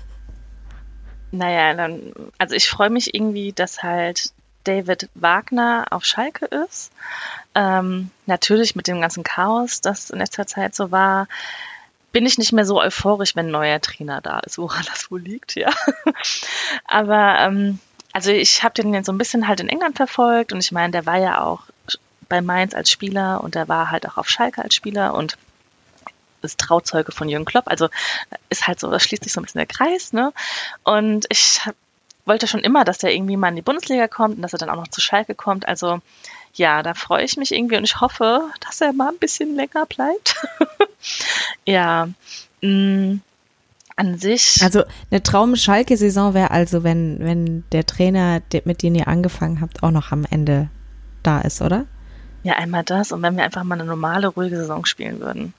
Naja, 1.32 1.74
dann, 1.74 2.14
also 2.38 2.56
ich 2.56 2.70
freue 2.70 2.90
mich 2.90 3.14
irgendwie, 3.14 3.52
dass 3.52 3.84
halt 3.84 4.32
David 4.64 5.10
Wagner 5.16 5.86
auf 5.92 6.06
Schalke 6.06 6.46
ist. 6.46 6.92
Ähm, 7.56 8.12
natürlich 8.26 8.76
mit 8.76 8.88
dem 8.88 9.02
ganzen 9.02 9.24
Chaos, 9.24 9.82
das 9.82 10.10
in 10.10 10.20
letzter 10.20 10.46
Zeit 10.46 10.76
so 10.76 10.92
war, 10.92 11.28
bin 12.12 12.26
ich 12.26 12.38
nicht 12.38 12.54
mehr 12.54 12.66
so 12.66 12.82
euphorisch, 12.82 13.36
wenn 13.36 13.48
ein 13.48 13.52
neuer 13.52 13.82
Trainer 13.82 14.22
da 14.22 14.40
ist, 14.40 14.58
woran 14.58 14.84
das 14.88 15.12
wohl 15.12 15.22
liegt, 15.22 15.56
ja. 15.56 15.70
Aber 16.86 17.38
ähm, 17.40 17.80
also 18.14 18.32
ich 18.32 18.64
habe 18.64 18.74
den 18.74 19.04
so 19.04 19.12
ein 19.12 19.18
bisschen 19.18 19.48
halt 19.48 19.60
in 19.60 19.70
England 19.70 19.98
verfolgt 19.98 20.52
und 20.52 20.60
ich 20.60 20.72
meine, 20.72 20.92
der 20.92 21.06
war 21.06 21.18
ja 21.18 21.44
auch 21.44 21.64
bei 22.30 22.42
Mainz 22.42 22.74
als 22.74 22.92
Spieler 22.92 23.44
und 23.44 23.56
der 23.56 23.68
war 23.68 23.92
halt 23.92 24.08
auch 24.08 24.18
auf 24.18 24.30
Schalke 24.30 24.62
als 24.62 24.76
Spieler 24.76 25.14
und 25.14 25.38
ist 26.42 26.60
Trauzeuge 26.60 27.12
von 27.12 27.30
Jürgen 27.30 27.46
Klopp. 27.46 27.68
Also 27.68 27.90
ist 28.50 28.68
halt 28.68 28.80
so, 28.80 28.90
das 28.90 29.04
schließt 29.04 29.24
sich 29.24 29.34
so 29.34 29.40
ein 29.40 29.44
bisschen 29.44 29.60
der 29.60 29.68
Kreis, 29.68 30.14
ne? 30.14 30.34
Und 30.84 31.26
ich 31.30 31.62
wollte 32.26 32.48
schon 32.48 32.60
immer, 32.60 32.84
dass 32.84 33.04
er 33.04 33.14
irgendwie 33.14 33.38
mal 33.38 33.50
in 33.50 33.56
die 33.56 33.62
Bundesliga 33.62 34.08
kommt 34.08 34.36
und 34.36 34.42
dass 34.42 34.54
er 34.54 34.60
dann 34.60 34.70
auch 34.70 34.76
noch 34.76 34.90
zu 34.90 35.02
Schalke 35.02 35.34
kommt. 35.34 35.68
Also 35.68 36.00
ja, 36.54 36.84
da 36.84 36.94
freue 36.94 37.24
ich 37.24 37.38
mich 37.38 37.54
irgendwie 37.54 37.78
und 37.78 37.84
ich 37.84 38.02
hoffe, 38.02 38.50
dass 38.66 38.82
er 38.82 38.94
mal 38.94 39.10
ein 39.10 39.20
bisschen 39.20 39.56
länger 39.56 39.86
bleibt. 39.86 40.36
ja. 41.66 42.10
Mm, 42.62 43.18
an 43.96 44.18
sich. 44.20 44.60
Also 44.62 44.84
eine 45.10 45.24
Traum-Schalke-Saison 45.24 46.34
wäre 46.34 46.52
also, 46.52 46.84
wenn, 46.84 47.18
wenn 47.20 47.64
der 47.72 47.86
Trainer, 47.86 48.42
mit 48.64 48.84
dem 48.84 48.96
ihr 48.96 49.08
angefangen 49.08 49.62
habt, 49.62 49.84
auch 49.84 49.92
noch 49.92 50.12
am 50.12 50.26
Ende 50.30 50.70
da 51.24 51.42
ist, 51.42 51.62
oder? 51.62 51.86
Ja, 52.44 52.54
einmal 52.54 52.84
das 52.84 53.12
und 53.12 53.22
wenn 53.24 53.36
wir 53.36 53.44
einfach 53.44 53.64
mal 53.64 53.76
eine 53.76 53.86
normale, 53.86 54.28
ruhige 54.28 54.58
Saison 54.58 54.86
spielen 54.86 55.20
würden 55.20 55.54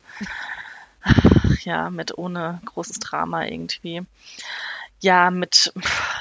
ja, 1.64 1.90
mit 1.90 2.16
ohne 2.16 2.60
großes 2.64 2.98
Drama 3.00 3.46
irgendwie. 3.46 4.02
Ja, 5.00 5.30
mit 5.30 5.72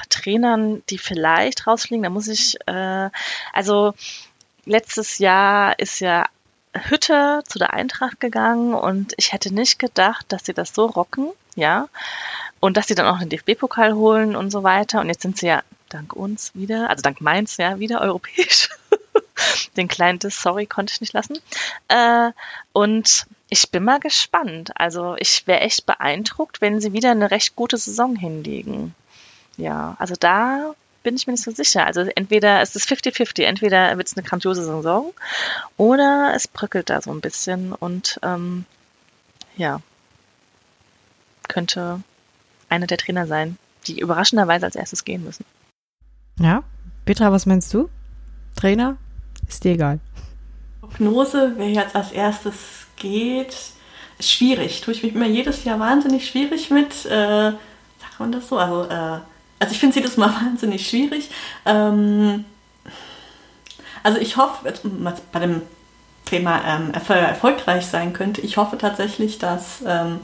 Trainern, 0.08 0.82
die 0.88 0.98
vielleicht 0.98 1.66
rausfliegen, 1.66 2.04
da 2.04 2.10
muss 2.10 2.28
ich, 2.28 2.56
äh, 2.66 3.10
also 3.52 3.94
letztes 4.64 5.18
Jahr 5.18 5.78
ist 5.78 6.00
ja 6.00 6.26
Hütte 6.74 7.42
zu 7.46 7.58
der 7.58 7.72
Eintracht 7.72 8.20
gegangen 8.20 8.74
und 8.74 9.14
ich 9.16 9.32
hätte 9.32 9.52
nicht 9.52 9.78
gedacht, 9.78 10.26
dass 10.28 10.44
sie 10.44 10.54
das 10.54 10.74
so 10.74 10.86
rocken, 10.86 11.30
ja. 11.56 11.88
Und 12.60 12.76
dass 12.76 12.86
sie 12.86 12.94
dann 12.94 13.06
auch 13.06 13.18
den 13.18 13.28
DFB-Pokal 13.28 13.94
holen 13.94 14.36
und 14.36 14.50
so 14.50 14.62
weiter. 14.62 15.00
Und 15.00 15.08
jetzt 15.08 15.22
sind 15.22 15.38
sie 15.38 15.46
ja 15.46 15.62
dank 15.88 16.12
uns 16.12 16.54
wieder, 16.54 16.90
also 16.90 17.02
dank 17.02 17.20
Mainz 17.20 17.56
ja 17.56 17.78
wieder 17.78 18.00
europäisch. 18.00 18.68
den 19.76 19.88
kleinen 19.88 20.18
Diss, 20.18 20.40
sorry, 20.40 20.66
konnte 20.66 20.92
ich 20.92 21.00
nicht 21.00 21.12
lassen. 21.12 21.38
Äh, 21.88 22.30
und 22.72 23.26
ich 23.50 23.70
bin 23.70 23.84
mal 23.84 24.00
gespannt. 24.00 24.72
Also 24.74 25.16
ich 25.18 25.46
wäre 25.46 25.60
echt 25.60 25.86
beeindruckt, 25.86 26.60
wenn 26.60 26.80
sie 26.80 26.92
wieder 26.92 27.10
eine 27.10 27.30
recht 27.30 27.56
gute 27.56 27.76
Saison 27.76 28.16
hinlegen. 28.16 28.94
Ja, 29.56 29.96
also 29.98 30.14
da 30.18 30.74
bin 31.02 31.16
ich 31.16 31.26
mir 31.26 31.32
nicht 31.32 31.44
so 31.44 31.50
sicher. 31.50 31.86
Also 31.86 32.02
entweder 32.02 32.60
es 32.60 32.76
ist 32.76 32.88
50-50, 32.88 33.44
entweder 33.44 33.96
wird 33.96 34.06
es 34.06 34.16
eine 34.16 34.26
grandiose 34.26 34.64
Saison 34.64 35.12
oder 35.76 36.32
es 36.34 36.48
bröckelt 36.48 36.90
da 36.90 37.00
so 37.00 37.10
ein 37.10 37.20
bisschen 37.20 37.72
und 37.72 38.18
ähm, 38.22 38.64
ja, 39.56 39.80
könnte 41.48 42.02
einer 42.68 42.86
der 42.86 42.98
Trainer 42.98 43.26
sein, 43.26 43.56
die 43.86 44.00
überraschenderweise 44.00 44.66
als 44.66 44.76
erstes 44.76 45.04
gehen 45.04 45.24
müssen. 45.24 45.44
Ja, 46.38 46.62
Petra, 47.04 47.32
was 47.32 47.46
meinst 47.46 47.72
du? 47.72 47.88
Trainer? 48.54 48.96
Ist 49.48 49.64
dir 49.64 49.72
egal. 49.72 50.00
Prognose, 50.90 51.52
wer 51.56 51.68
jetzt 51.68 51.94
als 51.94 52.12
erstes 52.12 52.54
geht, 52.96 53.54
ist 54.18 54.30
schwierig. 54.30 54.80
Tue 54.80 54.94
ich 54.94 55.02
mich 55.02 55.14
immer 55.14 55.26
jedes 55.26 55.64
Jahr 55.64 55.78
wahnsinnig 55.78 56.28
schwierig 56.28 56.70
mit. 56.70 57.06
Äh, 57.06 57.52
sagt 58.00 58.18
man 58.18 58.32
das 58.32 58.48
so? 58.48 58.58
Also, 58.58 58.84
äh, 58.90 59.20
also 59.58 59.72
ich 59.72 59.78
finde 59.78 59.90
es 59.90 59.96
jedes 59.96 60.16
Mal 60.16 60.30
wahnsinnig 60.44 60.88
schwierig. 60.88 61.30
Ähm, 61.64 62.44
also 64.02 64.18
ich 64.18 64.36
hoffe, 64.36 64.72
bei 65.32 65.40
dem 65.40 65.62
Thema 66.24 66.62
ähm, 66.64 66.92
erfolgreich 66.92 67.86
sein 67.86 68.12
könnte, 68.12 68.40
ich 68.40 68.56
hoffe 68.56 68.78
tatsächlich, 68.78 69.38
dass 69.38 69.82
ähm, 69.86 70.20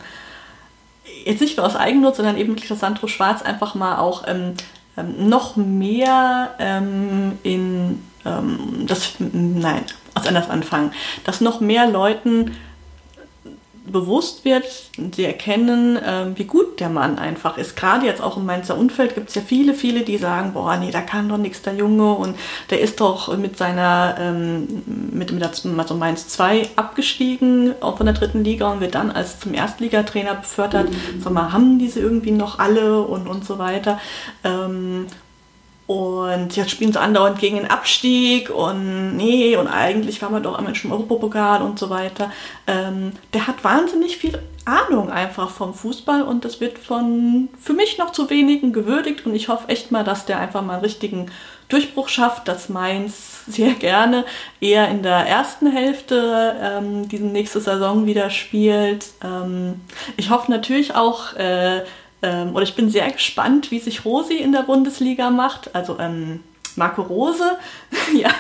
jetzt 1.25 1.41
nicht 1.41 1.57
nur 1.57 1.67
aus 1.67 1.77
Eigennutz, 1.77 2.17
sondern 2.17 2.37
eben 2.37 2.51
wirklich, 2.51 2.69
dass 2.69 2.81
Sandro 2.81 3.09
Schwarz 3.09 3.43
einfach 3.43 3.75
mal 3.75 3.99
auch 3.99 4.25
ähm, 4.27 4.55
ähm 4.97 5.29
noch 5.29 5.57
mehr 5.57 6.55
ähm, 6.59 7.39
in 7.43 8.03
ähm, 8.25 8.87
das, 8.87 9.15
nein, 9.19 9.85
aus 10.15 10.27
anders 10.27 10.51
anfangen, 10.51 10.93
dass 11.25 11.41
noch 11.41 11.61
mehr 11.61 11.89
Leuten 11.89 12.53
bewusst 13.87 14.47
wird, 14.47 14.65
sie 15.15 15.25
erkennen, 15.25 15.97
äh, 15.97 16.27
wie 16.37 16.45
gut 16.45 16.81
der 16.81 16.89
Mann 16.89 17.19
einfach 17.19 17.59
ist. 17.59 17.77
Gerade 17.77 18.07
jetzt 18.07 18.23
auch 18.23 18.37
im 18.39 18.47
Mainzer 18.47 18.79
Umfeld 18.79 19.15
gibt 19.15 19.29
es 19.29 19.35
ja 19.35 19.43
viele, 19.43 19.75
viele, 19.75 20.03
die 20.03 20.17
sagen, 20.17 20.55
boah, 20.55 20.77
nee, 20.77 20.91
da 20.91 21.03
kann 21.03 21.29
doch 21.29 21.37
nichts 21.37 21.61
der 21.63 21.75
Junge 21.75 22.15
und 22.15 22.37
der 22.71 22.81
ist 22.81 23.01
doch 23.01 23.37
mit 23.37 23.59
seiner, 23.59 24.17
ähm, 24.19 24.83
mit, 25.13 25.33
mit 25.33 25.43
der, 25.43 25.51
also 25.79 25.95
Mainz 25.95 26.29
2 26.29 26.71
abgestiegen, 26.77 27.75
auch 27.81 27.99
von 27.99 28.07
der 28.07 28.15
dritten 28.15 28.43
Liga 28.43 28.73
und 28.73 28.81
wird 28.81 28.95
dann 28.95 29.11
als 29.11 29.41
zum 29.41 29.53
Erstligatrainer 29.53 30.35
befördert. 30.35 30.89
Mhm. 30.89 31.21
Sag 31.21 31.33
mal, 31.33 31.53
haben 31.53 31.79
diese 31.79 32.01
irgendwie 32.01 32.31
noch 32.31 32.59
alle 32.59 33.03
und, 33.03 33.27
und 33.27 33.45
so 33.45 33.59
weiter. 33.59 34.01
Ähm, 34.45 35.07
und 35.87 36.57
jetzt 36.57 36.71
spielen 36.71 36.93
sie 36.93 37.01
andauernd 37.01 37.39
gegen 37.39 37.57
den 37.57 37.71
Abstieg 37.71 38.49
und 38.49 39.17
nee, 39.17 39.57
und 39.57 39.69
eigentlich 39.69 40.23
waren 40.23 40.33
wir 40.33 40.41
doch 40.41 40.57
einmal 40.59 40.75
schon 40.75 40.91
im 40.91 40.97
Europapokal 40.97 41.61
und 41.61 41.79
so 41.79 41.91
weiter. 41.91 42.33
Ähm, 42.67 43.13
der 43.35 43.47
hat 43.47 43.63
wahnsinnig 43.65 44.17
viel 44.17 44.39
Ahnung 44.65 45.11
einfach 45.11 45.51
vom 45.51 45.75
Fußball 45.75 46.23
und 46.23 46.47
das 46.47 46.61
wird 46.61 46.79
von 46.79 47.51
für 47.61 47.75
mich 47.75 47.99
noch 47.99 48.13
zu 48.13 48.31
wenigen 48.31 48.73
gewürdigt 48.73 49.27
und 49.27 49.35
ich 49.35 49.49
hoffe 49.49 49.69
echt 49.69 49.91
mal, 49.91 50.05
dass 50.05 50.25
der 50.25 50.39
einfach 50.39 50.63
mal 50.63 50.75
einen 50.75 50.83
richtigen 50.83 51.31
Durchbruch 51.69 52.09
schafft, 52.09 52.49
dass 52.49 52.71
Mainz 52.71 53.45
sehr 53.47 53.73
gerne 53.75 54.25
eher 54.61 54.89
in 54.89 55.03
der 55.03 55.27
ersten 55.27 55.67
Hälfte 55.67 56.57
ähm, 56.63 57.09
diese 57.09 57.27
nächste 57.27 57.61
Saison 57.61 58.07
wieder 58.07 58.31
spielt. 58.31 59.07
Ähm, 59.23 59.83
ich 60.17 60.31
hoffe 60.31 60.51
natürlich 60.51 60.95
auch, 60.95 61.35
äh, 61.35 61.83
ähm, 62.25 62.55
oder 62.55 62.63
ich 62.63 62.75
bin 62.75 62.89
sehr 62.89 63.11
gespannt, 63.11 63.71
wie 63.71 63.79
sich 63.79 64.05
Rosi 64.05 64.37
in 64.37 64.53
der 64.53 64.63
Bundesliga 64.63 65.31
macht. 65.31 65.75
Also 65.75 65.99
ähm, 66.01 66.41
Marco 66.77 67.03
Rose, 67.03 67.59
ja. 68.15 68.31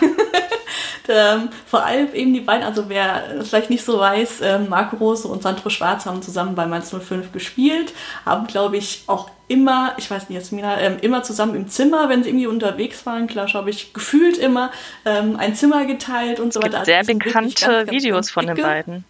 ähm, 1.08 1.50
vor 1.66 1.84
allem 1.84 2.12
eben 2.14 2.32
die 2.32 2.40
beiden, 2.40 2.64
also 2.64 2.88
wer 2.88 3.38
es 3.38 3.50
vielleicht 3.50 3.70
nicht 3.70 3.84
so 3.84 3.98
weiß, 3.98 4.40
ähm, 4.42 4.68
Marco 4.68 4.96
Rose 4.96 5.28
und 5.28 5.42
Sandro 5.42 5.70
Schwarz 5.70 6.06
haben 6.06 6.22
zusammen 6.22 6.54
bei 6.54 6.66
Mainz 6.66 6.90
05 6.90 7.32
gespielt, 7.32 7.92
haben 8.24 8.46
glaube 8.46 8.76
ich 8.78 9.04
auch 9.06 9.30
immer, 9.46 9.92
ich 9.98 10.10
weiß 10.10 10.28
nicht, 10.28 10.38
jetzt 10.38 10.52
Mina, 10.52 10.80
ähm, 10.80 10.96
immer 11.02 11.22
zusammen 11.22 11.54
im 11.54 11.68
Zimmer, 11.68 12.08
wenn 12.08 12.22
sie 12.22 12.30
irgendwie 12.30 12.46
unterwegs 12.46 13.04
waren, 13.04 13.26
klar, 13.26 13.52
habe 13.52 13.70
ich 13.70 13.92
gefühlt 13.92 14.38
immer 14.38 14.70
ähm, 15.04 15.36
ein 15.36 15.54
Zimmer 15.54 15.84
geteilt 15.84 16.40
und 16.40 16.52
so 16.52 16.62
weiter. 16.62 16.78
Gibt 16.78 16.86
sehr 16.86 17.04
bekannte 17.04 17.32
ganz, 17.32 17.60
ganz 17.60 17.90
Videos 17.90 18.30
von 18.30 18.46
den 18.46 18.56
beiden. 18.56 19.04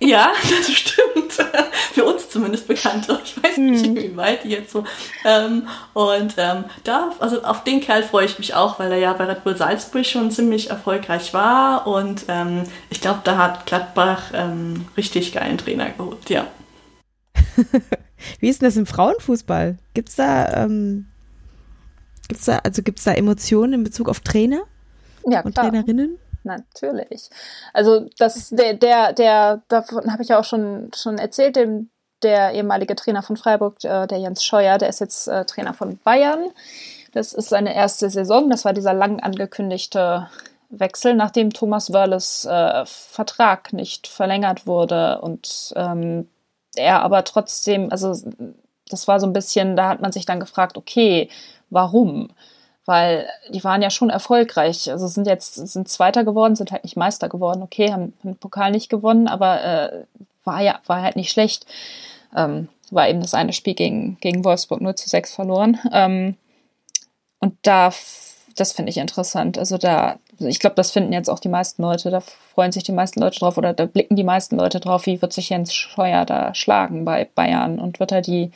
Ja, 0.00 0.32
das 0.42 0.72
stimmt. 0.72 1.32
Für 1.92 2.04
uns 2.04 2.28
zumindest 2.30 2.66
bekannt. 2.66 3.06
Ich 3.24 3.42
weiß 3.42 3.58
nicht, 3.58 3.86
hm. 3.86 3.96
wie 3.96 4.16
weit 4.16 4.44
die 4.44 4.48
jetzt 4.48 4.72
so. 4.72 4.84
Ähm, 5.24 5.68
und 5.92 6.34
ähm, 6.38 6.64
da, 6.84 7.12
also 7.20 7.42
auf 7.42 7.64
den 7.64 7.80
Kerl 7.80 8.02
freue 8.02 8.24
ich 8.24 8.38
mich 8.38 8.54
auch, 8.54 8.78
weil 8.78 8.90
er 8.92 8.98
ja 8.98 9.12
bei 9.12 9.24
Red 9.24 9.44
Bull 9.44 9.56
Salzburg 9.56 10.06
schon 10.06 10.30
ziemlich 10.30 10.70
erfolgreich 10.70 11.34
war. 11.34 11.86
Und 11.86 12.24
ähm, 12.28 12.64
ich 12.88 13.00
glaube, 13.00 13.20
da 13.24 13.36
hat 13.36 13.66
Gladbach 13.66 14.32
ähm, 14.32 14.86
richtig 14.96 15.32
geilen 15.32 15.58
Trainer 15.58 15.90
geholt, 15.90 16.30
ja. 16.30 16.46
wie 18.40 18.48
ist 18.48 18.62
denn 18.62 18.68
das 18.68 18.76
im 18.76 18.86
Frauenfußball? 18.86 19.76
Gibt's 19.92 20.16
da, 20.16 20.64
ähm, 20.64 21.06
gibt's 22.28 22.46
da, 22.46 22.58
also 22.58 22.82
gibt's 22.82 23.04
da 23.04 23.12
Emotionen 23.12 23.74
in 23.74 23.84
Bezug 23.84 24.08
auf 24.08 24.20
Trainer 24.20 24.62
ja, 25.26 25.42
und 25.42 25.54
klar. 25.54 25.70
Trainerinnen? 25.70 26.18
Natürlich. 26.42 27.28
Also 27.72 28.08
das, 28.18 28.50
der, 28.50 28.74
der, 28.74 29.12
der, 29.12 29.62
davon 29.68 30.12
habe 30.12 30.22
ich 30.22 30.30
ja 30.30 30.38
auch 30.38 30.44
schon, 30.44 30.90
schon 30.94 31.18
erzählt, 31.18 31.56
dem, 31.56 31.90
der 32.22 32.52
ehemalige 32.52 32.96
Trainer 32.96 33.22
von 33.22 33.36
Freiburg, 33.36 33.82
äh, 33.84 34.06
der 34.06 34.18
Jens 34.18 34.44
Scheuer, 34.44 34.78
der 34.78 34.88
ist 34.88 35.00
jetzt 35.00 35.28
äh, 35.28 35.44
Trainer 35.44 35.74
von 35.74 35.98
Bayern. 35.98 36.50
Das 37.12 37.32
ist 37.32 37.48
seine 37.48 37.74
erste 37.74 38.08
Saison. 38.08 38.48
Das 38.50 38.64
war 38.64 38.72
dieser 38.72 38.94
lang 38.94 39.20
angekündigte 39.20 40.28
Wechsel, 40.70 41.14
nachdem 41.14 41.52
Thomas 41.52 41.92
Wörles 41.92 42.44
äh, 42.44 42.86
Vertrag 42.86 43.72
nicht 43.72 44.06
verlängert 44.06 44.66
wurde 44.66 45.20
und 45.20 45.72
ähm, 45.76 46.28
er 46.76 47.02
aber 47.02 47.24
trotzdem, 47.24 47.90
also 47.90 48.14
das 48.88 49.08
war 49.08 49.18
so 49.18 49.26
ein 49.26 49.32
bisschen, 49.32 49.74
da 49.74 49.88
hat 49.88 50.00
man 50.00 50.12
sich 50.12 50.26
dann 50.26 50.38
gefragt, 50.38 50.76
okay, 50.76 51.28
warum? 51.70 52.28
Weil 52.90 53.28
die 53.50 53.62
waren 53.62 53.82
ja 53.82 53.90
schon 53.90 54.10
erfolgreich. 54.10 54.90
Also 54.90 55.06
sind 55.06 55.28
jetzt 55.28 55.54
sind 55.54 55.88
Zweiter 55.88 56.24
geworden, 56.24 56.56
sind 56.56 56.72
halt 56.72 56.82
nicht 56.82 56.96
Meister 56.96 57.28
geworden. 57.28 57.62
Okay, 57.62 57.92
haben 57.92 58.14
den 58.24 58.34
Pokal 58.34 58.72
nicht 58.72 58.88
gewonnen, 58.90 59.28
aber 59.28 59.62
äh, 59.62 60.04
war 60.42 60.60
ja 60.60 60.80
war 60.86 61.00
halt 61.00 61.14
nicht 61.14 61.30
schlecht. 61.30 61.66
Ähm, 62.36 62.68
war 62.90 63.08
eben 63.08 63.20
das 63.20 63.32
eine 63.32 63.52
Spiel 63.52 63.74
gegen, 63.74 64.18
gegen 64.20 64.44
Wolfsburg 64.44 64.80
0 64.80 64.96
zu 64.96 65.08
6 65.08 65.36
verloren. 65.36 65.78
Ähm, 65.92 66.36
und 67.38 67.54
da, 67.62 67.92
das 68.56 68.72
finde 68.72 68.90
ich 68.90 68.96
interessant. 68.96 69.56
Also 69.56 69.78
da, 69.78 70.18
ich 70.40 70.58
glaube, 70.58 70.74
das 70.74 70.90
finden 70.90 71.12
jetzt 71.12 71.30
auch 71.30 71.38
die 71.38 71.48
meisten 71.48 71.82
Leute, 71.82 72.10
da 72.10 72.18
freuen 72.18 72.72
sich 72.72 72.82
die 72.82 72.90
meisten 72.90 73.20
Leute 73.20 73.38
drauf 73.38 73.56
oder 73.56 73.72
da 73.72 73.86
blicken 73.86 74.16
die 74.16 74.24
meisten 74.24 74.56
Leute 74.56 74.80
drauf, 74.80 75.06
wie 75.06 75.22
wird 75.22 75.32
sich 75.32 75.50
Jens 75.50 75.72
Scheuer 75.72 76.24
da 76.24 76.56
schlagen 76.56 77.04
bei 77.04 77.28
Bayern 77.36 77.78
und 77.78 78.00
wird 78.00 78.10
er 78.10 78.20
die 78.20 78.50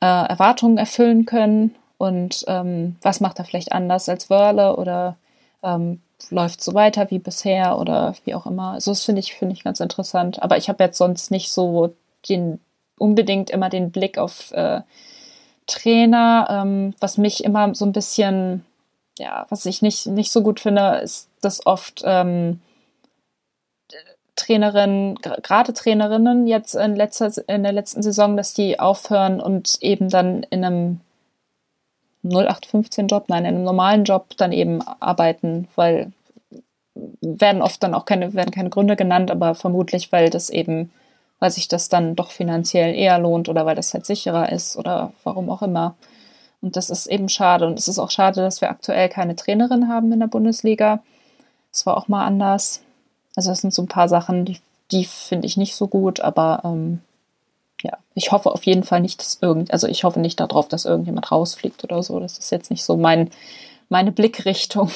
äh, 0.00 0.06
Erwartungen 0.06 0.78
erfüllen 0.78 1.26
können 1.26 1.74
und 2.02 2.44
ähm, 2.48 2.96
was 3.00 3.20
macht 3.20 3.38
er 3.38 3.44
vielleicht 3.44 3.70
anders 3.70 4.08
als 4.08 4.28
Wörle 4.28 4.74
oder 4.74 5.16
ähm, 5.62 6.00
läuft 6.30 6.60
so 6.60 6.74
weiter 6.74 7.08
wie 7.12 7.20
bisher 7.20 7.78
oder 7.78 8.16
wie 8.24 8.34
auch 8.34 8.44
immer. 8.44 8.72
Also 8.72 8.90
das 8.90 9.04
finde 9.04 9.20
ich, 9.20 9.34
finde 9.34 9.54
ich 9.54 9.62
ganz 9.62 9.78
interessant. 9.78 10.42
Aber 10.42 10.56
ich 10.56 10.68
habe 10.68 10.82
jetzt 10.82 10.98
sonst 10.98 11.30
nicht 11.30 11.52
so 11.52 11.94
den 12.28 12.58
unbedingt 12.98 13.50
immer 13.50 13.68
den 13.68 13.92
Blick 13.92 14.18
auf 14.18 14.50
äh, 14.50 14.80
Trainer. 15.68 16.48
Ähm, 16.50 16.94
was 16.98 17.18
mich 17.18 17.44
immer 17.44 17.72
so 17.72 17.84
ein 17.84 17.92
bisschen, 17.92 18.66
ja, 19.16 19.46
was 19.48 19.64
ich 19.64 19.80
nicht, 19.80 20.06
nicht 20.06 20.32
so 20.32 20.42
gut 20.42 20.58
finde, 20.58 20.96
ist, 21.04 21.28
dass 21.40 21.64
oft 21.66 22.02
ähm, 22.04 22.60
Trainerinnen, 24.34 25.20
gerade 25.20 25.72
Trainerinnen 25.72 26.48
jetzt 26.48 26.74
in, 26.74 26.96
letzter, 26.96 27.30
in 27.46 27.62
der 27.62 27.72
letzten 27.72 28.02
Saison, 28.02 28.36
dass 28.36 28.54
die 28.54 28.80
aufhören 28.80 29.40
und 29.40 29.78
eben 29.82 30.08
dann 30.08 30.42
in 30.50 30.64
einem 30.64 31.00
0815-Job, 32.24 33.28
nein, 33.28 33.44
in 33.44 33.54
einem 33.54 33.64
normalen 33.64 34.04
Job 34.04 34.36
dann 34.36 34.52
eben 34.52 34.82
arbeiten, 34.82 35.68
weil 35.74 36.12
werden 36.94 37.62
oft 37.62 37.82
dann 37.82 37.94
auch 37.94 38.04
keine, 38.04 38.34
werden 38.34 38.50
keine 38.50 38.70
Gründe 38.70 38.96
genannt, 38.96 39.30
aber 39.30 39.54
vermutlich, 39.54 40.12
weil 40.12 40.30
das 40.30 40.50
eben, 40.50 40.92
weil 41.38 41.50
sich 41.50 41.68
das 41.68 41.88
dann 41.88 42.14
doch 42.14 42.30
finanziell 42.30 42.94
eher 42.94 43.18
lohnt 43.18 43.48
oder 43.48 43.66
weil 43.66 43.76
das 43.76 43.94
halt 43.94 44.06
sicherer 44.06 44.52
ist 44.52 44.76
oder 44.76 45.12
warum 45.24 45.50
auch 45.50 45.62
immer. 45.62 45.94
Und 46.60 46.76
das 46.76 46.90
ist 46.90 47.06
eben 47.06 47.28
schade. 47.28 47.66
Und 47.66 47.78
es 47.78 47.88
ist 47.88 47.98
auch 47.98 48.10
schade, 48.10 48.40
dass 48.40 48.60
wir 48.60 48.70
aktuell 48.70 49.08
keine 49.08 49.34
Trainerin 49.34 49.88
haben 49.88 50.12
in 50.12 50.20
der 50.20 50.28
Bundesliga. 50.28 51.02
Es 51.72 51.86
war 51.86 51.96
auch 51.96 52.08
mal 52.08 52.24
anders. 52.24 52.82
Also 53.34 53.50
das 53.50 53.62
sind 53.62 53.74
so 53.74 53.82
ein 53.82 53.88
paar 53.88 54.08
Sachen, 54.08 54.44
die, 54.44 54.58
die 54.92 55.04
finde 55.04 55.46
ich 55.46 55.56
nicht 55.56 55.74
so 55.74 55.88
gut, 55.88 56.20
aber 56.20 56.60
ähm, 56.64 57.00
ja, 57.82 57.98
ich 58.14 58.30
hoffe 58.30 58.50
auf 58.52 58.64
jeden 58.64 58.84
Fall 58.84 59.00
nicht, 59.00 59.20
dass 59.20 59.38
irgend, 59.40 59.72
also 59.72 59.88
ich 59.88 60.04
hoffe 60.04 60.20
nicht 60.20 60.38
darauf, 60.38 60.68
dass 60.68 60.84
irgendjemand 60.84 61.30
rausfliegt 61.30 61.82
oder 61.84 62.02
so. 62.02 62.20
Das 62.20 62.38
ist 62.38 62.50
jetzt 62.50 62.70
nicht 62.70 62.84
so 62.84 62.96
mein, 62.96 63.30
meine 63.88 64.12
Blickrichtung. 64.12 64.90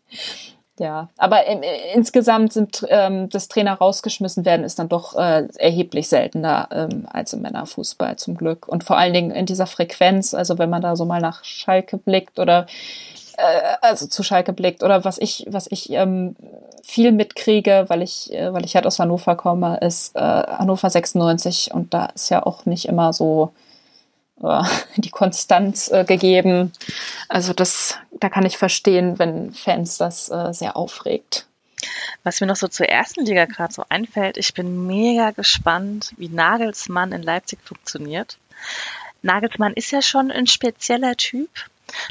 ja, 0.78 1.08
aber 1.16 1.46
äh, 1.46 1.94
insgesamt 1.94 2.52
sind 2.52 2.86
ähm, 2.88 3.28
das 3.28 3.48
Trainer 3.48 3.74
rausgeschmissen 3.74 4.44
werden 4.44 4.64
ist 4.64 4.78
dann 4.78 4.88
doch 4.88 5.16
äh, 5.16 5.48
erheblich 5.56 6.08
seltener 6.08 6.68
ähm, 6.70 7.08
als 7.10 7.32
im 7.32 7.42
Männerfußball 7.42 8.16
zum 8.16 8.36
Glück 8.36 8.68
und 8.68 8.84
vor 8.84 8.96
allen 8.96 9.12
Dingen 9.12 9.32
in 9.32 9.46
dieser 9.46 9.66
Frequenz. 9.66 10.32
Also 10.32 10.58
wenn 10.58 10.70
man 10.70 10.82
da 10.82 10.94
so 10.94 11.04
mal 11.04 11.20
nach 11.20 11.42
Schalke 11.44 11.98
blickt 11.98 12.38
oder 12.38 12.66
äh, 13.36 13.76
also 13.80 14.06
zu 14.06 14.22
Schalke 14.22 14.52
blickt 14.52 14.82
oder 14.82 15.04
was 15.04 15.18
ich 15.18 15.46
was 15.48 15.66
ich 15.70 15.90
ähm, 15.90 16.36
viel 16.82 17.12
mitkriege, 17.12 17.84
weil 17.88 18.02
ich 18.02 18.32
äh, 18.32 18.52
weil 18.52 18.64
ich 18.64 18.74
halt 18.74 18.86
aus 18.86 18.98
Hannover 18.98 19.36
komme, 19.36 19.78
ist 19.78 20.16
äh, 20.16 20.20
Hannover 20.20 20.90
96 20.90 21.72
und 21.74 21.94
da 21.94 22.06
ist 22.06 22.30
ja 22.30 22.44
auch 22.44 22.66
nicht 22.66 22.86
immer 22.86 23.12
so 23.12 23.52
äh, 24.42 24.62
die 24.96 25.10
Konstanz 25.10 25.90
äh, 25.90 26.04
gegeben. 26.04 26.72
Also 27.28 27.52
das, 27.52 27.98
da 28.12 28.28
kann 28.28 28.46
ich 28.46 28.58
verstehen, 28.58 29.18
wenn 29.18 29.52
Fans 29.52 29.98
das 29.98 30.30
äh, 30.30 30.52
sehr 30.52 30.76
aufregt. 30.76 31.46
Was 32.24 32.40
mir 32.40 32.46
noch 32.46 32.56
so 32.56 32.68
zur 32.68 32.88
ersten 32.88 33.24
Liga 33.24 33.44
gerade 33.44 33.72
so 33.72 33.84
einfällt, 33.88 34.36
ich 34.36 34.54
bin 34.54 34.86
mega 34.86 35.30
gespannt, 35.30 36.12
wie 36.16 36.28
Nagelsmann 36.28 37.12
in 37.12 37.22
Leipzig 37.22 37.60
funktioniert. 37.62 38.38
Nagelsmann 39.22 39.74
ist 39.74 39.90
ja 39.90 40.02
schon 40.02 40.30
ein 40.30 40.46
spezieller 40.46 41.16
Typ. 41.16 41.50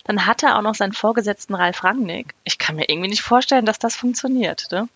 Dann 0.06 0.26
hat 0.26 0.44
er 0.44 0.58
auch 0.58 0.62
noch 0.62 0.76
seinen 0.76 0.94
Vorgesetzten 0.94 1.56
Ralf 1.56 1.84
Rangnick. 1.84 2.34
Ich 2.44 2.58
kann 2.58 2.76
mir 2.76 2.90
irgendwie 2.90 3.10
nicht 3.10 3.22
vorstellen, 3.22 3.66
dass 3.66 3.80
das 3.80 3.96
funktioniert. 3.96 4.68
Ne? 4.72 4.88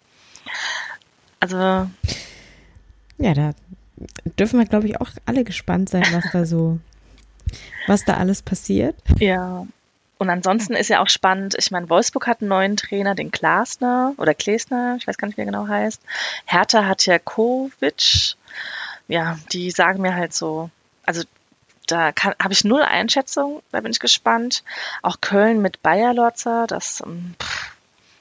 Also. 1.39 1.57
Ja, 3.17 3.33
da 3.33 3.51
dürfen 4.37 4.59
wir, 4.59 4.65
glaube 4.65 4.87
ich, 4.87 5.01
auch 5.01 5.09
alle 5.25 5.43
gespannt 5.43 5.89
sein, 5.89 6.05
was 6.11 6.31
da 6.31 6.45
so 6.45 6.79
was 7.87 8.05
da 8.05 8.15
alles 8.15 8.41
passiert. 8.41 8.95
Ja. 9.19 9.65
Und 10.19 10.29
ansonsten 10.29 10.73
ist 10.73 10.89
ja 10.89 11.01
auch 11.01 11.07
spannend, 11.07 11.55
ich 11.57 11.71
meine, 11.71 11.89
Wolfsburg 11.89 12.27
hat 12.27 12.41
einen 12.41 12.49
neuen 12.49 12.75
Trainer, 12.75 13.15
den 13.15 13.31
Klasner 13.31 14.13
oder 14.17 14.33
Klesner, 14.33 14.97
ich 14.99 15.07
weiß 15.07 15.17
gar 15.17 15.27
nicht, 15.27 15.37
wie 15.37 15.41
er 15.41 15.45
genau 15.45 15.67
heißt. 15.67 16.01
Hertha 16.45 16.85
hat 16.85 17.05
ja 17.05 17.19
Kovic. 17.19 18.35
Ja, 19.07 19.39
die 19.53 19.71
sagen 19.71 20.01
mir 20.01 20.13
halt 20.15 20.33
so, 20.33 20.69
also 21.05 21.23
da 21.91 22.11
habe 22.15 22.53
ich 22.53 22.63
null 22.63 22.81
Einschätzung, 22.81 23.61
da 23.71 23.81
bin 23.81 23.91
ich 23.91 23.99
gespannt. 23.99 24.63
Auch 25.01 25.21
Köln 25.21 25.61
mit 25.61 25.81
Bayer 25.81 26.13
Lotzer, 26.13 26.67
das 26.67 27.01
ähm, 27.05 27.35
pff, 27.41 27.71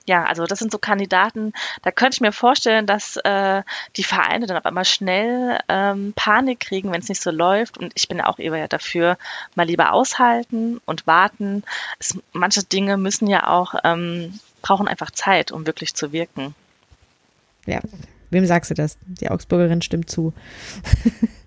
ja, 0.08 0.24
also 0.24 0.46
das 0.46 0.58
sind 0.58 0.72
so 0.72 0.78
Kandidaten, 0.78 1.52
da 1.82 1.90
könnte 1.90 2.16
ich 2.16 2.20
mir 2.22 2.32
vorstellen, 2.32 2.86
dass 2.86 3.16
äh, 3.18 3.62
die 3.96 4.02
Vereine 4.04 4.46
dann 4.46 4.56
auf 4.56 4.64
einmal 4.64 4.86
schnell 4.86 5.58
ähm, 5.68 6.14
Panik 6.16 6.60
kriegen, 6.60 6.90
wenn 6.90 7.02
es 7.02 7.10
nicht 7.10 7.20
so 7.20 7.30
läuft. 7.30 7.76
Und 7.76 7.92
ich 7.94 8.08
bin 8.08 8.22
auch 8.22 8.38
eher 8.38 8.68
dafür, 8.68 9.18
mal 9.54 9.66
lieber 9.66 9.92
aushalten 9.92 10.80
und 10.86 11.06
warten. 11.06 11.62
Es, 11.98 12.18
manche 12.32 12.64
Dinge 12.64 12.96
müssen 12.96 13.26
ja 13.26 13.48
auch, 13.48 13.74
ähm, 13.84 14.40
brauchen 14.62 14.88
einfach 14.88 15.10
Zeit, 15.10 15.52
um 15.52 15.66
wirklich 15.66 15.94
zu 15.94 16.10
wirken. 16.10 16.54
Ja, 17.66 17.80
wem 18.30 18.46
sagst 18.46 18.70
du 18.70 18.74
das? 18.74 18.96
Die 19.06 19.30
Augsburgerin 19.30 19.82
stimmt 19.82 20.08
zu. 20.08 20.32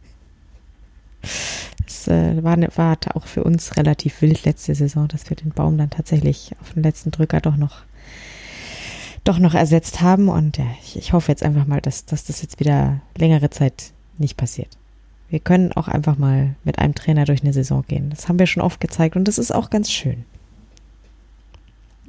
Es 1.85 2.07
äh, 2.07 2.43
war, 2.43 2.57
war 2.75 2.97
auch 3.15 3.25
für 3.25 3.43
uns 3.43 3.77
relativ 3.77 4.21
wild 4.21 4.45
letzte 4.45 4.75
Saison, 4.75 5.07
dass 5.07 5.29
wir 5.29 5.37
den 5.37 5.51
Baum 5.51 5.77
dann 5.77 5.89
tatsächlich 5.89 6.53
auf 6.61 6.73
den 6.73 6.83
letzten 6.83 7.11
Drücker 7.11 7.41
doch 7.41 7.57
noch 7.57 7.83
doch 9.23 9.39
noch 9.39 9.53
ersetzt 9.53 10.01
haben. 10.01 10.29
Und 10.29 10.57
ja, 10.57 10.65
ich, 10.81 10.97
ich 10.97 11.13
hoffe 11.13 11.31
jetzt 11.31 11.43
einfach 11.43 11.67
mal, 11.67 11.81
dass, 11.81 12.05
dass 12.05 12.25
das 12.25 12.41
jetzt 12.41 12.59
wieder 12.59 13.01
längere 13.17 13.49
Zeit 13.49 13.91
nicht 14.17 14.37
passiert. 14.37 14.69
Wir 15.29 15.39
können 15.39 15.71
auch 15.73 15.87
einfach 15.87 16.17
mal 16.17 16.55
mit 16.63 16.79
einem 16.79 16.95
Trainer 16.95 17.25
durch 17.25 17.41
eine 17.41 17.53
Saison 17.53 17.85
gehen. 17.87 18.09
Das 18.09 18.27
haben 18.27 18.39
wir 18.39 18.47
schon 18.47 18.63
oft 18.63 18.79
gezeigt 18.81 19.15
und 19.15 19.27
das 19.27 19.37
ist 19.37 19.53
auch 19.53 19.69
ganz 19.69 19.91
schön. 19.91 20.25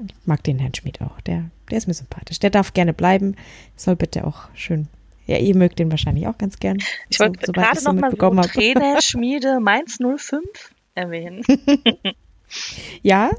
Ich 0.05 0.15
mag 0.25 0.43
den 0.43 0.59
Herrn 0.59 0.75
Schmid 0.75 1.01
auch. 1.01 1.21
Der, 1.21 1.45
der 1.71 1.79
ist 1.79 1.87
mir 1.87 1.95
sympathisch. 1.95 2.41
Der 2.41 2.51
darf 2.51 2.75
gerne 2.75 2.93
bleiben. 2.93 3.37
Soll 3.77 3.95
bitte 3.95 4.27
auch 4.27 4.49
schön. 4.55 4.89
Ja, 5.27 5.39
ihr 5.39 5.57
mögt 5.57 5.79
den 5.79 5.91
wahrscheinlich 5.91 6.27
auch 6.27 6.39
ganz 6.39 6.59
gern. 6.59 6.79
Ich 7.09 7.21
wollte 7.21 7.47
so, 7.47 7.53
gerade 7.53 7.83
noch 7.85 7.93
mal 7.95 8.11
so 8.11 8.49
Trainer 8.49 9.01
Schmiede 9.01 9.61
Mainz 9.61 9.99
05 9.99 10.41
erwähnen. 10.95 11.43
ja, 13.03 13.31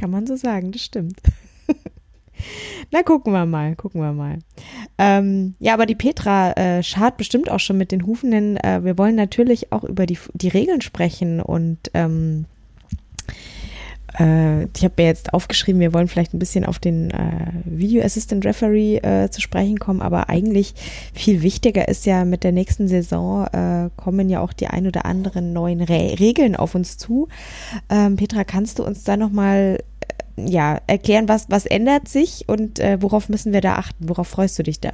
kann 0.00 0.10
man 0.10 0.26
so 0.26 0.36
sagen, 0.36 0.72
das 0.72 0.82
stimmt. 0.82 1.20
Na, 2.90 3.02
gucken 3.02 3.32
wir 3.32 3.46
mal, 3.46 3.76
gucken 3.76 4.00
wir 4.00 4.12
mal. 4.12 4.38
Ähm, 4.98 5.54
ja, 5.60 5.74
aber 5.74 5.86
die 5.86 5.94
Petra 5.94 6.52
äh, 6.52 6.82
schart 6.82 7.16
bestimmt 7.16 7.50
auch 7.50 7.60
schon 7.60 7.78
mit 7.78 7.92
den 7.92 8.06
Hufen, 8.06 8.30
denn 8.30 8.56
äh, 8.56 8.82
wir 8.82 8.98
wollen 8.98 9.14
natürlich 9.14 9.72
auch 9.72 9.84
über 9.84 10.06
die, 10.06 10.18
die 10.34 10.48
Regeln 10.48 10.80
sprechen 10.80 11.40
und 11.40 11.78
ähm, 11.94 12.46
äh, 14.18 14.64
ich 14.64 14.84
habe 14.84 14.94
mir 14.98 15.06
jetzt 15.06 15.32
aufgeschrieben, 15.32 15.80
wir 15.80 15.92
wollen 15.94 16.08
vielleicht 16.08 16.34
ein 16.34 16.38
bisschen 16.38 16.64
auf 16.64 16.78
den 16.78 17.10
äh, 17.10 17.52
Video 17.64 18.02
Assistant 18.02 18.44
Referee 18.44 18.98
äh, 18.98 19.30
zu 19.30 19.40
sprechen 19.40 19.78
kommen, 19.78 20.02
aber 20.02 20.28
eigentlich 20.28 20.74
viel 21.14 21.42
wichtiger 21.42 21.88
ist 21.88 22.06
ja 22.06 22.24
mit 22.24 22.44
der 22.44 22.52
nächsten 22.52 22.88
Saison 22.88 23.46
äh, 23.46 23.90
kommen 23.96 24.28
ja 24.28 24.40
auch 24.40 24.52
die 24.52 24.66
ein 24.66 24.86
oder 24.86 25.04
anderen 25.04 25.52
neuen 25.52 25.80
Re 25.80 26.16
Regeln 26.18 26.56
auf 26.56 26.74
uns 26.74 26.98
zu. 26.98 27.28
Ähm, 27.88 28.16
Petra, 28.16 28.44
kannst 28.44 28.78
du 28.78 28.84
uns 28.84 29.04
da 29.04 29.16
nochmal 29.16 29.78
ja, 30.36 30.80
erklären, 30.86 31.28
was, 31.28 31.50
was 31.50 31.66
ändert 31.66 32.08
sich 32.08 32.44
und 32.48 32.78
äh, 32.78 32.98
worauf 33.00 33.28
müssen 33.28 33.52
wir 33.52 33.60
da 33.60 33.74
achten? 33.74 34.08
Worauf 34.08 34.28
freust 34.28 34.58
du 34.58 34.62
dich 34.62 34.80
da? 34.80 34.92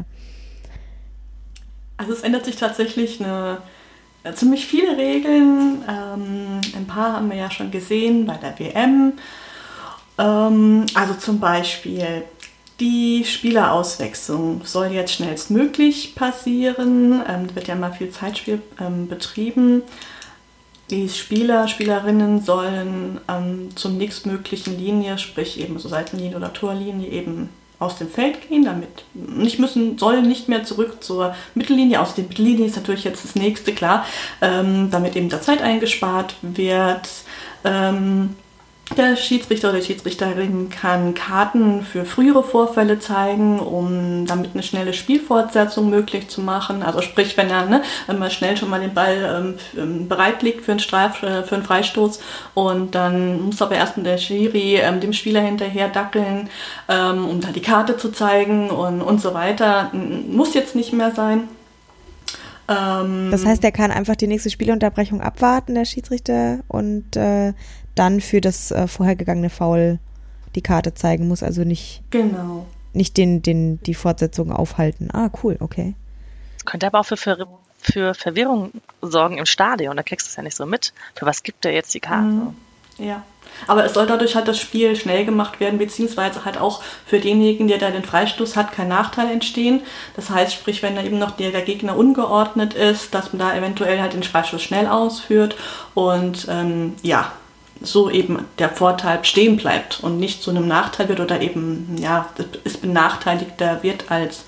Also 1.97 2.12
es 2.12 2.23
ändert 2.23 2.45
sich 2.45 2.57
tatsächlich 2.57 3.20
eine, 3.20 3.59
äh, 3.59 3.78
ziemlich 4.35 4.66
viele 4.66 4.97
Regeln. 4.97 5.82
Ähm, 5.89 6.61
ein 6.77 6.86
paar 6.86 7.15
haben 7.15 7.31
wir 7.31 7.36
ja 7.36 7.51
schon 7.51 7.70
gesehen 7.70 8.27
bei 8.27 8.35
der 8.35 8.59
WM. 8.59 9.15
Ähm, 10.19 10.86
also 10.95 11.15
zum 11.15 11.40
Beispiel 11.40 12.24
die 12.81 13.24
Spielerauswechslung 13.24 14.62
soll 14.65 14.89
jetzt 14.89 15.15
schnellstmöglich 15.15 16.15
passieren. 16.15 17.23
Ähm, 17.28 17.55
wird 17.55 17.69
ja 17.69 17.74
mal 17.74 17.93
viel 17.93 18.11
Zeitspiel 18.11 18.62
ähm, 18.81 19.09
betrieben. 19.09 19.82
Die 20.90 21.09
Spieler, 21.09 21.69
Spielerinnen 21.69 22.40
sollen 22.40 23.20
ähm, 23.28 23.70
zum 23.74 23.99
nächstmöglichen 23.99 24.78
Linie, 24.78 25.19
sprich 25.19 25.61
eben 25.61 25.78
so 25.78 25.89
Seitenlinie 25.89 26.36
oder 26.36 26.53
Torlinie, 26.53 27.11
eben 27.11 27.51
aus 27.79 27.97
dem 27.97 28.09
Feld 28.09 28.49
gehen, 28.49 28.65
damit 28.65 29.05
nicht 29.15 29.59
müssen, 29.59 29.99
sollen 29.99 30.27
nicht 30.27 30.49
mehr 30.49 30.65
zurück 30.65 31.03
zur 31.03 31.35
Mittellinie. 31.55 32.01
Aus 32.01 32.15
der 32.15 32.25
Mittellinie 32.25 32.67
ist 32.67 32.77
natürlich 32.77 33.05
jetzt 33.05 33.25
das 33.25 33.35
nächste 33.37 33.73
klar, 33.73 34.05
ähm, 34.41 34.91
damit 34.91 35.15
eben 35.15 35.29
der 35.29 35.43
Zeit 35.43 35.63
eingespart 35.63 36.35
wird. 36.43 37.09
Ähm, 37.65 38.35
der 38.97 39.16
Schiedsrichter 39.16 39.70
oder 39.70 39.78
die 39.78 39.86
Schiedsrichterin 39.86 40.70
kann 40.70 41.15
Karten 41.15 41.82
für 41.82 42.05
frühere 42.05 42.43
Vorfälle 42.43 42.98
zeigen, 42.98 43.60
um 43.60 44.27
damit 44.27 44.51
eine 44.55 44.62
schnelle 44.62 44.93
Spielfortsetzung 44.93 45.90
möglich 45.90 46.28
zu 46.28 46.40
machen. 46.40 46.82
Also 46.82 47.02
sprich, 47.02 47.36
wenn 47.36 47.51
er 47.51 47.66
ne, 47.66 47.82
mal 48.19 48.31
schnell 48.31 48.56
schon 48.56 48.70
mal 48.70 48.81
den 48.81 48.94
Ball 48.94 49.56
ähm, 49.77 49.81
ähm, 49.81 50.09
bereit 50.09 50.36
für 50.62 50.70
einen, 50.70 50.81
Straf, 50.81 51.23
äh, 51.23 51.43
für 51.43 51.56
einen 51.56 51.65
Freistoß 51.65 52.20
und 52.55 52.94
dann 52.94 53.43
muss 53.43 53.60
aber 53.60 53.74
erst 53.74 53.94
der 53.97 54.19
Schiri 54.19 54.77
ähm, 54.77 55.01
dem 55.01 55.12
Spieler 55.12 55.40
hinterher 55.40 55.89
dackeln, 55.89 56.48
ähm, 56.89 57.28
um 57.28 57.40
da 57.40 57.48
die 57.48 57.62
Karte 57.62 57.97
zu 57.97 58.10
zeigen 58.10 58.70
und, 58.70 59.02
und 59.02 59.20
so 59.20 59.35
weiter. 59.35 59.90
Muss 59.93 60.55
jetzt 60.55 60.74
nicht 60.74 60.93
mehr 60.93 61.12
sein. 61.12 61.48
Ähm, 62.69 63.31
das 63.31 63.44
heißt, 63.44 63.65
er 63.65 63.73
kann 63.73 63.90
einfach 63.90 64.16
die 64.16 64.27
nächste 64.27 64.51
Spielunterbrechung 64.51 65.20
abwarten, 65.20 65.74
der 65.74 65.86
Schiedsrichter, 65.86 66.60
und 66.69 67.16
äh, 67.16 67.55
dann 67.99 68.20
für 68.20 68.41
das 68.41 68.70
äh, 68.70 68.87
vorhergegangene 68.87 69.51
Foul 69.51 69.99
die 70.55 70.62
Karte 70.62 70.95
zeigen 70.95 71.29
muss, 71.29 71.43
also 71.43 71.62
nicht, 71.62 72.03
genau. 72.11 72.66
nicht 72.93 73.16
den, 73.16 73.43
den, 73.43 73.81
die 73.83 73.95
Fortsetzung 73.95 74.53
aufhalten. 74.53 75.11
Ah, 75.12 75.31
cool, 75.43 75.57
okay. 75.61 75.95
Das 76.57 76.65
könnte 76.65 76.87
aber 76.87 77.01
auch 77.01 77.07
für, 77.07 77.16
für, 77.16 77.47
für 77.81 78.15
Verwirrung 78.15 78.73
sorgen 79.03 79.39
im 79.39 79.47
Stadion, 79.47 79.97
da 79.97 80.03
kriegst 80.03 80.27
du 80.27 80.31
es 80.31 80.37
ja 80.37 80.43
nicht 80.43 80.57
so 80.57 80.66
mit. 80.66 80.93
Für 81.15 81.27
was 81.27 81.43
gibt 81.43 81.65
er 81.65 81.73
jetzt 81.73 81.95
die 81.95 82.01
Karte? 82.01 82.27
Mhm. 82.27 82.55
Ja. 82.99 83.23
Aber 83.66 83.85
es 83.85 83.95
soll 83.95 84.07
dadurch 84.07 84.35
halt 84.35 84.49
das 84.49 84.59
Spiel 84.59 84.95
schnell 84.97 85.25
gemacht 85.25 85.61
werden, 85.61 85.79
beziehungsweise 85.79 86.45
halt 86.45 86.59
auch 86.59 86.83
für 87.07 87.20
denjenigen, 87.20 87.69
der 87.69 87.79
da 87.79 87.91
den 87.91 88.05
Freistoß 88.05 88.57
hat, 88.57 88.73
kein 88.73 88.89
Nachteil 88.89 89.31
entstehen. 89.31 89.83
Das 90.16 90.31
heißt, 90.31 90.53
sprich, 90.53 90.83
wenn 90.83 90.97
da 90.97 91.03
eben 91.03 91.19
noch 91.19 91.33
der, 91.33 91.51
der 91.51 91.62
Gegner 91.62 91.97
ungeordnet 91.97 92.75
ist, 92.75 93.15
dass 93.15 93.33
man 93.33 93.41
da 93.41 93.57
eventuell 93.57 94.01
halt 94.01 94.15
den 94.15 94.23
Freistoß 94.23 94.62
schnell 94.62 94.87
ausführt 94.87 95.57
und 95.95 96.47
ähm, 96.51 96.97
ja, 97.03 97.33
so 97.81 98.11
eben 98.11 98.45
der 98.59 98.71
Vorteil 98.71 99.25
stehen 99.25 99.57
bleibt 99.57 100.01
und 100.03 100.19
nicht 100.19 100.43
zu 100.43 100.51
einem 100.51 100.67
Nachteil 100.67 101.09
wird 101.09 101.21
oder 101.21 101.41
eben, 101.41 101.97
ja, 102.01 102.29
ist 102.65 102.83
benachteiligter 102.83 103.83
wird 103.83 104.11
als 104.11 104.45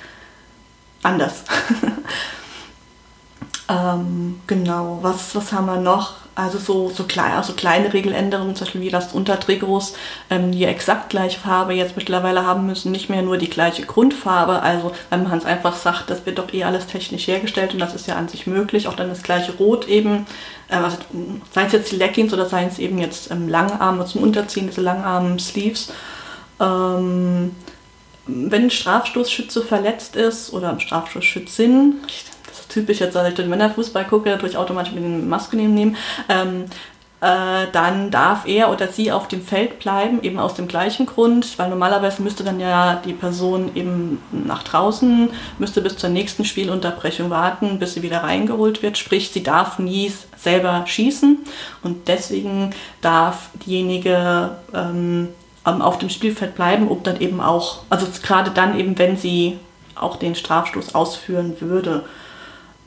anders. 1.02 1.44
ähm, 3.69 4.40
genau, 4.47 4.98
was, 5.02 5.35
was 5.35 5.52
haben 5.52 5.66
wir 5.66 5.81
noch? 5.81 6.20
Also 6.35 6.59
so, 6.59 6.89
so, 6.89 7.05
klein, 7.05 7.32
also 7.32 7.52
kleine 7.52 7.93
Regeländerungen, 7.93 8.55
zum 8.55 8.65
Beispiel 8.65 8.81
wie 8.82 8.89
das 8.89 9.12
Untertrikots, 9.12 9.94
ähm, 10.31 10.52
die 10.52 10.65
exakt 10.65 11.11
gleiche 11.11 11.39
Farbe 11.39 11.74
jetzt 11.74 11.97
mittlerweile 11.97 12.47
haben 12.47 12.66
müssen, 12.66 12.93
nicht 12.93 13.11
mehr 13.11 13.20
nur 13.23 13.36
die 13.36 13.51
gleiche 13.51 13.85
Grundfarbe, 13.85 14.62
also 14.62 14.93
wenn 15.11 15.24
man 15.24 15.36
es 15.36 15.44
einfach 15.44 15.77
sagt, 15.77 16.09
das 16.09 16.24
wird 16.24 16.39
doch 16.39 16.52
eh 16.55 16.65
alles 16.65 16.86
technisch 16.86 17.27
hergestellt 17.27 17.74
und 17.74 17.81
das 17.81 17.94
ist 17.94 18.07
ja 18.07 18.15
an 18.15 18.28
sich 18.28 18.47
möglich, 18.47 18.89
auch 18.89 18.94
dann 18.94 19.11
das 19.11 19.23
gleiche 19.23 19.52
Rot 19.52 19.89
eben, 19.89 20.27
also, 20.70 20.97
seien 21.52 21.66
es 21.66 21.72
jetzt 21.72 21.92
die 21.92 21.97
Leggings 21.97 22.32
oder 22.32 22.47
seien 22.47 22.68
es 22.68 22.78
eben 22.78 22.98
jetzt 22.98 23.30
ähm, 23.30 23.48
Langarme 23.48 24.05
zum 24.06 24.22
Unterziehen, 24.22 24.68
diese 24.68 24.80
Langarm-Sleeves. 24.80 25.92
Ähm, 26.60 27.52
wenn 28.26 28.64
ein 28.64 28.70
Strafstoßschütze 28.70 29.62
verletzt 29.62 30.16
ist 30.16 30.52
oder 30.52 30.70
ein 30.70 30.80
Strafstoßschützin, 30.80 31.97
das 32.47 32.60
ist 32.60 32.70
typisch 32.70 33.01
jetzt, 33.01 33.16
als 33.16 33.28
ich 33.30 33.34
den 33.34 33.48
Männerfußball 33.48 34.06
gucke, 34.06 34.30
natürlich 34.30 34.56
automatisch 34.56 34.92
mit 34.92 35.02
den 35.02 35.28
Maskulinen 35.28 35.74
nehmen, 35.74 35.97
ähm, 36.28 36.64
äh, 36.64 36.99
dann 37.20 38.10
darf 38.10 38.47
er 38.47 38.70
oder 38.70 38.88
sie 38.88 39.12
auf 39.12 39.28
dem 39.28 39.42
Feld 39.42 39.78
bleiben, 39.78 40.22
eben 40.22 40.38
aus 40.38 40.55
dem 40.55 40.68
gleichen 40.68 41.05
Grund, 41.05 41.59
weil 41.59 41.68
normalerweise 41.68 42.22
müsste 42.22 42.44
dann 42.44 42.59
ja 42.60 43.01
die 43.05 43.12
Person 43.12 43.72
eben 43.74 44.22
nach 44.30 44.62
draußen, 44.62 45.28
müsste 45.59 45.82
bis 45.82 45.98
zur 45.98 46.09
nächsten 46.09 46.47
Spielunterbrechung 46.47 47.28
warten, 47.28 47.78
bis 47.78 47.92
sie 47.92 48.02
wieder 48.02 48.22
reingeholt 48.22 48.82
wird. 48.82 48.97
Sprich, 48.97 49.30
sie 49.30 49.42
darf 49.42 49.78
nie 49.78 50.10
selber 50.38 50.84
schießen 50.86 51.40
und 51.82 52.09
deswegen 52.09 52.70
darf 53.02 53.51
diejenige 53.66 54.52
ähm, 54.72 55.28
auf 55.64 55.98
dem 55.98 56.09
Spielfeld 56.09 56.55
bleiben, 56.55 56.88
ob 56.90 57.05
dann 57.05 57.20
eben 57.20 57.42
auch, 57.42 57.82
also 57.90 58.06
gerade 58.22 58.51
dann 58.51 58.78
eben, 58.78 58.98
wenn 58.98 59.18
sie 59.18 59.59
auch 59.94 60.16
den 60.16 60.34
Strafstoß 60.34 60.94
ausführen 60.94 61.60
würde. 61.60 62.05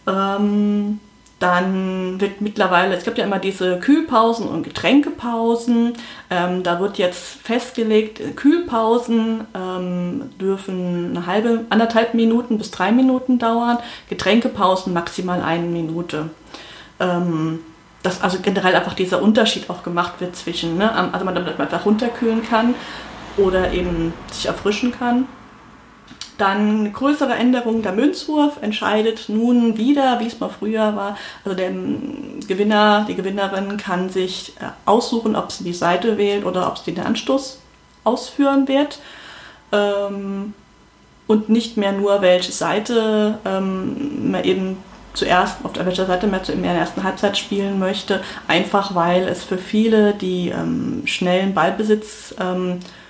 Ähm, 0.07 0.99
dann 1.43 2.21
wird 2.21 2.39
mittlerweile, 2.39 2.95
es 2.95 3.03
gibt 3.03 3.17
ja 3.17 3.25
immer 3.25 3.37
diese 3.37 3.77
Kühlpausen 3.77 4.47
und 4.47 4.63
Getränkepausen. 4.63 5.93
Ähm, 6.29 6.63
da 6.63 6.79
wird 6.79 6.97
jetzt 6.97 7.41
festgelegt, 7.43 8.37
Kühlpausen 8.37 9.41
ähm, 9.53 10.29
dürfen 10.39 11.09
eine 11.09 11.25
halbe, 11.25 11.65
anderthalb 11.69 12.13
Minuten 12.13 12.57
bis 12.57 12.71
drei 12.71 12.93
Minuten 12.93 13.39
dauern, 13.39 13.79
Getränkepausen 14.09 14.93
maximal 14.93 15.41
eine 15.41 15.67
Minute. 15.67 16.29
Ähm, 17.01 17.59
dass 18.03 18.21
also 18.21 18.39
generell 18.41 18.75
einfach 18.75 18.93
dieser 18.93 19.21
Unterschied 19.21 19.69
auch 19.69 19.83
gemacht 19.83 20.13
wird 20.19 20.37
zwischen, 20.37 20.77
ne, 20.77 20.93
also 21.11 21.25
man 21.25 21.35
damit 21.35 21.59
einfach 21.59 21.85
runterkühlen 21.85 22.43
kann 22.43 22.73
oder 23.35 23.73
eben 23.73 24.13
sich 24.31 24.45
erfrischen 24.45 24.93
kann. 24.97 25.27
Dann 26.43 26.79
eine 26.79 26.91
größere 26.91 27.35
Änderung, 27.35 27.83
der 27.83 27.93
Münzwurf 27.93 28.61
entscheidet 28.61 29.29
nun 29.29 29.77
wieder, 29.77 30.19
wie 30.19 30.27
es 30.27 30.41
mal 30.41 30.49
früher 30.49 30.93
war. 30.93 31.15
Also 31.45 31.55
der 31.55 31.71
Gewinner, 32.45 33.05
die 33.07 33.15
Gewinnerin 33.15 33.77
kann 33.77 34.09
sich 34.09 34.51
äh, 34.59 34.65
aussuchen, 34.85 35.37
ob 35.37 35.53
sie 35.53 35.63
die 35.63 35.71
Seite 35.71 36.17
wählt 36.17 36.43
oder 36.43 36.67
ob 36.67 36.77
sie 36.77 36.93
den 36.93 37.05
Anstoß 37.05 37.59
ausführen 38.03 38.67
wird. 38.67 38.99
Ähm, 39.71 40.53
und 41.27 41.47
nicht 41.47 41.77
mehr 41.77 41.93
nur, 41.93 42.21
welche 42.21 42.51
Seite 42.51 43.37
ähm, 43.45 44.31
man 44.31 44.43
eben 44.43 44.79
zuerst 45.13 45.63
auf 45.63 45.71
welcher 45.77 46.07
Seite 46.07 46.27
man 46.27 46.41
in 46.43 46.63
der 46.63 46.73
ersten 46.73 47.03
Halbzeit 47.03 47.37
spielen 47.37 47.79
möchte, 47.79 48.21
einfach 48.49 48.95
weil 48.95 49.29
es 49.29 49.45
für 49.45 49.57
viele, 49.57 50.13
die 50.13 50.49
ähm, 50.49 51.03
schnellen 51.05 51.53
Ballbesitz 51.53 52.35
ähm, 52.37 52.79
äh, 52.81 53.02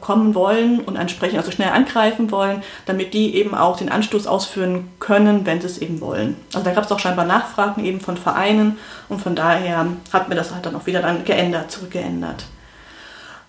kommen 0.00 0.34
wollen 0.34 0.80
und 0.80 0.96
entsprechend 0.96 1.38
also 1.38 1.50
schnell 1.50 1.70
angreifen 1.70 2.30
wollen, 2.30 2.62
damit 2.86 3.14
die 3.14 3.34
eben 3.34 3.54
auch 3.54 3.76
den 3.76 3.90
Anstoß 3.90 4.26
ausführen 4.26 4.88
können, 5.00 5.46
wenn 5.46 5.60
sie 5.60 5.66
es 5.66 5.78
eben 5.78 6.00
wollen. 6.00 6.36
Also 6.52 6.64
da 6.64 6.74
gab 6.74 6.84
es 6.84 6.92
auch 6.92 6.98
scheinbar 6.98 7.26
Nachfragen 7.26 7.84
eben 7.84 8.00
von 8.00 8.16
Vereinen 8.16 8.78
und 9.08 9.20
von 9.20 9.34
daher 9.34 9.86
hat 10.12 10.28
mir 10.28 10.34
das 10.34 10.52
halt 10.52 10.66
dann 10.66 10.76
auch 10.76 10.86
wieder 10.86 11.02
dann 11.02 11.24
geändert, 11.24 11.70
zurückgeändert. 11.70 12.44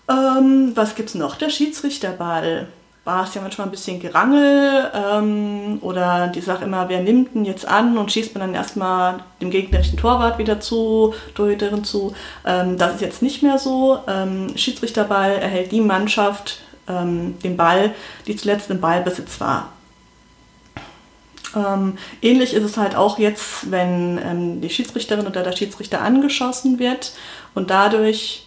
Ähm, 0.08 0.72
was 0.74 0.94
es 0.98 1.14
noch? 1.14 1.36
Der 1.36 1.50
Schiedsrichterball 1.50 2.68
war 3.06 3.22
es 3.22 3.34
ja 3.34 3.40
manchmal 3.40 3.68
ein 3.68 3.70
bisschen 3.70 4.00
Gerangel 4.00 4.90
ähm, 4.92 5.78
oder 5.80 6.26
die 6.26 6.40
Sache 6.40 6.64
immer, 6.64 6.88
wer 6.88 7.00
nimmt 7.00 7.36
denn 7.36 7.44
jetzt 7.44 7.66
an 7.66 7.96
und 7.96 8.10
schießt 8.10 8.34
man 8.34 8.40
dann 8.40 8.54
erstmal 8.54 9.20
dem 9.40 9.50
gegnerischen 9.50 9.96
Torwart 9.96 10.38
wieder 10.38 10.58
zu, 10.58 11.14
Torhüterin 11.36 11.84
zu. 11.84 12.14
Ähm, 12.44 12.76
das 12.76 12.96
ist 12.96 13.00
jetzt 13.02 13.22
nicht 13.22 13.44
mehr 13.44 13.58
so. 13.58 14.00
Ähm, 14.08 14.56
Schiedsrichterball 14.56 15.36
erhält 15.36 15.70
die 15.70 15.80
Mannschaft 15.80 16.58
ähm, 16.88 17.38
den 17.44 17.56
Ball, 17.56 17.94
die 18.26 18.34
zuletzt 18.34 18.70
im 18.70 18.80
Ballbesitz 18.80 19.40
war. 19.40 19.72
Ähm, 21.54 21.98
ähnlich 22.22 22.54
ist 22.54 22.64
es 22.64 22.76
halt 22.76 22.96
auch 22.96 23.20
jetzt, 23.20 23.70
wenn 23.70 24.18
ähm, 24.18 24.60
die 24.60 24.68
Schiedsrichterin 24.68 25.28
oder 25.28 25.44
der 25.44 25.52
Schiedsrichter 25.52 26.02
angeschossen 26.02 26.80
wird 26.80 27.12
und 27.54 27.70
dadurch 27.70 28.45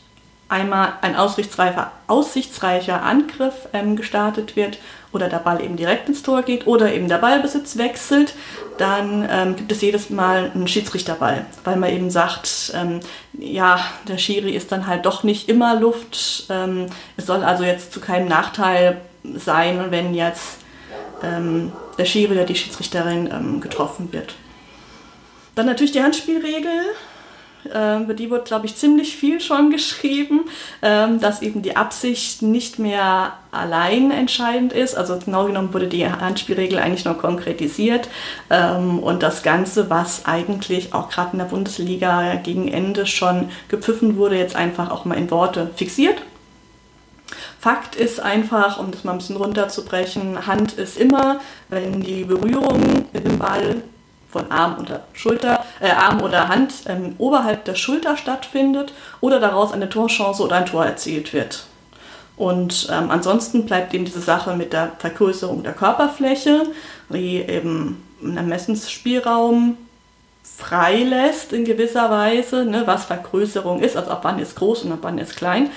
einmal 0.50 0.94
ein 1.02 1.16
aussichtsreicher, 1.16 1.92
aussichtsreicher 2.08 3.04
Angriff 3.04 3.54
ähm, 3.72 3.96
gestartet 3.96 4.56
wird 4.56 4.80
oder 5.12 5.30
der 5.30 5.38
Ball 5.38 5.64
eben 5.64 5.76
direkt 5.76 6.10
ins 6.10 6.24
Tor 6.24 6.42
geht 6.42 6.68
oder 6.68 6.92
eben 6.92 7.08
der 7.08 7.18
Ballbesitz 7.20 7.78
wechselt, 7.78 8.34
dann 8.78 9.28
ähm, 9.30 9.56
gibt 9.56 9.72
es 9.72 9.82
jedes 9.82 10.10
Mal 10.10 10.52
einen 10.54 10.68
Schiedsrichterball, 10.68 11.46
weil 11.64 11.76
man 11.78 11.92
eben 11.92 12.10
sagt, 12.10 12.74
ähm, 12.76 13.00
ja, 13.34 13.80
der 14.08 14.18
Schiri 14.18 14.52
ist 14.52 14.72
dann 14.72 14.88
halt 14.88 15.06
doch 15.06 15.24
nicht 15.24 15.50
immer 15.50 15.80
Luft. 15.80 16.46
Ähm, 16.50 16.88
es 17.16 17.26
soll 17.26 17.44
also 17.44 17.64
jetzt 17.64 17.94
zu 17.94 18.00
keinem 18.00 18.28
Nachteil 18.28 19.02
sein, 19.24 19.86
wenn 19.90 20.14
jetzt 20.14 20.60
ähm, 21.24 21.72
der 21.98 22.06
Schiri 22.06 22.34
oder 22.34 22.46
die 22.46 22.56
Schiedsrichterin 22.56 23.30
ähm, 23.32 23.62
getroffen 23.62 24.12
wird. 24.14 24.36
Dann 25.56 25.66
natürlich 25.66 25.92
die 25.92 26.04
Handspielregel. 26.04 26.72
Ähm, 27.74 28.04
über 28.04 28.14
die 28.14 28.30
wird, 28.30 28.46
glaube 28.46 28.66
ich, 28.66 28.76
ziemlich 28.76 29.16
viel 29.16 29.42
schon 29.42 29.70
geschrieben, 29.70 30.42
ähm, 30.82 31.20
dass 31.20 31.42
eben 31.42 31.62
die 31.62 31.76
Absicht 31.76 32.42
nicht 32.42 32.80
mehr 32.80 33.34
allein 33.52 34.12
entscheidend 34.12 34.74
ist. 34.74 34.96
Also 34.96 35.18
genau 35.18 35.46
genommen 35.46 35.74
wurde 35.74 35.88
die 35.88 36.10
Handspielregel 36.10 36.80
eigentlich 36.80 37.06
noch 37.06 37.18
konkretisiert 37.18 38.10
ähm, 38.50 39.00
und 39.00 39.24
das 39.24 39.44
Ganze, 39.44 39.90
was 39.90 40.26
eigentlich 40.26 40.94
auch 40.94 41.10
gerade 41.10 41.34
in 41.34 41.40
der 41.40 41.46
Bundesliga 41.46 42.36
gegen 42.36 42.68
Ende 42.68 43.06
schon 43.06 43.50
gepfiffen 43.68 44.18
wurde, 44.18 44.38
jetzt 44.38 44.56
einfach 44.56 44.90
auch 44.90 45.06
mal 45.06 45.16
in 45.16 45.30
Worte 45.32 45.70
fixiert. 45.76 46.22
Fakt 47.60 47.96
ist 47.96 48.22
einfach, 48.22 48.80
um 48.80 48.92
das 48.92 49.04
mal 49.04 49.12
ein 49.12 49.18
bisschen 49.18 49.36
runterzubrechen, 49.36 50.48
Hand 50.48 50.74
ist 50.74 50.98
immer, 50.98 51.42
wenn 51.68 52.02
die 52.02 52.24
Berührung 52.24 53.06
mit 53.12 53.26
dem 53.26 53.38
Ball 53.38 53.84
von 54.30 54.52
Arm 54.52 54.78
oder 54.80 55.02
Schulter, 55.14 55.66
äh, 55.80 55.90
Arm 55.90 56.22
oder 56.22 56.48
Hand 56.48 56.74
ähm, 56.88 57.16
oberhalb 57.18 57.66
der 57.66 57.76
Schulter 57.76 58.16
stattfindet 58.16 58.94
oder 59.22 59.40
daraus 59.40 59.74
eine 59.74 59.90
Torchance 59.90 60.44
oder 60.44 60.58
ein 60.58 60.66
Tor 60.66 60.86
erzielt 60.86 61.34
wird. 61.34 61.66
Und 62.38 62.88
ähm, 62.90 63.12
ansonsten 63.12 63.66
bleibt 63.66 63.94
eben 63.94 64.06
diese 64.06 64.22
Sache 64.22 64.56
mit 64.56 64.72
der 64.72 64.94
Vergrößerung 65.00 65.64
der 65.64 65.74
Körperfläche, 65.74 66.68
die 67.10 67.38
eben 67.38 68.02
einen 68.24 68.38
Ermessensspielraum 68.38 69.78
freilässt 70.58 71.54
in 71.54 71.66
gewisser 71.66 72.10
Weise, 72.10 72.66
ne, 72.66 72.84
was 72.86 73.06
Vergrößerung 73.06 73.82
ist, 73.82 73.98
also 73.98 74.12
ab 74.12 74.22
wann 74.24 74.40
ist 74.40 74.56
groß 74.56 74.84
und 74.84 74.92
ab 74.92 75.00
wann 75.02 75.18
ist 75.18 75.36
klein. 75.36 75.70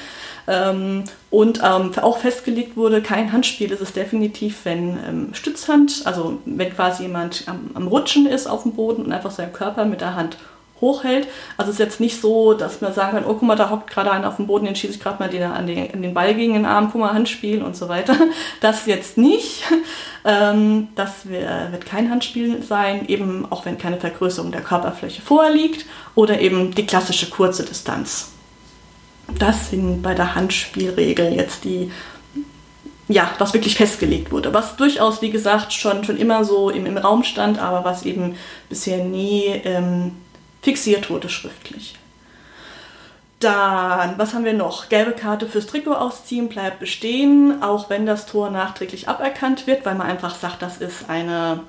Ähm, 0.48 1.04
und 1.30 1.60
ähm, 1.64 1.92
auch 2.00 2.18
festgelegt 2.18 2.76
wurde, 2.76 3.00
kein 3.00 3.32
Handspiel 3.32 3.70
ist 3.70 3.80
es 3.80 3.92
definitiv, 3.92 4.64
wenn 4.64 4.98
ähm, 5.08 5.34
Stützhand, 5.34 6.02
also 6.04 6.38
wenn 6.44 6.74
quasi 6.74 7.04
jemand 7.04 7.44
am, 7.46 7.70
am, 7.74 7.86
Rutschen 7.86 8.26
ist 8.26 8.46
auf 8.46 8.62
dem 8.62 8.72
Boden 8.72 9.04
und 9.04 9.12
einfach 9.12 9.30
seinen 9.30 9.52
Körper 9.52 9.84
mit 9.84 10.00
der 10.00 10.16
Hand 10.16 10.36
hochhält. 10.80 11.28
Also 11.56 11.70
es 11.70 11.76
ist 11.76 11.84
jetzt 11.84 12.00
nicht 12.00 12.20
so, 12.20 12.54
dass 12.54 12.80
man 12.80 12.92
sagen 12.92 13.12
kann, 13.12 13.24
oh 13.24 13.34
guck 13.34 13.42
mal, 13.42 13.54
da 13.54 13.70
hockt 13.70 13.88
gerade 13.88 14.10
einer 14.10 14.26
auf 14.26 14.36
dem 14.36 14.48
Boden, 14.48 14.64
den 14.66 14.74
schieße 14.74 14.94
ich 14.94 15.00
gerade 15.00 15.20
mal 15.20 15.28
den, 15.28 15.44
an 15.44 15.68
den, 15.68 15.94
an 15.94 16.02
den 16.02 16.12
Ball 16.12 16.34
gegen 16.34 16.54
den 16.54 16.66
Arm, 16.66 16.88
guck 16.90 17.00
mal, 17.00 17.14
Handspiel 17.14 17.62
und 17.62 17.76
so 17.76 17.88
weiter. 17.88 18.16
Das 18.60 18.86
jetzt 18.86 19.18
nicht. 19.18 19.64
Ähm, 20.24 20.88
das 20.94 21.28
wird 21.28 21.86
kein 21.86 22.10
Handspiel 22.10 22.62
sein, 22.62 23.06
eben 23.08 23.46
auch 23.50 23.64
wenn 23.64 23.78
keine 23.78 23.98
Vergrößerung 23.98 24.52
der 24.52 24.60
Körperfläche 24.60 25.22
vorliegt 25.22 25.86
oder 26.14 26.40
eben 26.40 26.74
die 26.74 26.86
klassische 26.86 27.30
kurze 27.30 27.64
Distanz 27.64 28.32
das 29.38 29.70
sind 29.70 30.02
bei 30.02 30.14
der 30.14 30.34
Handspielregel 30.34 31.32
jetzt 31.34 31.64
die, 31.64 31.90
ja, 33.08 33.30
was 33.38 33.54
wirklich 33.54 33.76
festgelegt 33.76 34.32
wurde. 34.32 34.54
Was 34.54 34.76
durchaus, 34.76 35.22
wie 35.22 35.30
gesagt, 35.30 35.72
schon, 35.72 36.04
schon 36.04 36.16
immer 36.16 36.44
so 36.44 36.70
im, 36.70 36.86
im 36.86 36.96
Raum 36.96 37.24
stand, 37.24 37.58
aber 37.58 37.84
was 37.84 38.04
eben 38.04 38.36
bisher 38.68 39.04
nie 39.04 39.46
ähm, 39.64 40.12
fixiert 40.62 41.10
wurde 41.10 41.28
schriftlich. 41.28 41.96
Dann, 43.40 44.18
was 44.18 44.34
haben 44.34 44.44
wir 44.44 44.52
noch? 44.52 44.88
Gelbe 44.88 45.12
Karte 45.12 45.48
fürs 45.48 45.66
Trikot 45.66 45.94
ausziehen 45.94 46.48
bleibt 46.48 46.78
bestehen, 46.78 47.60
auch 47.60 47.90
wenn 47.90 48.06
das 48.06 48.26
Tor 48.26 48.50
nachträglich 48.50 49.08
aberkannt 49.08 49.66
wird, 49.66 49.84
weil 49.84 49.96
man 49.96 50.06
einfach 50.06 50.36
sagt, 50.36 50.62
das 50.62 50.78
ist 50.78 51.10
eine 51.10 51.60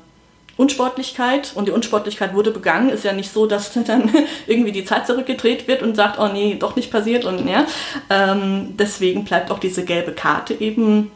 Unsportlichkeit 0.55 1.51
und 1.55 1.67
die 1.67 1.71
Unsportlichkeit 1.71 2.33
wurde 2.33 2.51
begangen. 2.51 2.89
Ist 2.89 3.03
ja 3.03 3.13
nicht 3.13 3.31
so, 3.31 3.47
dass 3.47 3.73
dann 3.85 4.11
irgendwie 4.47 4.71
die 4.71 4.85
Zeit 4.85 5.07
zurückgedreht 5.07 5.67
wird 5.67 5.81
und 5.81 5.95
sagt, 5.95 6.19
oh 6.19 6.27
nee, 6.27 6.55
doch 6.59 6.75
nicht 6.75 6.91
passiert 6.91 7.25
und 7.25 7.47
ja. 7.47 7.65
Ähm, 8.09 8.75
deswegen 8.77 9.25
bleibt 9.25 9.51
auch 9.51 9.59
diese 9.59 9.83
gelbe 9.83 10.11
Karte 10.11 10.53
eben 10.53 11.11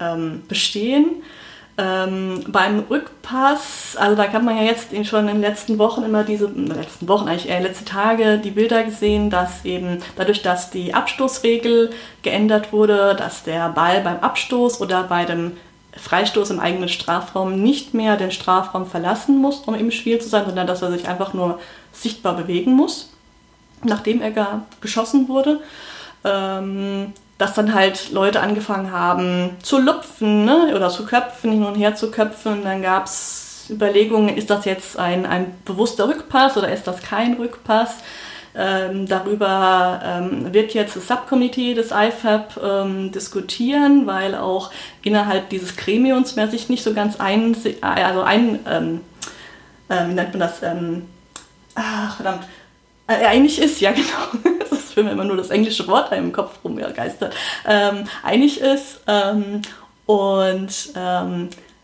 ähm, 0.00 0.42
bestehen. 0.48 1.22
Ähm, 1.78 2.42
beim 2.48 2.84
Rückpass, 2.88 3.98
also 4.00 4.16
da 4.16 4.26
kann 4.28 4.46
man 4.46 4.56
ja 4.56 4.62
jetzt 4.62 4.88
schon 5.06 5.28
in 5.28 5.34
den 5.34 5.42
letzten 5.42 5.76
Wochen 5.76 6.04
immer 6.04 6.24
diese, 6.24 6.46
in 6.46 6.70
den 6.70 6.74
letzten 6.74 7.06
Wochen 7.06 7.28
eigentlich 7.28 7.50
eher 7.50 7.60
letzte 7.60 7.84
Tage 7.84 8.38
die 8.38 8.50
Bilder 8.50 8.82
gesehen, 8.82 9.28
dass 9.28 9.62
eben 9.66 9.98
dadurch, 10.16 10.40
dass 10.40 10.70
die 10.70 10.94
Abstoßregel 10.94 11.90
geändert 12.22 12.72
wurde, 12.72 13.14
dass 13.14 13.42
der 13.42 13.68
Ball 13.68 14.00
beim 14.00 14.20
Abstoß 14.20 14.80
oder 14.80 15.02
bei 15.02 15.26
dem 15.26 15.58
Freistoß 15.98 16.50
im 16.50 16.60
eigenen 16.60 16.88
Strafraum 16.88 17.62
nicht 17.62 17.94
mehr 17.94 18.16
den 18.16 18.30
Strafraum 18.30 18.86
verlassen 18.86 19.40
muss, 19.40 19.60
um 19.60 19.74
im 19.74 19.90
Spiel 19.90 20.20
zu 20.20 20.28
sein, 20.28 20.44
sondern 20.46 20.66
dass 20.66 20.82
er 20.82 20.90
sich 20.90 21.08
einfach 21.08 21.34
nur 21.34 21.58
sichtbar 21.92 22.34
bewegen 22.34 22.72
muss, 22.72 23.10
nachdem 23.82 24.20
er 24.20 24.62
geschossen 24.80 25.28
wurde. 25.28 25.60
Ähm, 26.24 27.12
dass 27.38 27.54
dann 27.54 27.74
halt 27.74 28.12
Leute 28.12 28.40
angefangen 28.40 28.92
haben 28.92 29.50
zu 29.62 29.78
lupfen 29.78 30.46
ne? 30.46 30.72
oder 30.74 30.88
zu 30.88 31.04
köpfen, 31.04 31.52
hin 31.52 31.64
und 31.64 31.74
her 31.74 31.94
zu 31.94 32.10
köpfen. 32.10 32.64
Dann 32.64 32.82
gab 32.82 33.06
es 33.06 33.66
Überlegungen, 33.68 34.36
ist 34.36 34.48
das 34.48 34.64
jetzt 34.64 34.98
ein, 34.98 35.26
ein 35.26 35.54
bewusster 35.64 36.08
Rückpass 36.08 36.56
oder 36.56 36.72
ist 36.72 36.86
das 36.86 37.02
kein 37.02 37.34
Rückpass? 37.34 37.96
Ähm, 38.58 39.06
darüber 39.06 40.00
ähm, 40.02 40.54
wird 40.54 40.72
jetzt 40.72 40.96
das 40.96 41.08
Subcommittee 41.08 41.74
des 41.74 41.90
IFAB 41.90 42.58
ähm, 42.62 43.12
diskutieren, 43.12 44.06
weil 44.06 44.34
auch 44.34 44.70
innerhalb 45.02 45.50
dieses 45.50 45.76
Gremiums 45.76 46.36
mehr 46.36 46.48
sich 46.48 46.70
nicht 46.70 46.82
so 46.82 46.94
ganz 46.94 47.20
ein, 47.20 47.54
also 47.82 48.22
ein, 48.22 48.60
ähm, 48.66 49.00
äh, 49.88 50.08
wie 50.08 50.14
nennt 50.14 50.30
man 50.30 50.40
das, 50.40 50.62
ähm, 50.62 51.02
ach 51.74 52.16
verdammt, 52.16 52.44
äh, 53.08 53.26
einig 53.26 53.58
ist, 53.58 53.80
ja 53.80 53.92
genau, 53.92 54.54
das 54.58 54.72
ist 54.72 54.94
für 54.94 55.02
mich 55.02 55.12
immer 55.12 55.24
nur 55.24 55.36
das 55.36 55.50
englische 55.50 55.86
Wort 55.86 56.10
da 56.10 56.16
im 56.16 56.32
Kopf 56.32 56.58
rumgeistert, 56.64 57.34
ähm, 57.66 58.04
einig 58.22 58.60
ist 58.60 59.00
und 60.06 60.70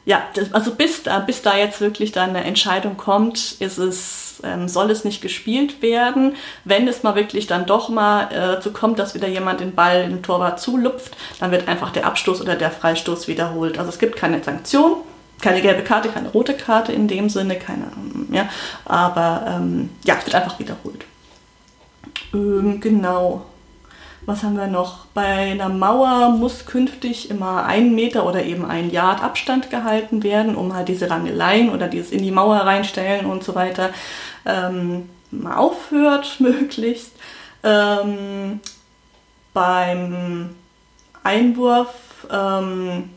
ja, 0.04 0.22
das, 0.34 0.52
also 0.52 0.74
bis 0.74 1.04
da, 1.04 1.20
bis 1.20 1.42
da 1.42 1.56
jetzt 1.56 1.80
wirklich 1.80 2.10
dann 2.10 2.30
eine 2.30 2.44
Entscheidung 2.44 2.96
kommt, 2.96 3.56
ist 3.60 3.78
es, 3.78 4.40
ähm, 4.42 4.68
soll 4.68 4.90
es 4.90 5.04
nicht 5.04 5.22
gespielt 5.22 5.80
werden. 5.80 6.34
Wenn 6.64 6.88
es 6.88 7.04
mal 7.04 7.14
wirklich 7.14 7.46
dann 7.46 7.66
doch 7.66 7.88
mal 7.88 8.24
äh, 8.32 8.34
dazu 8.34 8.72
kommt, 8.72 8.98
dass 8.98 9.14
wieder 9.14 9.28
jemand 9.28 9.60
den 9.60 9.74
Ball 9.74 10.02
im 10.02 10.22
Torwart 10.22 10.58
zulupft, 10.60 11.16
dann 11.38 11.52
wird 11.52 11.68
einfach 11.68 11.90
der 11.90 12.04
Abstoß 12.06 12.40
oder 12.40 12.56
der 12.56 12.72
Freistoß 12.72 13.28
wiederholt. 13.28 13.78
Also 13.78 13.90
es 13.90 14.00
gibt 14.00 14.16
keine 14.16 14.42
Sanktion, 14.42 14.96
keine 15.40 15.62
gelbe 15.62 15.82
Karte, 15.82 16.08
keine 16.08 16.30
rote 16.30 16.54
Karte 16.54 16.92
in 16.92 17.06
dem 17.06 17.28
Sinne, 17.28 17.56
keine, 17.56 17.84
ja, 18.32 18.48
aber 18.84 19.44
ähm, 19.46 19.90
ja, 20.04 20.16
es 20.18 20.26
wird 20.26 20.34
einfach 20.34 20.58
wiederholt. 20.58 21.04
Ähm, 22.34 22.80
genau 22.80 23.46
was 24.24 24.42
haben 24.42 24.56
wir 24.56 24.68
noch? 24.68 25.06
Bei 25.14 25.52
einer 25.52 25.68
Mauer 25.68 26.30
muss 26.30 26.66
künftig 26.66 27.30
immer 27.30 27.64
ein 27.64 27.94
Meter 27.94 28.24
oder 28.26 28.44
eben 28.44 28.64
ein 28.64 28.90
Yard 28.90 29.22
Abstand 29.22 29.70
gehalten 29.70 30.22
werden, 30.22 30.54
um 30.54 30.74
halt 30.74 30.88
diese 30.88 31.10
Rangeleien 31.10 31.70
oder 31.70 31.88
dieses 31.88 32.12
in 32.12 32.22
die 32.22 32.30
Mauer 32.30 32.58
reinstellen 32.58 33.26
und 33.26 33.42
so 33.42 33.54
weiter 33.54 33.90
ähm, 34.46 35.08
aufhört, 35.44 36.36
möglichst. 36.38 37.12
Ähm, 37.64 38.60
beim 39.52 40.50
Einwurf 41.22 41.94
ähm, 42.30 43.10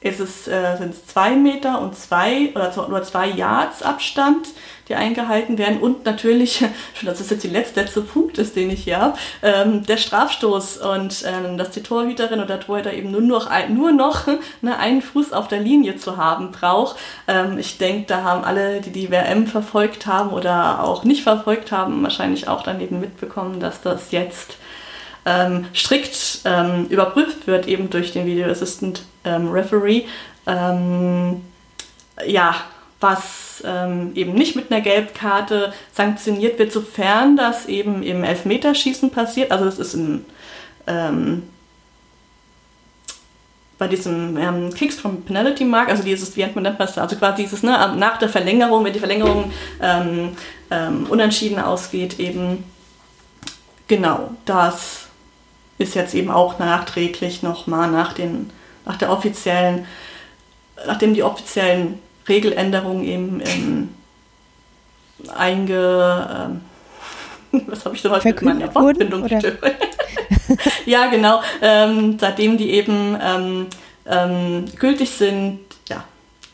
ist 0.00 0.20
es, 0.20 0.46
äh, 0.46 0.76
sind 0.76 0.94
es 0.94 1.06
zwei 1.06 1.30
Meter 1.30 1.80
und 1.80 1.96
zwei 1.96 2.50
oder, 2.54 2.88
oder 2.88 3.02
zwei 3.02 3.28
Yards 3.28 3.82
Abstand 3.82 4.48
die 4.88 4.94
eingehalten 4.94 5.58
werden. 5.58 5.78
Und 5.80 6.04
natürlich, 6.04 6.64
das 7.04 7.20
ist 7.20 7.30
jetzt 7.30 7.44
die 7.44 7.48
letzte, 7.48 7.80
letzte 7.80 8.00
Punkt 8.00 8.38
ist, 8.38 8.56
den 8.56 8.70
ich 8.70 8.84
hier 8.84 8.98
habe, 8.98 9.18
ähm, 9.42 9.84
der 9.84 9.96
Strafstoß 9.96 10.78
und 10.78 11.24
ähm, 11.26 11.58
dass 11.58 11.70
die 11.70 11.82
Torhüterin 11.82 12.40
oder 12.40 12.58
Torhüter 12.60 12.92
eben 12.92 13.10
nur 13.10 13.20
noch, 13.20 13.46
ein, 13.48 13.74
nur 13.74 13.92
noch 13.92 14.26
ne, 14.62 14.78
einen 14.78 15.02
Fuß 15.02 15.32
auf 15.32 15.48
der 15.48 15.60
Linie 15.60 15.96
zu 15.96 16.16
haben 16.16 16.52
braucht. 16.52 16.96
Ähm, 17.26 17.58
ich 17.58 17.78
denke, 17.78 18.06
da 18.06 18.22
haben 18.22 18.44
alle, 18.44 18.80
die 18.80 18.90
die 18.90 19.10
WM 19.10 19.46
verfolgt 19.46 20.06
haben 20.06 20.30
oder 20.30 20.82
auch 20.82 21.04
nicht 21.04 21.22
verfolgt 21.22 21.72
haben, 21.72 22.02
wahrscheinlich 22.02 22.48
auch 22.48 22.62
dann 22.62 22.80
eben 22.80 23.00
mitbekommen, 23.00 23.60
dass 23.60 23.82
das 23.82 24.10
jetzt 24.10 24.56
ähm, 25.26 25.66
strikt 25.74 26.40
ähm, 26.44 26.86
überprüft 26.86 27.46
wird, 27.46 27.66
eben 27.68 27.90
durch 27.90 28.12
den 28.12 28.24
Video 28.24 28.48
Assistant 28.48 29.02
ähm, 29.28 29.48
Referee. 29.48 30.04
Ähm, 30.46 31.42
ja, 32.26 32.54
was 33.00 33.62
ähm, 33.64 34.12
eben 34.14 34.34
nicht 34.34 34.56
mit 34.56 34.70
einer 34.70 34.80
Gelbkarte 34.80 35.72
sanktioniert 35.92 36.58
wird, 36.58 36.72
sofern 36.72 37.36
das 37.36 37.66
eben 37.66 38.02
im 38.02 38.24
Elfmeterschießen 38.24 39.10
passiert. 39.10 39.52
Also 39.52 39.66
das 39.66 39.78
ist 39.78 39.94
im, 39.94 40.24
ähm, 40.86 41.44
bei 43.78 43.86
diesem 43.86 44.36
ähm, 44.36 44.74
Kicks 44.74 44.96
from 44.96 45.22
Penalty 45.22 45.64
Mark, 45.64 45.88
also 45.88 46.02
dieses, 46.02 46.36
wie 46.36 46.40
nennt 46.40 46.56
man 46.56 46.76
das, 46.76 46.98
also 46.98 47.14
quasi 47.14 47.42
dieses, 47.42 47.62
ne, 47.62 47.94
nach 47.96 48.18
der 48.18 48.28
Verlängerung, 48.28 48.84
wenn 48.84 48.92
die 48.92 48.98
Verlängerung 48.98 49.52
ähm, 49.80 50.36
ähm, 50.70 51.06
unentschieden 51.08 51.60
ausgeht, 51.60 52.18
eben, 52.18 52.64
genau, 53.86 54.30
das 54.44 55.06
ist 55.78 55.94
jetzt 55.94 56.14
eben 56.14 56.30
auch 56.30 56.58
nachträglich 56.58 57.44
nochmal 57.44 57.88
nach 57.88 58.12
den, 58.12 58.50
nach 58.88 58.96
der 58.96 59.12
offiziellen, 59.12 59.86
nachdem 60.86 61.14
die 61.14 61.22
offiziellen 61.22 62.00
Regeländerungen 62.28 63.04
eben 63.04 63.42
ähm, 63.44 63.94
einge. 65.34 66.50
Ähm, 67.52 67.62
was 67.68 67.84
habe 67.84 67.94
ich 67.94 68.02
da 68.02 68.10
heute 68.10 68.28
mit 68.28 68.42
meiner 68.42 68.74
Wortbindungsstörung? 68.74 69.58
ja, 70.86 71.06
genau. 71.06 71.42
Ähm, 71.62 72.18
seitdem 72.18 72.58
die 72.58 72.70
eben 72.70 73.16
ähm, 73.20 73.66
ähm, 74.06 74.64
gültig 74.78 75.10
sind, 75.10 75.60
ja, 75.88 76.04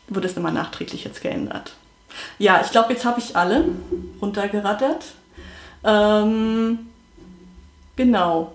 wurde 0.07 0.27
es 0.27 0.37
immer 0.37 0.51
nachträglich 0.51 1.03
jetzt 1.03 1.21
geändert. 1.21 1.73
Ja, 2.37 2.61
ich 2.63 2.71
glaube, 2.71 2.93
jetzt 2.93 3.05
habe 3.05 3.19
ich 3.19 3.35
alle 3.35 3.65
runtergerattert. 4.21 5.05
Ähm, 5.83 6.87
genau. 7.95 8.53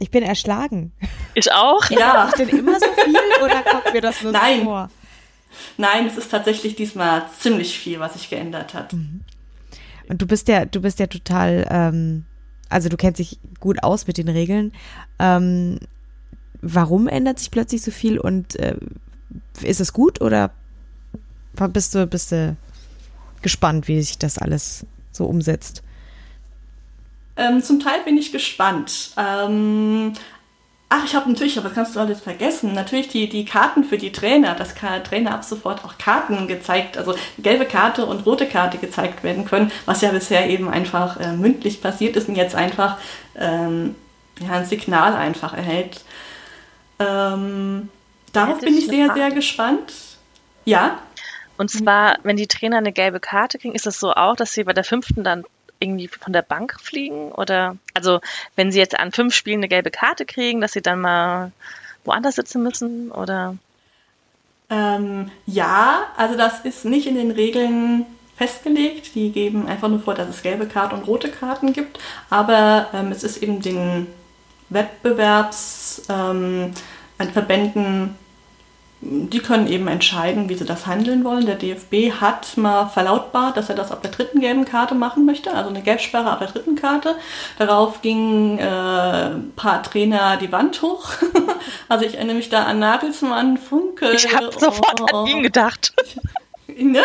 Ich 0.00 0.10
bin 0.10 0.22
erschlagen. 0.22 0.92
Ich 1.34 1.52
auch? 1.52 1.88
Ja. 1.90 2.24
Ist 2.28 2.38
denn 2.38 2.48
immer 2.48 2.80
so 2.80 2.86
viel 3.04 3.44
oder 3.44 3.62
kommt 3.62 3.92
mir 3.92 4.00
das 4.00 4.22
nur 4.22 4.32
Nein. 4.32 4.60
so 4.60 4.64
vor? 4.64 4.90
Nein, 5.76 6.06
es 6.06 6.16
ist 6.16 6.30
tatsächlich 6.30 6.76
diesmal 6.76 7.24
ziemlich 7.38 7.78
viel, 7.78 8.00
was 8.00 8.14
sich 8.14 8.30
geändert 8.30 8.72
hat. 8.72 8.92
Mhm. 8.92 9.22
Und 10.08 10.22
du 10.22 10.26
bist 10.26 10.48
ja, 10.48 10.64
du 10.64 10.80
bist 10.80 11.00
ja 11.00 11.06
total, 11.06 11.66
ähm, 11.70 12.24
also 12.68 12.88
du 12.88 12.96
kennst 12.96 13.18
dich 13.18 13.38
gut 13.58 13.82
aus 13.82 14.06
mit 14.06 14.16
den 14.16 14.28
Regeln. 14.28 14.72
Ähm, 15.18 15.78
warum 16.62 17.08
ändert 17.08 17.38
sich 17.38 17.50
plötzlich 17.50 17.82
so 17.82 17.90
viel 17.90 18.18
und 18.18 18.56
äh, 18.58 18.76
ist 19.62 19.80
es 19.80 19.92
gut 19.92 20.20
oder 20.20 20.50
bist 21.72 21.94
du, 21.94 22.06
bist 22.06 22.32
du 22.32 22.56
gespannt, 23.42 23.86
wie 23.88 24.00
sich 24.00 24.18
das 24.18 24.38
alles 24.38 24.86
so 25.12 25.26
umsetzt? 25.26 25.82
Ähm, 27.40 27.62
zum 27.62 27.80
Teil 27.80 28.00
bin 28.04 28.18
ich 28.18 28.32
gespannt. 28.32 29.10
Ähm, 29.16 30.12
Ach, 30.92 31.04
ich 31.04 31.14
habe 31.14 31.30
natürlich, 31.30 31.56
aber 31.56 31.70
kannst 31.70 31.94
du 31.94 32.00
alles 32.00 32.20
vergessen, 32.20 32.74
natürlich 32.74 33.06
die, 33.06 33.28
die 33.28 33.44
Karten 33.44 33.84
für 33.84 33.96
die 33.96 34.10
Trainer, 34.10 34.56
dass 34.56 34.74
Trainer 34.74 35.32
ab 35.32 35.44
sofort 35.44 35.84
auch 35.84 35.98
Karten 35.98 36.48
gezeigt, 36.48 36.98
also 36.98 37.14
gelbe 37.38 37.64
Karte 37.64 38.06
und 38.06 38.26
rote 38.26 38.44
Karte 38.44 38.76
gezeigt 38.78 39.22
werden 39.22 39.44
können, 39.44 39.70
was 39.86 40.00
ja 40.00 40.10
bisher 40.10 40.50
eben 40.50 40.68
einfach 40.68 41.20
äh, 41.20 41.32
mündlich 41.32 41.80
passiert 41.80 42.16
ist 42.16 42.28
und 42.28 42.34
jetzt 42.34 42.56
einfach 42.56 42.98
ähm, 43.36 43.94
ja, 44.40 44.50
ein 44.54 44.66
Signal 44.66 45.14
einfach 45.14 45.54
erhält. 45.54 46.00
Ähm, 46.98 47.88
darauf 48.32 48.58
bin 48.58 48.76
ich 48.76 48.88
sehr, 48.88 49.14
sehr 49.14 49.30
gespannt. 49.30 49.92
Ja. 50.64 50.98
Und 51.56 51.70
zwar, 51.70 52.18
wenn 52.24 52.34
die 52.34 52.48
Trainer 52.48 52.78
eine 52.78 52.90
gelbe 52.90 53.20
Karte 53.20 53.60
kriegen, 53.60 53.76
ist 53.76 53.86
es 53.86 54.00
so 54.00 54.12
auch, 54.12 54.34
dass 54.34 54.54
sie 54.54 54.64
bei 54.64 54.72
der 54.72 54.82
fünften 54.82 55.22
dann 55.22 55.44
irgendwie 55.80 56.08
von 56.08 56.32
der 56.32 56.42
Bank 56.42 56.76
fliegen? 56.80 57.32
Oder 57.32 57.76
also 57.94 58.20
wenn 58.54 58.70
sie 58.70 58.78
jetzt 58.78 58.98
an 58.98 59.12
fünf 59.12 59.34
Spielen 59.34 59.60
eine 59.60 59.68
gelbe 59.68 59.90
Karte 59.90 60.24
kriegen, 60.24 60.60
dass 60.60 60.72
sie 60.72 60.82
dann 60.82 61.00
mal 61.00 61.52
woanders 62.04 62.36
sitzen 62.36 62.62
müssen? 62.62 63.10
Oder? 63.10 63.56
Ähm, 64.70 65.30
ja, 65.46 66.06
also 66.16 66.36
das 66.36 66.60
ist 66.60 66.84
nicht 66.84 67.06
in 67.06 67.16
den 67.16 67.32
Regeln 67.32 68.06
festgelegt. 68.36 69.14
Die 69.14 69.32
geben 69.32 69.66
einfach 69.66 69.88
nur 69.88 70.00
vor, 70.00 70.14
dass 70.14 70.28
es 70.28 70.42
gelbe 70.42 70.66
Karten 70.66 70.94
und 70.94 71.06
rote 71.06 71.30
Karten 71.30 71.72
gibt. 71.72 71.98
Aber 72.30 72.88
ähm, 72.94 73.10
es 73.10 73.24
ist 73.24 73.42
eben 73.42 73.60
den 73.60 74.06
Wettbewerbs 74.68 76.02
ähm, 76.08 76.72
Verbänden 77.32 78.16
die 79.02 79.38
können 79.38 79.66
eben 79.66 79.88
entscheiden, 79.88 80.50
wie 80.50 80.54
sie 80.54 80.66
das 80.66 80.86
handeln 80.86 81.24
wollen. 81.24 81.46
Der 81.46 81.54
DFB 81.54 82.12
hat 82.20 82.56
mal 82.58 82.86
verlautbart, 82.86 83.56
dass 83.56 83.70
er 83.70 83.74
das 83.74 83.92
ab 83.92 84.02
der 84.02 84.10
dritten 84.10 84.40
gelben 84.40 84.66
Karte 84.66 84.94
machen 84.94 85.24
möchte, 85.24 85.52
also 85.54 85.70
eine 85.70 85.80
Gelbsperre 85.80 86.30
ab 86.30 86.40
der 86.40 86.48
dritten 86.48 86.76
Karte. 86.76 87.14
Darauf 87.58 88.02
gingen 88.02 88.58
äh, 88.58 88.62
ein 88.62 89.52
paar 89.56 89.82
Trainer 89.82 90.36
die 90.36 90.52
Wand 90.52 90.82
hoch. 90.82 91.08
also 91.88 92.04
ich 92.04 92.16
erinnere 92.16 92.36
mich 92.36 92.50
da 92.50 92.64
an 92.64 92.78
Nagelsmann, 92.78 93.56
Funke. 93.56 94.12
Ich 94.12 94.34
habe 94.34 94.52
sofort 94.52 95.00
oh, 95.00 95.16
an 95.16 95.26
ihn 95.26 95.42
gedacht. 95.42 95.94
Ne? 96.90 97.02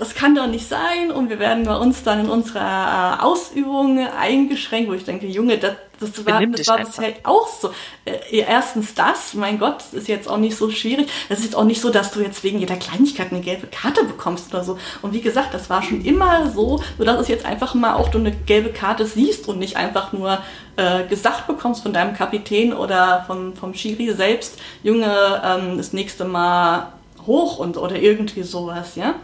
das 0.00 0.14
kann 0.14 0.34
doch 0.34 0.46
nicht 0.46 0.66
sein 0.66 1.10
und 1.10 1.28
wir 1.28 1.38
werden 1.38 1.64
bei 1.64 1.76
uns 1.76 2.02
dann 2.02 2.20
in 2.20 2.30
unserer 2.30 3.18
äh, 3.20 3.22
Ausübung 3.22 3.98
eingeschränkt, 3.98 4.88
wo 4.88 4.94
ich 4.94 5.04
denke, 5.04 5.26
Junge, 5.26 5.58
das, 5.58 5.74
das 6.00 6.24
war, 6.24 6.44
das 6.46 6.66
war 6.66 6.78
bisher 6.78 7.12
auch 7.24 7.46
so. 7.46 7.70
Äh, 8.06 8.38
erstens 8.40 8.94
das, 8.94 9.34
mein 9.34 9.58
Gott, 9.58 9.76
das 9.76 9.92
ist 9.92 10.08
jetzt 10.08 10.26
auch 10.26 10.38
nicht 10.38 10.56
so 10.56 10.70
schwierig. 10.70 11.10
Es 11.28 11.40
ist 11.40 11.44
jetzt 11.44 11.54
auch 11.54 11.64
nicht 11.64 11.82
so, 11.82 11.90
dass 11.90 12.12
du 12.12 12.20
jetzt 12.20 12.42
wegen 12.42 12.58
jeder 12.58 12.76
Kleinigkeit 12.76 13.30
eine 13.30 13.42
gelbe 13.42 13.66
Karte 13.66 14.04
bekommst 14.04 14.54
oder 14.54 14.64
so. 14.64 14.78
Und 15.02 15.12
wie 15.12 15.20
gesagt, 15.20 15.52
das 15.52 15.68
war 15.68 15.82
schon 15.82 16.02
immer 16.02 16.50
so, 16.50 16.82
so 16.96 17.04
dass 17.04 17.20
es 17.20 17.28
jetzt 17.28 17.44
einfach 17.44 17.74
mal 17.74 17.94
auch 17.94 18.08
du 18.08 18.18
eine 18.18 18.32
gelbe 18.32 18.70
Karte 18.70 19.04
siehst 19.04 19.48
und 19.48 19.58
nicht 19.58 19.76
einfach 19.76 20.14
nur 20.14 20.38
äh, 20.76 21.04
gesagt 21.04 21.46
bekommst 21.46 21.82
von 21.82 21.92
deinem 21.92 22.14
Kapitän 22.14 22.72
oder 22.72 23.24
vom, 23.26 23.54
vom 23.54 23.74
Schiri 23.74 24.14
selbst, 24.14 24.58
Junge, 24.82 25.42
ähm, 25.44 25.76
das 25.76 25.92
nächste 25.92 26.24
Mal 26.24 26.94
hoch 27.26 27.58
und 27.58 27.76
oder 27.76 27.96
irgendwie 27.96 28.42
sowas, 28.42 28.96
ja. 28.96 29.14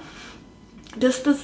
Das, 0.98 1.22
das, 1.22 1.38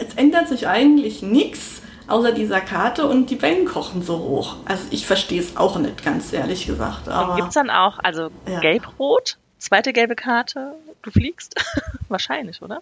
es 0.00 0.14
ändert 0.14 0.48
sich 0.48 0.68
eigentlich 0.68 1.22
nichts, 1.22 1.82
außer 2.06 2.32
dieser 2.32 2.60
Karte 2.60 3.06
und 3.06 3.30
die 3.30 3.40
Wellen 3.42 3.64
kochen 3.66 4.02
so 4.02 4.18
hoch. 4.18 4.56
Also 4.64 4.84
ich 4.90 5.06
verstehe 5.06 5.40
es 5.40 5.56
auch 5.56 5.76
nicht, 5.78 6.04
ganz 6.04 6.32
ehrlich 6.32 6.66
gesagt. 6.66 7.08
Aber 7.08 7.36
Gibt 7.36 7.48
es 7.48 7.54
dann 7.54 7.70
auch, 7.70 7.98
also 8.02 8.30
Ja. 8.46 8.60
gelb-rot, 8.60 9.38
zweite 9.58 9.92
gelbe 9.92 10.14
Karte, 10.14 10.74
du 11.02 11.10
fliegst? 11.10 11.54
Wahrscheinlich, 12.08 12.62
oder? 12.62 12.80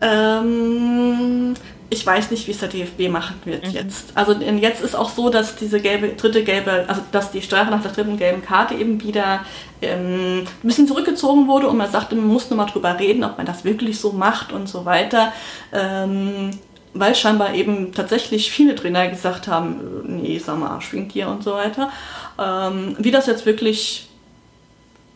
Ähm, 0.00 1.54
ich 1.92 2.06
weiß 2.06 2.30
nicht, 2.30 2.46
wie 2.46 2.52
es 2.52 2.58
der 2.58 2.70
DFB 2.70 3.10
machen 3.10 3.36
wird 3.44 3.68
jetzt. 3.68 4.16
Also 4.16 4.32
denn 4.32 4.56
jetzt 4.56 4.82
ist 4.82 4.94
auch 4.94 5.10
so, 5.10 5.28
dass 5.28 5.56
diese 5.56 5.78
gelbe, 5.78 6.08
dritte 6.08 6.42
gelbe, 6.42 6.86
also 6.88 7.02
dass 7.12 7.30
die 7.30 7.42
Strafe 7.42 7.70
nach 7.70 7.82
der 7.82 7.92
dritten 7.92 8.16
gelben 8.16 8.42
Karte 8.42 8.74
eben 8.74 9.02
wieder 9.02 9.44
ähm, 9.82 10.38
ein 10.38 10.66
bisschen 10.66 10.88
zurückgezogen 10.88 11.48
wurde 11.48 11.68
und 11.68 11.76
man 11.76 11.90
sagte, 11.90 12.16
man 12.16 12.26
muss 12.26 12.48
nochmal 12.48 12.66
drüber 12.66 12.98
reden, 12.98 13.24
ob 13.24 13.36
man 13.36 13.44
das 13.44 13.64
wirklich 13.64 14.00
so 14.00 14.12
macht 14.12 14.52
und 14.52 14.70
so 14.70 14.86
weiter. 14.86 15.34
Ähm, 15.70 16.50
weil 16.94 17.14
scheinbar 17.14 17.54
eben 17.54 17.92
tatsächlich 17.92 18.50
viele 18.50 18.74
Trainer 18.74 19.08
gesagt 19.08 19.46
haben, 19.46 19.80
äh, 20.06 20.10
nee, 20.10 20.38
sag 20.38 20.58
mal, 20.58 20.80
schwingt 20.80 21.12
hier 21.12 21.28
und 21.28 21.44
so 21.44 21.52
weiter. 21.52 21.90
Ähm, 22.38 22.96
wie 22.98 23.10
das 23.10 23.26
jetzt 23.26 23.44
wirklich 23.44 24.08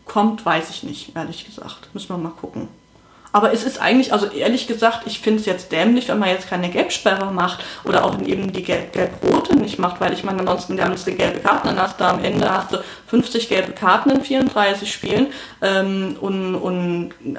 kommt, 0.05 0.44
weiß 0.44 0.69
ich 0.69 0.82
nicht, 0.82 1.16
ehrlich 1.16 1.47
gesagt. 1.47 1.89
Müssen 1.94 2.11
wir 2.11 2.19
mal 2.19 2.31
gucken. 2.31 2.69
Aber 3.36 3.52
es 3.52 3.64
ist 3.64 3.78
eigentlich, 3.82 4.14
also 4.14 4.28
ehrlich 4.28 4.66
gesagt, 4.66 5.00
ich 5.04 5.20
finde 5.20 5.40
es 5.40 5.44
jetzt 5.44 5.70
dämlich, 5.70 6.08
wenn 6.08 6.18
man 6.18 6.30
jetzt 6.30 6.48
keine 6.48 6.70
Gelbsperre 6.70 7.30
macht 7.30 7.62
oder 7.84 8.06
auch 8.06 8.18
eben 8.22 8.50
die 8.50 8.64
Gelb- 8.64 8.92
Gelb-Rote 8.94 9.56
nicht 9.56 9.78
macht, 9.78 10.00
weil 10.00 10.14
ich 10.14 10.24
meine, 10.24 10.40
ansonsten 10.40 10.80
haben 10.80 10.94
du 10.96 11.12
gelbe 11.12 11.40
Karten, 11.40 11.68
dann 11.68 11.78
hast 11.78 12.00
du 12.00 12.04
am 12.04 12.24
Ende 12.24 12.50
hast 12.50 12.72
du 12.72 12.78
50 13.08 13.50
gelbe 13.50 13.72
Karten 13.72 14.08
in 14.08 14.22
34 14.22 14.90
Spielen 14.90 15.26
ähm, 15.60 16.16
und, 16.18 16.54
und 16.54 17.10
äh, 17.26 17.38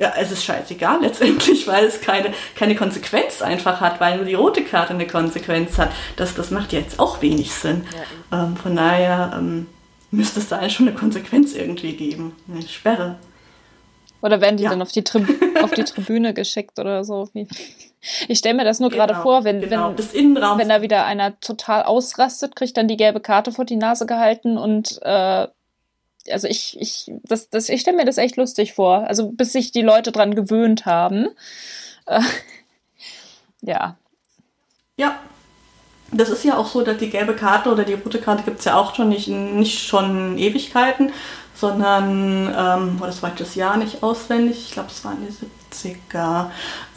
ja, 0.00 0.12
es 0.16 0.30
ist 0.30 0.44
scheißegal 0.44 1.00
letztendlich, 1.02 1.66
weil 1.66 1.86
es 1.86 2.00
keine, 2.00 2.32
keine 2.54 2.76
Konsequenz 2.76 3.42
einfach 3.42 3.80
hat, 3.80 4.00
weil 4.00 4.18
nur 4.18 4.24
die 4.24 4.34
rote 4.34 4.62
Karte 4.62 4.94
eine 4.94 5.08
Konsequenz 5.08 5.78
hat. 5.78 5.90
Das, 6.14 6.36
das 6.36 6.52
macht 6.52 6.72
jetzt 6.72 7.00
auch 7.00 7.20
wenig 7.22 7.52
Sinn. 7.52 7.84
ähm, 8.32 8.56
von 8.56 8.76
daher 8.76 9.32
ähm, 9.36 9.66
müsste 10.12 10.38
es 10.38 10.46
da 10.46 10.58
eigentlich 10.58 10.74
schon 10.74 10.86
eine 10.86 10.96
Konsequenz 10.96 11.54
irgendwie 11.56 11.94
geben. 11.94 12.36
Eine 12.48 12.62
Sperre. 12.62 13.16
Oder 14.20 14.40
werden 14.40 14.56
die 14.56 14.64
Ja. 14.64 14.70
dann 14.70 14.82
auf 14.82 14.92
die, 14.92 15.04
auf 15.62 15.70
die 15.72 15.84
Tribüne 15.84 16.34
geschickt 16.34 16.78
oder 16.78 17.04
so? 17.04 17.28
Ich 18.28 18.38
stelle 18.38 18.56
mir 18.56 18.64
das 18.64 18.80
nur 18.80 18.90
gerade 18.90 19.12
Genau, 19.12 19.22
vor, 19.22 19.44
wenn, 19.44 19.60
genau. 19.60 19.94
wenn, 19.96 20.34
wenn 20.36 20.68
da 20.68 20.82
wieder 20.82 21.04
einer 21.04 21.38
total 21.40 21.82
ausrastet, 21.84 22.56
kriegt 22.56 22.76
dann 22.76 22.88
die 22.88 22.96
gelbe 22.96 23.20
Karte 23.20 23.52
vor 23.52 23.64
die 23.64 23.76
Nase 23.76 24.06
gehalten 24.06 24.58
und 24.58 25.00
äh, 25.02 25.46
also 26.30 26.46
ich, 26.46 26.76
ich, 26.80 27.10
das, 27.24 27.48
das, 27.48 27.68
ich 27.68 27.80
stelle 27.80 27.96
mir 27.96 28.04
das 28.04 28.18
echt 28.18 28.36
lustig 28.36 28.74
vor. 28.74 29.06
Also 29.08 29.30
bis 29.30 29.52
sich 29.52 29.72
die 29.72 29.82
Leute 29.82 30.12
dran 30.12 30.34
gewöhnt 30.34 30.84
haben. 30.84 31.28
Äh, 32.06 32.20
ja. 33.62 33.96
Ja. 34.96 35.18
Das 36.10 36.30
ist 36.30 36.42
ja 36.42 36.56
auch 36.56 36.68
so, 36.68 36.80
dass 36.82 36.96
die 36.96 37.10
gelbe 37.10 37.34
Karte 37.36 37.70
oder 37.70 37.84
die 37.84 37.92
rote 37.92 38.18
Karte 38.18 38.42
gibt 38.42 38.60
es 38.60 38.64
ja 38.64 38.76
auch 38.76 38.94
schon 38.94 39.10
nicht, 39.10 39.28
nicht 39.28 39.86
schon 39.86 40.38
Ewigkeiten, 40.38 41.12
sondern, 41.58 42.54
ähm, 42.56 42.98
das 43.00 43.22
war 43.22 43.30
ich 43.30 43.38
das 43.38 43.54
Jahr 43.54 43.76
nicht 43.76 44.02
auswendig, 44.02 44.66
ich 44.68 44.72
glaube, 44.72 44.90
es 44.90 45.04
waren 45.04 45.18
die 45.20 45.76
70er. 45.76 46.46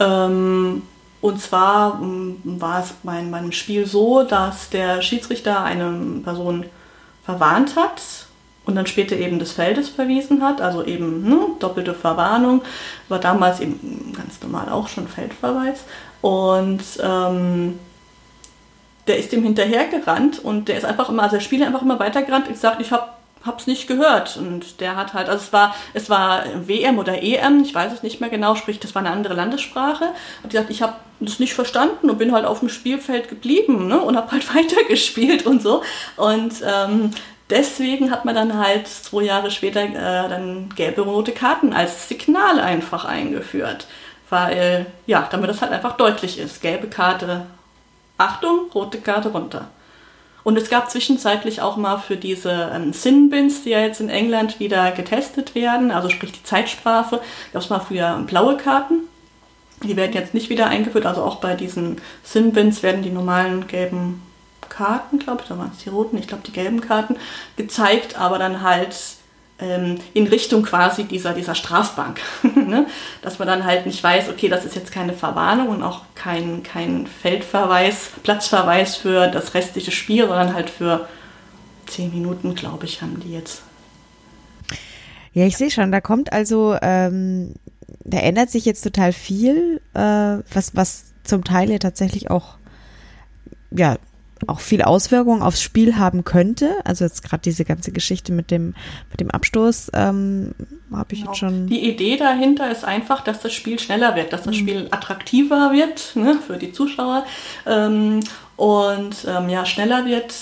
Ähm, 0.00 0.82
und 1.20 1.40
zwar 1.40 2.00
ähm, 2.02 2.40
war 2.44 2.80
es 2.82 2.92
bei 3.02 3.22
meinem 3.22 3.52
Spiel 3.52 3.86
so, 3.86 4.24
dass 4.24 4.70
der 4.70 5.02
Schiedsrichter 5.02 5.62
eine 5.62 6.20
Person 6.22 6.66
verwarnt 7.24 7.76
hat 7.76 8.02
und 8.64 8.76
dann 8.76 8.86
später 8.86 9.16
eben 9.16 9.38
des 9.38 9.52
Feldes 9.52 9.88
verwiesen 9.88 10.42
hat, 10.42 10.60
also 10.60 10.84
eben 10.84 11.28
ne, 11.28 11.38
doppelte 11.58 11.94
Verwarnung, 11.94 12.62
war 13.08 13.18
damals 13.18 13.60
eben 13.60 14.12
ganz 14.16 14.40
normal 14.42 14.68
auch 14.68 14.88
schon 14.88 15.08
Feldverweis. 15.08 15.84
Und 16.20 16.82
ähm, 17.02 17.78
der 19.06 19.18
ist 19.18 19.32
dem 19.32 19.42
hinterhergerannt 19.42 20.38
und 20.38 20.68
der 20.68 20.78
ist 20.78 20.84
einfach 20.84 21.08
immer, 21.08 21.24
also 21.24 21.36
der 21.36 21.42
Spieler 21.42 21.66
einfach 21.66 21.82
immer 21.82 21.98
weitergerannt 21.98 22.46
und 22.46 22.54
gesagt, 22.54 22.80
ich 22.80 22.92
hab, 22.92 23.21
hab's 23.44 23.66
nicht 23.66 23.86
gehört. 23.86 24.36
Und 24.36 24.80
der 24.80 24.96
hat 24.96 25.14
halt, 25.14 25.28
also 25.28 25.42
es 25.44 25.52
war, 25.52 25.74
es 25.94 26.10
war 26.10 26.44
WM 26.66 26.98
oder 26.98 27.22
EM, 27.22 27.62
ich 27.62 27.74
weiß 27.74 27.92
es 27.92 28.02
nicht 28.02 28.20
mehr 28.20 28.30
genau, 28.30 28.54
sprich, 28.54 28.80
das 28.80 28.94
war 28.94 29.00
eine 29.00 29.10
andere 29.10 29.34
Landessprache. 29.34 30.12
Und 30.42 30.52
die 30.52 30.56
sagt, 30.56 30.70
ich 30.70 30.82
habe 30.82 30.94
das 31.20 31.38
nicht 31.38 31.54
verstanden 31.54 32.10
und 32.10 32.18
bin 32.18 32.32
halt 32.32 32.44
auf 32.44 32.60
dem 32.60 32.68
Spielfeld 32.68 33.28
geblieben 33.28 33.88
ne, 33.88 34.00
und 34.00 34.16
habe 34.16 34.32
halt 34.32 34.54
weitergespielt 34.54 35.46
und 35.46 35.62
so. 35.62 35.82
Und 36.16 36.54
ähm, 36.64 37.10
deswegen 37.50 38.10
hat 38.10 38.24
man 38.24 38.34
dann 38.34 38.58
halt 38.58 38.88
zwei 38.88 39.22
Jahre 39.22 39.50
später 39.50 39.82
äh, 39.82 40.28
dann 40.28 40.70
gelbe 40.74 41.02
rote 41.02 41.32
Karten 41.32 41.72
als 41.72 42.08
Signal 42.08 42.60
einfach 42.60 43.04
eingeführt. 43.04 43.86
Weil, 44.30 44.86
ja, 45.06 45.28
damit 45.30 45.50
das 45.50 45.60
halt 45.60 45.72
einfach 45.72 45.98
deutlich 45.98 46.38
ist. 46.38 46.62
Gelbe 46.62 46.88
Karte 46.88 47.46
Achtung, 48.22 48.70
rote 48.72 48.98
Karte 48.98 49.30
runter. 49.30 49.68
Und 50.44 50.58
es 50.58 50.70
gab 50.70 50.90
zwischenzeitlich 50.90 51.62
auch 51.62 51.76
mal 51.76 51.98
für 51.98 52.16
diese 52.16 52.70
ähm, 52.74 52.92
Sin-Bins, 52.92 53.62
die 53.62 53.70
ja 53.70 53.80
jetzt 53.80 54.00
in 54.00 54.08
England 54.08 54.58
wieder 54.60 54.90
getestet 54.90 55.54
werden, 55.54 55.90
also 55.90 56.08
sprich 56.08 56.32
die 56.32 56.42
Zeitstrafe, 56.42 57.20
gab 57.52 57.62
es 57.62 57.70
mal 57.70 57.80
früher 57.80 58.22
blaue 58.26 58.56
Karten. 58.56 59.00
Die 59.82 59.96
werden 59.96 60.12
jetzt 60.12 60.34
nicht 60.34 60.48
wieder 60.48 60.66
eingeführt, 60.66 61.06
also 61.06 61.22
auch 61.22 61.36
bei 61.36 61.54
diesen 61.54 62.00
Sin-Bins 62.24 62.82
werden 62.82 63.02
die 63.02 63.10
normalen 63.10 63.66
gelben 63.66 64.22
Karten, 64.68 65.18
glaube 65.18 65.42
ich, 65.42 65.48
da 65.48 65.58
waren 65.58 65.72
es 65.76 65.82
die 65.82 65.90
roten, 65.90 66.16
ich 66.16 66.26
glaube 66.26 66.44
die 66.46 66.52
gelben 66.52 66.80
Karten, 66.80 67.16
gezeigt, 67.56 68.16
aber 68.16 68.38
dann 68.38 68.62
halt 68.62 68.96
in 70.14 70.26
Richtung 70.26 70.62
quasi 70.62 71.04
dieser, 71.04 71.32
dieser 71.32 71.54
Strafbank. 71.54 72.20
ne? 72.54 72.86
Dass 73.22 73.38
man 73.38 73.48
dann 73.48 73.64
halt 73.64 73.86
nicht 73.86 74.02
weiß, 74.02 74.28
okay, 74.28 74.48
das 74.48 74.64
ist 74.64 74.74
jetzt 74.74 74.92
keine 74.92 75.12
Verwarnung 75.12 75.68
und 75.68 75.82
auch 75.82 76.02
kein, 76.14 76.62
kein 76.62 77.06
Feldverweis, 77.06 78.10
Platzverweis 78.22 78.96
für 78.96 79.28
das 79.28 79.54
restliche 79.54 79.90
Spiel, 79.90 80.26
sondern 80.26 80.54
halt 80.54 80.70
für 80.70 81.08
zehn 81.86 82.10
Minuten, 82.12 82.54
glaube 82.54 82.86
ich, 82.86 83.02
haben 83.02 83.20
die 83.20 83.32
jetzt. 83.32 83.62
Ja, 85.32 85.46
ich 85.46 85.56
sehe 85.56 85.70
schon, 85.70 85.92
da 85.92 86.00
kommt 86.00 86.32
also, 86.32 86.76
ähm, 86.82 87.54
da 88.04 88.18
ändert 88.18 88.50
sich 88.50 88.64
jetzt 88.64 88.82
total 88.82 89.12
viel, 89.12 89.80
äh, 89.94 89.98
was, 89.98 90.74
was 90.74 91.12
zum 91.24 91.44
Teil 91.44 91.70
ja 91.70 91.78
tatsächlich 91.78 92.30
auch, 92.30 92.56
ja, 93.70 93.96
auch 94.48 94.60
viel 94.60 94.82
Auswirkungen 94.82 95.42
aufs 95.42 95.62
Spiel 95.62 95.96
haben 95.96 96.24
könnte. 96.24 96.70
Also 96.84 97.04
jetzt 97.04 97.22
gerade 97.22 97.42
diese 97.42 97.64
ganze 97.64 97.92
Geschichte 97.92 98.32
mit 98.32 98.50
dem, 98.50 98.74
mit 99.10 99.20
dem 99.20 99.30
Abstoß 99.30 99.90
ähm, 99.94 100.54
habe 100.92 101.12
ich 101.14 101.20
Genau. 101.20 101.30
jetzt 101.32 101.38
schon. 101.40 101.66
Die 101.66 101.88
Idee 101.88 102.16
dahinter 102.16 102.70
ist 102.70 102.84
einfach, 102.84 103.22
dass 103.22 103.40
das 103.40 103.52
Spiel 103.52 103.78
schneller 103.78 104.16
wird, 104.16 104.32
dass 104.32 104.42
das 104.42 104.56
Spiel 104.56 104.88
attraktiver 104.90 105.72
wird 105.72 106.16
ne, 106.16 106.38
für 106.46 106.56
die 106.56 106.72
Zuschauer 106.72 107.24
ähm, 107.66 108.20
und 108.56 109.16
ähm, 109.26 109.48
ja, 109.48 109.64
schneller 109.64 110.04
wird, 110.06 110.34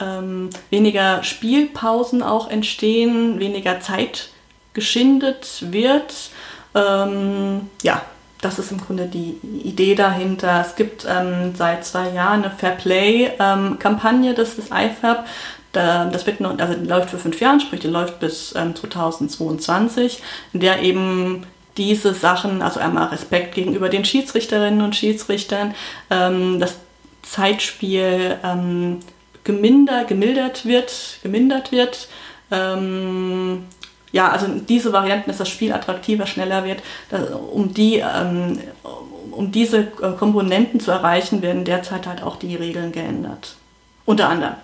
ähm, 0.00 0.50
weniger 0.70 1.22
Spielpausen 1.22 2.22
auch 2.22 2.48
entstehen, 2.50 3.38
weniger 3.38 3.80
Zeit 3.80 4.28
geschindet 4.72 5.64
wird. 5.70 6.30
Ähm, 6.74 7.68
ja, 7.82 8.02
das 8.44 8.58
ist 8.58 8.70
im 8.70 8.80
Grunde 8.80 9.06
die 9.06 9.38
Idee 9.64 9.94
dahinter. 9.94 10.64
Es 10.66 10.76
gibt 10.76 11.06
ähm, 11.08 11.54
seit 11.56 11.84
zwei 11.84 12.10
Jahren 12.10 12.44
eine 12.44 12.52
Fair 12.52 12.72
Play-Kampagne, 12.72 14.34
das 14.34 14.58
ist 14.58 14.70
IFAB. 14.70 15.24
Da, 15.72 16.04
das 16.04 16.26
wird 16.26 16.40
noch, 16.40 16.56
also 16.58 16.74
die 16.74 16.86
läuft 16.86 17.10
für 17.10 17.18
fünf 17.18 17.40
Jahre, 17.40 17.58
sprich 17.58 17.80
die 17.80 17.88
läuft 17.88 18.20
bis 18.20 18.54
ähm, 18.54 18.76
2022, 18.76 20.22
in 20.52 20.60
der 20.60 20.82
eben 20.82 21.46
diese 21.76 22.14
Sachen, 22.14 22.62
also 22.62 22.78
einmal 22.78 23.08
Respekt 23.08 23.54
gegenüber 23.54 23.88
den 23.88 24.04
Schiedsrichterinnen 24.04 24.82
und 24.82 24.94
Schiedsrichtern, 24.94 25.74
ähm, 26.10 26.60
das 26.60 26.76
Zeitspiel 27.22 28.36
ähm, 28.44 29.00
geminder, 29.42 30.04
gemildert 30.04 30.66
wird, 30.66 31.18
gemindert 31.22 31.72
wird. 31.72 32.08
Ja, 34.14 34.30
also 34.30 34.46
diese 34.46 34.92
Varianten, 34.92 35.28
dass 35.28 35.38
das 35.38 35.48
Spiel 35.48 35.72
attraktiver, 35.72 36.24
schneller 36.24 36.64
wird, 36.64 36.84
da, 37.10 37.34
um 37.34 37.74
die, 37.74 37.96
ähm, 37.96 38.60
um 39.32 39.50
diese 39.50 39.78
äh, 39.78 40.12
Komponenten 40.16 40.78
zu 40.78 40.92
erreichen, 40.92 41.42
werden 41.42 41.64
derzeit 41.64 42.06
halt 42.06 42.22
auch 42.22 42.36
die 42.36 42.54
Regeln 42.54 42.92
geändert. 42.92 43.56
Unter 44.04 44.28
anderem. 44.28 44.54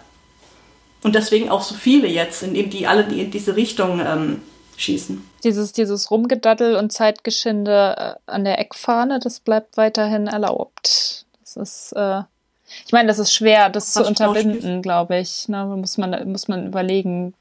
Und 1.02 1.16
deswegen 1.16 1.50
auch 1.50 1.62
so 1.62 1.74
viele 1.74 2.06
jetzt, 2.06 2.44
in 2.44 2.54
dem 2.54 2.70
die 2.70 2.86
alle 2.86 3.02
in 3.02 3.32
diese 3.32 3.56
Richtung 3.56 4.00
ähm, 4.00 4.42
schießen. 4.76 5.28
Dieses, 5.42 5.72
dieses 5.72 6.12
Rumgedaddel 6.12 6.76
und 6.76 6.92
Zeitgeschinde 6.92 7.96
äh, 7.98 8.30
an 8.30 8.44
der 8.44 8.60
Eckfahne, 8.60 9.18
das 9.18 9.40
bleibt 9.40 9.76
weiterhin 9.76 10.28
erlaubt. 10.28 11.26
Das 11.40 11.56
ist, 11.56 11.92
äh, 11.96 12.20
ich 12.86 12.92
meine, 12.92 13.08
das 13.08 13.18
ist 13.18 13.34
schwer, 13.34 13.68
das 13.68 13.96
Was 13.96 14.04
zu 14.04 14.08
unterbinden, 14.08 14.80
glaube 14.80 15.18
ich. 15.18 15.48
Ne? 15.48 15.64
Muss 15.64 15.98
man, 15.98 16.30
muss 16.30 16.46
man 16.46 16.68
überlegen, 16.68 17.34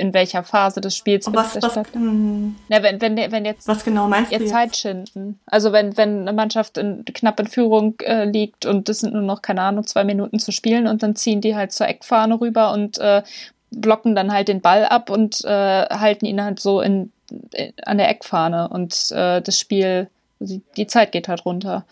in 0.00 0.14
welcher 0.14 0.42
Phase 0.42 0.80
des 0.80 0.96
Spiels 0.96 1.26
Und 1.26 1.36
was, 1.36 1.60
was, 1.60 1.76
ähm, 1.94 2.56
Ja, 2.68 2.82
wenn, 2.82 3.00
wenn, 3.00 3.16
wenn 3.16 3.44
jetzt 3.44 3.68
was 3.68 3.84
genau 3.84 4.08
meinst 4.08 4.32
du 4.32 4.36
ihr? 4.36 4.46
Zeit 4.46 4.76
schinden. 4.76 5.38
Also 5.46 5.72
wenn, 5.72 5.96
wenn 5.96 6.20
eine 6.20 6.32
Mannschaft 6.32 6.78
in, 6.78 7.04
knapp 7.04 7.38
in 7.38 7.46
Führung 7.46 7.94
äh, 8.00 8.24
liegt 8.24 8.66
und 8.66 8.88
es 8.88 9.00
sind 9.00 9.12
nur 9.12 9.22
noch, 9.22 9.42
keine 9.42 9.62
Ahnung, 9.62 9.86
zwei 9.86 10.04
Minuten 10.04 10.38
zu 10.38 10.52
spielen 10.52 10.86
und 10.86 11.02
dann 11.02 11.14
ziehen 11.14 11.40
die 11.40 11.54
halt 11.54 11.72
zur 11.72 11.86
Eckfahne 11.86 12.40
rüber 12.40 12.72
und 12.72 12.98
äh, 12.98 13.22
blocken 13.70 14.14
dann 14.14 14.32
halt 14.32 14.48
den 14.48 14.60
Ball 14.60 14.84
ab 14.86 15.10
und 15.10 15.44
äh, 15.44 15.86
halten 15.86 16.26
ihn 16.26 16.42
halt 16.42 16.60
so 16.60 16.80
in, 16.80 17.12
in, 17.52 17.72
an 17.84 17.98
der 17.98 18.08
Eckfahne 18.08 18.68
und 18.68 19.12
äh, 19.12 19.40
das 19.42 19.58
Spiel, 19.58 20.08
also 20.40 20.60
die 20.76 20.86
Zeit 20.86 21.12
geht 21.12 21.28
halt 21.28 21.44
runter. 21.44 21.84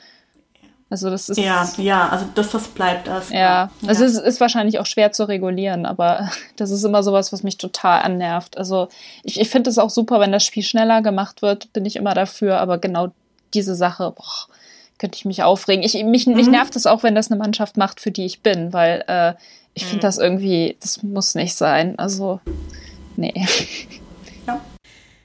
Also 0.90 1.10
das 1.10 1.28
ist 1.28 1.36
ja, 1.36 1.68
ja, 1.76 2.08
also 2.08 2.24
das, 2.34 2.50
das 2.50 2.68
bleibt 2.68 3.08
das. 3.08 3.28
Ja, 3.28 3.38
ja. 3.38 3.70
also 3.86 4.04
es 4.04 4.16
ist 4.16 4.40
wahrscheinlich 4.40 4.78
auch 4.78 4.86
schwer 4.86 5.12
zu 5.12 5.28
regulieren, 5.28 5.84
aber 5.84 6.30
das 6.56 6.70
ist 6.70 6.82
immer 6.82 7.02
sowas, 7.02 7.32
was 7.32 7.42
mich 7.42 7.58
total 7.58 8.02
annervt. 8.02 8.56
Also 8.56 8.88
ich, 9.22 9.38
ich 9.38 9.50
finde 9.50 9.68
es 9.68 9.78
auch 9.78 9.90
super, 9.90 10.18
wenn 10.18 10.32
das 10.32 10.44
Spiel 10.44 10.62
schneller 10.62 11.02
gemacht 11.02 11.42
wird, 11.42 11.72
bin 11.74 11.84
ich 11.84 11.96
immer 11.96 12.14
dafür, 12.14 12.58
aber 12.58 12.78
genau 12.78 13.12
diese 13.52 13.74
Sache, 13.74 14.14
boah, 14.16 14.48
könnte 14.98 15.16
ich 15.16 15.24
mich 15.26 15.42
aufregen. 15.42 15.84
Ich, 15.84 15.94
mich, 16.04 16.26
mhm. 16.26 16.34
mich 16.34 16.48
nervt 16.48 16.74
es 16.74 16.86
auch, 16.86 17.02
wenn 17.02 17.14
das 17.14 17.30
eine 17.30 17.38
Mannschaft 17.38 17.76
macht, 17.76 18.00
für 18.00 18.10
die 18.10 18.24
ich 18.24 18.40
bin, 18.40 18.72
weil 18.72 19.04
äh, 19.08 19.34
ich 19.74 19.84
finde 19.84 19.98
mhm. 19.98 20.02
das 20.02 20.18
irgendwie, 20.18 20.76
das 20.80 21.02
muss 21.02 21.34
nicht 21.34 21.54
sein. 21.54 21.98
Also, 21.98 22.40
nee. 23.16 23.46
Ja, 24.46 24.60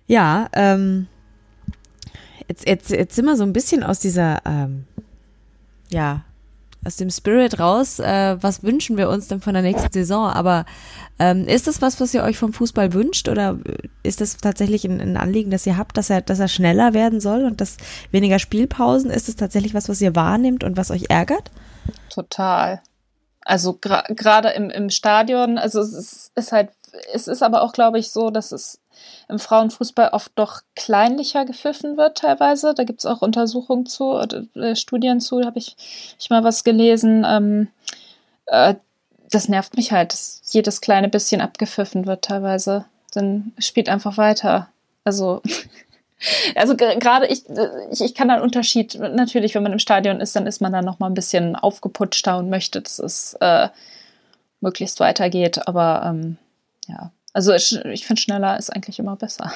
ja 0.08 0.50
ähm, 0.54 1.08
jetzt, 2.48 2.68
jetzt, 2.68 2.90
jetzt 2.92 3.16
sind 3.16 3.26
wir 3.26 3.38
so 3.38 3.44
ein 3.44 3.54
bisschen 3.54 3.84
aus 3.84 4.00
dieser, 4.00 4.42
ähm, 4.46 4.86
ja, 5.94 6.24
aus 6.86 6.98
dem 6.98 7.10
Spirit 7.10 7.60
raus. 7.60 8.00
Äh, 8.00 8.38
was 8.42 8.64
wünschen 8.64 8.98
wir 8.98 9.10
uns 9.10 9.28
denn 9.28 9.42
von 9.42 9.54
der 9.54 9.64
nächsten 9.64 9.92
Saison? 9.92 10.28
Aber 10.28 10.66
ähm, 11.20 11.48
ist 11.48 11.68
das 11.68 11.82
was, 11.82 12.02
was 12.02 12.14
ihr 12.14 12.24
euch 12.24 12.38
vom 12.38 12.54
Fußball 12.54 12.94
wünscht 12.94 13.30
oder 13.30 13.58
ist 14.04 14.22
das 14.22 14.38
tatsächlich 14.38 14.86
ein, 14.86 15.00
ein, 15.00 15.18
Anliegen, 15.18 15.52
das 15.52 15.66
ihr 15.66 15.78
habt, 15.78 15.98
dass 15.98 16.10
er, 16.10 16.22
dass 16.22 16.40
er 16.40 16.48
schneller 16.48 16.94
werden 16.94 17.22
soll 17.22 17.46
und 17.46 17.62
dass 17.62 17.78
weniger 18.12 18.40
Spielpausen? 18.40 19.10
Ist 19.10 19.30
es 19.30 19.36
tatsächlich 19.36 19.74
was, 19.74 19.88
was 19.88 20.02
ihr 20.02 20.16
wahrnehmt 20.16 20.64
und 20.64 20.76
was 20.76 20.92
euch 20.92 21.06
ärgert? 21.10 21.52
Total. 22.10 22.82
Also 23.42 23.74
gerade 23.74 24.16
gra 24.16 24.40
im, 24.50 24.70
im 24.70 24.90
Stadion, 24.90 25.58
also 25.58 25.82
es 25.82 25.94
ist, 25.94 26.32
ist 26.36 26.52
halt, 26.52 26.70
es 27.14 27.28
ist 27.28 27.44
aber 27.44 27.62
auch, 27.62 27.74
glaube 27.74 28.00
ich, 28.00 28.12
so, 28.12 28.30
dass 28.30 28.52
es 28.52 28.80
im 29.30 29.40
Frauenfußball 29.40 30.10
oft 30.10 30.32
doch 30.36 30.62
kleinlicher 30.76 31.46
gepfiffen 31.46 31.98
wird 31.98 32.18
teilweise. 32.18 32.74
Da 32.74 32.84
gibt 32.84 33.00
es 33.00 33.06
auch 33.06 33.22
Untersuchungen 33.22 33.86
zu, 33.86 34.06
oder 34.14 34.44
äh, 34.56 34.76
Studien 34.76 35.20
zu, 35.20 35.44
habe 35.44 35.60
ich, 35.60 35.76
ich 36.20 36.30
mal 36.30 36.44
was 36.44 36.64
gelesen. 36.64 37.26
Ähm, 37.28 37.68
äh, 38.48 38.76
das 39.30 39.50
nervt 39.50 39.76
mich 39.76 39.92
halt, 39.92 40.14
dass 40.14 40.42
jedes 40.52 40.82
kleine 40.82 41.10
bisschen 41.10 41.42
abgepfiffen 41.42 42.06
wird 42.06 42.26
teilweise. 42.26 42.86
Dann 43.14 43.54
spielt 43.58 43.90
einfach 43.90 44.18
weiter. 44.18 44.70
Also 45.04 45.42
Also 46.56 46.76
gerade 46.76 47.28
ich, 47.28 47.44
ich, 47.92 48.02
ich 48.02 48.16
kann 48.16 48.30
einen 48.30 48.42
Unterschied, 48.42 48.98
natürlich, 49.00 49.56
wenn 49.56 49.64
man 49.64 49.74
im 49.74 49.80
Stadion 49.80 50.22
ist, 50.22 50.36
dann 50.36 50.48
ist 50.48 50.62
man 50.62 50.72
dann 50.72 50.86
nochmal 50.86 51.10
ein 51.10 51.16
bisschen 51.16 51.56
aufgeputschter 51.56 52.38
und 52.38 52.50
möchte, 52.50 52.82
dass 52.82 53.00
es 53.00 53.36
äh, 53.42 53.70
möglichst 54.62 55.00
weitergeht. 55.00 55.68
Aber 55.68 56.04
ähm, 56.06 56.38
ja, 56.88 57.12
also 57.34 57.54
ich, 57.54 57.74
ich 57.86 58.06
finde 58.06 58.22
schneller 58.22 58.58
ist 58.58 58.70
eigentlich 58.70 59.00
immer 59.00 59.16
besser. 59.16 59.54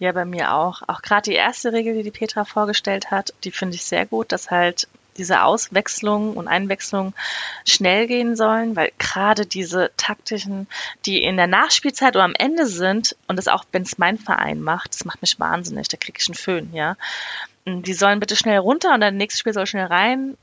Ja, 0.00 0.12
bei 0.12 0.24
mir 0.24 0.54
auch. 0.54 0.82
Auch 0.86 1.02
gerade 1.02 1.30
die 1.30 1.36
erste 1.36 1.72
Regel, 1.72 1.94
die 1.94 2.04
die 2.04 2.12
Petra 2.12 2.44
vorgestellt 2.44 3.10
hat, 3.10 3.34
die 3.42 3.50
finde 3.50 3.74
ich 3.74 3.84
sehr 3.84 4.06
gut, 4.06 4.30
dass 4.30 4.50
halt 4.50 4.86
diese 5.16 5.42
Auswechslung 5.42 6.34
und 6.34 6.46
Einwechslung 6.46 7.12
schnell 7.66 8.06
gehen 8.06 8.36
sollen, 8.36 8.76
weil 8.76 8.92
gerade 8.98 9.44
diese 9.44 9.90
taktischen, 9.96 10.68
die 11.04 11.20
in 11.20 11.36
der 11.36 11.48
Nachspielzeit 11.48 12.14
oder 12.14 12.24
am 12.24 12.36
Ende 12.36 12.66
sind, 12.66 13.16
und 13.26 13.34
das 13.34 13.48
auch, 13.48 13.64
wenn 13.72 13.82
es 13.82 13.98
mein 13.98 14.18
Verein 14.18 14.62
macht, 14.62 14.94
das 14.94 15.04
macht 15.04 15.20
mich 15.20 15.40
wahnsinnig, 15.40 15.88
da 15.88 15.96
kriege 15.96 16.18
ich 16.20 16.28
einen 16.28 16.36
Föhn, 16.36 16.72
ja. 16.72 16.96
Die 17.66 17.94
sollen 17.94 18.20
bitte 18.20 18.36
schnell 18.36 18.58
runter 18.58 18.94
und 18.94 19.00
dann 19.00 19.16
nächstes 19.16 19.40
Spiel 19.40 19.52
soll 19.52 19.66
schnell 19.66 19.86
rein. 19.86 20.38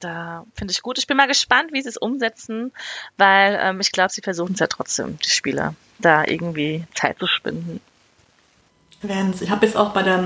Da 0.00 0.44
finde 0.54 0.72
ich 0.72 0.82
gut. 0.82 0.98
Ich 0.98 1.06
bin 1.06 1.16
mal 1.16 1.26
gespannt, 1.26 1.72
wie 1.72 1.80
sie 1.80 1.88
es 1.88 1.96
umsetzen, 1.96 2.72
weil 3.16 3.58
ähm, 3.60 3.80
ich 3.80 3.92
glaube, 3.92 4.12
sie 4.12 4.20
versuchen 4.20 4.52
es 4.54 4.60
ja 4.60 4.66
trotzdem, 4.66 5.18
die 5.18 5.30
Spieler, 5.30 5.74
da 5.98 6.24
irgendwie 6.24 6.84
Zeit 6.94 7.18
zu 7.18 7.26
spinden. 7.26 7.80
Ich 9.40 9.50
habe 9.50 9.66
jetzt 9.66 9.76
auch 9.76 9.90
bei 9.90 10.02
der 10.02 10.18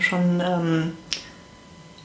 schon 0.00 0.40
ähm, 0.40 0.92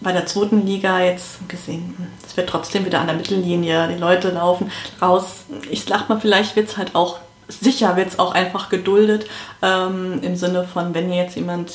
bei 0.02 0.12
der 0.12 0.26
zweiten 0.26 0.66
Liga 0.66 1.02
jetzt 1.02 1.48
gesehen, 1.49 1.95
es 2.26 2.38
wird 2.38 2.49
trotzdem 2.49 2.86
wieder 2.86 2.99
an 2.99 3.08
der 3.08 3.16
Mittellinie, 3.16 3.88
die 3.88 3.99
Leute 3.99 4.30
laufen 4.30 4.72
raus. 5.02 5.45
Ich 5.70 5.86
sag 5.86 6.08
mal, 6.10 6.20
vielleicht 6.20 6.56
wird 6.56 6.70
es 6.70 6.78
halt 6.78 6.94
auch, 6.94 7.20
sicher 7.48 7.95
wird 7.95 8.10
es 8.10 8.20
auch 8.20 8.34
einfach 8.34 8.70
geduldet, 8.70 9.28
ähm, 9.62 10.20
im 10.22 10.36
Sinne 10.36 10.66
von, 10.66 10.94
wenn 10.94 11.12
jetzt 11.12 11.36
jemand 11.36 11.72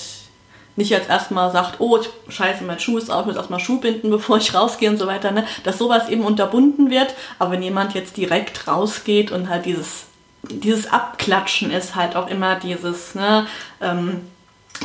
nicht 0.77 0.90
jetzt 0.90 1.09
erstmal 1.09 1.51
sagt, 1.53 1.81
oh, 1.81 1.99
ich 1.99 2.35
scheiße, 2.35 2.65
mein 2.65 2.81
Schuh 2.81 2.99
ist 2.99 3.11
auf, 3.11 3.23
ich 3.23 3.27
muss 3.27 3.36
erstmal 3.36 3.61
Schuh 3.61 3.78
binden, 3.78 4.11
bevor 4.11 4.39
ich 4.39 4.55
rausgehe 4.55 4.90
und 4.90 4.99
so 4.99 5.07
weiter, 5.07 5.31
ne? 5.31 5.47
dass 5.65 5.78
sowas 5.78 6.09
eben 6.09 6.24
unterbunden 6.24 6.90
wird. 6.90 7.15
Aber 7.39 7.53
wenn 7.53 7.62
jemand 7.62 7.94
jetzt 7.94 8.16
direkt 8.16 8.66
rausgeht 8.66 9.31
und 9.32 9.49
halt 9.49 9.66
dieses, 9.66 10.05
dieses 10.49 10.90
Abklatschen 10.90 11.70
ist 11.70 11.94
halt 11.94 12.16
auch 12.16 12.28
immer 12.28 12.57
dieses, 12.57 13.15
ne, 13.15 13.47
ähm, 13.81 14.23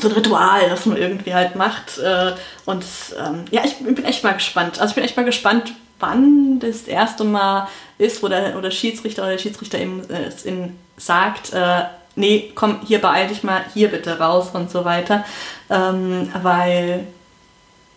so 0.02 0.10
ein 0.10 0.14
Ritual, 0.14 0.70
das 0.70 0.86
man 0.86 0.98
irgendwie 0.98 1.34
halt 1.34 1.56
macht. 1.56 1.98
Äh, 1.98 2.34
und 2.66 2.86
ähm, 3.18 3.46
ja, 3.52 3.62
ich 3.66 3.78
bin 3.78 4.04
echt 4.06 4.24
mal 4.24 4.34
gespannt. 4.34 4.80
Also 4.80 4.92
ich 4.92 4.96
bin 4.96 5.04
echt 5.04 5.18
mal 5.18 5.26
gespannt, 5.26 5.74
wann 6.00 6.60
das 6.60 6.84
erste 6.84 7.24
Mal 7.24 7.68
ist, 7.98 8.22
wo 8.22 8.28
der, 8.28 8.56
wo 8.56 8.62
der 8.62 8.72
Schiedsrichter 8.72 9.24
oder 9.24 9.32
der 9.32 9.40
Schiedsrichter 9.40 9.80
eben 9.80 10.08
äh, 10.10 10.30
in, 10.44 10.78
sagt, 10.98 11.54
äh, 11.54 11.84
nee, 12.18 12.52
komm, 12.56 12.80
hier 12.86 13.00
beeil 13.00 13.28
dich 13.28 13.44
mal, 13.44 13.64
hier 13.74 13.90
bitte 13.90 14.20
raus 14.20 14.50
und 14.54 14.70
so 14.70 14.84
weiter. 14.84 15.24
Ähm, 15.70 16.30
weil 16.42 17.08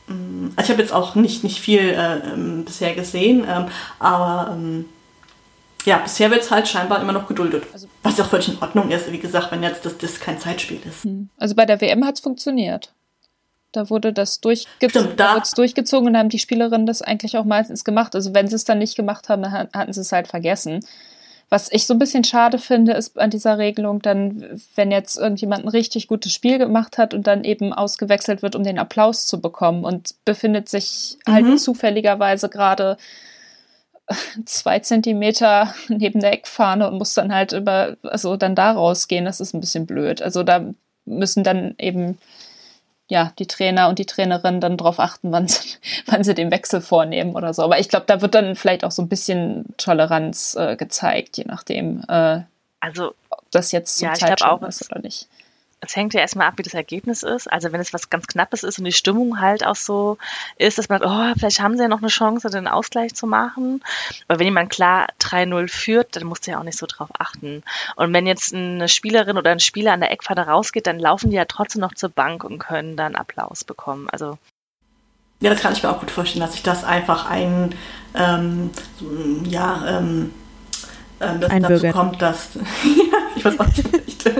mm, 0.06 0.50
also 0.56 0.66
ich 0.66 0.70
habe 0.70 0.82
jetzt 0.82 0.92
auch 0.92 1.14
nicht, 1.16 1.42
nicht 1.42 1.60
viel 1.60 1.80
äh, 1.80 2.18
ähm, 2.32 2.64
bisher 2.64 2.94
gesehen, 2.94 3.44
ähm, 3.48 3.66
aber 3.98 4.52
ähm, 4.52 4.84
ja, 5.84 5.98
bisher 5.98 6.30
wird 6.30 6.42
es 6.42 6.50
halt 6.50 6.68
scheinbar 6.68 7.00
immer 7.00 7.12
noch 7.12 7.26
geduldet. 7.26 7.64
Also, 7.72 7.88
was 8.02 8.18
ja 8.18 8.24
auch 8.24 8.28
völlig 8.28 8.48
in 8.48 8.58
Ordnung 8.60 8.90
ist, 8.90 9.10
wie 9.10 9.18
gesagt, 9.18 9.50
wenn 9.50 9.62
jetzt 9.62 9.84
das, 9.86 9.96
das 9.96 10.20
kein 10.20 10.38
Zeitspiel 10.38 10.80
ist. 10.86 11.04
Hm. 11.04 11.30
Also 11.38 11.54
bei 11.54 11.64
der 11.64 11.80
WM 11.80 12.04
hat 12.04 12.16
es 12.16 12.20
funktioniert. 12.20 12.92
Da 13.72 13.88
wurde 13.88 14.12
das 14.12 14.40
durchge 14.40 14.90
Stimmt, 14.90 15.18
da 15.18 15.40
durchgezogen 15.54 16.08
und 16.08 16.16
haben 16.16 16.28
die 16.28 16.40
Spielerinnen 16.40 16.86
das 16.86 17.02
eigentlich 17.02 17.38
auch 17.38 17.44
meistens 17.44 17.84
gemacht. 17.84 18.14
Also 18.14 18.34
wenn 18.34 18.48
sie 18.48 18.56
es 18.56 18.64
dann 18.64 18.78
nicht 18.78 18.96
gemacht 18.96 19.28
haben, 19.28 19.42
dann 19.42 19.52
hatten 19.52 19.92
sie 19.92 20.00
es 20.00 20.12
halt 20.12 20.26
vergessen. 20.28 20.84
Was 21.50 21.70
ich 21.72 21.84
so 21.86 21.94
ein 21.94 21.98
bisschen 21.98 22.22
schade 22.22 22.58
finde, 22.58 22.92
ist 22.92 23.18
an 23.18 23.30
dieser 23.30 23.58
Regelung 23.58 24.00
dann, 24.00 24.60
wenn 24.76 24.92
jetzt 24.92 25.18
irgendjemand 25.18 25.64
ein 25.64 25.68
richtig 25.68 26.06
gutes 26.06 26.32
Spiel 26.32 26.58
gemacht 26.58 26.96
hat 26.96 27.12
und 27.12 27.26
dann 27.26 27.42
eben 27.42 27.72
ausgewechselt 27.72 28.40
wird, 28.42 28.54
um 28.54 28.62
den 28.62 28.78
Applaus 28.78 29.26
zu 29.26 29.40
bekommen 29.40 29.84
und 29.84 30.14
befindet 30.24 30.68
sich 30.68 31.18
halt 31.26 31.46
mhm. 31.46 31.58
zufälligerweise 31.58 32.48
gerade 32.48 32.96
zwei 34.44 34.78
Zentimeter 34.78 35.74
neben 35.88 36.20
der 36.20 36.32
Eckfahne 36.32 36.88
und 36.88 36.98
muss 36.98 37.14
dann 37.14 37.34
halt 37.34 37.52
über, 37.52 37.96
also 38.02 38.36
dann 38.36 38.54
da 38.54 38.72
rausgehen, 38.72 39.24
das 39.24 39.40
ist 39.40 39.52
ein 39.52 39.60
bisschen 39.60 39.86
blöd. 39.86 40.22
Also 40.22 40.42
da 40.44 40.72
müssen 41.04 41.44
dann 41.44 41.74
eben 41.78 42.18
ja, 43.10 43.32
die 43.38 43.46
Trainer 43.46 43.88
und 43.88 43.98
die 43.98 44.06
Trainerinnen 44.06 44.60
dann 44.60 44.76
darauf 44.76 45.00
achten, 45.00 45.32
wann 45.32 45.48
sie, 45.48 45.76
wann 46.06 46.24
sie 46.24 46.34
den 46.34 46.50
Wechsel 46.50 46.80
vornehmen 46.80 47.34
oder 47.34 47.52
so. 47.52 47.62
Aber 47.62 47.78
ich 47.78 47.88
glaube, 47.88 48.06
da 48.06 48.22
wird 48.22 48.34
dann 48.34 48.56
vielleicht 48.56 48.84
auch 48.84 48.92
so 48.92 49.02
ein 49.02 49.08
bisschen 49.08 49.66
Toleranz 49.76 50.56
äh, 50.58 50.76
gezeigt, 50.76 51.36
je 51.36 51.44
nachdem, 51.44 52.02
äh, 52.08 52.40
also, 52.78 53.14
ob 53.28 53.50
das 53.50 53.72
jetzt 53.72 53.98
zum 53.98 54.08
ja, 54.08 54.14
Zeitpunkt 54.14 54.64
ist 54.66 54.90
oder 54.90 55.02
nicht 55.02 55.28
es 55.80 55.96
hängt 55.96 56.12
ja 56.12 56.20
erstmal 56.20 56.46
ab, 56.46 56.54
wie 56.56 56.62
das 56.62 56.74
Ergebnis 56.74 57.22
ist. 57.22 57.50
Also 57.50 57.72
wenn 57.72 57.80
es 57.80 57.94
was 57.94 58.10
ganz 58.10 58.26
Knappes 58.26 58.62
ist 58.64 58.78
und 58.78 58.84
die 58.84 58.92
Stimmung 58.92 59.40
halt 59.40 59.64
auch 59.64 59.76
so 59.76 60.18
ist, 60.56 60.78
dass 60.78 60.88
man, 60.88 61.02
oh, 61.02 61.32
vielleicht 61.38 61.60
haben 61.60 61.76
sie 61.76 61.82
ja 61.82 61.88
noch 61.88 62.00
eine 62.00 62.08
Chance, 62.08 62.50
den 62.50 62.68
Ausgleich 62.68 63.14
zu 63.14 63.26
machen. 63.26 63.82
Aber 64.28 64.38
wenn 64.38 64.46
jemand 64.46 64.70
klar 64.70 65.08
3-0 65.20 65.68
führt, 65.68 66.16
dann 66.16 66.24
musst 66.24 66.46
du 66.46 66.50
ja 66.50 66.58
auch 66.58 66.64
nicht 66.64 66.78
so 66.78 66.86
drauf 66.86 67.08
achten. 67.18 67.62
Und 67.96 68.12
wenn 68.12 68.26
jetzt 68.26 68.54
eine 68.54 68.88
Spielerin 68.88 69.38
oder 69.38 69.50
ein 69.50 69.60
Spieler 69.60 69.92
an 69.92 70.00
der 70.00 70.10
Eckpfanne 70.10 70.46
rausgeht, 70.46 70.86
dann 70.86 70.98
laufen 70.98 71.30
die 71.30 71.36
ja 71.36 71.46
trotzdem 71.46 71.80
noch 71.80 71.94
zur 71.94 72.10
Bank 72.10 72.44
und 72.44 72.58
können 72.58 72.96
dann 72.96 73.16
Applaus 73.16 73.64
bekommen. 73.64 74.08
Also 74.10 74.36
ja, 75.40 75.48
das 75.48 75.60
kann 75.60 75.72
ich 75.72 75.82
mir 75.82 75.88
auch 75.88 76.00
gut 76.00 76.10
vorstellen, 76.10 76.42
dass 76.42 76.52
sich 76.52 76.62
das 76.62 76.84
einfach 76.84 77.30
ein, 77.30 77.74
ähm, 78.14 78.70
ja, 79.48 79.98
ähm, 79.98 80.34
ähm, 81.20 81.40
dass 81.40 81.50
dazu 81.60 81.88
kommt, 81.88 82.20
dass 82.20 82.50
ich 83.36 83.44
weiß 83.44 83.58
auch 83.58 83.66
nicht, 83.66 84.30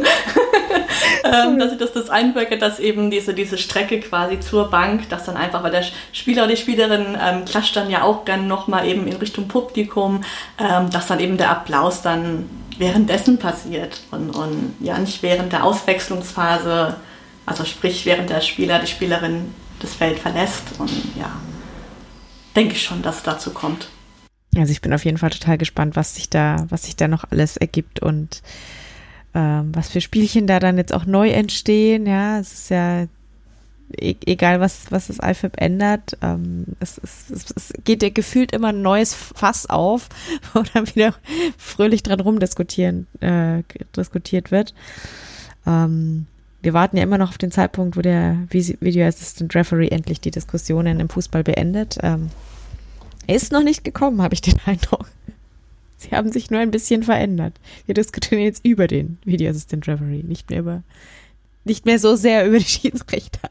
ähm, 1.24 1.58
dass, 1.58 1.76
dass 1.78 1.92
das 1.92 2.10
einwirkt, 2.10 2.60
dass 2.60 2.78
eben 2.78 3.10
diese, 3.10 3.34
diese 3.34 3.58
Strecke 3.58 4.00
quasi 4.00 4.40
zur 4.40 4.70
Bank, 4.70 5.08
dass 5.08 5.24
dann 5.24 5.36
einfach, 5.36 5.62
weil 5.62 5.70
der 5.70 5.84
Spieler 6.12 6.44
oder 6.44 6.52
die 6.52 6.60
Spielerin 6.60 7.16
ähm, 7.20 7.44
klatscht 7.44 7.76
dann 7.76 7.90
ja 7.90 8.02
auch 8.02 8.24
gerne 8.24 8.44
nochmal 8.44 8.86
eben 8.86 9.06
in 9.06 9.16
Richtung 9.16 9.48
Publikum, 9.48 10.22
ähm, 10.58 10.90
dass 10.90 11.06
dann 11.06 11.20
eben 11.20 11.36
der 11.36 11.50
Applaus 11.50 12.02
dann 12.02 12.48
währenddessen 12.78 13.38
passiert 13.38 14.00
und, 14.10 14.30
und 14.30 14.74
ja 14.80 14.98
nicht 14.98 15.22
während 15.22 15.52
der 15.52 15.64
Auswechslungsphase, 15.64 16.96
also 17.46 17.64
sprich 17.64 18.06
während 18.06 18.30
der 18.30 18.40
Spieler, 18.40 18.78
die 18.78 18.86
Spielerin 18.86 19.54
das 19.80 19.94
Feld 19.94 20.18
verlässt 20.18 20.64
und 20.78 20.90
ja, 21.18 21.30
denke 22.56 22.74
ich 22.74 22.82
schon, 22.82 23.02
dass 23.02 23.18
es 23.18 23.22
dazu 23.22 23.50
kommt. 23.50 23.88
Also 24.56 24.72
ich 24.72 24.80
bin 24.80 24.92
auf 24.92 25.04
jeden 25.04 25.18
Fall 25.18 25.30
total 25.30 25.58
gespannt, 25.58 25.94
was 25.94 26.16
sich 26.16 26.28
da, 26.28 26.66
was 26.68 26.84
sich 26.84 26.96
da 26.96 27.06
noch 27.06 27.24
alles 27.30 27.56
ergibt 27.56 28.00
und 28.00 28.42
ähm, 29.34 29.70
was 29.74 29.90
für 29.90 30.00
Spielchen 30.00 30.46
da 30.46 30.58
dann 30.58 30.76
jetzt 30.76 30.92
auch 30.92 31.06
neu 31.06 31.30
entstehen. 31.30 32.06
Ja, 32.06 32.38
es 32.38 32.52
ist 32.52 32.70
ja 32.70 33.06
e 33.96 34.16
egal, 34.26 34.60
was, 34.60 34.90
was 34.90 35.08
das 35.08 35.18
IFAB 35.18 35.60
ändert. 35.60 36.16
Ähm, 36.22 36.66
es, 36.80 36.98
es, 37.02 37.30
es, 37.30 37.44
es 37.54 37.72
geht 37.84 38.02
dir 38.02 38.10
gefühlt 38.10 38.52
immer 38.52 38.68
ein 38.68 38.82
neues 38.82 39.14
Fass 39.14 39.68
auf, 39.68 40.08
wo 40.52 40.62
dann 40.74 40.86
wieder 40.88 41.14
fröhlich 41.58 42.02
dran 42.02 42.20
rumdiskutieren, 42.20 43.06
äh, 43.20 43.62
diskutiert 43.96 44.50
wird. 44.50 44.74
Ähm, 45.66 46.26
wir 46.62 46.74
warten 46.74 46.96
ja 46.96 47.02
immer 47.02 47.18
noch 47.18 47.30
auf 47.30 47.38
den 47.38 47.50
Zeitpunkt, 47.50 47.96
wo 47.96 48.02
der 48.02 48.36
Video 48.50 49.06
Assistant 49.06 49.54
Referee 49.54 49.88
endlich 49.88 50.20
die 50.20 50.30
Diskussionen 50.30 51.00
im 51.00 51.08
Fußball 51.08 51.42
beendet. 51.42 51.98
Ähm, 52.02 52.30
er 53.26 53.36
ist 53.36 53.52
noch 53.52 53.62
nicht 53.62 53.84
gekommen, 53.84 54.20
habe 54.22 54.34
ich 54.34 54.42
den 54.42 54.58
Eindruck. 54.66 55.06
Sie 56.00 56.16
haben 56.16 56.32
sich 56.32 56.50
nur 56.50 56.60
ein 56.60 56.70
bisschen 56.70 57.02
verändert. 57.02 57.60
Wir 57.84 57.94
diskutieren 57.94 58.40
jetzt 58.40 58.64
über 58.64 58.86
den 58.86 59.18
Video 59.24 59.50
Assistant 59.50 59.86
Referee, 59.86 60.22
nicht 60.22 60.48
mehr 60.48 60.60
über, 60.60 60.82
nicht 61.64 61.84
mehr 61.84 61.98
so 61.98 62.16
sehr 62.16 62.46
über 62.46 62.58
die 62.58 62.64
Schiedsrichter. 62.64 63.50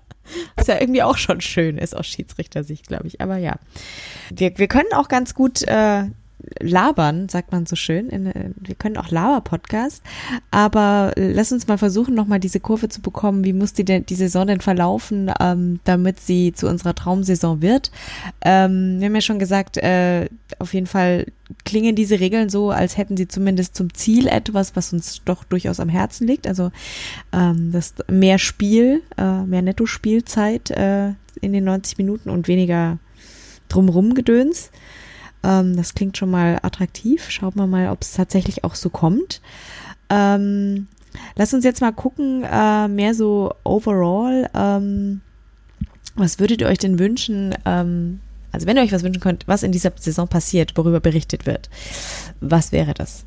Was 0.55 0.65
ja 0.67 0.81
irgendwie 0.81 1.03
auch 1.03 1.17
schon 1.17 1.41
schön 1.41 1.77
ist 1.77 1.95
aus 1.95 2.07
Schiedsrichtersicht, 2.07 2.88
glaube 2.88 3.05
ich. 3.05 3.21
Aber 3.21 3.38
ja, 3.38 3.57
wir, 4.34 4.57
wir 4.57 4.67
können 4.67 4.91
auch 4.93 5.09
ganz 5.09 5.35
gut 5.35 5.61
äh, 5.63 6.05
labern, 6.59 7.30
sagt 7.30 7.51
man 7.51 7.65
so 7.65 7.76
schön. 7.76 8.09
In, 8.09 8.31
wir 8.55 8.76
können 8.76 8.97
auch 8.97 9.11
Laber-Podcast. 9.11 10.03
Aber 10.51 11.13
lass 11.15 11.51
uns 11.51 11.67
mal 11.67 11.77
versuchen, 11.77 12.15
nochmal 12.15 12.39
diese 12.39 12.59
Kurve 12.59 12.89
zu 12.89 13.01
bekommen. 13.01 13.43
Wie 13.43 13.53
muss 13.53 13.73
die, 13.73 13.85
denn, 13.85 14.05
die 14.05 14.15
Saison 14.15 14.47
denn 14.47 14.61
verlaufen, 14.61 15.31
ähm, 15.39 15.80
damit 15.84 16.19
sie 16.19 16.53
zu 16.53 16.67
unserer 16.67 16.95
Traumsaison 16.95 17.61
wird? 17.61 17.91
Ähm, 18.41 18.99
wir 18.99 19.07
haben 19.07 19.15
ja 19.15 19.21
schon 19.21 19.39
gesagt, 19.39 19.77
äh, 19.77 20.27
auf 20.59 20.73
jeden 20.73 20.88
Fall 20.88 21.27
klingen 21.65 21.95
diese 21.95 22.19
Regeln 22.19 22.49
so, 22.49 22.71
als 22.71 22.97
hätten 22.97 23.17
sie 23.17 23.27
zumindest 23.27 23.76
zum 23.76 23.93
Ziel 23.93 24.27
etwas, 24.27 24.76
was 24.76 24.93
uns 24.93 25.21
doch 25.26 25.43
durchaus 25.43 25.80
am 25.80 25.89
Herzen 25.89 26.27
liegt. 26.27 26.47
Also 26.47 26.71
ähm, 27.34 27.71
das 27.71 27.95
mehr 28.09 28.39
Spiel, 28.39 29.01
äh, 29.17 29.43
mehr 29.43 29.61
Netto-Spielzeit 29.61 30.71
äh, 30.71 31.09
in 31.41 31.53
den 31.53 31.63
90 31.63 31.97
Minuten 31.97 32.30
und 32.30 32.47
weniger 32.47 32.99
drumrum 33.67 34.13
Gedöns. 34.13 34.71
Ähm, 35.43 35.75
das 35.75 35.93
klingt 35.93 36.17
schon 36.17 36.31
mal 36.31 36.59
attraktiv. 36.61 37.29
Schauen 37.29 37.55
wir 37.55 37.67
mal, 37.67 37.89
ob 37.89 38.01
es 38.01 38.13
tatsächlich 38.13 38.63
auch 38.63 38.75
so 38.75 38.89
kommt. 38.89 39.41
Ähm, 40.09 40.87
lass 41.35 41.53
uns 41.53 41.63
jetzt 41.63 41.81
mal 41.81 41.91
gucken, 41.91 42.43
äh, 42.43 42.87
mehr 42.87 43.13
so 43.13 43.53
overall. 43.63 44.49
Ähm, 44.53 45.21
was 46.15 46.39
würdet 46.39 46.61
ihr 46.61 46.67
euch 46.67 46.79
denn 46.79 46.99
wünschen? 46.99 47.55
Ähm, 47.65 48.19
also 48.51 48.67
wenn 48.67 48.77
ihr 48.77 48.83
euch 48.83 48.91
was 48.91 49.03
wünschen 49.03 49.21
könnt, 49.21 49.47
was 49.47 49.63
in 49.63 49.71
dieser 49.71 49.91
Saison 49.95 50.27
passiert, 50.27 50.75
worüber 50.75 50.99
berichtet 50.99 51.45
wird, 51.45 51.69
was 52.41 52.71
wäre 52.71 52.93
das? 52.93 53.25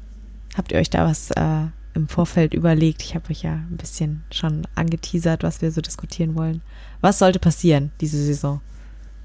Habt 0.56 0.72
ihr 0.72 0.78
euch 0.78 0.90
da 0.90 1.06
was 1.06 1.30
äh, 1.30 1.66
im 1.94 2.08
Vorfeld 2.08 2.54
überlegt? 2.54 3.02
Ich 3.02 3.14
habe 3.14 3.30
euch 3.30 3.42
ja 3.42 3.52
ein 3.52 3.76
bisschen 3.76 4.24
schon 4.30 4.66
angeteasert, 4.74 5.42
was 5.42 5.62
wir 5.62 5.70
so 5.70 5.80
diskutieren 5.80 6.34
wollen. 6.34 6.60
Was 7.00 7.18
sollte 7.18 7.38
passieren 7.38 7.92
diese 8.00 8.22
Saison? 8.22 8.60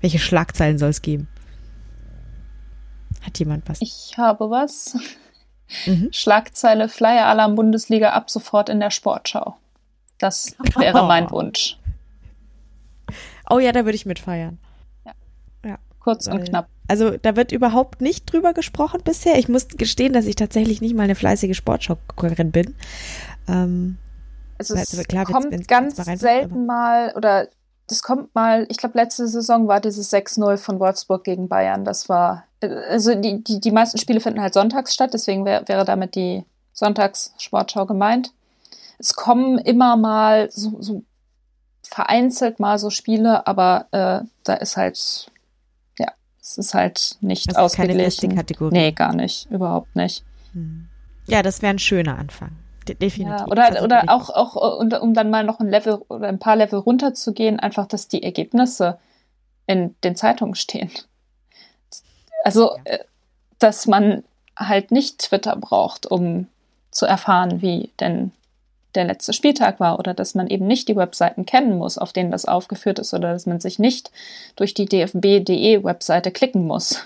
Welche 0.01 0.19
Schlagzeilen 0.19 0.77
soll 0.77 0.89
es 0.89 1.01
geben? 1.01 1.27
Hat 3.27 3.37
jemand 3.39 3.67
was? 3.67 3.81
Ich 3.81 4.15
habe 4.17 4.49
was. 4.49 4.97
Mhm. 5.85 6.07
Schlagzeile 6.13 6.87
Flyer 6.87 7.25
Alarm 7.25 7.55
Bundesliga 7.55 8.11
ab 8.11 8.29
sofort 8.29 8.69
in 8.69 8.79
der 8.79 8.89
Sportschau. 8.89 9.57
Das 10.17 10.55
wäre 10.77 11.01
oh. 11.03 11.07
mein 11.07 11.29
Wunsch. 11.31 11.77
Oh 13.49 13.59
ja, 13.59 13.73
da 13.73 13.83
würde 13.83 13.97
ich 13.97 14.05
mitfeiern. 14.05 14.59
Ja. 15.05 15.11
ja. 15.65 15.77
Kurz 15.99 16.27
und 16.27 16.45
knapp. 16.45 16.69
Also 16.87 17.17
da 17.17 17.35
wird 17.35 17.51
überhaupt 17.51 17.99
nicht 17.99 18.31
drüber 18.31 18.53
gesprochen 18.53 19.01
bisher. 19.03 19.37
Ich 19.37 19.49
muss 19.49 19.67
gestehen, 19.67 20.13
dass 20.13 20.25
ich 20.25 20.37
tatsächlich 20.37 20.79
nicht 20.79 20.95
mal 20.95 21.03
eine 21.03 21.15
fleißige 21.15 21.55
Sportschau-Guckerin 21.55 22.51
bin. 22.51 22.75
Ähm, 23.49 23.97
also 24.57 24.73
es 24.75 25.05
klar, 25.09 25.25
kommt 25.25 25.51
wenn's, 25.51 25.67
ganz 25.67 26.07
wenn's 26.07 26.21
selten 26.21 26.65
mal 26.65 27.11
oder 27.17 27.49
das 27.87 28.03
kommt 28.03 28.33
mal, 28.35 28.65
ich 28.69 28.77
glaube 28.77 28.97
letzte 28.97 29.27
Saison 29.27 29.67
war 29.67 29.81
dieses 29.81 30.13
6-0 30.13 30.57
von 30.57 30.79
Wolfsburg 30.79 31.25
gegen 31.25 31.49
Bayern. 31.49 31.83
Das 31.83 32.07
war 32.07 32.46
also 32.61 33.15
die, 33.15 33.43
die, 33.43 33.59
die 33.59 33.71
meisten 33.71 33.97
Spiele 33.97 34.19
finden 34.19 34.41
halt 34.41 34.53
sonntags 34.53 34.93
statt, 34.93 35.13
deswegen 35.13 35.45
wär, 35.45 35.67
wäre 35.67 35.85
damit 35.85 36.15
die 36.15 36.43
Sonntagssportschau 36.73 37.85
gemeint. 37.85 38.31
Es 38.99 39.13
kommen 39.13 39.59
immer 39.59 39.95
mal 39.95 40.49
so, 40.51 40.81
so 40.81 41.03
vereinzelt 41.83 42.59
mal 42.59 42.79
so 42.79 42.89
Spiele, 42.89 43.45
aber 43.47 43.87
äh, 43.91 44.25
da 44.43 44.53
ist 44.55 44.77
halt, 44.77 45.31
ja, 45.99 46.07
es 46.41 46.57
ist 46.57 46.73
halt 46.73 47.17
nicht 47.21 47.49
das 47.49 47.57
ausgeglichen. 47.57 48.29
Keine 48.29 48.41
Kategorie. 48.41 48.73
Nee, 48.73 48.91
gar 48.91 49.13
nicht, 49.13 49.49
überhaupt 49.51 49.95
nicht. 49.95 50.23
Hm. 50.53 50.87
Ja, 51.27 51.43
das 51.43 51.61
wäre 51.61 51.71
ein 51.71 51.79
schöner 51.79 52.17
Anfang. 52.17 52.51
definitiv. 52.87 53.39
Ja, 53.39 53.47
oder 53.47 53.65
also 53.65 53.83
oder 53.83 54.03
auch, 54.07 54.29
auch 54.29 54.79
um 54.79 55.13
dann 55.13 55.29
mal 55.29 55.43
noch 55.43 55.59
ein 55.59 55.69
Level 55.69 55.95
oder 56.07 56.27
ein 56.27 56.39
paar 56.39 56.55
Level 56.55 56.79
runterzugehen, 56.79 57.59
einfach, 57.59 57.85
dass 57.85 58.07
die 58.07 58.23
Ergebnisse 58.23 58.97
in 59.67 59.95
den 60.03 60.15
Zeitungen 60.15 60.55
stehen. 60.55 60.89
Also, 62.47 62.77
ja. 62.85 62.93
Äh, 62.93 62.99
dass 63.59 63.87
man 63.87 64.23
halt 64.55 64.91
nicht 64.91 65.19
Twitter 65.19 65.55
braucht, 65.57 66.05
um 66.05 66.47
zu 66.91 67.05
erfahren, 67.05 67.61
wie 67.61 67.89
denn 67.99 68.31
der 68.95 69.03
letzte 69.03 69.33
Spieltag 69.33 69.81
war 69.81 69.99
oder 69.99 70.13
dass 70.13 70.33
man 70.33 70.47
eben 70.47 70.65
nicht 70.65 70.87
die 70.87 70.95
Webseiten 70.95 71.45
kennen 71.45 71.77
muss, 71.77 71.97
auf 71.97 72.13
denen 72.13 72.31
das 72.31 72.45
aufgeführt 72.45 72.99
ist 72.99 73.13
oder 73.13 73.33
dass 73.33 73.47
man 73.47 73.59
sich 73.59 73.79
nicht 73.79 74.11
durch 74.55 74.73
die 74.73 74.85
dfb.de 74.85 75.83
Webseite 75.83 76.31
klicken 76.31 76.65
muss. 76.65 77.05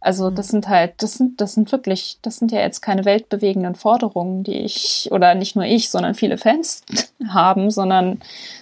Also 0.00 0.30
mhm. 0.30 0.36
das 0.36 0.48
sind 0.48 0.68
halt, 0.68 1.02
das 1.02 1.14
sind, 1.14 1.40
das 1.40 1.54
sind 1.54 1.72
wirklich, 1.72 2.18
das 2.22 2.36
sind 2.36 2.52
ja 2.52 2.60
jetzt 2.60 2.82
keine 2.82 3.04
weltbewegenden 3.04 3.74
Forderungen, 3.74 4.44
die 4.44 4.58
ich 4.58 5.08
oder 5.10 5.34
nicht 5.34 5.56
nur 5.56 5.64
ich, 5.64 5.90
sondern 5.90 6.14
viele 6.14 6.38
Fans 6.38 6.84
haben, 7.28 7.70
sondern 7.72 8.20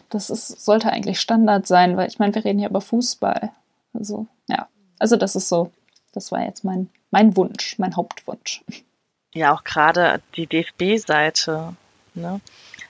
das 0.09 0.31
ist, 0.31 0.65
sollte 0.65 0.91
eigentlich 0.91 1.21
Standard 1.21 1.67
sein, 1.67 1.99
weil 1.99 2.09
ich 2.09 2.19
meine, 2.19 2.35
wir 2.35 2.45
reden 2.45 2.59
hier 2.59 2.71
über 2.71 2.81
Fußball. 2.81 3.51
Also 3.93 4.27
ja, 4.49 4.67
also 4.99 5.17
das 5.17 5.37
ist 5.37 5.49
so 5.49 5.71
das 6.13 6.33
war 6.33 6.43
jetzt 6.43 6.65
mein, 6.65 6.89
mein 7.11 7.37
Wunsch, 7.37 7.79
mein 7.79 7.97
Hauptwunsch. 7.97 8.63
Ja, 9.33 9.55
auch 9.55 9.65
gerade 9.65 10.21
die 10.37 10.47
DFB-Seite, 10.47 11.75
ne? 12.15 12.41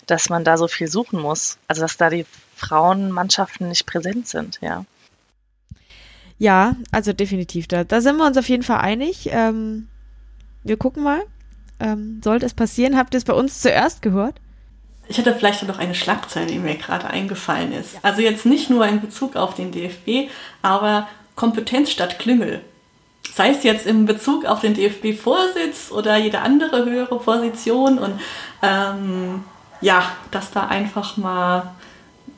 dass 0.06 0.28
man 0.28 0.44
da 0.44 0.56
so 0.56 0.68
viel 0.68 0.88
suchen 0.88 1.20
muss. 1.20 1.58
Also 1.68 1.82
dass 1.82 1.96
da 1.96 2.10
die 2.10 2.26
Frauenmannschaften 2.56 3.68
nicht 3.68 3.86
präsent 3.86 4.28
sind, 4.28 4.58
ja. 4.60 4.84
Ja, 6.38 6.76
also 6.90 7.12
definitiv. 7.12 7.68
Da, 7.68 7.84
da 7.84 8.00
sind 8.00 8.16
wir 8.16 8.26
uns 8.26 8.38
auf 8.38 8.48
jeden 8.48 8.62
Fall 8.62 8.80
einig. 8.80 9.28
Ähm, 9.30 9.88
wir 10.64 10.78
gucken 10.78 11.02
mal. 11.02 11.22
Ähm, 11.78 12.20
sollte 12.24 12.46
es 12.46 12.54
passieren, 12.54 12.96
habt 12.96 13.14
ihr 13.14 13.18
es 13.18 13.24
bei 13.24 13.32
uns 13.32 13.60
zuerst 13.60 14.02
gehört? 14.02 14.40
Ich 15.08 15.18
hatte 15.18 15.34
vielleicht 15.34 15.62
noch 15.64 15.78
eine 15.78 15.94
Schlagzeile, 15.94 16.46
die 16.46 16.58
mir 16.58 16.76
gerade 16.76 17.08
eingefallen 17.08 17.72
ist. 17.72 17.96
Also 18.02 18.22
jetzt 18.22 18.46
nicht 18.46 18.70
nur 18.70 18.86
in 18.86 19.00
Bezug 19.00 19.36
auf 19.36 19.54
den 19.54 19.72
DFB, 19.72 20.30
aber 20.62 21.08
Kompetenz 21.34 21.90
statt 21.90 22.18
Klüngel 22.18 22.62
sei 23.34 23.50
es 23.50 23.62
jetzt 23.62 23.86
im 23.86 24.06
Bezug 24.06 24.44
auf 24.44 24.60
den 24.60 24.74
DFB-Vorsitz 24.74 25.92
oder 25.92 26.16
jede 26.16 26.40
andere 26.40 26.84
höhere 26.84 27.18
Position 27.18 27.98
und 27.98 28.20
ähm, 28.62 29.44
ja, 29.80 30.02
dass 30.30 30.50
da 30.50 30.66
einfach 30.66 31.16
mal, 31.16 31.74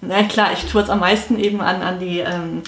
na 0.00 0.22
klar, 0.24 0.52
ich 0.52 0.70
tue 0.70 0.82
es 0.82 0.90
am 0.90 1.00
meisten 1.00 1.38
eben 1.38 1.60
an, 1.60 1.82
an 1.82 1.98
die 1.98 2.20
ähm, 2.20 2.62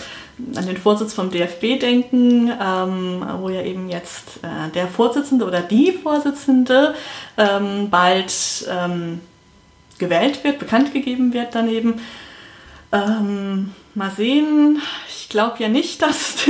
an 0.57 0.67
den 0.67 0.77
Vorsitz 0.77 1.15
vom 1.15 1.31
DFB 1.31 1.79
denken, 1.79 2.51
ähm, 2.61 3.25
wo 3.41 3.49
ja 3.51 3.63
eben 3.63 3.89
jetzt 3.89 4.41
äh, 4.43 4.71
der 4.75 4.89
Vorsitzende 4.89 5.45
oder 5.45 5.61
die 5.61 5.93
Vorsitzende 5.93 6.95
ähm, 7.37 7.89
bald 7.89 8.35
ähm, 8.69 9.21
gewählt 9.99 10.43
wird, 10.43 10.59
bekannt 10.59 10.93
gegeben 10.93 11.33
wird 11.33 11.55
dann 11.55 11.69
eben. 11.69 12.01
Ähm, 12.93 13.73
mal 13.95 14.11
sehen. 14.11 14.81
Ich 15.09 15.29
glaube 15.29 15.63
ja 15.63 15.69
nicht, 15.69 16.03
dass, 16.03 16.47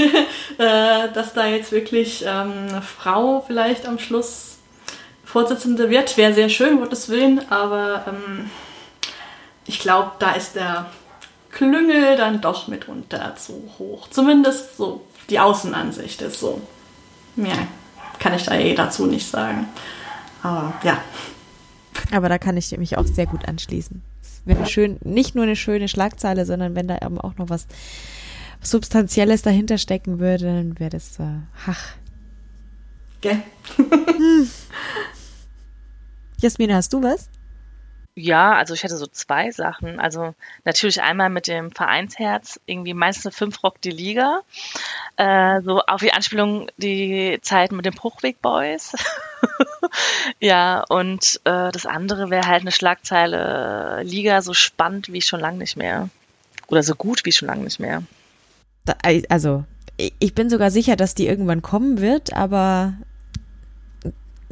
äh, 0.58 1.12
dass 1.12 1.32
da 1.32 1.46
jetzt 1.46 1.72
wirklich 1.72 2.24
ähm, 2.26 2.52
eine 2.68 2.82
Frau 2.82 3.42
vielleicht 3.46 3.86
am 3.86 3.98
Schluss 3.98 4.58
Vorsitzende 5.24 5.90
wird. 5.90 6.16
Wäre 6.16 6.32
sehr 6.32 6.48
schön, 6.48 6.78
Gottes 6.78 7.08
Willen, 7.08 7.40
aber 7.50 8.04
ähm, 8.08 8.50
ich 9.66 9.80
glaube, 9.80 10.12
da 10.18 10.32
ist 10.32 10.54
der 10.54 10.86
Klüngel 11.50 12.16
dann 12.16 12.40
doch 12.40 12.68
mitunter 12.68 13.34
zu 13.36 13.70
hoch. 13.78 14.08
Zumindest 14.10 14.76
so 14.76 15.04
die 15.30 15.40
Außenansicht 15.40 16.22
ist 16.22 16.38
so. 16.38 16.60
Mehr 17.36 17.66
kann 18.20 18.34
ich 18.34 18.44
da 18.44 18.54
eh 18.54 18.74
dazu 18.74 19.06
nicht 19.06 19.28
sagen. 19.28 19.66
Aber 20.42 20.74
ja. 20.84 20.98
Aber 22.12 22.28
da 22.28 22.38
kann 22.38 22.56
ich 22.56 22.76
mich 22.76 22.96
auch 22.96 23.06
sehr 23.06 23.26
gut 23.26 23.48
anschließen 23.48 24.02
wenn 24.44 24.66
schön, 24.66 24.98
nicht 25.02 25.34
nur 25.34 25.44
eine 25.44 25.56
schöne 25.56 25.88
Schlagzeile, 25.88 26.46
sondern 26.46 26.74
wenn 26.74 26.88
da 26.88 26.98
eben 27.04 27.20
auch 27.20 27.36
noch 27.36 27.48
was 27.48 27.66
Substanzielles 28.60 29.42
dahinter 29.42 29.78
stecken 29.78 30.18
würde, 30.18 30.44
dann 30.46 30.78
wäre 30.78 30.90
das, 30.90 31.18
äh, 31.18 31.40
ach. 31.66 31.94
Gell? 33.20 33.42
hm. 33.76 34.48
Jasmina, 36.40 36.74
hast 36.74 36.92
du 36.92 37.02
was? 37.02 37.28
Ja, 38.16 38.52
also 38.54 38.74
ich 38.74 38.84
hatte 38.84 38.96
so 38.96 39.06
zwei 39.08 39.50
Sachen. 39.50 39.98
Also 39.98 40.34
natürlich 40.64 41.02
einmal 41.02 41.30
mit 41.30 41.48
dem 41.48 41.72
Vereinsherz, 41.72 42.60
irgendwie 42.64 42.94
meistens 42.94 43.34
fünf 43.34 43.62
Rock 43.64 43.80
die 43.80 43.90
Liga. 43.90 44.42
Äh, 45.16 45.60
so 45.62 45.80
auf 45.80 46.00
die 46.00 46.12
Anspielung 46.12 46.70
die 46.76 47.38
Zeit 47.42 47.72
mit 47.72 47.86
den 47.86 47.94
Bruchweg 47.94 48.40
Boys. 48.40 48.92
ja, 50.40 50.84
und 50.88 51.40
äh, 51.44 51.72
das 51.72 51.86
andere 51.86 52.30
wäre 52.30 52.46
halt 52.46 52.60
eine 52.60 52.72
Schlagzeile 52.72 54.02
Liga 54.04 54.42
so 54.42 54.54
spannend 54.54 55.12
wie 55.12 55.22
schon 55.22 55.40
lange 55.40 55.58
nicht 55.58 55.76
mehr. 55.76 56.08
Oder 56.68 56.84
so 56.84 56.94
gut 56.94 57.24
wie 57.24 57.32
schon 57.32 57.48
lange 57.48 57.64
nicht 57.64 57.80
mehr. 57.80 58.04
Also, 59.02 59.64
ich 59.96 60.34
bin 60.34 60.50
sogar 60.50 60.70
sicher, 60.70 60.94
dass 60.94 61.14
die 61.14 61.26
irgendwann 61.26 61.62
kommen 61.62 62.00
wird, 62.00 62.32
aber 62.32 62.94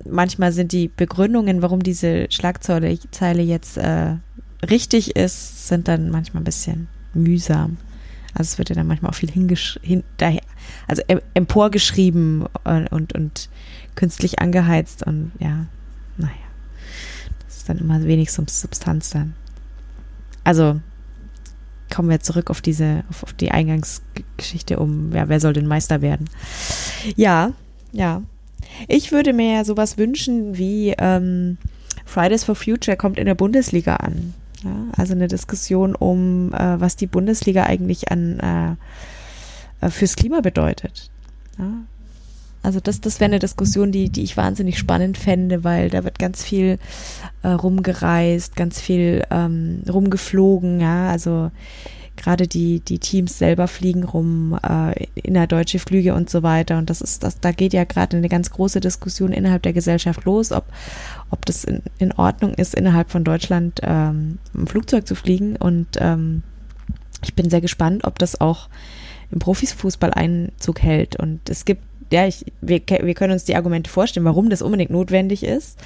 manchmal 0.09 0.52
sind 0.52 0.73
die 0.73 0.89
Begründungen, 0.89 1.62
warum 1.62 1.82
diese 1.82 2.27
Schlagzeile 2.31 3.43
jetzt 3.43 3.77
äh, 3.77 4.16
richtig 4.69 5.16
ist, 5.16 5.69
sind 5.69 5.89
dann 5.89 6.10
manchmal 6.10 6.43
ein 6.43 6.44
bisschen 6.44 6.89
mühsam. 7.14 7.78
Also 8.35 8.52
es 8.52 8.59
wird 8.59 8.70
ja 8.70 8.74
dann 8.74 8.86
manchmal 8.86 9.10
auch 9.10 9.16
viel 9.16 9.31
hingesch 9.31 9.78
hin, 9.82 10.02
also 10.89 11.02
emporgeschrieben 11.35 12.47
und, 12.64 12.86
und, 12.89 13.14
und 13.14 13.51
künstlich 13.94 14.39
angeheizt 14.39 15.06
und 15.06 15.32
ja, 15.39 15.66
naja. 16.16 16.32
Das 17.47 17.59
ist 17.59 17.69
dann 17.69 17.78
immer 17.78 18.02
wenig 18.05 18.32
Substanz 18.32 19.10
dann. 19.10 19.35
Also 20.44 20.81
kommen 21.94 22.09
wir 22.09 22.20
zurück 22.20 22.48
auf 22.51 22.62
diese, 22.62 23.05
auf, 23.10 23.23
auf 23.23 23.32
die 23.35 23.51
Eingangsgeschichte 23.51 24.78
um, 24.78 25.12
ja, 25.12 25.28
wer 25.28 25.40
soll 25.40 25.52
denn 25.52 25.66
Meister 25.66 26.01
werden? 26.01 26.28
Ja, 27.16 27.52
ja. 27.93 28.23
Ich 28.89 29.12
würde 29.12 29.32
mir 29.32 29.55
ja 29.55 29.65
sowas 29.65 29.99
wünschen 29.99 30.57
wie 30.57 30.94
ähm, 30.99 31.59
Fridays 32.05 32.44
for 32.44 32.55
Future 32.55 32.97
kommt 32.97 33.19
in 33.19 33.27
der 33.27 33.35
Bundesliga 33.35 33.97
an. 33.97 34.35
Ja, 34.65 34.74
also 34.97 35.15
eine 35.15 35.28
Diskussion 35.28 35.94
um, 35.94 36.53
äh, 36.55 36.81
was 36.81 36.97
die 36.97 37.07
Bundesliga 37.07 37.65
eigentlich 37.65 38.12
an 38.12 38.39
äh, 38.40 39.86
äh 39.86 39.90
fürs 39.90 40.15
Klima 40.15 40.40
bedeutet. 40.40 41.11
Ja, 41.59 41.73
also 42.62 42.78
das, 42.78 43.01
das 43.01 43.19
wäre 43.19 43.31
eine 43.31 43.40
Diskussion, 43.40 43.90
die, 43.90 44.09
die 44.09 44.23
ich 44.23 44.36
wahnsinnig 44.36 44.78
spannend 44.78 45.19
fände, 45.19 45.65
weil 45.65 45.90
da 45.90 46.05
wird 46.05 46.19
ganz 46.20 46.44
viel 46.44 46.78
äh, 47.43 47.49
rumgereist, 47.49 48.55
ganz 48.55 48.81
viel 48.81 49.24
ähm, 49.31 49.82
rumgeflogen, 49.89 50.81
ja, 50.81 51.11
also 51.11 51.51
gerade 52.17 52.47
die, 52.47 52.81
die 52.81 52.99
Teams 52.99 53.39
selber 53.39 53.69
fliegen 53.69 54.05
rum, 54.05 54.59
äh, 54.63 55.07
innerdeutsche 55.15 55.79
Flüge 55.79 56.15
und 56.15 56.31
so 56.31 56.43
weiter. 56.43 56.79
Und 56.79 56.91
das 56.91 57.01
ist, 57.01 57.23
das, 57.23 57.41
da 57.41 57.53
geht 57.53 57.73
ja 57.73 57.85
gerade 57.85 58.17
eine 58.17 58.29
ganz 58.29 58.51
große 58.51 58.81
Diskussion 58.81 59.33
innerhalb 59.33 59.63
der 59.63 59.73
Gesellschaft 59.73 60.25
los, 60.25 60.53
ob, 60.53 60.65
ob 61.31 61.45
das 61.47 61.65
in, 61.65 61.83
in 61.99 62.13
Ordnung 62.13 62.55
ist, 62.55 62.75
innerhalb 62.75 63.11
von 63.11 63.25
Deutschland 63.25 63.81
ähm, 63.83 64.39
ein 64.55 64.67
Flugzeug 64.67 65.07
zu 65.07 65.15
fliegen. 65.15 65.57
Und 65.57 65.89
ähm, 65.99 66.43
ich 67.25 67.35
bin 67.35 67.51
sehr 67.51 67.61
gespannt, 67.61 68.05
ob 68.05 68.19
das 68.19 68.41
auch 68.41 68.69
im 69.31 69.39
Profisfußball 69.39 70.13
Einzug 70.13 70.83
hält. 70.83 71.17
Und 71.17 71.49
es 71.49 71.65
gibt 71.65 71.83
ja, 72.13 72.27
ich, 72.27 72.45
wir, 72.61 72.83
wir 72.87 73.15
können 73.15 73.33
uns 73.33 73.45
die 73.45 73.57
Argumente 73.57 73.91
vorstellen, 73.91 74.27
warum 74.27 74.51
das 74.51 74.61
unbedingt 74.61 74.91
notwendig 74.91 75.43
ist. 75.43 75.79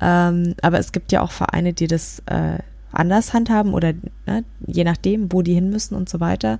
Ähm, 0.00 0.54
aber 0.62 0.78
es 0.78 0.92
gibt 0.92 1.10
ja 1.10 1.20
auch 1.20 1.32
Vereine, 1.32 1.72
die 1.72 1.88
das 1.88 2.22
äh, 2.26 2.58
anders 2.94 3.32
handhaben 3.32 3.74
oder 3.74 3.92
ne, 4.26 4.44
je 4.66 4.84
nachdem, 4.84 5.32
wo 5.32 5.42
die 5.42 5.54
hin 5.54 5.70
müssen 5.70 5.94
und 5.94 6.08
so 6.08 6.20
weiter. 6.20 6.58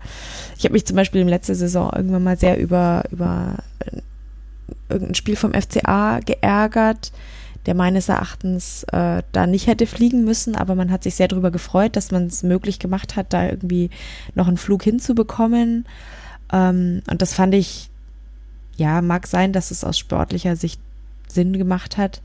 Ich 0.56 0.64
habe 0.64 0.74
mich 0.74 0.86
zum 0.86 0.96
Beispiel 0.96 1.20
im 1.20 1.28
letzten 1.28 1.54
Saison 1.54 1.90
irgendwann 1.94 2.22
mal 2.22 2.38
sehr 2.38 2.58
über, 2.58 3.04
über 3.10 3.56
äh, 3.80 4.00
irgendein 4.88 5.14
Spiel 5.14 5.36
vom 5.36 5.52
FCA 5.54 6.20
geärgert, 6.20 7.12
der 7.66 7.74
meines 7.74 8.08
Erachtens 8.08 8.84
äh, 8.92 9.22
da 9.32 9.46
nicht 9.46 9.66
hätte 9.66 9.86
fliegen 9.86 10.24
müssen, 10.24 10.54
aber 10.54 10.74
man 10.74 10.90
hat 10.90 11.02
sich 11.02 11.14
sehr 11.14 11.28
darüber 11.28 11.50
gefreut, 11.50 11.96
dass 11.96 12.10
man 12.10 12.26
es 12.26 12.42
möglich 12.42 12.78
gemacht 12.78 13.16
hat, 13.16 13.32
da 13.32 13.46
irgendwie 13.46 13.90
noch 14.34 14.48
einen 14.48 14.58
Flug 14.58 14.82
hinzubekommen. 14.82 15.86
Ähm, 16.52 17.02
und 17.10 17.22
das 17.22 17.32
fand 17.34 17.54
ich 17.54 17.90
ja, 18.76 19.00
mag 19.02 19.26
sein, 19.26 19.52
dass 19.52 19.70
es 19.70 19.84
aus 19.84 19.98
sportlicher 19.98 20.56
Sicht 20.56 20.80
Sinn 21.28 21.52
gemacht 21.56 21.96
hat, 21.96 22.20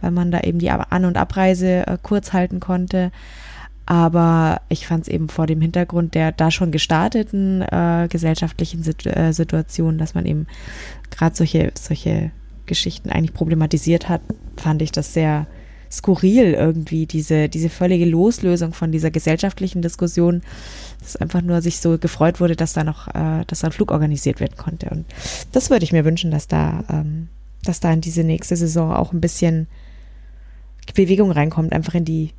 weil 0.00 0.10
man 0.10 0.30
da 0.30 0.40
eben 0.40 0.58
die 0.58 0.70
An- 0.70 1.04
und 1.04 1.16
Abreise 1.16 1.86
äh, 1.86 1.98
kurz 2.02 2.32
halten 2.32 2.60
konnte. 2.60 3.10
Aber 3.86 4.62
ich 4.68 4.86
fand 4.86 5.04
es 5.04 5.08
eben 5.08 5.28
vor 5.28 5.46
dem 5.46 5.60
Hintergrund 5.60 6.14
der 6.14 6.32
da 6.32 6.50
schon 6.50 6.72
gestarteten 6.72 7.62
äh, 7.62 8.08
gesellschaftlichen 8.10 8.82
Sit 8.82 9.06
äh, 9.06 9.32
Situation, 9.32 9.96
dass 9.96 10.14
man 10.14 10.26
eben 10.26 10.46
gerade 11.10 11.36
solche, 11.36 11.70
solche 11.78 12.32
Geschichten 12.66 13.10
eigentlich 13.10 13.32
problematisiert 13.32 14.08
hat, 14.08 14.22
fand 14.56 14.82
ich 14.82 14.90
das 14.90 15.14
sehr 15.14 15.46
skurril 15.88 16.52
irgendwie, 16.52 17.06
diese, 17.06 17.48
diese 17.48 17.68
völlige 17.68 18.06
Loslösung 18.06 18.72
von 18.72 18.90
dieser 18.90 19.12
gesellschaftlichen 19.12 19.82
Diskussion 19.82 20.42
dass 21.06 21.16
einfach 21.16 21.40
nur 21.40 21.62
sich 21.62 21.80
so 21.80 21.98
gefreut 21.98 22.40
wurde, 22.40 22.56
dass 22.56 22.72
da 22.72 22.84
noch, 22.84 23.08
äh, 23.08 23.44
dass 23.46 23.60
da 23.60 23.68
ein 23.68 23.72
Flug 23.72 23.92
organisiert 23.92 24.40
werden 24.40 24.56
konnte. 24.56 24.90
Und 24.90 25.06
das 25.52 25.70
würde 25.70 25.84
ich 25.84 25.92
mir 25.92 26.04
wünschen, 26.04 26.30
dass 26.30 26.48
da, 26.48 26.84
ähm, 26.90 27.28
dass 27.62 27.80
da 27.80 27.92
in 27.92 28.00
diese 28.00 28.24
nächste 28.24 28.56
Saison 28.56 28.92
auch 28.92 29.12
ein 29.12 29.20
bisschen 29.20 29.68
Bewegung 30.94 31.30
reinkommt, 31.30 31.72
einfach 31.72 31.94
in 31.94 32.04
die, 32.04 32.32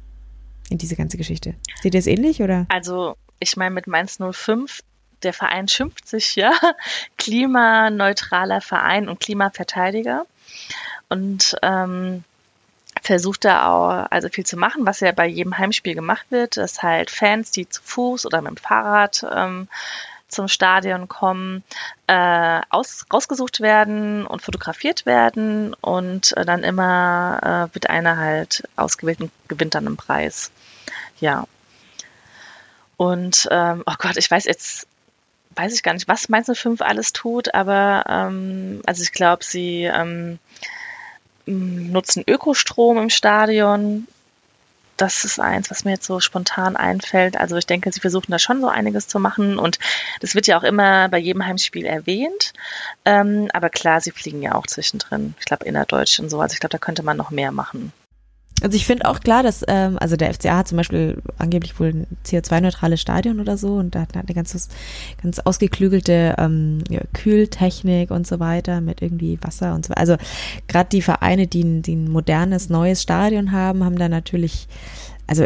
in 0.69 0.77
diese 0.77 0.95
ganze 0.95 1.17
Geschichte. 1.17 1.55
Seht 1.81 1.93
ihr 1.93 1.99
es 1.99 2.07
ähnlich 2.07 2.41
oder? 2.41 2.65
Also, 2.69 3.15
ich 3.39 3.57
meine, 3.57 3.73
mit 3.73 3.87
Mainz 3.87 4.19
05 4.19 4.81
der 5.23 5.33
Verein 5.33 5.67
schimpft 5.67 6.07
sich 6.07 6.35
ja 6.35 6.51
klimaneutraler 7.17 8.61
Verein 8.61 9.09
und 9.09 9.19
Klimaverteidiger. 9.19 10.25
Und 11.09 11.55
ähm, 11.61 12.23
versucht 13.01 13.45
da 13.45 13.67
auch 13.67 14.07
also 14.11 14.29
viel 14.29 14.45
zu 14.45 14.57
machen, 14.57 14.85
was 14.85 14.99
ja 14.99 15.11
bei 15.11 15.27
jedem 15.27 15.57
Heimspiel 15.57 15.95
gemacht 15.95 16.25
wird, 16.29 16.57
dass 16.57 16.83
halt 16.83 17.09
Fans, 17.09 17.51
die 17.51 17.67
zu 17.69 17.81
Fuß 17.83 18.25
oder 18.25 18.41
mit 18.41 18.49
dem 18.49 18.57
Fahrrad 18.57 19.25
ähm, 19.33 19.67
zum 20.27 20.47
Stadion 20.47 21.07
kommen, 21.07 21.63
äh, 22.07 22.61
aus, 22.69 23.05
rausgesucht 23.11 23.61
werden 23.61 24.25
und 24.25 24.41
fotografiert 24.41 25.05
werden 25.05 25.73
und 25.75 26.35
äh, 26.35 26.45
dann 26.45 26.63
immer 26.63 27.69
äh, 27.71 27.75
wird 27.75 27.89
einer 27.89 28.17
halt 28.17 28.67
ausgewählt 28.75 29.21
und 29.21 29.31
gewinnt 29.47 29.75
dann 29.75 29.87
einen 29.87 29.97
Preis. 29.97 30.51
Ja. 31.19 31.45
Und 32.97 33.47
ähm, 33.51 33.83
oh 33.85 33.93
Gott, 33.99 34.17
ich 34.17 34.29
weiß 34.29 34.45
jetzt 34.45 34.87
weiß 35.57 35.73
ich 35.73 35.83
gar 35.83 35.93
nicht, 35.93 36.07
was 36.07 36.29
Mainz 36.29 36.51
05 36.53 36.81
alles 36.81 37.13
tut, 37.13 37.53
aber 37.53 38.03
ähm, 38.07 38.81
also 38.85 39.01
ich 39.01 39.11
glaube, 39.11 39.43
sie 39.43 39.83
ähm, 39.83 40.39
nutzen 41.45 42.23
Ökostrom 42.27 42.97
im 42.97 43.09
Stadion. 43.09 44.07
Das 44.97 45.25
ist 45.25 45.39
eins, 45.39 45.69
was 45.69 45.85
mir 45.85 45.91
jetzt 45.91 46.05
so 46.05 46.19
spontan 46.19 46.75
einfällt. 46.75 47.37
Also 47.37 47.55
ich 47.55 47.67
denke, 47.67 47.91
sie 47.91 47.99
versuchen 47.99 48.31
da 48.31 48.39
schon 48.39 48.61
so 48.61 48.67
einiges 48.67 49.07
zu 49.07 49.19
machen 49.19 49.59
und 49.59 49.77
das 50.21 50.33
wird 50.33 50.47
ja 50.47 50.57
auch 50.57 50.63
immer 50.63 51.07
bei 51.09 51.19
jedem 51.19 51.45
Heimspiel 51.45 51.85
erwähnt. 51.85 52.53
Ähm, 53.05 53.47
aber 53.53 53.69
klar, 53.69 54.01
sie 54.01 54.11
fliegen 54.11 54.41
ja 54.41 54.55
auch 54.55 54.65
zwischendrin. 54.65 55.35
Ich 55.39 55.45
glaube 55.45 55.65
innerdeutsch 55.65 56.19
und 56.19 56.29
so. 56.29 56.41
Also 56.41 56.53
ich 56.53 56.59
glaube, 56.59 56.71
da 56.71 56.79
könnte 56.79 57.03
man 57.03 57.15
noch 57.15 57.29
mehr 57.29 57.51
machen. 57.51 57.93
Also 58.61 58.75
ich 58.75 58.87
finde 58.87 59.07
auch 59.07 59.19
klar, 59.19 59.43
dass, 59.43 59.63
ähm, 59.67 59.97
also 59.99 60.15
der 60.15 60.33
FCA 60.33 60.57
hat 60.57 60.67
zum 60.67 60.77
Beispiel 60.77 61.21
angeblich 61.37 61.79
wohl 61.79 61.89
ein 61.89 62.07
CO2-neutrales 62.25 62.99
Stadion 62.99 63.39
oder 63.39 63.55
so 63.55 63.75
und 63.75 63.93
da 63.93 64.01
hat 64.01 64.15
eine 64.15 64.33
ganz, 64.33 64.69
ganz 65.21 65.39
ausgeklügelte 65.39 66.35
ähm, 66.39 66.83
ja, 66.89 67.01
Kühltechnik 67.13 68.09
und 68.09 68.25
so 68.25 68.39
weiter 68.39 68.81
mit 68.81 69.03
irgendwie 69.03 69.37
Wasser 69.41 69.75
und 69.75 69.85
so 69.85 69.91
weiter. 69.91 70.01
Also 70.01 70.17
gerade 70.67 70.89
die 70.89 71.03
Vereine, 71.03 71.45
die, 71.45 71.83
die 71.83 71.95
ein 71.95 72.09
modernes, 72.09 72.69
neues 72.69 73.01
Stadion 73.01 73.51
haben, 73.51 73.83
haben 73.83 73.99
da 73.99 74.09
natürlich, 74.09 74.67
also 75.27 75.45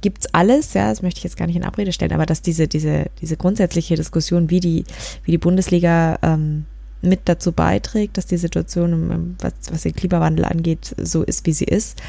gibt's 0.00 0.26
alles, 0.32 0.72
ja, 0.72 0.88
das 0.88 1.02
möchte 1.02 1.18
ich 1.18 1.24
jetzt 1.24 1.36
gar 1.36 1.46
nicht 1.46 1.56
in 1.56 1.64
Abrede 1.64 1.92
stellen, 1.92 2.12
aber 2.12 2.26
dass 2.26 2.40
diese, 2.40 2.66
diese, 2.66 3.06
diese 3.20 3.36
grundsätzliche 3.36 3.94
Diskussion, 3.94 4.48
wie 4.48 4.60
die, 4.60 4.84
wie 5.24 5.32
die 5.32 5.38
Bundesliga 5.38 6.18
ähm, 6.22 6.64
mit 7.02 7.28
dazu 7.28 7.52
beiträgt, 7.52 8.16
dass 8.16 8.26
die 8.26 8.36
Situation, 8.36 9.36
was, 9.40 9.52
was 9.70 9.82
den 9.82 9.94
Klimawandel 9.94 10.44
angeht, 10.44 10.94
so 10.98 11.22
ist, 11.22 11.44
wie 11.46 11.52
sie 11.52 11.64
ist. 11.64 12.00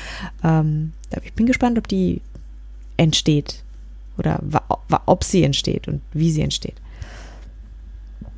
Ähm, 0.44 0.94
ich 1.24 1.34
bin 1.34 1.46
gespannt, 1.46 1.78
ob 1.78 1.88
die 1.88 2.22
entsteht 2.98 3.64
oder 4.18 4.40
ob 5.06 5.24
sie 5.24 5.44
entsteht 5.44 5.88
und 5.88 6.02
wie 6.14 6.32
sie 6.32 6.42
entsteht. 6.42 6.76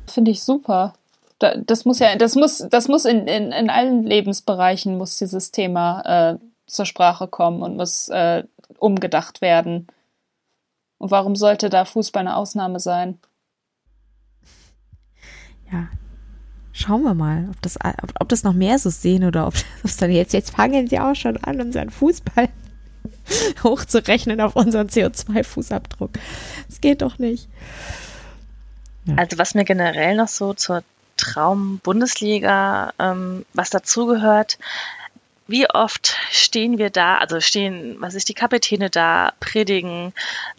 Finde 0.06 0.30
ich 0.30 0.42
super. 0.42 0.94
Das 1.38 1.84
muss 1.84 1.98
ja, 1.98 2.16
das 2.16 2.34
muss, 2.34 2.66
das 2.70 2.88
muss 2.88 3.04
in, 3.04 3.26
in, 3.26 3.52
in 3.52 3.68
allen 3.68 4.04
Lebensbereichen 4.04 4.96
muss 4.96 5.18
dieses 5.18 5.50
Thema 5.50 6.32
äh, 6.32 6.38
zur 6.66 6.86
Sprache 6.86 7.28
kommen 7.28 7.62
und 7.62 7.76
muss 7.76 8.08
äh, 8.08 8.44
umgedacht 8.78 9.42
werden. 9.42 9.86
Und 10.98 11.10
warum 11.10 11.36
sollte 11.36 11.68
da 11.68 11.84
Fußball 11.84 12.20
eine 12.20 12.36
Ausnahme 12.36 12.80
sein? 12.80 13.18
Ja, 15.70 15.88
Schauen 16.78 17.04
wir 17.04 17.14
mal, 17.14 17.48
ob 17.50 17.62
das, 17.62 17.78
ob, 17.80 18.12
ob 18.20 18.28
das 18.28 18.42
noch 18.42 18.52
mehr 18.52 18.78
so 18.78 18.90
sehen 18.90 19.24
oder 19.24 19.46
ob 19.46 19.54
es 19.82 19.96
dann 19.96 20.10
jetzt, 20.10 20.34
jetzt 20.34 20.50
fangen 20.50 20.88
sie 20.88 21.00
auch 21.00 21.14
schon 21.14 21.38
an, 21.38 21.58
unseren 21.58 21.88
Fußball 21.88 22.50
hochzurechnen 23.64 24.42
auf 24.42 24.56
unseren 24.56 24.88
CO2-Fußabdruck. 24.88 26.10
Das 26.68 26.82
geht 26.82 27.00
doch 27.00 27.18
nicht. 27.18 27.48
Ja. 29.06 29.14
Also 29.16 29.38
was 29.38 29.54
mir 29.54 29.64
generell 29.64 30.16
noch 30.16 30.28
so 30.28 30.52
zur 30.52 30.82
Traum-Bundesliga, 31.16 32.92
ähm, 32.98 33.46
was 33.54 33.70
dazugehört, 33.70 34.58
wie 35.48 35.68
oft 35.70 36.16
stehen 36.30 36.78
wir 36.78 36.90
da, 36.90 37.18
also 37.18 37.40
stehen, 37.40 37.96
was 38.00 38.14
ich 38.14 38.24
die 38.24 38.34
Kapitäne 38.34 38.90
da 38.90 39.32
predigen, 39.38 40.12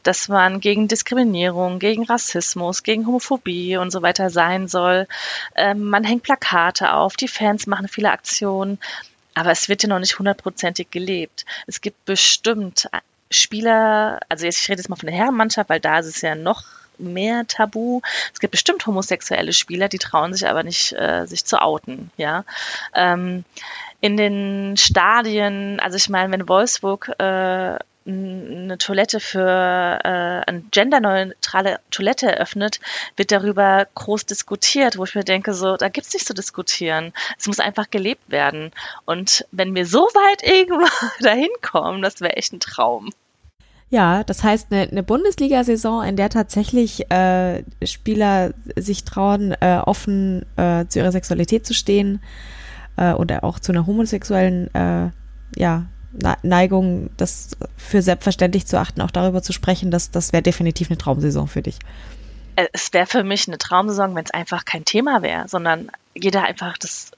dass 0.04 0.30
man 0.30 0.60
gegen 0.60 0.88
Diskriminierung, 0.88 1.80
gegen 1.80 2.04
Rassismus, 2.04 2.84
gegen 2.84 3.06
Homophobie 3.06 3.78
und 3.78 3.92
so 3.92 4.02
weiter 4.02 4.30
sein 4.30 4.68
soll. 4.68 5.08
Ähm, 5.56 5.84
man 5.84 6.04
hängt 6.04 6.24
Plakate 6.24 6.94
auf, 6.94 7.18
die 7.18 7.28
Fans 7.28 7.68
machen 7.68 7.88
viele 7.88 8.12
Aktionen, 8.12 8.80
aber 9.34 9.52
es 9.52 9.70
wird 9.70 9.84
ja 9.84 9.90
noch 9.90 10.00
nicht 10.00 10.20
hundertprozentig 10.20 10.90
gelebt. 10.90 11.46
Es 11.68 11.82
gibt 11.82 12.06
bestimmt 12.06 12.90
Spieler, 13.30 14.20
also 14.30 14.46
jetzt, 14.46 14.62
ich 14.62 14.70
rede 14.70 14.80
jetzt 14.80 14.90
mal 14.90 14.96
von 14.96 15.08
der 15.08 15.18
Herrenmannschaft, 15.18 15.70
weil 15.70 15.82
da 15.82 16.00
ist 16.00 16.08
es 16.08 16.22
ja 16.22 16.34
noch 16.36 16.64
mehr 17.00 17.46
tabu. 17.48 18.02
Es 18.34 18.40
gibt 18.40 18.52
bestimmt 18.52 18.86
homosexuelle 18.86 19.54
Spieler, 19.54 19.90
die 19.90 20.00
trauen 20.00 20.34
sich 20.34 20.48
aber 20.48 20.64
nicht, 20.64 20.94
äh, 20.94 21.26
sich 21.26 21.46
zu 21.46 21.62
outen, 21.62 22.12
ja. 22.18 22.44
Ähm, 22.94 23.44
in 24.00 24.16
den 24.16 24.78
Stadien, 24.78 25.80
also 25.80 25.98
ich 25.98 26.10
meine, 26.10 26.32
wenn 26.32 26.48
Wolfsburg 26.48 27.10
äh, 27.18 27.78
eine 28.08 28.78
Toilette 28.78 29.20
für 29.20 29.42
äh, 29.42 30.50
eine 30.50 30.62
genderneutrale 30.72 31.80
Toilette 31.92 32.32
eröffnet, 32.32 32.80
wird 33.18 33.32
darüber 33.32 33.88
groß 33.96 34.26
diskutiert, 34.26 34.98
wo 34.98 35.04
ich 35.04 35.16
mir 35.16 35.24
denke, 35.24 35.54
so, 35.54 35.76
da 35.76 35.90
gibt's 35.90 36.14
nicht 36.14 36.26
zu 36.26 36.34
diskutieren. 36.34 37.12
Es 37.38 37.48
muss 37.48 37.60
einfach 37.60 37.90
gelebt 37.90 38.30
werden. 38.30 38.72
Und 39.06 39.46
wenn 39.52 39.76
wir 39.76 39.86
so 39.86 40.00
weit 40.00 40.44
irgendwo 40.48 40.88
dahin 41.22 41.50
kommen, 41.62 42.02
das 42.02 42.22
wäre 42.22 42.38
echt 42.38 42.54
ein 42.54 42.60
Traum. 42.60 43.10
Ja, 43.90 44.24
das 44.24 44.44
heißt 44.44 44.68
eine, 44.72 44.90
eine 44.90 45.04
Bundesliga-Saison, 45.04 46.04
in 46.04 46.18
der 46.18 46.30
tatsächlich 46.30 47.10
äh, 47.10 47.64
Spieler 47.84 48.54
sich 48.76 49.06
trauen, 49.06 49.54
äh, 49.62 49.80
offen 49.86 50.46
äh, 50.58 50.86
zu 50.88 51.00
ihrer 51.00 51.14
Sexualität 51.14 51.66
zu 51.66 51.74
stehen 51.74 52.22
äh, 52.98 53.14
oder 53.14 53.46
auch 53.46 53.60
zu 53.60 53.72
einer 53.72 53.88
homosexuellen 53.88 54.74
äh, 54.76 55.10
ja, 55.56 55.86
Neigung, 56.44 57.12
das 57.16 57.52
für 57.78 58.02
selbstverständlich 58.02 58.66
zu 58.66 58.80
achten, 58.80 59.02
auch 59.02 59.12
darüber 59.12 59.42
zu 59.42 59.54
sprechen, 59.54 59.92
dass 59.92 60.12
das 60.12 60.34
wäre 60.34 60.44
definitiv 60.44 60.90
eine 60.90 60.98
Traumsaison 60.98 61.48
für 61.48 61.62
dich. 61.62 61.80
Äh, 62.58 62.68
es 62.74 62.92
wäre 62.92 63.06
für 63.06 63.24
mich 63.24 63.48
eine 63.48 63.58
Traumsaison, 63.58 64.16
wenn 64.16 64.26
es 64.26 64.32
einfach 64.32 64.66
kein 64.66 64.84
Thema 64.84 65.22
wäre, 65.22 65.48
sondern 65.48 65.92
jeder 66.14 66.44
einfach 66.44 66.78
das 66.78 67.12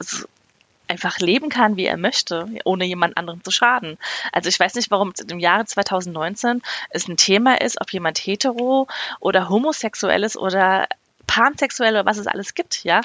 einfach 0.90 1.20
leben 1.20 1.50
kann, 1.50 1.78
wie 1.78 1.86
er 1.86 1.98
möchte, 1.98 2.48
ohne 2.66 2.86
jemand 2.86 3.18
anderem 3.18 3.44
zu 3.44 3.52
schaden. 3.52 3.98
Also 4.32 4.50
ich 4.50 4.60
weiß 4.60 4.76
nicht, 4.76 4.92
warum 4.92 5.14
im 5.30 5.40
Jahre 5.40 5.66
2019 5.66 6.62
es 6.90 7.08
ein 7.08 7.18
Thema 7.18 7.62
ist, 7.62 7.80
ob 7.80 7.94
jemand 7.94 8.18
hetero 8.18 8.88
oder 9.20 9.50
homosexuell 9.50 10.24
ist 10.24 10.38
oder 10.38 10.88
pansexuell 11.28 11.94
oder 11.94 12.06
was 12.06 12.18
es 12.18 12.28
alles 12.28 12.56
gibt, 12.56 12.84
ja. 12.84 13.02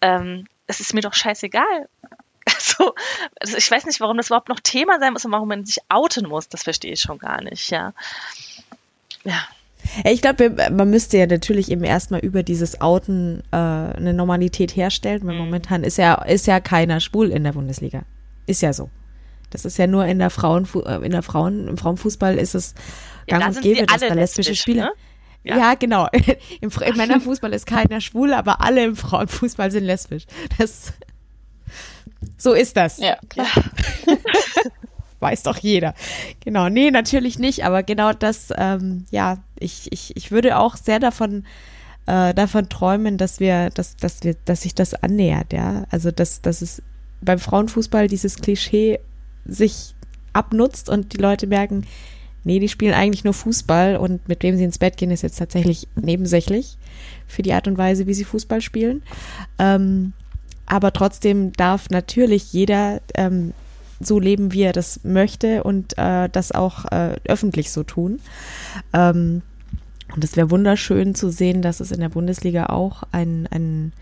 Ähm, 0.00 0.46
es 0.66 0.80
ist 0.80 0.94
mir 0.94 1.00
doch 1.00 1.14
scheißegal. 1.14 1.64
Also, 2.50 2.94
also 3.38 3.58
ich 3.58 3.70
weiß 3.70 3.84
nicht, 3.84 4.00
warum 4.00 4.16
das 4.16 4.28
überhaupt 4.28 4.48
noch 4.48 4.58
Thema 4.58 4.98
sein 4.98 5.12
muss 5.12 5.26
und 5.26 5.32
warum 5.32 5.48
man 5.48 5.66
sich 5.66 5.80
outen 5.90 6.26
muss. 6.26 6.48
Das 6.48 6.62
verstehe 6.62 6.94
ich 6.94 7.00
schon 7.00 7.18
gar 7.18 7.42
nicht, 7.42 7.68
ja. 7.70 7.92
Ja. 9.22 9.46
Ich 10.04 10.20
glaube, 10.20 10.54
man 10.70 10.90
müsste 10.90 11.18
ja 11.18 11.26
natürlich 11.26 11.70
eben 11.70 11.84
erstmal 11.84 12.20
über 12.20 12.42
dieses 12.42 12.80
Outen 12.80 13.42
äh, 13.50 13.56
eine 13.56 14.14
Normalität 14.14 14.76
herstellen, 14.76 15.20
weil 15.24 15.34
mhm. 15.34 15.40
momentan 15.40 15.84
ist 15.84 15.98
ja, 15.98 16.14
ist 16.22 16.46
ja 16.46 16.60
keiner 16.60 17.00
schwul 17.00 17.30
in 17.30 17.44
der 17.44 17.52
Bundesliga. 17.52 18.02
Ist 18.46 18.62
ja 18.62 18.72
so. 18.72 18.90
Das 19.50 19.64
ist 19.64 19.78
ja 19.78 19.86
nur 19.86 20.04
in 20.04 20.18
der 20.18 20.30
Frauenfu 20.30 20.80
äh, 20.80 20.96
in 21.04 21.12
der 21.12 21.22
Frauen, 21.22 21.68
im 21.68 21.78
Frauenfußball 21.78 22.36
ist 22.36 22.54
es 22.54 22.74
gang 23.26 23.42
ja, 23.42 23.48
und 23.48 23.60
gäbe, 23.62 23.86
dass 23.86 24.00
da 24.00 24.14
lesbische 24.14 24.54
Spieler. 24.54 24.84
Ne? 24.84 24.92
Ja. 25.44 25.56
ja. 25.56 25.74
genau. 25.74 26.08
Im, 26.60 26.70
Im 26.70 26.96
Männerfußball 26.96 27.52
ist 27.52 27.66
keiner 27.66 28.00
schwul, 28.00 28.34
aber 28.34 28.60
alle 28.60 28.84
im 28.84 28.96
Frauenfußball 28.96 29.70
sind 29.70 29.84
lesbisch. 29.84 30.24
Das, 30.58 30.92
so 32.36 32.52
ist 32.52 32.76
das. 32.76 32.98
Ja, 32.98 33.16
klar. 33.28 33.48
weiß 35.20 35.42
doch 35.42 35.56
jeder. 35.58 35.94
Genau, 36.44 36.68
nee, 36.68 36.90
natürlich 36.90 37.38
nicht, 37.38 37.64
aber 37.64 37.82
genau 37.82 38.12
das, 38.12 38.52
ähm, 38.56 39.04
ja, 39.10 39.38
ich, 39.58 39.90
ich, 39.92 40.16
ich 40.16 40.30
würde 40.30 40.58
auch 40.58 40.76
sehr 40.76 40.98
davon, 41.00 41.44
äh, 42.06 42.34
davon 42.34 42.68
träumen, 42.68 43.18
dass 43.18 43.40
wir, 43.40 43.70
dass, 43.70 43.96
dass 43.96 44.22
wir, 44.22 44.34
dass 44.44 44.62
sich 44.62 44.74
das 44.74 44.94
annähert, 44.94 45.52
ja. 45.52 45.84
Also 45.90 46.10
dass, 46.10 46.40
dass 46.40 46.62
es 46.62 46.82
beim 47.20 47.38
Frauenfußball 47.38 48.06
dieses 48.06 48.36
Klischee 48.36 49.00
sich 49.44 49.94
abnutzt 50.32 50.88
und 50.88 51.12
die 51.12 51.18
Leute 51.18 51.46
merken, 51.46 51.86
nee, 52.44 52.60
die 52.60 52.68
spielen 52.68 52.94
eigentlich 52.94 53.24
nur 53.24 53.34
Fußball 53.34 53.96
und 53.96 54.28
mit 54.28 54.42
wem 54.42 54.56
sie 54.56 54.64
ins 54.64 54.78
Bett 54.78 54.96
gehen, 54.96 55.10
ist 55.10 55.22
jetzt 55.22 55.38
tatsächlich 55.38 55.88
nebensächlich 55.96 56.78
für 57.26 57.42
die 57.42 57.52
Art 57.52 57.66
und 57.66 57.76
Weise, 57.76 58.06
wie 58.06 58.14
sie 58.14 58.24
Fußball 58.24 58.60
spielen. 58.60 59.02
Ähm, 59.58 60.12
aber 60.66 60.92
trotzdem 60.92 61.52
darf 61.52 61.90
natürlich 61.90 62.52
jeder 62.52 63.00
ähm, 63.14 63.52
so 64.00 64.20
leben, 64.20 64.52
wie 64.52 64.62
er 64.62 64.72
das 64.72 65.00
möchte 65.04 65.64
und 65.64 65.96
äh, 65.98 66.28
das 66.28 66.52
auch 66.52 66.84
äh, 66.86 67.16
öffentlich 67.24 67.70
so 67.70 67.82
tun. 67.82 68.20
Ähm, 68.92 69.42
und 70.14 70.24
es 70.24 70.36
wäre 70.36 70.50
wunderschön 70.50 71.14
zu 71.14 71.30
sehen, 71.30 71.62
dass 71.62 71.80
es 71.80 71.90
in 71.90 72.00
der 72.00 72.08
Bundesliga 72.08 72.66
auch 72.66 73.02
ein, 73.12 73.46
ein, 73.50 73.92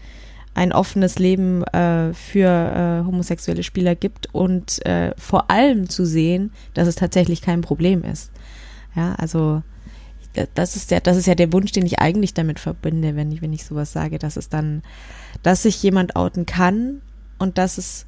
ein 0.54 0.72
offenes 0.72 1.18
Leben 1.18 1.64
äh, 1.64 2.12
für 2.14 2.48
äh, 2.48 3.06
homosexuelle 3.06 3.62
Spieler 3.62 3.94
gibt 3.94 4.32
und 4.32 4.84
äh, 4.86 5.12
vor 5.16 5.50
allem 5.50 5.88
zu 5.88 6.06
sehen, 6.06 6.52
dass 6.74 6.86
es 6.86 6.94
tatsächlich 6.94 7.42
kein 7.42 7.60
Problem 7.60 8.04
ist. 8.04 8.30
Ja, 8.94 9.14
also 9.16 9.62
das 10.54 10.76
ist 10.76 10.90
der, 10.90 11.00
das 11.00 11.16
ist 11.16 11.26
ja 11.26 11.34
der 11.34 11.52
Wunsch, 11.52 11.72
den 11.72 11.86
ich 11.86 11.98
eigentlich 11.98 12.34
damit 12.34 12.60
verbinde, 12.60 13.16
wenn 13.16 13.32
ich, 13.32 13.42
wenn 13.42 13.52
ich 13.52 13.64
sowas 13.64 13.92
sage, 13.92 14.18
dass 14.18 14.36
es 14.36 14.48
dann, 14.48 14.82
dass 15.42 15.62
sich 15.62 15.82
jemand 15.82 16.14
outen 16.14 16.46
kann 16.46 17.00
und 17.38 17.58
dass 17.58 17.78
es 17.78 18.06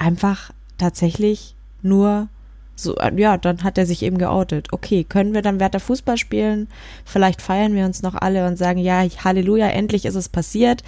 einfach 0.00 0.50
tatsächlich 0.78 1.54
nur 1.82 2.28
so, 2.74 2.96
ja, 3.16 3.36
dann 3.36 3.62
hat 3.62 3.76
er 3.76 3.84
sich 3.84 4.02
eben 4.02 4.16
geoutet. 4.16 4.72
Okay, 4.72 5.04
können 5.04 5.34
wir 5.34 5.42
dann 5.42 5.60
weiter 5.60 5.80
Fußball 5.80 6.16
spielen? 6.16 6.66
Vielleicht 7.04 7.42
feiern 7.42 7.74
wir 7.74 7.84
uns 7.84 8.02
noch 8.02 8.14
alle 8.14 8.46
und 8.46 8.56
sagen, 8.56 8.80
ja, 8.80 9.04
Halleluja, 9.22 9.68
endlich 9.68 10.06
ist 10.06 10.14
es 10.14 10.30
passiert. 10.30 10.82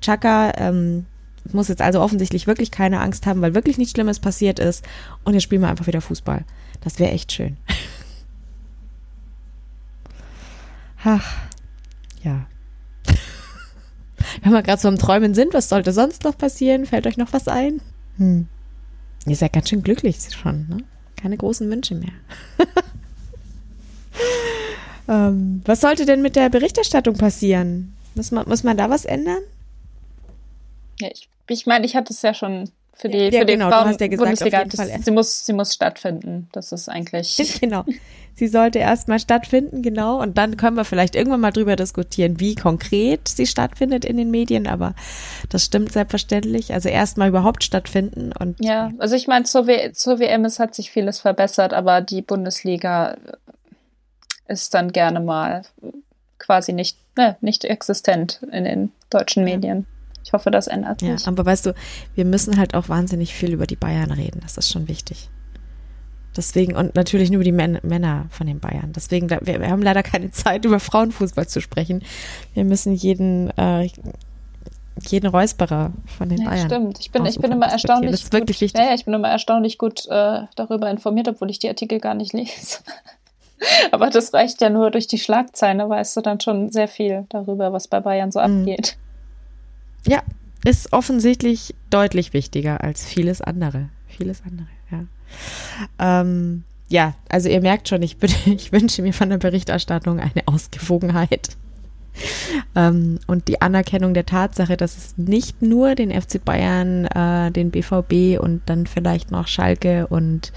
Chaka 0.00 0.52
ähm, 0.56 1.04
muss 1.52 1.68
jetzt 1.68 1.82
also 1.82 2.00
offensichtlich 2.00 2.46
wirklich 2.46 2.70
keine 2.70 3.00
Angst 3.00 3.26
haben, 3.26 3.42
weil 3.42 3.54
wirklich 3.54 3.76
nichts 3.76 3.92
Schlimmes 3.92 4.18
passiert 4.18 4.58
ist. 4.58 4.82
Und 5.24 5.34
jetzt 5.34 5.42
spielen 5.42 5.60
wir 5.60 5.68
einfach 5.68 5.86
wieder 5.86 6.00
Fußball. 6.00 6.44
Das 6.80 6.98
wäre 6.98 7.12
echt 7.12 7.32
schön. 7.32 7.58
Ach, 11.04 11.36
ja. 12.22 12.46
Wenn 14.42 14.52
wir 14.52 14.62
gerade 14.62 14.80
so 14.80 14.88
am 14.88 14.98
Träumen 14.98 15.34
sind, 15.34 15.52
was 15.52 15.68
sollte 15.68 15.92
sonst 15.92 16.24
noch 16.24 16.38
passieren? 16.38 16.86
Fällt 16.86 17.06
euch 17.06 17.18
noch 17.18 17.34
was 17.34 17.46
ein? 17.46 17.82
Hm. 18.18 18.48
Ihr 19.26 19.36
seid 19.36 19.52
ganz 19.52 19.68
schön 19.68 19.82
glücklich 19.82 20.16
schon, 20.34 20.66
ne? 20.68 20.78
Keine 21.16 21.36
großen 21.36 21.68
Wünsche 21.70 21.94
mehr. 21.94 22.12
ähm, 25.08 25.62
was 25.64 25.80
sollte 25.80 26.06
denn 26.06 26.22
mit 26.22 26.36
der 26.36 26.50
Berichterstattung 26.50 27.16
passieren? 27.16 27.94
Muss 28.14 28.30
man, 28.30 28.48
muss 28.48 28.62
man 28.62 28.76
da 28.76 28.90
was 28.90 29.04
ändern? 29.04 29.42
Ja, 31.00 31.08
ich, 31.12 31.28
ich 31.48 31.66
meine, 31.66 31.86
ich 31.86 31.96
hatte 31.96 32.12
es 32.12 32.22
ja 32.22 32.34
schon 32.34 32.70
für 32.98 33.10
die, 33.10 33.18
ja, 33.18 33.40
für 33.40 33.44
die 33.44 33.52
genau, 33.52 33.68
Frauen 33.68 33.94
ja 33.98 34.06
gesagt, 34.06 34.18
Bundesliga. 34.18 34.64
Das, 34.64 35.04
sie, 35.04 35.10
muss, 35.10 35.44
sie 35.44 35.52
muss 35.52 35.74
stattfinden. 35.74 36.48
Das 36.52 36.72
ist 36.72 36.88
eigentlich. 36.88 37.58
genau. 37.60 37.84
Sie 38.34 38.48
sollte 38.48 38.78
erstmal 38.78 39.18
stattfinden, 39.18 39.82
genau. 39.82 40.20
Und 40.20 40.38
dann 40.38 40.56
können 40.56 40.76
wir 40.78 40.84
vielleicht 40.84 41.14
irgendwann 41.14 41.40
mal 41.40 41.50
drüber 41.50 41.76
diskutieren, 41.76 42.40
wie 42.40 42.54
konkret 42.54 43.28
sie 43.28 43.46
stattfindet 43.46 44.06
in 44.06 44.16
den 44.16 44.30
Medien. 44.30 44.66
Aber 44.66 44.94
das 45.50 45.64
stimmt 45.64 45.92
selbstverständlich. 45.92 46.72
Also 46.72 46.88
erstmal 46.88 47.28
überhaupt 47.28 47.64
stattfinden. 47.64 48.32
Und 48.32 48.58
ja, 48.60 48.90
also 48.98 49.14
ich 49.14 49.26
meine, 49.26 49.44
zur, 49.44 49.66
zur 49.92 50.18
WM 50.18 50.46
es 50.46 50.58
hat 50.58 50.74
sich 50.74 50.90
vieles 50.90 51.20
verbessert, 51.20 51.74
aber 51.74 52.00
die 52.00 52.22
Bundesliga 52.22 53.18
ist 54.48 54.72
dann 54.72 54.92
gerne 54.92 55.20
mal 55.20 55.62
quasi 56.38 56.72
nicht, 56.72 56.96
ne, 57.16 57.36
nicht 57.42 57.64
existent 57.64 58.40
in 58.50 58.64
den 58.64 58.92
deutschen 59.10 59.44
Medien. 59.44 59.86
Ich 60.26 60.32
hoffe, 60.32 60.50
das 60.50 60.66
ändert 60.66 60.98
sich. 60.98 61.08
Ja, 61.08 61.16
aber 61.26 61.46
weißt 61.46 61.66
du, 61.66 61.74
wir 62.16 62.24
müssen 62.24 62.58
halt 62.58 62.74
auch 62.74 62.88
wahnsinnig 62.88 63.32
viel 63.32 63.52
über 63.52 63.64
die 63.64 63.76
Bayern 63.76 64.10
reden. 64.10 64.40
Das 64.42 64.58
ist 64.58 64.72
schon 64.72 64.88
wichtig. 64.88 65.30
Deswegen, 66.36 66.74
und 66.74 66.96
natürlich 66.96 67.30
nur 67.30 67.36
über 67.36 67.44
die 67.44 67.52
Män 67.52 67.78
Männer 67.84 68.26
von 68.30 68.48
den 68.48 68.58
Bayern. 68.58 68.92
Deswegen, 68.92 69.30
wir, 69.30 69.40
wir, 69.44 69.70
haben 69.70 69.82
leider 69.82 70.02
keine 70.02 70.32
Zeit, 70.32 70.64
über 70.64 70.80
Frauenfußball 70.80 71.46
zu 71.46 71.60
sprechen. 71.60 72.02
Wir 72.54 72.64
müssen 72.64 72.92
jeden, 72.92 73.56
äh, 73.56 73.88
jeden 75.06 75.28
Räusperer 75.28 75.92
von 76.18 76.28
den 76.28 76.38
ja, 76.38 76.50
Bayern. 76.50 76.66
Stimmt, 76.66 76.98
ich 76.98 77.12
bin, 77.12 77.24
ich 77.24 77.38
bin 77.38 77.52
immer 77.52 77.66
erstaunlich. 77.66 78.10
Das 78.10 78.24
ist 78.24 78.32
wirklich 78.32 78.58
gut, 78.58 78.62
wichtig. 78.62 78.82
Ja, 78.82 78.94
ich 78.94 79.04
bin 79.04 79.14
immer 79.14 79.28
erstaunlich 79.28 79.78
gut 79.78 80.06
äh, 80.08 80.42
darüber 80.56 80.90
informiert, 80.90 81.28
obwohl 81.28 81.50
ich 81.50 81.60
die 81.60 81.68
Artikel 81.68 82.00
gar 82.00 82.14
nicht 82.14 82.32
lese. 82.32 82.80
Aber 83.92 84.10
das 84.10 84.34
reicht 84.34 84.60
ja 84.60 84.70
nur 84.70 84.90
durch 84.90 85.06
die 85.06 85.18
Schlagzeilen, 85.18 85.78
da 85.78 85.88
weißt 85.88 86.16
du 86.16 86.20
dann 86.20 86.40
schon 86.40 86.72
sehr 86.72 86.88
viel 86.88 87.26
darüber, 87.28 87.72
was 87.72 87.86
bei 87.86 88.00
Bayern 88.00 88.32
so 88.32 88.40
mhm. 88.40 88.62
abgeht. 88.62 88.98
Ja, 90.06 90.22
ist 90.64 90.92
offensichtlich 90.92 91.74
deutlich 91.90 92.32
wichtiger 92.32 92.82
als 92.82 93.04
vieles 93.04 93.40
andere. 93.40 93.88
Vieles 94.06 94.42
andere, 94.46 94.68
ja. 94.90 95.04
Ähm, 95.98 96.64
ja, 96.88 97.14
also 97.28 97.48
ihr 97.48 97.60
merkt 97.60 97.88
schon, 97.88 98.02
ich, 98.02 98.16
bin, 98.18 98.30
ich 98.46 98.72
wünsche 98.72 99.02
mir 99.02 99.12
von 99.12 99.30
der 99.30 99.38
Berichterstattung 99.38 100.20
eine 100.20 100.46
Ausgewogenheit. 100.46 101.56
Ähm, 102.74 103.18
und 103.26 103.48
die 103.48 103.60
Anerkennung 103.60 104.14
der 104.14 104.24
Tatsache, 104.24 104.76
dass 104.76 104.96
es 104.96 105.18
nicht 105.18 105.60
nur 105.60 105.94
den 105.94 106.10
FC 106.10 106.42
Bayern, 106.42 107.04
äh, 107.06 107.50
den 107.50 107.70
BVB 107.70 108.40
und 108.40 108.62
dann 108.66 108.86
vielleicht 108.86 109.30
noch 109.30 109.48
Schalke 109.48 110.06
und 110.06 110.52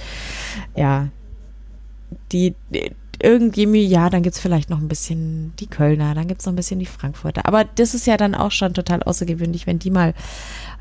ja, 0.75 1.09
die, 2.31 2.55
irgendwie, 3.21 3.85
ja, 3.85 4.09
dann 4.09 4.23
gibt's 4.23 4.39
vielleicht 4.39 4.69
noch 4.69 4.79
ein 4.79 4.87
bisschen 4.87 5.53
die 5.59 5.67
Kölner, 5.67 6.15
dann 6.15 6.27
gibt's 6.27 6.45
noch 6.45 6.53
ein 6.53 6.57
bisschen 6.57 6.79
die 6.79 6.85
Frankfurter. 6.85 7.45
Aber 7.45 7.63
das 7.63 7.93
ist 7.93 8.07
ja 8.07 8.17
dann 8.17 8.35
auch 8.35 8.51
schon 8.51 8.73
total 8.73 9.03
außergewöhnlich, 9.03 9.67
wenn 9.67 9.79
die 9.79 9.91
mal 9.91 10.13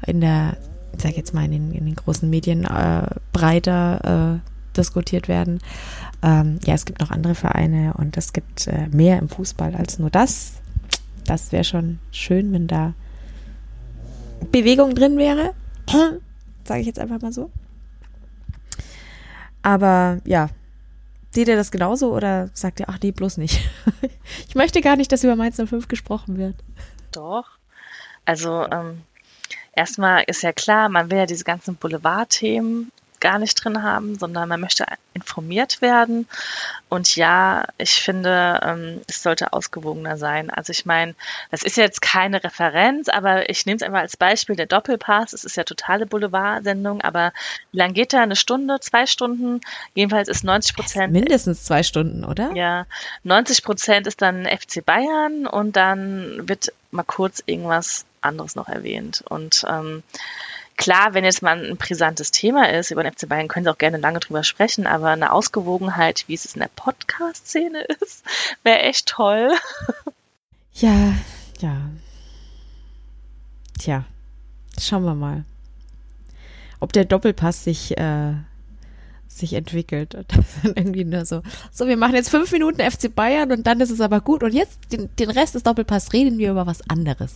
in 0.06 0.20
der, 0.20 0.56
ich 0.94 1.02
sag 1.02 1.16
jetzt 1.16 1.34
mal, 1.34 1.44
in 1.44 1.52
den, 1.52 1.72
in 1.72 1.86
den 1.86 1.96
großen 1.96 2.28
Medien 2.28 2.64
äh, 2.64 3.06
breiter 3.32 4.40
äh, 4.40 4.76
diskutiert 4.76 5.28
werden. 5.28 5.60
Ähm, 6.22 6.58
ja, 6.64 6.74
es 6.74 6.84
gibt 6.84 7.00
noch 7.00 7.10
andere 7.10 7.34
Vereine 7.34 7.94
und 7.94 8.16
es 8.16 8.32
gibt 8.32 8.66
äh, 8.66 8.88
mehr 8.88 9.18
im 9.18 9.28
Fußball 9.28 9.74
als 9.74 9.98
nur 9.98 10.10
das. 10.10 10.54
Das 11.24 11.52
wäre 11.52 11.64
schon 11.64 11.98
schön, 12.10 12.52
wenn 12.52 12.66
da 12.66 12.94
Bewegung 14.50 14.94
drin 14.94 15.18
wäre. 15.18 15.52
Sage 16.64 16.80
ich 16.80 16.86
jetzt 16.86 16.98
einfach 16.98 17.20
mal 17.20 17.32
so. 17.32 17.50
Aber 19.62 20.18
ja, 20.24 20.48
seht 21.30 21.48
ihr 21.48 21.56
das 21.56 21.70
genauso 21.70 22.14
oder 22.14 22.50
sagt 22.54 22.80
ihr, 22.80 22.88
ach 22.88 22.98
nee, 23.02 23.12
bloß 23.12 23.36
nicht? 23.36 23.60
ich 24.48 24.54
möchte 24.54 24.80
gar 24.80 24.96
nicht, 24.96 25.12
dass 25.12 25.24
über 25.24 25.36
Mainz 25.36 25.56
05 25.56 25.88
gesprochen 25.88 26.38
wird. 26.38 26.56
Doch. 27.12 27.50
Also 28.24 28.66
ähm, 28.70 29.02
erstmal 29.72 30.24
ist 30.26 30.42
ja 30.42 30.52
klar, 30.52 30.88
man 30.88 31.10
will 31.10 31.18
ja 31.18 31.26
diese 31.26 31.44
ganzen 31.44 31.76
Boulevardthemen 31.76 32.92
gar 33.20 33.38
nicht 33.38 33.54
drin 33.62 33.82
haben, 33.82 34.18
sondern 34.18 34.48
man 34.48 34.60
möchte 34.60 34.86
informiert 35.14 35.82
werden. 35.82 36.28
Und 36.88 37.16
ja, 37.16 37.66
ich 37.76 37.92
finde, 38.02 38.60
ähm, 38.62 39.00
es 39.06 39.22
sollte 39.22 39.52
ausgewogener 39.52 40.16
sein. 40.16 40.50
Also 40.50 40.70
ich 40.70 40.86
meine, 40.86 41.14
das 41.50 41.62
ist 41.62 41.76
jetzt 41.76 42.00
keine 42.00 42.42
Referenz, 42.42 43.08
aber 43.08 43.50
ich 43.50 43.66
nehme 43.66 43.76
es 43.76 43.82
einfach 43.82 44.00
als 44.00 44.16
Beispiel 44.16 44.56
der 44.56 44.66
Doppelpass. 44.66 45.32
Es 45.32 45.44
ist 45.44 45.56
ja 45.56 45.64
totale 45.64 46.06
Boulevard-Sendung, 46.06 47.02
aber 47.02 47.32
wie 47.72 47.78
lange 47.78 47.92
geht 47.92 48.12
da? 48.12 48.22
Eine 48.22 48.36
Stunde, 48.36 48.78
zwei 48.80 49.06
Stunden? 49.06 49.60
Jedenfalls 49.94 50.28
ist 50.28 50.44
90 50.44 50.76
Prozent. 50.76 51.12
Mindestens 51.12 51.64
zwei 51.64 51.82
Stunden, 51.82 52.24
oder? 52.24 52.52
Ja, 52.54 52.86
90 53.24 53.64
Prozent 53.64 54.06
ist 54.06 54.22
dann 54.22 54.46
FC 54.46 54.84
Bayern 54.84 55.46
und 55.46 55.76
dann 55.76 56.48
wird 56.48 56.72
mal 56.90 57.02
kurz 57.02 57.42
irgendwas 57.44 58.06
anderes 58.20 58.54
noch 58.54 58.68
erwähnt. 58.68 59.22
Und 59.28 59.64
ähm, 59.68 60.02
klar, 60.78 61.12
wenn 61.12 61.24
jetzt 61.24 61.42
mal 61.42 61.62
ein 61.62 61.76
brisantes 61.76 62.30
Thema 62.30 62.70
ist 62.70 62.90
über 62.90 63.02
den 63.02 63.12
FC 63.12 63.28
Bayern, 63.28 63.48
können 63.48 63.64
Sie 63.64 63.70
auch 63.70 63.76
gerne 63.76 63.98
lange 63.98 64.20
drüber 64.20 64.42
sprechen, 64.42 64.86
aber 64.86 65.08
eine 65.08 65.32
Ausgewogenheit, 65.32 66.24
wie 66.28 66.34
es 66.34 66.54
in 66.54 66.60
der 66.60 66.70
Podcast-Szene 66.74 67.82
ist, 68.00 68.24
wäre 68.62 68.80
echt 68.80 69.06
toll. 69.06 69.50
Ja, 70.72 71.14
ja. 71.58 71.76
Tja, 73.78 74.04
schauen 74.80 75.04
wir 75.04 75.14
mal, 75.14 75.44
ob 76.80 76.92
der 76.92 77.04
Doppelpass 77.04 77.64
sich, 77.64 77.98
äh, 77.98 78.34
sich 79.26 79.54
entwickelt. 79.54 80.14
Und 80.14 80.26
das 80.36 80.46
dann 80.62 80.74
irgendwie 80.76 81.04
nur 81.04 81.24
so, 81.24 81.42
so, 81.72 81.88
wir 81.88 81.96
machen 81.96 82.14
jetzt 82.14 82.30
fünf 82.30 82.52
Minuten 82.52 82.80
FC 82.80 83.12
Bayern 83.12 83.50
und 83.50 83.66
dann 83.66 83.80
ist 83.80 83.90
es 83.90 84.00
aber 84.00 84.20
gut 84.20 84.42
und 84.42 84.52
jetzt 84.52 84.78
den, 84.92 85.08
den 85.16 85.30
Rest 85.30 85.56
des 85.56 85.64
Doppelpass 85.64 86.12
reden 86.12 86.38
wir 86.38 86.52
über 86.52 86.66
was 86.66 86.88
anderes. 86.88 87.34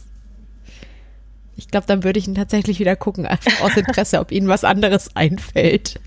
Ich 1.56 1.68
glaube, 1.68 1.86
dann 1.86 2.02
würde 2.02 2.18
ich 2.18 2.26
ihn 2.26 2.34
tatsächlich 2.34 2.78
wieder 2.78 2.96
gucken, 2.96 3.26
einfach 3.26 3.60
aus 3.60 3.76
Interesse, 3.76 4.20
ob 4.20 4.32
ihnen 4.32 4.48
was 4.48 4.64
anderes 4.64 5.14
einfällt. 5.16 6.00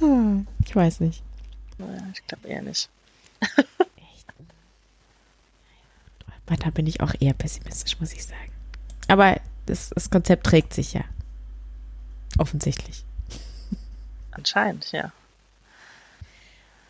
ich 0.66 0.76
weiß 0.76 1.00
nicht. 1.00 1.22
Ich 2.14 2.26
glaube 2.26 2.48
eher 2.48 2.62
nicht. 2.62 2.90
Da 6.68 6.70
bin 6.70 6.86
ich 6.86 7.00
auch 7.00 7.14
eher 7.18 7.34
pessimistisch, 7.34 8.00
muss 8.00 8.12
ich 8.12 8.24
sagen. 8.24 8.50
Aber 9.06 9.40
das, 9.66 9.90
das 9.90 10.10
Konzept 10.10 10.46
trägt 10.46 10.74
sich 10.74 10.94
ja. 10.94 11.02
Offensichtlich. 12.38 13.04
Anscheinend, 14.30 14.92
ja. 14.92 15.12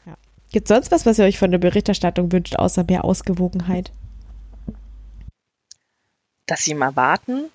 ja. 0.06 0.16
Gibt 0.50 0.68
es 0.70 0.74
sonst 0.74 0.90
was, 0.90 1.06
was 1.06 1.18
ihr 1.18 1.24
euch 1.24 1.38
von 1.38 1.50
der 1.50 1.58
Berichterstattung 1.58 2.30
wünscht, 2.32 2.56
außer 2.56 2.84
mehr 2.84 3.04
Ausgewogenheit? 3.04 3.92
Dass 6.48 6.64
sie 6.64 6.74
mal 6.74 6.96
warten, 6.96 7.50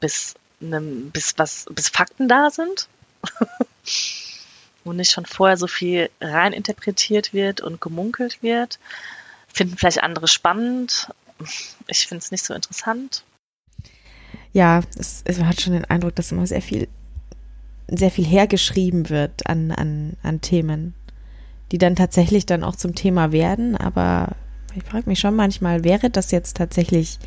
bis, 0.00 0.34
ne, 0.60 0.80
bis, 0.80 1.34
was, 1.36 1.66
bis 1.70 1.88
Fakten 1.90 2.28
da 2.28 2.48
sind. 2.50 2.88
und 4.84 4.96
nicht 4.96 5.10
schon 5.10 5.26
vorher 5.26 5.56
so 5.56 5.66
viel 5.66 6.10
rein 6.20 6.52
interpretiert 6.52 7.34
wird 7.34 7.60
und 7.60 7.80
gemunkelt 7.80 8.42
wird. 8.42 8.78
Finden 9.52 9.76
vielleicht 9.76 10.02
andere 10.02 10.28
spannend. 10.28 11.12
Ich 11.88 12.06
finde 12.06 12.22
es 12.22 12.30
nicht 12.30 12.44
so 12.44 12.54
interessant. 12.54 13.24
Ja, 14.52 14.80
es, 14.96 15.22
es 15.24 15.40
hat 15.40 15.60
schon 15.60 15.72
den 15.74 15.84
Eindruck, 15.84 16.14
dass 16.14 16.32
immer 16.32 16.46
sehr 16.46 16.62
viel, 16.62 16.88
sehr 17.88 18.10
viel 18.10 18.24
hergeschrieben 18.24 19.10
wird 19.10 19.46
an, 19.46 19.72
an, 19.72 20.16
an 20.22 20.40
Themen, 20.40 20.94
die 21.72 21.78
dann 21.78 21.96
tatsächlich 21.96 22.46
dann 22.46 22.64
auch 22.64 22.76
zum 22.76 22.94
Thema 22.94 23.32
werden. 23.32 23.76
Aber 23.76 24.36
ich 24.74 24.84
frage 24.84 25.08
mich 25.08 25.18
schon 25.18 25.34
manchmal, 25.34 25.84
wäre 25.84 26.10
das 26.10 26.30
jetzt 26.30 26.56
tatsächlich 26.56 27.18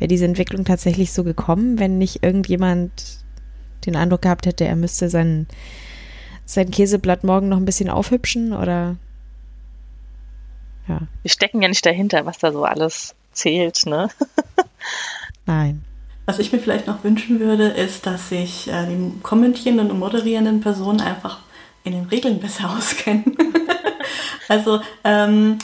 wäre 0.00 0.08
diese 0.08 0.24
Entwicklung 0.24 0.64
tatsächlich 0.64 1.12
so 1.12 1.22
gekommen, 1.22 1.78
wenn 1.78 1.98
nicht 1.98 2.24
irgendjemand 2.24 2.90
den 3.86 3.96
Eindruck 3.96 4.22
gehabt 4.22 4.46
hätte, 4.46 4.64
er 4.64 4.76
müsste 4.76 5.08
sein, 5.08 5.46
sein 6.44 6.70
Käseblatt 6.70 7.22
morgen 7.22 7.48
noch 7.48 7.58
ein 7.58 7.64
bisschen 7.64 7.90
aufhübschen 7.90 8.52
oder 8.52 8.96
ja. 10.88 11.02
Wir 11.22 11.30
stecken 11.30 11.62
ja 11.62 11.68
nicht 11.68 11.86
dahinter, 11.86 12.26
was 12.26 12.38
da 12.38 12.52
so 12.52 12.64
alles 12.64 13.14
zählt, 13.32 13.86
ne? 13.86 14.08
Nein. 15.46 15.84
Was 16.26 16.38
ich 16.38 16.52
mir 16.52 16.58
vielleicht 16.58 16.86
noch 16.86 17.04
wünschen 17.04 17.38
würde, 17.40 17.68
ist, 17.68 18.06
dass 18.06 18.30
sich 18.30 18.68
äh, 18.68 18.86
die 18.86 19.20
kommentierenden 19.22 19.90
und 19.90 19.98
moderierenden 19.98 20.60
Personen 20.60 21.00
einfach 21.00 21.40
in 21.84 21.92
den 21.92 22.04
Regeln 22.06 22.40
besser 22.40 22.70
auskennen. 22.76 23.36
also 24.48 24.80
ähm, 25.04 25.58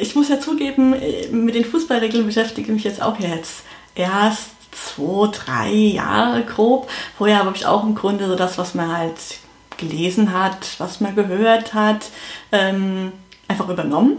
ich 0.00 0.14
muss 0.14 0.28
ja 0.28 0.40
zugeben, 0.40 0.94
mit 1.30 1.54
den 1.54 1.64
Fußballregeln 1.64 2.26
beschäftige 2.26 2.68
ich 2.68 2.74
mich 2.74 2.84
jetzt 2.84 3.02
auch 3.02 3.18
jetzt 3.20 3.64
erst 3.94 4.50
zwei, 4.72 5.28
drei 5.28 5.70
Jahre 5.70 6.42
grob. 6.42 6.90
Vorher 7.16 7.38
habe 7.38 7.56
ich 7.56 7.66
auch 7.66 7.84
im 7.84 7.94
Grunde 7.94 8.26
so 8.26 8.36
das, 8.36 8.58
was 8.58 8.74
man 8.74 8.96
halt 8.96 9.16
gelesen 9.76 10.32
hat, 10.32 10.76
was 10.78 11.00
man 11.00 11.14
gehört 11.14 11.74
hat, 11.74 12.06
ähm, 12.52 13.12
einfach 13.48 13.68
übernommen. 13.68 14.18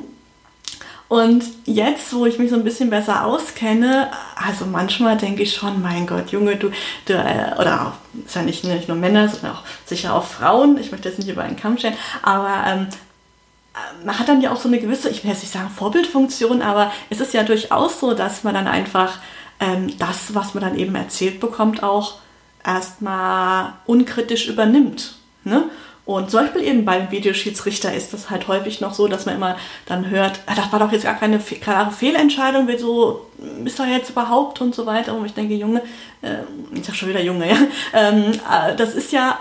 Und 1.14 1.44
jetzt, 1.66 2.14
wo 2.14 2.26
ich 2.26 2.40
mich 2.40 2.50
so 2.50 2.56
ein 2.56 2.64
bisschen 2.64 2.90
besser 2.90 3.26
auskenne, 3.26 4.10
also 4.36 4.66
manchmal 4.66 5.16
denke 5.16 5.44
ich 5.44 5.54
schon, 5.54 5.82
mein 5.82 6.08
Gott, 6.08 6.32
Junge, 6.32 6.56
du, 6.56 6.72
du 7.06 7.14
äh, 7.14 7.54
oder 7.60 7.88
auch, 7.88 8.26
ist 8.26 8.36
ja 8.36 8.41
nicht, 8.41 8.64
nicht, 8.64 8.88
nur 8.88 8.98
Männer, 8.98 9.30
sondern 9.30 9.52
auch 9.52 9.64
sicher 9.86 10.16
auch 10.16 10.24
Frauen, 10.24 10.78
ich 10.80 10.91
möchte 10.91 11.10
jetzt 11.10 11.20
nicht 11.20 11.30
über 11.30 11.44
einen 11.44 11.56
Kamm 11.56 11.78
stellen, 11.78 11.98
aber 12.24 12.64
ähm, 12.66 12.88
äh, 13.76 14.06
man 14.06 14.18
hat 14.18 14.28
dann 14.28 14.41
ja 14.41 14.52
auch 14.52 14.60
so 14.60 14.68
eine 14.68 14.80
gewisse, 14.80 15.10
ich 15.10 15.24
will 15.24 15.30
jetzt 15.30 15.44
nicht 15.44 15.54
sagen 15.54 15.70
Vorbildfunktion, 15.70 16.64
aber 16.64 16.91
es 17.12 17.20
ist 17.20 17.34
ja 17.34 17.44
durchaus 17.44 18.00
so, 18.00 18.16
dass 18.16 18.44
man 18.44 18.56
dann 18.56 18.68
einfach 18.68 19.20
ähm, 19.64 19.98
das, 19.98 20.35
was 20.35 20.53
man 20.53 20.64
dann 20.64 20.77
eben 20.77 20.94
erzählt 20.95 21.40
bekommt, 21.40 21.84
auch 21.84 22.15
erstmal 22.65 23.73
unkritisch 23.85 24.48
übernimmt. 24.48 25.15
Ne? 25.44 25.64
Und 26.06 26.31
zum 26.31 26.41
Beispiel 26.41 26.64
eben 26.64 26.84
beim 26.84 27.11
Videoschiedsrichter 27.11 27.94
ist 27.94 28.14
das 28.14 28.30
halt 28.30 28.49
häufig 28.49 28.81
noch 28.81 28.94
so, 28.94 29.07
dass 29.07 29.26
man 29.26 29.35
immer 29.35 29.56
dann 29.85 30.10
hört, 30.10 30.41
ah, 30.48 30.56
das 30.56 30.69
war 30.72 30.80
doch 30.80 30.91
jetzt 30.91 31.06
gar 31.06 31.15
keine 31.15 31.40
klare 31.40 31.91
Fehlentscheidung, 31.91 32.68
wieso 32.68 33.27
ist 33.64 33.80
er 33.80 33.88
jetzt 33.88 34.10
überhaupt 34.10 34.60
und 34.60 34.76
so 34.76 34.85
weiter. 34.85 35.15
Und 35.15 35.26
ich 35.26 35.34
denke, 35.34 35.53
Junge, 35.53 35.81
ich 36.74 36.86
sag 36.86 36.95
schon 36.95 37.10
wieder 37.10 37.22
Junge, 37.22 37.50
ja, 37.50 37.58
ähm, 37.94 38.32
äh, 38.32 38.76
das 38.76 38.95
ist 38.95 39.12
ja 39.12 39.40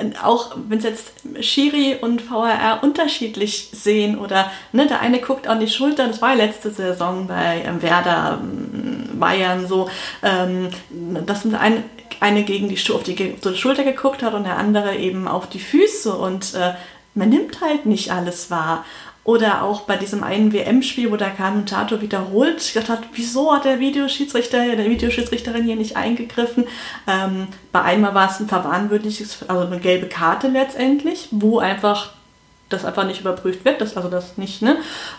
äh, 0.00 0.06
auch, 0.22 0.56
wenn 0.68 0.78
es 0.78 0.84
jetzt 0.84 1.12
Schiri 1.40 1.96
und 2.00 2.20
VRR 2.20 2.80
unterschiedlich 2.82 3.70
sehen 3.72 4.18
oder 4.18 4.50
ne, 4.72 4.86
der 4.86 5.00
eine 5.00 5.20
guckt 5.20 5.48
an 5.48 5.60
die 5.60 5.68
Schulter, 5.68 6.06
das 6.06 6.20
war 6.20 6.34
letzte 6.34 6.70
Saison 6.70 7.26
bei 7.26 7.62
ähm, 7.64 7.82
Werder 7.82 8.40
ähm, 8.42 9.18
Bayern 9.18 9.66
so, 9.66 9.88
ähm, 10.22 10.68
dass 11.26 11.44
ein 11.44 11.84
eine 12.20 12.42
gegen 12.42 12.68
die, 12.68 12.92
auf 12.92 13.02
die, 13.02 13.36
so 13.40 13.50
die 13.50 13.58
Schulter 13.58 13.84
geguckt 13.84 14.22
hat 14.22 14.34
und 14.34 14.44
der 14.44 14.56
andere 14.56 14.96
eben 14.96 15.28
auf 15.28 15.48
die 15.48 15.60
Füße 15.60 16.12
und 16.12 16.54
äh, 16.54 16.74
man 17.14 17.30
nimmt 17.30 17.60
halt 17.60 17.86
nicht 17.86 18.12
alles 18.12 18.50
wahr. 18.50 18.84
Oder 19.28 19.62
auch 19.62 19.82
bei 19.82 19.98
diesem 19.98 20.24
einen 20.24 20.54
WM-Spiel, 20.54 21.12
wo 21.12 21.16
der 21.16 21.28
Kommentator 21.28 22.00
wiederholt 22.00 22.56
gesagt 22.56 22.88
hat, 22.88 23.00
wieso 23.12 23.52
hat 23.52 23.66
der 23.66 23.78
Videoschiedsrichter, 23.78 24.74
der 24.74 24.88
Videoschiedsrichterin 24.88 25.64
hier 25.64 25.76
nicht 25.76 25.98
eingegriffen? 25.98 26.64
Ähm, 27.06 27.48
bei 27.70 27.82
einmal 27.82 28.14
war 28.14 28.30
es 28.30 28.40
ein 28.40 28.48
verwarnwürdiges, 28.48 29.44
also 29.46 29.66
eine 29.66 29.80
gelbe 29.80 30.06
Karte 30.06 30.48
letztendlich, 30.48 31.28
wo 31.30 31.58
einfach 31.58 32.12
das 32.70 32.86
einfach 32.86 33.04
nicht 33.04 33.20
überprüft 33.20 33.66
wird, 33.66 33.82
das, 33.82 33.98
also 33.98 34.08
das 34.08 34.38
nicht, 34.38 34.62
ne? 34.62 34.78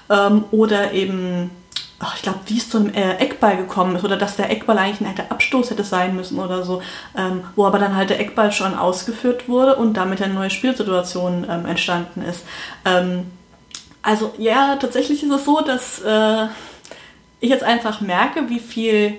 Ähm, 0.10 0.46
oder 0.50 0.92
eben 0.92 1.52
ach, 2.00 2.16
ich 2.16 2.24
glaube, 2.24 2.40
wie 2.48 2.58
es 2.58 2.68
zum 2.68 2.92
äh, 2.92 3.18
Eckball 3.18 3.58
gekommen 3.58 3.96
ist 3.96 4.04
oder 4.04 4.18
dass 4.18 4.38
der 4.38 4.50
Eckball 4.50 4.80
eigentlich 4.80 5.02
ein 5.02 5.14
echter 5.14 5.32
Abstoß 5.32 5.70
hätte 5.70 5.84
sein 5.84 6.16
müssen 6.16 6.40
oder 6.40 6.64
so, 6.64 6.82
ähm, 7.16 7.44
wo 7.56 7.68
aber 7.68 7.78
dann 7.78 7.96
halt 7.96 8.10
der 8.10 8.20
Eckball 8.20 8.52
schon 8.52 8.74
ausgeführt 8.74 9.48
wurde 9.48 9.76
und 9.76 9.98
damit 9.98 10.20
eine 10.24 10.34
neue 10.34 10.50
Spielsituation 10.50 11.46
ähm, 11.48 11.68
entstanden 11.68 12.24
ist. 12.24 12.44
Ähm, 12.86 13.26
also 14.02 14.34
ja, 14.38 14.76
tatsächlich 14.78 15.24
ist 15.24 15.32
es 15.32 15.46
so, 15.46 15.62
dass 15.62 16.02
äh, 16.02 16.48
ich 17.40 17.50
jetzt 17.50 17.64
einfach 17.64 18.02
merke, 18.02 18.50
wie 18.50 18.60
viel 18.60 19.18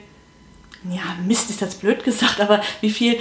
ja, 0.88 1.02
Mist 1.26 1.50
ist 1.50 1.60
jetzt 1.60 1.82
blöd 1.82 2.04
gesagt, 2.04 2.40
aber 2.40 2.62
wie 2.80 2.90
viel 2.90 3.18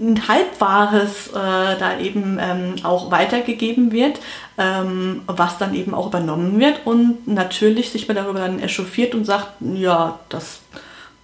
ein 0.00 0.28
Halbwahres 0.28 1.28
äh, 1.28 1.32
da 1.32 1.98
eben 2.00 2.38
ähm, 2.40 2.76
auch 2.84 3.10
weitergegeben 3.10 3.90
wird, 3.90 4.20
ähm, 4.56 5.22
was 5.26 5.58
dann 5.58 5.74
eben 5.74 5.92
auch 5.92 6.06
übernommen 6.06 6.60
wird 6.60 6.86
und 6.86 7.26
natürlich 7.26 7.90
sich 7.90 8.06
man 8.06 8.16
darüber 8.16 8.40
dann 8.40 8.60
echauffiert 8.60 9.14
und 9.14 9.24
sagt, 9.24 9.54
ja, 9.60 10.20
das, 10.28 10.60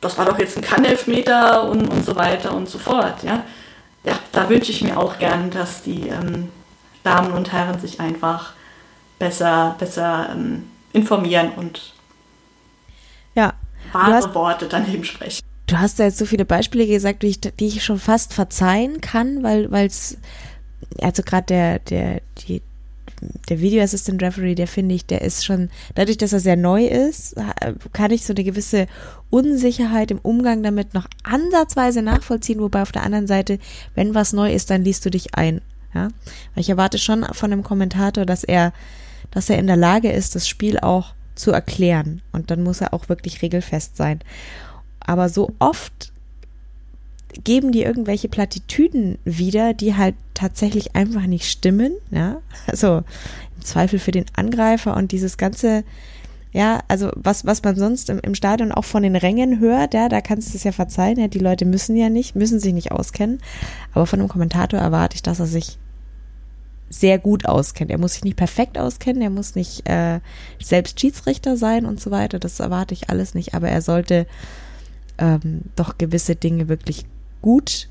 das 0.00 0.18
war 0.18 0.24
doch 0.24 0.38
jetzt 0.38 0.56
ein 0.56 0.64
Kannelfmeter 0.64 1.68
und, 1.70 1.88
und 1.88 2.04
so 2.04 2.16
weiter 2.16 2.52
und 2.54 2.68
so 2.68 2.78
fort. 2.78 3.22
Ja, 3.22 3.44
ja 4.04 4.18
da 4.32 4.48
wünsche 4.48 4.72
ich 4.72 4.82
mir 4.82 4.98
auch 4.98 5.18
gern, 5.18 5.50
dass 5.50 5.82
die 5.82 6.08
ähm, 6.08 6.50
Damen 7.04 7.32
und 7.32 7.52
Herren 7.52 7.78
sich 7.78 8.00
einfach 8.00 8.54
besser, 9.18 9.76
besser 9.78 10.30
ähm, 10.32 10.64
informieren 10.92 11.52
und 11.56 11.92
ja, 13.34 13.54
wahre 13.92 14.14
hast, 14.14 14.34
Worte 14.34 14.66
daneben 14.68 15.04
sprechen. 15.04 15.42
Du 15.66 15.78
hast 15.78 15.98
da 15.98 16.04
jetzt 16.04 16.18
so 16.18 16.26
viele 16.26 16.44
Beispiele 16.44 16.86
gesagt, 16.86 17.22
die 17.22 17.28
ich, 17.28 17.40
die 17.40 17.66
ich 17.66 17.84
schon 17.84 17.98
fast 17.98 18.34
verzeihen 18.34 19.00
kann, 19.00 19.42
weil 19.42 19.86
es 19.86 20.18
also 21.00 21.22
gerade 21.22 21.46
der, 21.46 21.78
der, 21.80 22.20
die, 22.38 22.62
der 23.48 23.60
Video 23.60 23.82
Assistant 23.82 24.22
Referee, 24.22 24.54
der 24.54 24.66
finde 24.66 24.94
ich, 24.94 25.06
der 25.06 25.22
ist 25.22 25.44
schon, 25.44 25.70
dadurch, 25.94 26.18
dass 26.18 26.32
er 26.32 26.40
sehr 26.40 26.56
neu 26.56 26.86
ist, 26.86 27.36
kann 27.92 28.10
ich 28.10 28.24
so 28.24 28.32
eine 28.32 28.44
gewisse 28.44 28.86
Unsicherheit 29.30 30.10
im 30.10 30.18
Umgang 30.18 30.62
damit 30.62 30.94
noch 30.94 31.06
ansatzweise 31.22 32.02
nachvollziehen, 32.02 32.60
wobei 32.60 32.82
auf 32.82 32.92
der 32.92 33.02
anderen 33.02 33.26
Seite, 33.26 33.58
wenn 33.94 34.14
was 34.14 34.32
neu 34.32 34.52
ist, 34.52 34.70
dann 34.70 34.84
liest 34.84 35.04
du 35.04 35.10
dich 35.10 35.34
ein. 35.34 35.60
Ja, 35.94 36.08
weil 36.54 36.60
ich 36.60 36.70
erwarte 36.70 36.98
schon 36.98 37.24
von 37.32 37.52
einem 37.52 37.62
Kommentator, 37.62 38.26
dass 38.26 38.42
er, 38.42 38.72
dass 39.30 39.50
er 39.50 39.58
in 39.58 39.66
der 39.66 39.76
Lage 39.76 40.10
ist, 40.10 40.34
das 40.34 40.48
Spiel 40.48 40.78
auch 40.78 41.14
zu 41.34 41.50
erklären. 41.50 42.22
Und 42.32 42.50
dann 42.50 42.62
muss 42.62 42.80
er 42.80 42.94
auch 42.94 43.08
wirklich 43.08 43.42
regelfest 43.42 43.96
sein. 43.96 44.20
Aber 45.00 45.28
so 45.28 45.52
oft 45.58 46.12
geben 47.42 47.72
die 47.72 47.82
irgendwelche 47.82 48.28
Plattitüden 48.28 49.18
wieder, 49.24 49.74
die 49.74 49.96
halt 49.96 50.14
tatsächlich 50.34 50.94
einfach 50.94 51.26
nicht 51.26 51.50
stimmen, 51.50 51.92
ja. 52.10 52.40
Also 52.66 53.02
im 53.56 53.62
Zweifel 53.62 53.98
für 53.98 54.12
den 54.12 54.26
Angreifer 54.34 54.96
und 54.96 55.10
dieses 55.10 55.36
ganze, 55.36 55.82
ja, 56.52 56.80
also 56.86 57.10
was, 57.16 57.44
was 57.44 57.62
man 57.64 57.76
sonst 57.76 58.08
im, 58.10 58.20
im 58.20 58.34
Stadion 58.34 58.70
auch 58.70 58.84
von 58.84 59.02
den 59.02 59.16
Rängen 59.16 59.58
hört, 59.58 59.94
ja, 59.94 60.08
da 60.08 60.20
kannst 60.20 60.52
du 60.52 60.56
es 60.56 60.64
ja 60.64 60.72
verzeihen, 60.72 61.18
ja, 61.18 61.26
die 61.26 61.40
Leute 61.40 61.64
müssen 61.64 61.96
ja 61.96 62.08
nicht, 62.08 62.36
müssen 62.36 62.60
sich 62.60 62.72
nicht 62.72 62.92
auskennen. 62.92 63.40
Aber 63.92 64.06
von 64.06 64.20
einem 64.20 64.28
Kommentator 64.28 64.78
erwarte 64.78 65.16
ich, 65.16 65.22
dass 65.22 65.40
er 65.40 65.46
sich 65.46 65.78
sehr 67.00 67.18
gut 67.18 67.46
auskennt. 67.46 67.90
Er 67.90 67.98
muss 67.98 68.14
sich 68.14 68.24
nicht 68.24 68.36
perfekt 68.36 68.78
auskennen, 68.78 69.22
er 69.22 69.30
muss 69.30 69.54
nicht 69.54 69.88
äh, 69.88 70.20
selbst 70.62 71.00
Schiedsrichter 71.00 71.56
sein 71.56 71.86
und 71.86 72.00
so 72.00 72.10
weiter. 72.10 72.38
Das 72.38 72.60
erwarte 72.60 72.94
ich 72.94 73.10
alles 73.10 73.34
nicht, 73.34 73.54
aber 73.54 73.68
er 73.68 73.82
sollte 73.82 74.26
ähm, 75.18 75.62
doch 75.76 75.98
gewisse 75.98 76.36
Dinge 76.36 76.68
wirklich 76.68 77.04
gut 77.42 77.88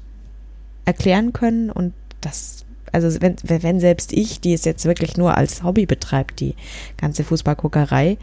erklären 0.85 1.33
können 1.33 1.69
und 1.69 1.93
das, 2.21 2.65
also 2.91 3.21
wenn, 3.21 3.35
wenn 3.43 3.79
selbst 3.79 4.11
ich, 4.13 4.41
die 4.41 4.53
es 4.53 4.65
jetzt 4.65 4.85
wirklich 4.85 5.17
nur 5.17 5.37
als 5.37 5.63
Hobby 5.63 5.85
betreibt, 5.85 6.39
die 6.39 6.55
ganze 6.97 7.23
Fußballguckerei, 7.23 8.17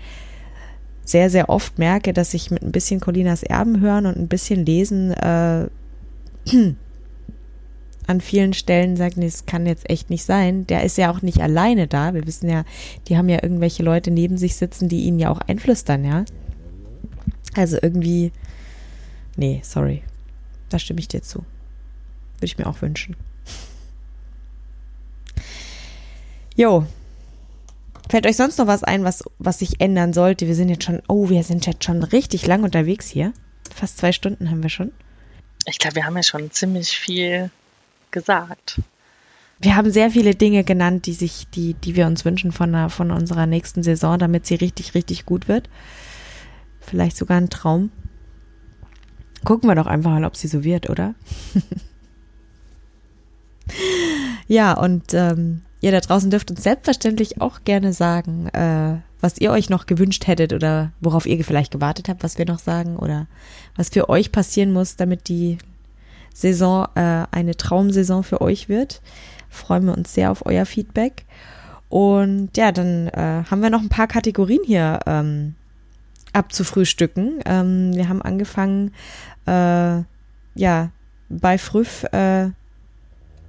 sehr, 1.04 1.30
sehr 1.30 1.48
oft 1.48 1.78
merke, 1.78 2.12
dass 2.12 2.34
ich 2.34 2.50
mit 2.50 2.62
ein 2.62 2.72
bisschen 2.72 3.00
Colinas 3.00 3.42
Erben 3.42 3.80
hören 3.80 4.06
und 4.06 4.16
ein 4.16 4.28
bisschen 4.28 4.64
lesen 4.64 5.12
äh, 5.12 5.68
an 8.10 8.20
vielen 8.20 8.52
Stellen 8.52 8.96
sage, 8.96 9.20
nee, 9.20 9.26
das 9.26 9.46
kann 9.46 9.66
jetzt 9.66 9.88
echt 9.88 10.10
nicht 10.10 10.24
sein. 10.24 10.66
Der 10.66 10.82
ist 10.82 10.98
ja 10.98 11.10
auch 11.12 11.22
nicht 11.22 11.40
alleine 11.40 11.86
da. 11.86 12.12
Wir 12.12 12.26
wissen 12.26 12.50
ja, 12.50 12.64
die 13.06 13.16
haben 13.16 13.28
ja 13.28 13.42
irgendwelche 13.42 13.84
Leute 13.84 14.10
neben 14.10 14.36
sich 14.36 14.56
sitzen, 14.56 14.88
die 14.88 15.02
ihnen 15.04 15.20
ja 15.20 15.30
auch 15.30 15.40
einflüstern, 15.40 16.04
ja. 16.04 16.24
Also 17.54 17.78
irgendwie, 17.80 18.32
nee, 19.36 19.60
sorry. 19.62 20.02
Da 20.68 20.78
stimme 20.78 21.00
ich 21.00 21.08
dir 21.08 21.22
zu. 21.22 21.38
Würde 21.38 22.46
ich 22.46 22.58
mir 22.58 22.66
auch 22.66 22.82
wünschen. 22.82 23.16
Jo. 26.56 26.84
Fällt 28.08 28.26
euch 28.26 28.36
sonst 28.36 28.58
noch 28.58 28.66
was 28.66 28.82
ein, 28.82 29.04
was, 29.04 29.22
was 29.38 29.60
sich 29.60 29.80
ändern 29.80 30.12
sollte? 30.12 30.48
Wir 30.48 30.56
sind 30.56 30.68
jetzt 30.68 30.84
schon, 30.84 31.00
oh, 31.06 31.28
wir 31.28 31.44
sind 31.44 31.64
jetzt 31.66 31.84
schon 31.84 32.02
richtig 32.02 32.46
lang 32.46 32.64
unterwegs 32.64 33.08
hier. 33.08 33.32
Fast 33.72 33.98
zwei 33.98 34.10
Stunden 34.10 34.50
haben 34.50 34.64
wir 34.64 34.70
schon. 34.70 34.90
Ich 35.66 35.78
glaube, 35.78 35.96
wir 35.96 36.06
haben 36.06 36.16
ja 36.16 36.24
schon 36.24 36.50
ziemlich 36.50 36.98
viel 36.98 37.50
gesagt. 38.10 38.80
Wir 39.60 39.76
haben 39.76 39.90
sehr 39.90 40.10
viele 40.10 40.34
Dinge 40.34 40.64
genannt, 40.64 41.06
die 41.06 41.12
sich, 41.12 41.46
die, 41.50 41.74
die 41.74 41.94
wir 41.94 42.06
uns 42.06 42.24
wünschen 42.24 42.50
von, 42.50 42.72
der, 42.72 42.88
von 42.88 43.10
unserer 43.10 43.46
nächsten 43.46 43.82
Saison, 43.82 44.18
damit 44.18 44.46
sie 44.46 44.54
richtig, 44.54 44.94
richtig 44.94 45.26
gut 45.26 45.48
wird. 45.48 45.68
Vielleicht 46.80 47.16
sogar 47.16 47.36
ein 47.36 47.50
Traum. 47.50 47.90
Gucken 49.44 49.68
wir 49.68 49.74
doch 49.74 49.86
einfach 49.86 50.10
mal, 50.10 50.24
ob 50.24 50.36
sie 50.36 50.48
so 50.48 50.64
wird, 50.64 50.88
oder? 50.88 51.14
ja, 54.48 54.72
und 54.72 55.12
ähm, 55.12 55.62
ihr 55.82 55.92
da 55.92 56.00
draußen 56.00 56.30
dürft 56.30 56.50
uns 56.50 56.62
selbstverständlich 56.62 57.40
auch 57.40 57.64
gerne 57.64 57.92
sagen, 57.92 58.48
äh, 58.48 58.98
was 59.20 59.38
ihr 59.38 59.50
euch 59.50 59.68
noch 59.68 59.84
gewünscht 59.84 60.26
hättet 60.26 60.54
oder 60.54 60.92
worauf 61.00 61.26
ihr 61.26 61.42
vielleicht 61.44 61.72
gewartet 61.72 62.08
habt, 62.08 62.22
was 62.22 62.38
wir 62.38 62.46
noch 62.46 62.58
sagen 62.58 62.96
oder 62.96 63.26
was 63.76 63.90
für 63.90 64.08
euch 64.08 64.32
passieren 64.32 64.72
muss, 64.72 64.96
damit 64.96 65.28
die 65.28 65.58
Saison 66.34 66.86
äh, 66.94 67.26
eine 67.30 67.56
Traumsaison 67.56 68.22
für 68.22 68.40
euch 68.40 68.68
wird. 68.68 69.02
Freuen 69.48 69.86
wir 69.86 69.96
uns 69.96 70.14
sehr 70.14 70.30
auf 70.30 70.46
euer 70.46 70.66
Feedback. 70.66 71.24
Und 71.88 72.56
ja, 72.56 72.70
dann 72.70 73.08
äh, 73.08 73.44
haben 73.50 73.62
wir 73.62 73.70
noch 73.70 73.82
ein 73.82 73.88
paar 73.88 74.06
Kategorien 74.06 74.62
hier 74.64 75.00
ähm, 75.06 75.54
abzufrühstücken. 76.32 77.40
Ähm, 77.44 77.94
wir 77.94 78.08
haben 78.08 78.22
angefangen 78.22 78.92
äh, 79.46 80.02
ja, 80.54 80.90
bei 81.28 81.58
Früff, 81.58 82.04
äh, 82.12 82.50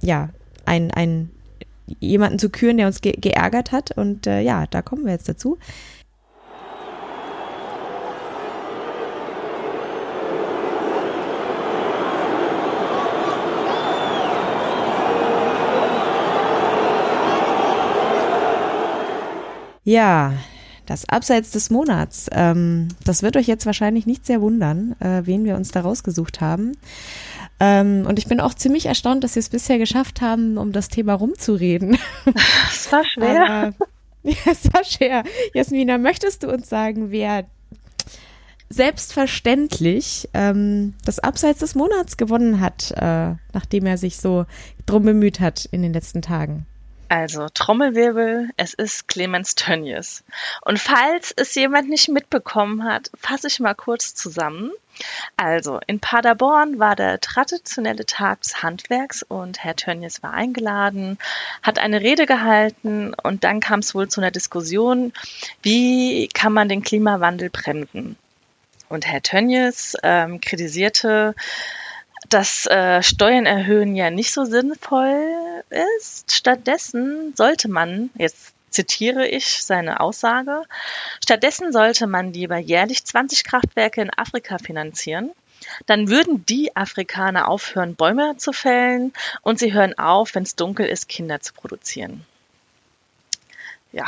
ja, 0.00 0.30
ein, 0.64 0.90
ein, 0.90 1.30
jemanden 2.00 2.38
zu 2.38 2.50
küren, 2.50 2.78
der 2.78 2.88
uns 2.88 3.00
ge 3.00 3.12
geärgert 3.12 3.70
hat. 3.70 3.92
Und 3.92 4.26
äh, 4.26 4.40
ja, 4.40 4.66
da 4.66 4.82
kommen 4.82 5.04
wir 5.04 5.12
jetzt 5.12 5.28
dazu. 5.28 5.58
Ja, 19.84 20.34
das 20.86 21.08
Abseits 21.08 21.50
des 21.50 21.70
Monats. 21.70 22.28
Ähm, 22.32 22.88
das 23.04 23.22
wird 23.22 23.36
euch 23.36 23.46
jetzt 23.46 23.66
wahrscheinlich 23.66 24.06
nicht 24.06 24.26
sehr 24.26 24.40
wundern, 24.40 24.96
äh, 25.00 25.22
wen 25.24 25.44
wir 25.44 25.56
uns 25.56 25.70
da 25.70 25.80
rausgesucht 25.80 26.40
haben. 26.40 26.76
Ähm, 27.60 28.04
und 28.08 28.18
ich 28.18 28.26
bin 28.26 28.40
auch 28.40 28.54
ziemlich 28.54 28.86
erstaunt, 28.86 29.22
dass 29.24 29.36
wir 29.36 29.40
es 29.40 29.48
bisher 29.48 29.78
geschafft 29.78 30.20
haben, 30.20 30.58
um 30.58 30.72
das 30.72 30.88
Thema 30.88 31.14
rumzureden. 31.14 31.96
Es 32.70 32.90
war 32.90 33.04
schwer. 33.04 33.46
Aber, 33.50 33.74
ja, 34.22 34.36
es 34.50 34.72
war 34.72 34.84
schwer. 34.84 35.24
Jasmina, 35.54 35.98
möchtest 35.98 36.42
du 36.42 36.52
uns 36.52 36.68
sagen, 36.68 37.10
wer 37.10 37.46
selbstverständlich 38.68 40.28
ähm, 40.34 40.94
das 41.04 41.18
Abseits 41.18 41.60
des 41.60 41.74
Monats 41.74 42.16
gewonnen 42.16 42.60
hat, 42.60 42.90
äh, 42.96 43.34
nachdem 43.52 43.86
er 43.86 43.98
sich 43.98 44.16
so 44.16 44.46
drum 44.86 45.04
bemüht 45.04 45.40
hat 45.40 45.66
in 45.66 45.82
den 45.82 45.92
letzten 45.92 46.22
Tagen? 46.22 46.66
Also 47.14 47.46
Trommelwirbel, 47.52 48.48
es 48.56 48.72
ist 48.72 49.06
Clemens 49.06 49.54
Tönnies. 49.54 50.24
Und 50.62 50.78
falls 50.78 51.30
es 51.36 51.54
jemand 51.54 51.90
nicht 51.90 52.08
mitbekommen 52.08 52.84
hat, 52.84 53.10
fasse 53.20 53.48
ich 53.48 53.60
mal 53.60 53.74
kurz 53.74 54.14
zusammen. 54.14 54.70
Also 55.36 55.78
in 55.86 56.00
Paderborn 56.00 56.78
war 56.78 56.96
der 56.96 57.20
traditionelle 57.20 58.06
Tag 58.06 58.40
des 58.40 58.62
Handwerks 58.62 59.22
und 59.22 59.62
Herr 59.62 59.76
Tönnies 59.76 60.22
war 60.22 60.32
eingeladen, 60.32 61.18
hat 61.62 61.78
eine 61.78 62.00
Rede 62.00 62.24
gehalten 62.24 63.12
und 63.12 63.44
dann 63.44 63.60
kam 63.60 63.80
es 63.80 63.94
wohl 63.94 64.08
zu 64.08 64.22
einer 64.22 64.30
Diskussion, 64.30 65.12
wie 65.60 66.28
kann 66.28 66.54
man 66.54 66.70
den 66.70 66.80
Klimawandel 66.80 67.50
bremsen. 67.50 68.16
Und 68.88 69.06
Herr 69.06 69.20
Tönnies 69.20 69.96
ähm, 70.02 70.40
kritisierte, 70.40 71.34
dass 72.28 72.66
äh, 72.66 73.02
Steuern 73.02 73.46
erhöhen 73.46 73.94
ja 73.96 74.10
nicht 74.10 74.32
so 74.32 74.44
sinnvoll 74.44 75.62
ist. 75.98 76.32
Stattdessen 76.32 77.34
sollte 77.36 77.68
man, 77.68 78.10
jetzt 78.16 78.54
zitiere 78.70 79.26
ich 79.26 79.62
seine 79.62 80.00
Aussage, 80.00 80.62
stattdessen 81.22 81.72
sollte 81.72 82.06
man 82.06 82.32
lieber 82.32 82.56
jährlich 82.56 83.04
20 83.04 83.44
Kraftwerke 83.44 84.00
in 84.00 84.10
Afrika 84.10 84.58
finanzieren. 84.58 85.30
Dann 85.86 86.08
würden 86.08 86.44
die 86.46 86.74
Afrikaner 86.74 87.48
aufhören, 87.48 87.94
Bäume 87.94 88.36
zu 88.36 88.52
fällen 88.52 89.12
und 89.42 89.58
sie 89.58 89.72
hören 89.72 89.96
auf, 89.98 90.34
wenn 90.34 90.42
es 90.42 90.56
dunkel 90.56 90.86
ist, 90.86 91.08
Kinder 91.08 91.40
zu 91.40 91.52
produzieren. 91.52 92.26
Ja. 93.92 94.06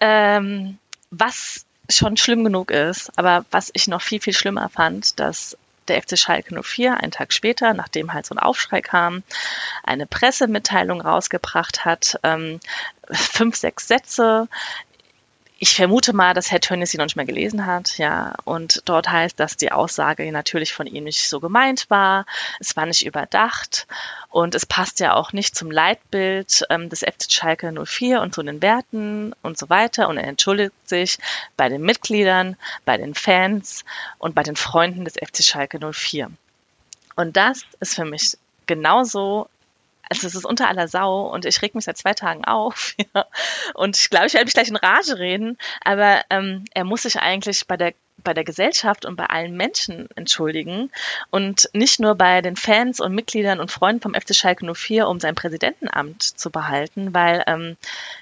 Ähm, 0.00 0.78
was 1.10 1.64
schon 1.90 2.16
schlimm 2.16 2.44
genug 2.44 2.70
ist, 2.70 3.10
aber 3.18 3.44
was 3.50 3.70
ich 3.72 3.88
noch 3.88 4.02
viel, 4.02 4.20
viel 4.20 4.34
schlimmer 4.34 4.68
fand, 4.68 5.18
dass 5.18 5.56
der 5.88 6.00
FC 6.02 6.18
Schalke 6.18 6.54
04 6.62 6.98
einen 6.98 7.12
Tag 7.12 7.32
später, 7.32 7.74
nachdem 7.74 8.12
halt 8.12 8.26
so 8.26 8.34
ein 8.34 8.38
Aufschrei 8.38 8.80
kam, 8.80 9.22
eine 9.84 10.06
Pressemitteilung 10.06 11.00
rausgebracht 11.00 11.84
hat, 11.84 12.18
ähm, 12.22 12.60
fünf, 13.10 13.56
sechs 13.56 13.88
Sätze, 13.88 14.48
ich 15.60 15.74
vermute 15.74 16.12
mal, 16.12 16.34
dass 16.34 16.52
Herr 16.52 16.60
Tönnies 16.60 16.92
sie 16.92 16.98
noch 16.98 17.06
nicht 17.06 17.16
mehr 17.16 17.24
gelesen 17.24 17.66
hat, 17.66 17.98
ja. 17.98 18.34
Und 18.44 18.82
dort 18.84 19.10
heißt, 19.10 19.40
dass 19.40 19.56
die 19.56 19.72
Aussage 19.72 20.30
natürlich 20.30 20.72
von 20.72 20.86
ihm 20.86 21.02
nicht 21.02 21.28
so 21.28 21.40
gemeint 21.40 21.90
war. 21.90 22.26
Es 22.60 22.76
war 22.76 22.86
nicht 22.86 23.04
überdacht. 23.04 23.88
Und 24.28 24.54
es 24.54 24.66
passt 24.66 25.00
ja 25.00 25.14
auch 25.14 25.32
nicht 25.32 25.56
zum 25.56 25.72
Leitbild 25.72 26.64
ähm, 26.70 26.88
des 26.88 27.00
FC 27.00 27.30
Schalke 27.30 27.72
04 27.72 28.20
und 28.20 28.34
zu 28.34 28.44
den 28.44 28.62
Werten 28.62 29.34
und 29.42 29.58
so 29.58 29.68
weiter. 29.68 30.08
Und 30.08 30.18
er 30.18 30.28
entschuldigt 30.28 30.72
sich 30.84 31.18
bei 31.56 31.68
den 31.68 31.82
Mitgliedern, 31.82 32.56
bei 32.84 32.96
den 32.96 33.14
Fans 33.14 33.84
und 34.18 34.36
bei 34.36 34.44
den 34.44 34.56
Freunden 34.56 35.04
des 35.04 35.14
FC 35.14 35.42
Schalke 35.42 35.80
04. 35.80 36.30
Und 37.16 37.36
das 37.36 37.62
ist 37.80 37.96
für 37.96 38.04
mich 38.04 38.38
genauso 38.66 39.48
also 40.08 40.26
es 40.26 40.34
ist 40.34 40.44
unter 40.44 40.68
aller 40.68 40.88
Sau 40.88 41.32
und 41.32 41.44
ich 41.44 41.60
reg 41.62 41.74
mich 41.74 41.84
seit 41.84 41.98
zwei 41.98 42.14
Tagen 42.14 42.44
auf. 42.44 42.94
Ja. 43.14 43.26
Und 43.74 43.96
ich 43.96 44.10
glaube, 44.10 44.26
ich 44.26 44.34
werde 44.34 44.44
mich 44.44 44.54
gleich 44.54 44.68
in 44.68 44.76
Rage 44.76 45.18
reden, 45.18 45.56
aber 45.82 46.22
ähm, 46.30 46.64
er 46.74 46.84
muss 46.84 47.02
sich 47.02 47.18
eigentlich 47.18 47.66
bei 47.66 47.76
der 47.76 47.94
bei 48.28 48.34
der 48.34 48.44
Gesellschaft 48.44 49.06
und 49.06 49.16
bei 49.16 49.24
allen 49.24 49.56
Menschen 49.56 50.06
entschuldigen 50.14 50.90
und 51.30 51.70
nicht 51.72 51.98
nur 51.98 52.14
bei 52.14 52.42
den 52.42 52.56
Fans 52.56 53.00
und 53.00 53.14
Mitgliedern 53.14 53.58
und 53.58 53.70
Freunden 53.70 54.02
vom 54.02 54.12
FC 54.12 54.34
Schalke 54.34 54.70
04, 54.70 55.08
um 55.08 55.18
sein 55.18 55.34
Präsidentenamt 55.34 56.22
zu 56.22 56.50
behalten, 56.50 57.14
weil 57.14 57.42
ähm, 57.46 57.78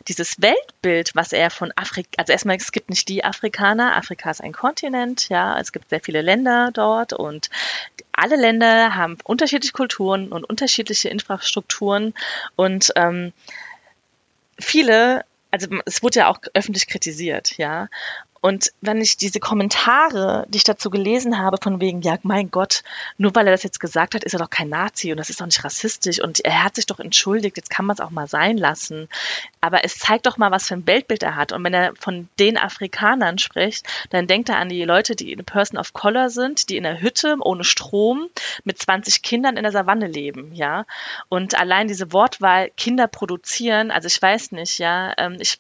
dieses 0.07 0.41
Weltbild, 0.41 1.11
was 1.17 1.33
er 1.33 1.51
von 1.51 1.73
Afrika, 1.75 2.09
also 2.19 2.33
erstmal, 2.33 2.55
es 2.55 2.71
gibt 2.71 2.89
nicht 2.89 3.09
die 3.09 3.25
Afrikaner, 3.25 3.97
Afrika 3.97 4.31
ist 4.31 4.45
ein 4.45 4.53
Kontinent, 4.53 5.29
ja, 5.29 5.59
es 5.59 5.73
gibt 5.73 5.91
sehr 5.91 6.01
viele 6.01 6.23
Länder 6.23 6.71
dort 6.73 7.13
und 7.13 7.51
alle 8.13 8.37
Länder 8.37 8.95
haben 8.95 9.19
unterschiedliche 9.25 9.73
Kulturen 9.73 10.31
und 10.31 10.45
unterschiedliche 10.45 11.09
Infrastrukturen 11.09 12.15
und 12.55 12.93
ähm, 12.95 13.33
viele 14.57 15.25
also 15.51 15.69
es 15.87 16.03
wurde 16.03 16.21
ja 16.21 16.29
auch 16.29 16.39
öffentlich 16.55 16.87
kritisiert, 16.87 17.57
ja. 17.57 17.89
Und 18.41 18.73
wenn 18.81 19.01
ich 19.01 19.17
diese 19.17 19.41
Kommentare, 19.41 20.47
die 20.49 20.59
ich 20.59 20.65
dazu 20.65 20.91
gelesen 20.91 21.39
habe, 21.39 21.59
von 21.63 21.81
wegen, 21.81 22.03
ja, 22.03 22.19
mein 22.23 22.51
Gott, 22.51 22.83
nur 23.19 23.35
weil 23.35 23.47
er 23.47 23.53
das 23.53 23.63
jetzt 23.63 23.81
gesagt 23.81 24.15
hat, 24.15 24.25
ist 24.25 24.35
er 24.35 24.39
doch 24.39 24.51
kein 24.51 24.69
Nazi 24.69 25.11
und 25.11 25.19
das 25.19 25.31
ist 25.31 25.41
doch 25.41 25.47
nicht 25.47 25.65
rassistisch 25.65 26.21
und 26.21 26.45
er 26.45 26.65
hat 26.65 26.77
sich 26.77 26.87
doch 26.87 27.01
entschuldigt, 27.01 27.57
jetzt 27.57 27.71
kann 27.71 27.87
man 27.87 27.95
es 27.95 28.01
auch 28.01 28.11
mal 28.11 28.29
sein 28.29 28.57
lassen. 28.57 29.09
Aber 29.61 29.85
es 29.85 29.99
zeigt 29.99 30.27
doch 30.27 30.37
mal, 30.37 30.51
was 30.51 30.69
für 30.69 30.75
ein 30.75 30.87
Weltbild 30.87 31.23
er 31.23 31.37
hat. 31.37 31.53
Und 31.53 31.65
wenn 31.65 31.75
er 31.75 31.95
von 31.99 32.29
den 32.39 32.59
Afrikanern 32.59 33.39
spricht, 33.39 33.87
dann 34.11 34.27
denkt 34.27 34.49
er 34.49 34.59
an 34.59 34.69
die 34.69 34.85
Leute, 34.85 35.17
die 35.17 35.33
eine 35.33 35.43
Person 35.43 35.79
of 35.79 35.93
Color 35.93 36.31
sind, 36.31 36.69
die 36.69 36.77
in 36.77 36.85
der 36.85 37.01
Hütte 37.01 37.37
ohne 37.41 37.65
Strom 37.65 38.29
mit 38.65 38.79
20 38.81 39.23
Kindern 39.23 39.57
in 39.57 39.63
der 39.63 39.73
Savanne 39.73 40.07
leben, 40.07 40.55
ja. 40.55 40.85
Und 41.29 41.59
allein 41.59 41.89
diese 41.89 42.13
Wortwahl 42.13 42.71
Kinder 42.77 43.07
produzieren, 43.09 43.91
also 43.91 44.07
ich 44.07 44.21
weiß 44.21 44.53
nicht, 44.53 44.79
ja, 44.79 45.15
ähm, 45.19 45.37
ich 45.41 45.59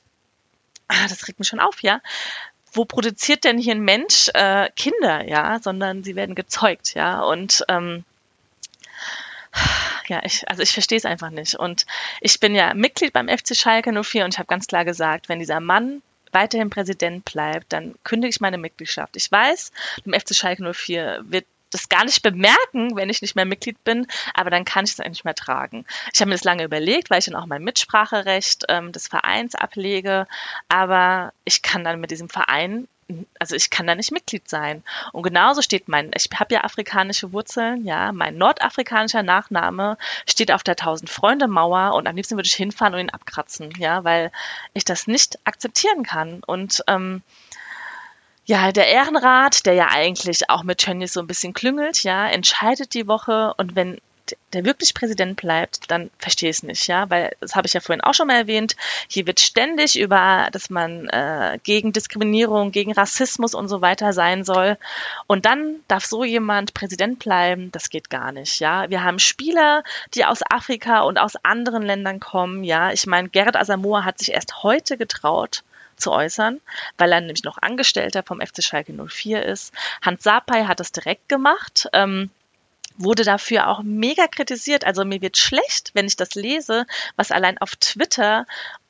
ah, 0.88 1.08
das 1.08 1.26
regt 1.26 1.38
mich 1.38 1.48
schon 1.48 1.60
auf, 1.60 1.82
ja 1.82 2.00
wo 2.76 2.84
produziert 2.84 3.44
denn 3.44 3.58
hier 3.58 3.74
ein 3.74 3.80
Mensch 3.80 4.28
äh, 4.34 4.68
Kinder, 4.76 5.26
ja, 5.28 5.58
sondern 5.60 6.04
sie 6.04 6.16
werden 6.16 6.34
gezeugt, 6.34 6.94
ja. 6.94 7.22
Und 7.22 7.64
ähm, 7.68 8.04
ja, 10.08 10.22
ich, 10.24 10.48
also 10.48 10.62
ich 10.62 10.72
verstehe 10.72 10.98
es 10.98 11.04
einfach 11.04 11.30
nicht. 11.30 11.54
Und 11.54 11.86
ich 12.20 12.38
bin 12.40 12.54
ja 12.54 12.74
Mitglied 12.74 13.12
beim 13.12 13.28
FC 13.28 13.56
Schalke 13.56 13.92
04 13.92 14.24
und 14.24 14.34
ich 14.34 14.38
habe 14.38 14.48
ganz 14.48 14.66
klar 14.66 14.84
gesagt, 14.84 15.28
wenn 15.28 15.38
dieser 15.38 15.60
Mann 15.60 16.02
weiterhin 16.32 16.70
Präsident 16.70 17.24
bleibt, 17.24 17.72
dann 17.72 17.94
kündige 18.04 18.30
ich 18.30 18.40
meine 18.40 18.58
Mitgliedschaft. 18.58 19.16
Ich 19.16 19.30
weiß, 19.30 19.72
beim 20.04 20.18
FC 20.18 20.34
Schalke 20.34 20.72
04 20.74 21.24
wird 21.28 21.46
das 21.70 21.88
gar 21.88 22.04
nicht 22.04 22.22
bemerken, 22.22 22.96
wenn 22.96 23.10
ich 23.10 23.22
nicht 23.22 23.36
mehr 23.36 23.44
Mitglied 23.44 23.82
bin, 23.84 24.06
aber 24.34 24.50
dann 24.50 24.64
kann 24.64 24.84
ich 24.84 24.92
es 24.92 25.00
eigentlich 25.00 25.18
nicht 25.18 25.24
mehr 25.24 25.34
tragen. 25.34 25.84
Ich 26.12 26.20
habe 26.20 26.28
mir 26.28 26.36
das 26.36 26.44
lange 26.44 26.64
überlegt, 26.64 27.10
weil 27.10 27.18
ich 27.18 27.26
dann 27.26 27.34
auch 27.34 27.46
mein 27.46 27.64
Mitspracherecht 27.64 28.64
ähm, 28.68 28.92
des 28.92 29.08
Vereins 29.08 29.54
ablege, 29.54 30.26
aber 30.68 31.32
ich 31.44 31.62
kann 31.62 31.84
dann 31.84 32.00
mit 32.00 32.10
diesem 32.10 32.28
Verein 32.28 32.88
also 33.38 33.54
ich 33.54 33.70
kann 33.70 33.86
da 33.86 33.94
nicht 33.94 34.10
Mitglied 34.10 34.48
sein. 34.48 34.82
Und 35.12 35.22
genauso 35.22 35.62
steht 35.62 35.88
mein, 35.88 36.10
ich 36.14 36.28
habe 36.34 36.54
ja 36.54 36.64
afrikanische 36.64 37.32
Wurzeln, 37.32 37.84
ja, 37.84 38.12
mein 38.12 38.36
nordafrikanischer 38.36 39.22
Nachname 39.22 39.96
steht 40.28 40.50
auf 40.50 40.62
der 40.62 40.76
Tausend 40.76 41.08
Freunde 41.08 41.46
Mauer 41.46 41.94
und 41.94 42.08
am 42.08 42.16
liebsten 42.16 42.36
würde 42.36 42.48
ich 42.48 42.54
hinfahren 42.54 42.94
und 42.94 43.00
ihn 43.00 43.10
abkratzen, 43.10 43.70
ja, 43.78 44.02
weil 44.04 44.32
ich 44.74 44.84
das 44.84 45.06
nicht 45.06 45.38
akzeptieren 45.44 46.02
kann. 46.02 46.42
Und 46.44 46.82
ähm, 46.88 47.22
ja, 48.46 48.70
der 48.72 48.86
Ehrenrat, 48.88 49.66
der 49.66 49.74
ja 49.74 49.88
eigentlich 49.90 50.48
auch 50.48 50.62
mit 50.62 50.78
Tönnies 50.78 51.12
so 51.12 51.20
ein 51.20 51.26
bisschen 51.26 51.52
klüngelt, 51.52 52.04
ja, 52.04 52.28
entscheidet 52.28 52.94
die 52.94 53.08
Woche 53.08 53.52
und 53.56 53.74
wenn 53.74 53.98
der 54.52 54.64
wirklich 54.64 54.94
Präsident 54.94 55.36
bleibt, 55.36 55.90
dann 55.90 56.10
verstehe 56.18 56.50
ich 56.50 56.56
es 56.56 56.62
nicht, 56.62 56.86
ja, 56.88 57.08
weil 57.10 57.36
das 57.40 57.54
habe 57.54 57.66
ich 57.66 57.74
ja 57.74 57.80
vorhin 57.80 58.00
auch 58.00 58.14
schon 58.14 58.26
mal 58.26 58.36
erwähnt. 58.36 58.76
Hier 59.08 59.26
wird 59.26 59.40
ständig 59.40 59.98
über, 59.98 60.48
dass 60.52 60.70
man 60.70 61.08
äh, 61.08 61.58
gegen 61.62 61.92
Diskriminierung, 61.92 62.72
gegen 62.72 62.92
Rassismus 62.92 63.54
und 63.54 63.68
so 63.68 63.82
weiter 63.82 64.12
sein 64.12 64.44
soll. 64.44 64.78
Und 65.26 65.44
dann 65.44 65.76
darf 65.88 66.04
so 66.04 66.24
jemand 66.24 66.74
Präsident 66.74 67.18
bleiben, 67.18 67.70
das 67.72 67.90
geht 67.90 68.10
gar 68.10 68.32
nicht, 68.32 68.60
ja. 68.60 68.90
Wir 68.90 69.04
haben 69.04 69.18
Spieler, 69.18 69.84
die 70.14 70.24
aus 70.24 70.40
Afrika 70.48 71.02
und 71.02 71.18
aus 71.18 71.36
anderen 71.42 71.82
Ländern 71.82 72.20
kommen, 72.20 72.64
ja. 72.64 72.92
Ich 72.92 73.06
meine, 73.06 73.28
Gerrit 73.28 73.56
Asamoah 73.56 74.04
hat 74.04 74.18
sich 74.18 74.32
erst 74.32 74.62
heute 74.62 74.96
getraut, 74.96 75.62
zu 75.96 76.12
äußern, 76.12 76.60
weil 76.98 77.12
er 77.12 77.20
nämlich 77.20 77.44
noch 77.44 77.58
Angestellter 77.58 78.22
vom 78.22 78.40
FC 78.40 78.62
Schalke 78.62 78.92
04 78.92 79.44
ist. 79.44 79.72
Hans 80.02 80.22
Sapai 80.22 80.64
hat 80.64 80.80
das 80.80 80.92
direkt 80.92 81.28
gemacht. 81.28 81.88
Ähm, 81.92 82.30
wurde 82.98 83.24
dafür 83.24 83.68
auch 83.68 83.82
mega 83.82 84.26
kritisiert. 84.26 84.84
Also 84.84 85.04
mir 85.04 85.20
wird 85.20 85.36
schlecht, 85.36 85.90
wenn 85.94 86.06
ich 86.06 86.16
das 86.16 86.34
lese, 86.34 86.86
was 87.16 87.30
allein 87.30 87.58
auf 87.58 87.76
Twitter 87.76 88.46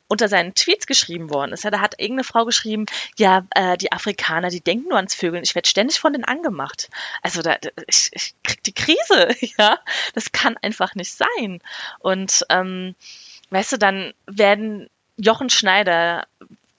unter 0.08 0.28
seinen 0.28 0.54
Tweets 0.54 0.86
geschrieben 0.86 1.30
worden 1.30 1.52
ist. 1.52 1.64
Ja, 1.64 1.70
da 1.70 1.80
hat 1.80 1.98
irgendeine 1.98 2.24
Frau 2.24 2.44
geschrieben, 2.44 2.86
ja, 3.18 3.44
äh, 3.50 3.76
die 3.76 3.92
Afrikaner, 3.92 4.50
die 4.50 4.60
denken 4.60 4.88
nur 4.88 4.98
ans 4.98 5.14
Vögeln. 5.14 5.42
Ich 5.42 5.54
werde 5.54 5.68
ständig 5.68 5.98
von 5.98 6.12
denen 6.12 6.24
angemacht. 6.24 6.88
Also 7.22 7.42
da, 7.42 7.56
ich, 7.88 8.10
ich 8.12 8.34
krieg 8.44 8.62
die 8.62 8.72
Krise, 8.72 9.34
ja. 9.58 9.78
Das 10.14 10.32
kann 10.32 10.56
einfach 10.58 10.94
nicht 10.94 11.12
sein. 11.12 11.60
Und 11.98 12.44
ähm, 12.50 12.94
weißt 13.50 13.72
du, 13.72 13.78
dann 13.78 14.14
werden 14.26 14.88
Jochen 15.16 15.50
Schneider 15.50 16.26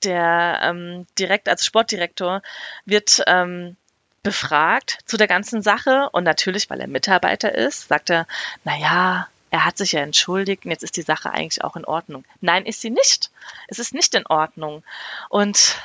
der 0.04 0.60
ähm, 0.64 1.08
direkt 1.18 1.50
als 1.50 1.66
Sportdirektor 1.66 2.42
wird 2.86 3.24
ähm, 3.28 3.76
befragt 4.24 5.00
zu 5.06 5.18
der 5.18 5.28
ganzen 5.28 5.62
Sache 5.62 6.10
und 6.12 6.24
natürlich, 6.24 6.70
weil 6.70 6.82
er 6.82 6.88
Mitarbeiter 6.88 7.54
ist, 7.54 7.88
sagt 7.88 8.10
er, 8.10 8.28
na 8.64 8.78
ja, 8.78 9.28
er 9.50 9.66
hat 9.66 9.78
sich 9.78 9.94
ja 9.94 10.02
entschuldigt 10.02 10.66
und 10.66 10.72
jetzt 10.72 10.84
ist 10.84 10.98
die 10.98 11.02
Sache 11.02 11.32
eigentlich 11.32 11.64
auch 11.64 11.76
in 11.76 11.86
Ordnung. 11.86 12.26
Nein, 12.42 12.66
ist 12.66 12.82
sie 12.82 12.90
nicht. 12.90 13.32
Es 13.68 13.80
ist 13.80 13.94
nicht 13.94 14.14
in 14.16 14.26
Ordnung. 14.28 14.84
Und 15.30 15.78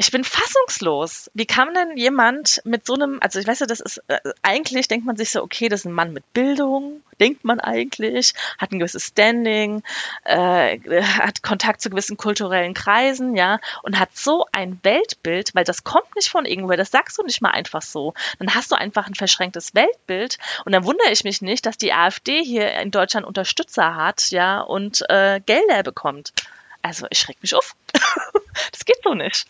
ich 0.00 0.10
bin 0.10 0.24
fassungslos. 0.24 1.30
Wie 1.34 1.44
kann 1.44 1.74
denn 1.74 1.98
jemand 1.98 2.62
mit 2.64 2.86
so 2.86 2.94
einem, 2.94 3.18
also 3.20 3.38
ich 3.38 3.46
weiß 3.46 3.58
ja, 3.60 3.66
das 3.66 3.80
ist, 3.80 4.02
äh, 4.08 4.18
eigentlich 4.40 4.88
denkt 4.88 5.04
man 5.04 5.18
sich 5.18 5.30
so, 5.30 5.42
okay, 5.42 5.68
das 5.68 5.80
ist 5.80 5.84
ein 5.84 5.92
Mann 5.92 6.14
mit 6.14 6.32
Bildung, 6.32 7.02
denkt 7.20 7.44
man 7.44 7.60
eigentlich, 7.60 8.32
hat 8.56 8.72
ein 8.72 8.78
gewisses 8.78 9.08
Standing, 9.08 9.82
äh, 10.24 10.78
hat 11.02 11.42
Kontakt 11.42 11.82
zu 11.82 11.90
gewissen 11.90 12.16
kulturellen 12.16 12.72
Kreisen, 12.72 13.36
ja, 13.36 13.60
und 13.82 13.98
hat 13.98 14.16
so 14.16 14.46
ein 14.52 14.80
Weltbild, 14.82 15.54
weil 15.54 15.64
das 15.64 15.84
kommt 15.84 16.16
nicht 16.16 16.30
von 16.30 16.46
irgendwoher, 16.46 16.78
das 16.78 16.90
sagst 16.90 17.18
du 17.18 17.22
nicht 17.22 17.42
mal 17.42 17.50
einfach 17.50 17.82
so. 17.82 18.14
Dann 18.38 18.54
hast 18.54 18.72
du 18.72 18.76
einfach 18.76 19.06
ein 19.06 19.14
verschränktes 19.14 19.74
Weltbild 19.74 20.38
und 20.64 20.72
dann 20.72 20.86
wundere 20.86 21.10
ich 21.10 21.24
mich 21.24 21.42
nicht, 21.42 21.66
dass 21.66 21.76
die 21.76 21.92
AfD 21.92 22.42
hier 22.42 22.72
in 22.72 22.90
Deutschland 22.90 23.26
Unterstützer 23.26 23.96
hat, 23.96 24.30
ja, 24.30 24.62
und 24.62 25.02
äh, 25.10 25.40
Gelder 25.44 25.82
bekommt. 25.82 26.32
Also 26.80 27.06
ich 27.10 27.18
schreck 27.18 27.36
mich 27.42 27.54
auf. 27.54 27.76
das 28.72 28.86
geht 28.86 29.02
so 29.04 29.12
nicht. 29.12 29.46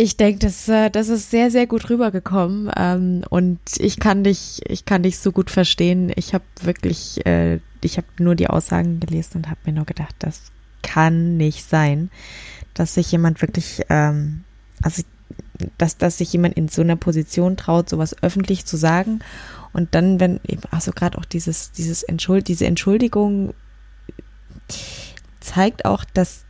Ich 0.00 0.16
denke, 0.16 0.38
das, 0.38 0.68
äh, 0.68 0.90
das 0.90 1.08
ist 1.08 1.28
sehr, 1.32 1.50
sehr 1.50 1.66
gut 1.66 1.90
rübergekommen 1.90 2.70
ähm, 2.76 3.24
und 3.30 3.58
ich 3.78 3.98
kann 3.98 4.22
dich, 4.22 4.60
ich 4.64 4.84
kann 4.84 5.02
dich 5.02 5.18
so 5.18 5.32
gut 5.32 5.50
verstehen. 5.50 6.12
Ich 6.14 6.34
habe 6.34 6.44
wirklich, 6.62 7.26
äh, 7.26 7.58
ich 7.80 7.96
habe 7.96 8.06
nur 8.20 8.36
die 8.36 8.46
Aussagen 8.46 9.00
gelesen 9.00 9.38
und 9.38 9.50
habe 9.50 9.58
mir 9.66 9.72
nur 9.72 9.86
gedacht, 9.86 10.14
das 10.20 10.52
kann 10.84 11.36
nicht 11.36 11.68
sein, 11.68 12.10
dass 12.74 12.94
sich 12.94 13.10
jemand 13.10 13.42
wirklich, 13.42 13.82
ähm, 13.88 14.44
also 14.84 15.02
dass, 15.78 15.96
dass 15.96 16.18
sich 16.18 16.32
jemand 16.32 16.56
in 16.56 16.68
so 16.68 16.82
einer 16.82 16.94
Position 16.94 17.56
traut, 17.56 17.88
sowas 17.88 18.22
öffentlich 18.22 18.66
zu 18.66 18.76
sagen 18.76 19.18
und 19.72 19.96
dann, 19.96 20.20
wenn, 20.20 20.38
also 20.70 20.92
gerade 20.92 21.18
auch 21.18 21.24
dieses, 21.24 21.72
dieses 21.72 22.04
Entschuld, 22.04 22.46
diese 22.46 22.66
Entschuldigung 22.66 23.52
zeigt 25.40 25.86
auch, 25.86 26.04
dass 26.04 26.44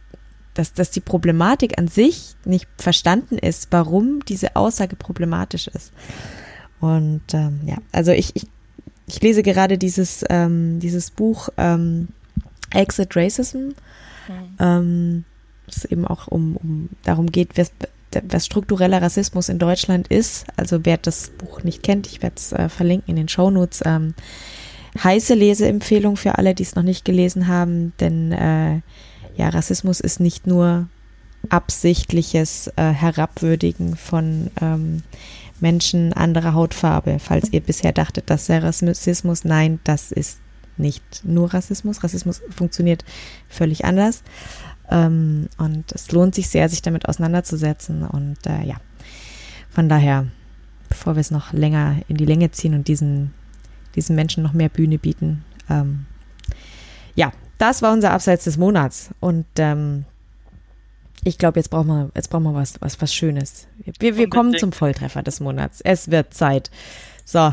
dass, 0.58 0.72
dass 0.72 0.90
die 0.90 1.00
Problematik 1.00 1.78
an 1.78 1.86
sich 1.86 2.34
nicht 2.44 2.66
verstanden 2.78 3.38
ist, 3.38 3.68
warum 3.70 4.24
diese 4.24 4.56
Aussage 4.56 4.96
problematisch 4.96 5.68
ist. 5.68 5.92
Und 6.80 7.22
ähm, 7.32 7.60
ja, 7.64 7.76
also 7.92 8.10
ich, 8.10 8.34
ich, 8.34 8.46
ich 9.06 9.22
lese 9.22 9.44
gerade 9.44 9.78
dieses, 9.78 10.24
ähm, 10.28 10.80
dieses 10.80 11.12
Buch 11.12 11.48
ähm, 11.56 12.08
Exit 12.72 13.14
Racism, 13.14 13.58
mhm. 13.58 13.74
ähm, 14.58 15.24
es 15.68 15.84
eben 15.84 16.04
auch 16.04 16.26
um, 16.26 16.56
um 16.56 16.88
darum 17.04 17.30
geht, 17.30 17.56
was, 17.56 17.70
was 18.26 18.44
struktureller 18.44 19.00
Rassismus 19.00 19.48
in 19.48 19.60
Deutschland 19.60 20.08
ist. 20.08 20.44
Also 20.56 20.84
wer 20.84 20.96
das 20.96 21.30
Buch 21.38 21.62
nicht 21.62 21.84
kennt, 21.84 22.08
ich 22.08 22.20
werde 22.20 22.36
es 22.36 22.52
äh, 22.52 22.68
verlinken 22.68 23.10
in 23.10 23.16
den 23.16 23.28
Shownotes. 23.28 23.82
Ähm, 23.84 24.14
heiße 25.04 25.34
Leseempfehlung 25.34 26.16
für 26.16 26.36
alle, 26.36 26.56
die 26.56 26.64
es 26.64 26.74
noch 26.74 26.82
nicht 26.82 27.04
gelesen 27.04 27.46
haben, 27.46 27.92
denn 28.00 28.32
äh, 28.32 28.80
ja, 29.38 29.48
Rassismus 29.50 30.00
ist 30.00 30.18
nicht 30.18 30.48
nur 30.48 30.88
absichtliches 31.48 32.66
äh, 32.74 32.90
Herabwürdigen 32.90 33.96
von 33.96 34.50
ähm, 34.60 35.04
Menschen 35.60 36.12
anderer 36.12 36.54
Hautfarbe. 36.54 37.18
Falls 37.20 37.52
ihr 37.52 37.60
bisher 37.60 37.92
dachtet, 37.92 38.28
das 38.30 38.46
sei 38.46 38.58
Rassismus, 38.58 39.44
nein, 39.44 39.78
das 39.84 40.10
ist 40.10 40.38
nicht 40.76 41.24
nur 41.24 41.54
Rassismus. 41.54 42.02
Rassismus 42.02 42.42
funktioniert 42.50 43.04
völlig 43.48 43.84
anders. 43.84 44.24
Ähm, 44.90 45.48
und 45.56 45.92
es 45.92 46.10
lohnt 46.10 46.34
sich 46.34 46.48
sehr, 46.48 46.68
sich 46.68 46.82
damit 46.82 47.08
auseinanderzusetzen. 47.08 48.02
Und 48.02 48.44
äh, 48.44 48.64
ja, 48.64 48.76
von 49.70 49.88
daher, 49.88 50.26
bevor 50.88 51.14
wir 51.14 51.20
es 51.20 51.30
noch 51.30 51.52
länger 51.52 52.00
in 52.08 52.16
die 52.16 52.26
Länge 52.26 52.50
ziehen 52.50 52.74
und 52.74 52.88
diesen, 52.88 53.32
diesen 53.94 54.16
Menschen 54.16 54.42
noch 54.42 54.52
mehr 54.52 54.68
Bühne 54.68 54.98
bieten, 54.98 55.44
ähm, 55.70 56.06
ja, 57.14 57.32
das 57.58 57.82
war 57.82 57.92
unser 57.92 58.12
Abseits 58.12 58.44
des 58.44 58.56
Monats. 58.56 59.10
Und 59.20 59.46
ähm, 59.58 60.04
ich 61.24 61.38
glaube, 61.38 61.58
jetzt 61.58 61.70
brauchen 61.70 61.88
wir, 61.88 62.10
jetzt 62.14 62.30
brauchen 62.30 62.44
wir 62.44 62.54
was, 62.54 62.80
was, 62.80 63.00
was 63.00 63.12
Schönes. 63.12 63.66
Wir, 63.98 64.16
wir 64.16 64.30
kommen 64.30 64.56
zum 64.56 64.72
Volltreffer 64.72 65.22
des 65.22 65.40
Monats. 65.40 65.80
Es 65.80 66.10
wird 66.10 66.32
Zeit. 66.34 66.70
So. 67.24 67.52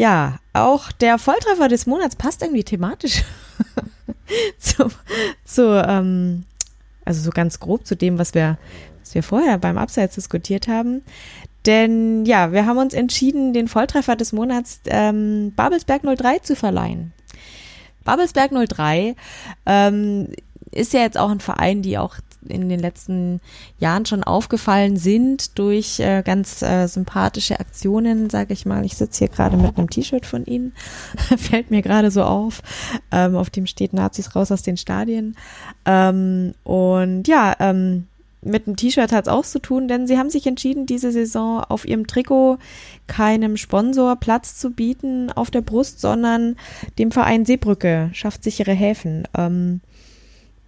Ja, 0.00 0.38
auch 0.54 0.92
der 0.92 1.18
Volltreffer 1.18 1.68
des 1.68 1.84
Monats 1.84 2.16
passt 2.16 2.40
irgendwie 2.40 2.64
thematisch 2.64 3.22
zu, 4.58 4.90
zu 5.44 5.84
ähm, 5.86 6.44
also 7.04 7.20
so 7.20 7.30
ganz 7.30 7.60
grob 7.60 7.86
zu 7.86 7.96
dem, 7.96 8.18
was 8.18 8.32
wir, 8.32 8.56
was 9.02 9.14
wir 9.14 9.22
vorher 9.22 9.58
beim 9.58 9.76
Abseits 9.76 10.14
diskutiert 10.14 10.68
haben. 10.68 11.02
Denn 11.66 12.24
ja, 12.24 12.50
wir 12.50 12.64
haben 12.64 12.78
uns 12.78 12.94
entschieden, 12.94 13.52
den 13.52 13.68
Volltreffer 13.68 14.16
des 14.16 14.32
Monats 14.32 14.80
ähm, 14.86 15.52
Babelsberg 15.54 16.00
03 16.02 16.38
zu 16.38 16.56
verleihen. 16.56 17.12
Babelsberg 18.02 18.52
03 18.52 19.14
ähm, 19.66 20.28
ist 20.72 20.92
ja 20.92 21.00
jetzt 21.00 21.18
auch 21.18 21.30
ein 21.30 21.40
Verein, 21.40 21.82
die 21.82 21.98
auch 21.98 22.16
in 22.48 22.68
den 22.68 22.80
letzten 22.80 23.40
Jahren 23.78 24.06
schon 24.06 24.24
aufgefallen 24.24 24.96
sind 24.96 25.58
durch 25.58 26.00
äh, 26.00 26.22
ganz 26.22 26.62
äh, 26.62 26.86
sympathische 26.86 27.60
Aktionen, 27.60 28.30
sage 28.30 28.54
ich 28.54 28.64
mal. 28.64 28.84
Ich 28.84 28.96
sitze 28.96 29.20
hier 29.20 29.28
gerade 29.28 29.56
mit 29.56 29.76
einem 29.76 29.90
T-Shirt 29.90 30.24
von 30.24 30.46
ihnen, 30.46 30.72
fällt 31.36 31.70
mir 31.70 31.82
gerade 31.82 32.10
so 32.10 32.22
auf. 32.22 32.62
Ähm, 33.10 33.36
auf 33.36 33.50
dem 33.50 33.66
steht 33.66 33.92
Nazis 33.92 34.34
raus 34.34 34.50
aus 34.52 34.62
den 34.62 34.76
Stadien. 34.76 35.36
Ähm, 35.84 36.54
und 36.64 37.28
ja, 37.28 37.54
ähm, 37.60 38.06
mit 38.42 38.66
dem 38.66 38.76
T-Shirt 38.76 39.12
hat 39.12 39.26
es 39.26 39.32
auch 39.32 39.44
zu 39.44 39.58
tun, 39.58 39.86
denn 39.86 40.06
sie 40.06 40.16
haben 40.16 40.30
sich 40.30 40.46
entschieden, 40.46 40.86
diese 40.86 41.12
Saison 41.12 41.62
auf 41.68 41.86
ihrem 41.86 42.06
Trikot 42.06 42.58
keinem 43.06 43.58
Sponsor 43.58 44.16
Platz 44.16 44.56
zu 44.56 44.70
bieten 44.70 45.30
auf 45.30 45.50
der 45.50 45.60
Brust, 45.60 46.00
sondern 46.00 46.56
dem 46.98 47.10
Verein 47.10 47.44
Seebrücke, 47.44 48.08
schafft 48.14 48.42
sichere 48.42 48.72
Häfen. 48.72 49.28
Ähm, 49.36 49.80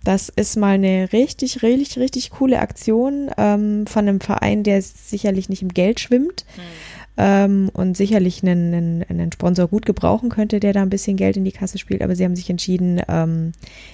das 0.04 0.28
ist 0.28 0.56
mal 0.56 0.74
eine 0.74 1.12
richtig, 1.12 1.62
richtig, 1.62 1.98
richtig 1.98 2.30
coole 2.30 2.58
Aktion 2.58 3.30
ähm, 3.36 3.86
von 3.86 4.08
einem 4.08 4.20
Verein, 4.20 4.62
der 4.62 4.82
sicherlich 4.82 5.48
nicht 5.48 5.62
im 5.62 5.68
Geld 5.68 6.00
schwimmt 6.00 6.44
mhm. 6.56 6.62
ähm, 7.18 7.70
und 7.72 7.96
sicherlich 7.96 8.42
einen, 8.42 8.74
einen, 8.74 9.04
einen, 9.08 9.32
Sponsor 9.32 9.68
gut 9.68 9.86
gebrauchen 9.86 10.28
könnte, 10.28 10.60
der 10.60 10.72
da 10.72 10.82
ein 10.82 10.90
bisschen 10.90 11.16
Geld 11.16 11.36
in 11.36 11.44
die 11.44 11.52
Kasse 11.52 11.78
spielt. 11.78 12.02
Aber 12.02 12.16
sie 12.16 12.24
haben 12.24 12.36
sich 12.36 12.50
entschieden, 12.50 13.00
ähm, 13.08 13.52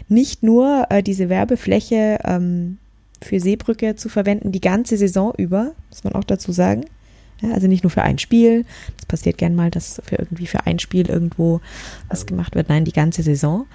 nicht 0.09 0.43
nur 0.43 0.87
äh, 0.89 1.03
diese 1.03 1.29
Werbefläche 1.29 2.19
ähm, 2.25 2.79
für 3.21 3.41
Seebrücke 3.41 3.97
zu 3.97 4.09
verwenden, 4.09 4.53
die 4.53 4.61
ganze 4.61 4.97
Saison 4.97 5.35
über, 5.37 5.73
muss 5.91 6.05
man 6.05 6.15
auch 6.15 6.25
dazu 6.25 6.53
sagen, 6.53 6.85
also 7.43 7.67
nicht 7.67 7.85
nur 7.85 7.91
für 7.91 8.03
ein 8.03 8.19
Spiel. 8.19 8.65
Das 8.97 9.07
passiert 9.07 9.39
gern 9.39 9.55
mal, 9.55 9.71
dass 9.71 10.01
für 10.05 10.17
irgendwie 10.17 10.47
für 10.47 10.67
ein 10.67 10.79
Spiel 10.79 11.09
irgendwo 11.09 11.61
was 12.09 12.27
gemacht 12.27 12.55
wird. 12.55 12.69
Nein, 12.69 12.85
die 12.85 12.93
ganze 12.93 13.23
Saison. 13.23 13.67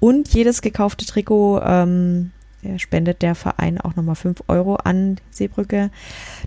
Und 0.00 0.32
jedes 0.34 0.62
gekaufte 0.62 1.06
Trikot 1.06 1.60
ähm, 1.64 2.32
spendet 2.78 3.22
der 3.22 3.34
Verein 3.34 3.80
auch 3.80 3.96
nochmal 3.96 4.14
fünf 4.14 4.42
Euro 4.48 4.76
an 4.76 5.16
Seebrücke. 5.30 5.90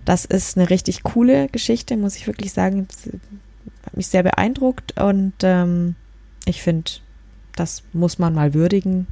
Das 0.06 0.26
ist 0.26 0.58
eine 0.58 0.70
richtig 0.70 1.04
coole 1.04 1.48
Geschichte, 1.50 1.98
muss 1.98 2.16
ich 2.16 2.28
wirklich 2.28 2.52
sagen. 2.52 2.88
Das 2.88 3.14
hat 3.86 3.98
mich 3.98 4.08
sehr 4.08 4.24
beeindruckt 4.24 5.00
und 5.00 5.34
ähm, 5.44 5.96
ich 6.46 6.62
finde, 6.62 6.92
das 7.56 7.84
muss 7.94 8.20
man 8.20 8.34
mal 8.34 8.54
würdigen. 8.54 9.08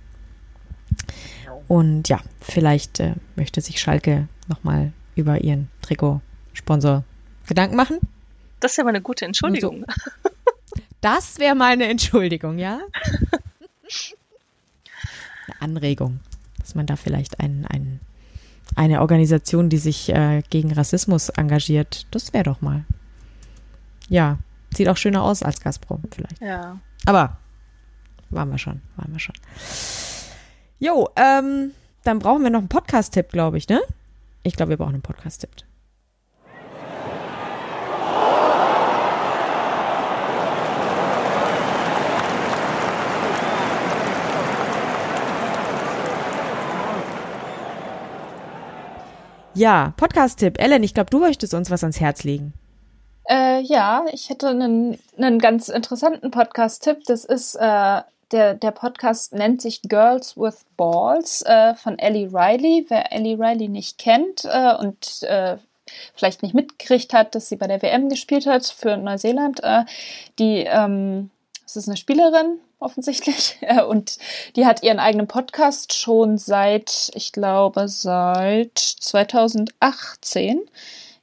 Und 1.67 2.09
ja, 2.09 2.19
vielleicht 2.41 2.99
äh, 2.99 3.13
möchte 3.35 3.61
sich 3.61 3.79
Schalke 3.79 4.27
nochmal 4.47 4.91
über 5.15 5.41
ihren 5.41 5.69
Trikotsponsor 5.81 7.03
Gedanken 7.47 7.75
machen? 7.75 7.99
Das 8.59 8.71
ist 8.71 8.77
ja 8.77 8.83
mal 8.83 8.89
eine 8.91 9.01
gute 9.01 9.25
Entschuldigung. 9.25 9.85
So. 9.87 10.31
Das 11.01 11.37
wäre 11.37 11.53
mal 11.53 11.73
eine 11.73 11.87
Entschuldigung, 11.89 12.57
ja? 12.57 12.79
Eine 15.45 15.61
Anregung, 15.61 16.21
dass 16.59 16.73
man 16.73 16.85
da 16.85 16.95
vielleicht 16.95 17.41
ein, 17.41 17.67
ein, 17.67 17.99
eine 18.77 19.01
Organisation, 19.01 19.67
die 19.67 19.77
sich 19.77 20.07
äh, 20.07 20.41
gegen 20.49 20.71
Rassismus 20.71 21.27
engagiert, 21.27 22.07
das 22.11 22.31
wäre 22.31 22.45
doch 22.45 22.61
mal. 22.61 22.85
Ja, 24.07 24.37
sieht 24.73 24.87
auch 24.87 24.95
schöner 24.95 25.23
aus 25.23 25.43
als 25.43 25.59
Gazprom 25.59 26.03
vielleicht. 26.15 26.39
Ja. 26.39 26.79
Aber 27.05 27.37
waren 28.29 28.49
wir 28.49 28.57
schon, 28.57 28.81
waren 28.95 29.11
wir 29.11 29.19
schon. 29.19 29.35
Jo, 30.79 31.09
ähm, 31.17 31.71
dann 32.03 32.19
brauchen 32.19 32.43
wir 32.43 32.49
noch 32.49 32.59
einen 32.59 32.69
Podcast-Tipp, 32.69 33.29
glaube 33.29 33.57
ich, 33.57 33.67
ne? 33.67 33.81
Ich 34.43 34.55
glaube, 34.55 34.69
wir 34.69 34.77
brauchen 34.77 34.93
einen 34.93 35.01
Podcast-Tipp. 35.01 35.51
Ja, 49.55 49.93
Podcast-Tipp. 49.97 50.59
Ellen, 50.59 50.81
ich 50.81 50.95
glaube, 50.95 51.11
du 51.11 51.19
möchtest 51.19 51.53
uns 51.53 51.69
was 51.69 51.83
ans 51.83 51.99
Herz 51.99 52.23
legen. 52.23 52.53
Äh, 53.29 53.61
ja, 53.61 54.05
ich 54.11 54.29
hätte 54.29 54.49
einen, 54.49 54.97
einen 55.17 55.37
ganz 55.37 55.69
interessanten 55.69 56.31
Podcast-Tipp. 56.31 57.03
Das 57.05 57.23
ist, 57.23 57.55
äh, 57.55 58.01
der, 58.31 58.55
der 58.55 58.71
Podcast 58.71 59.33
nennt 59.33 59.61
sich 59.61 59.83
Girls 59.83 60.35
with 60.35 60.65
Balls 60.75 61.43
äh, 61.43 61.75
von 61.75 61.99
Ellie 61.99 62.29
Riley. 62.33 62.87
Wer 62.89 63.13
Ellie 63.13 63.37
Riley 63.37 63.67
nicht 63.69 63.99
kennt 63.99 64.43
äh, 64.45 64.75
und 64.75 65.21
äh, 65.21 65.57
vielleicht 66.15 66.41
nicht 66.41 66.55
mitgekriegt 66.55 67.13
hat, 67.13 67.35
dass 67.35 67.47
sie 67.47 67.55
bei 67.55 67.67
der 67.67 67.81
WM 67.83 68.09
gespielt 68.09 68.47
hat 68.47 68.65
für 68.65 68.97
Neuseeland, 68.97 69.61
äh, 69.63 69.83
die, 70.39 70.65
ähm, 70.67 71.29
das 71.63 71.75
ist 71.75 71.87
eine 71.87 71.97
Spielerin, 71.97 72.59
offensichtlich. 72.83 73.57
Und 73.87 74.17
die 74.55 74.65
hat 74.65 74.83
ihren 74.83 74.99
eigenen 74.99 75.27
Podcast 75.27 75.93
schon 75.93 76.37
seit, 76.37 77.11
ich 77.15 77.31
glaube, 77.31 77.87
seit 77.87 78.77
2018. 78.77 80.61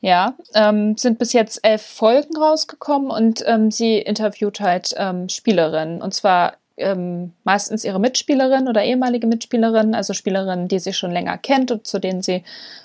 Ja, 0.02 0.32
ähm, 0.54 0.96
sind 0.96 1.18
bis 1.18 1.34
jetzt 1.34 1.60
elf 1.62 1.82
Folgen 1.82 2.34
rausgekommen 2.34 3.10
und 3.10 3.44
ähm, 3.46 3.70
sie 3.70 3.98
interviewt 3.98 4.58
halt 4.58 4.94
ähm, 4.96 5.28
Spielerinnen. 5.28 6.00
Und 6.00 6.14
zwar 6.14 6.54
ähm, 6.78 7.34
meistens 7.44 7.84
ihre 7.84 8.00
Mitspielerinnen 8.00 8.68
oder 8.68 8.82
ehemalige 8.82 9.26
Mitspielerinnen, 9.26 9.94
also 9.94 10.14
Spielerinnen, 10.14 10.68
die 10.68 10.78
sie 10.78 10.94
schon 10.94 11.10
länger 11.10 11.38
kennt 11.38 11.70
und 11.70 11.86
zu 11.86 11.98
denen 11.98 12.22
sie 12.22 12.44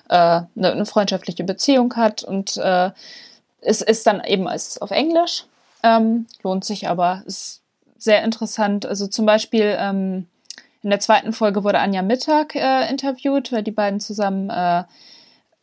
äh, 0.09 0.15
eine, 0.15 0.47
eine 0.55 0.85
freundschaftliche 0.85 1.43
Beziehung 1.43 1.95
hat. 1.95 2.23
Und 2.23 2.57
äh, 2.57 2.91
es 3.61 3.81
ist 3.81 4.05
dann 4.05 4.23
eben 4.23 4.47
als 4.47 4.81
auf 4.81 4.91
Englisch. 4.91 5.45
Ähm, 5.83 6.27
lohnt 6.43 6.65
sich 6.65 6.87
aber, 6.87 7.23
ist 7.25 7.61
sehr 8.05 8.23
interessant. 8.23 8.85
Also 8.85 9.07
zum 9.07 9.25
Beispiel 9.25 9.75
ähm, 9.77 10.27
in 10.81 10.91
der 10.91 11.01
zweiten 11.01 11.33
Folge 11.33 11.63
wurde 11.63 11.79
Anja 11.79 12.01
Mittag 12.01 12.55
äh, 12.55 12.89
interviewt, 12.89 13.51
weil 13.51 13.63
die 13.63 13.71
beiden 13.71 13.99
zusammen 13.99 14.49
äh, 14.49 14.83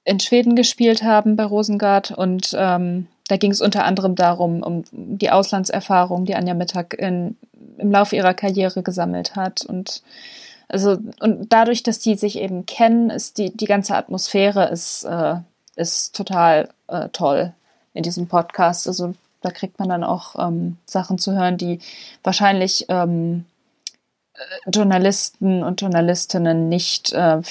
in 0.05 0.21
Schweden 0.21 0.57
gespielt 0.57 1.03
haben 1.03 1.37
bei 1.37 1.45
Rosengard 1.45 2.11
und 2.11 2.55
ähm, 2.59 3.07
da 3.29 3.37
ging 3.37 3.53
es 3.53 3.61
unter 3.61 3.85
anderem 3.85 4.17
darum, 4.17 4.63
um 4.63 4.83
die 4.91 5.31
Auslandserfahrung, 5.31 6.25
die 6.25 6.35
Anja 6.35 6.55
Mittag 6.55 6.95
in, 6.95 7.37
im 7.79 7.93
Laufe 7.93 8.17
ihrer 8.17 8.35
Karriere 8.35 8.83
gesammelt 8.83 9.37
hat 9.37 9.65
und 9.65 10.03
also 10.69 10.99
und 11.21 11.53
dadurch, 11.53 11.83
dass 11.83 12.01
die 12.01 12.17
sich 12.17 12.39
eben 12.39 12.67
kennen, 12.67 13.11
ist 13.11 13.39
die 13.39 13.57
die 13.57 13.67
ganze 13.67 13.95
Atmosphäre 13.95 14.69
ist 14.71 15.05
äh, 15.05 15.37
ist 15.77 16.17
total 16.17 16.69
äh, 16.89 17.09
toll 17.11 17.53
in 17.95 18.03
diesem 18.03 18.27
Podcast. 18.27 18.89
Also 18.89 19.15
da 19.43 19.51
kriegt 19.51 19.79
man 19.79 19.89
dann 19.89 20.05
auch 20.05 20.37
ähm, 20.39 20.77
Sachen 20.87 21.19
zu 21.19 21.33
hören, 21.33 21.59
die 21.59 21.81
wahrscheinlich 22.23 22.87
ähm, 22.89 23.45
äh, 24.35 24.71
Journalisten 24.71 25.63
und 25.63 25.81
Journalistinnen 25.81 26.69
nicht 26.69 27.13
äh, 27.13 27.43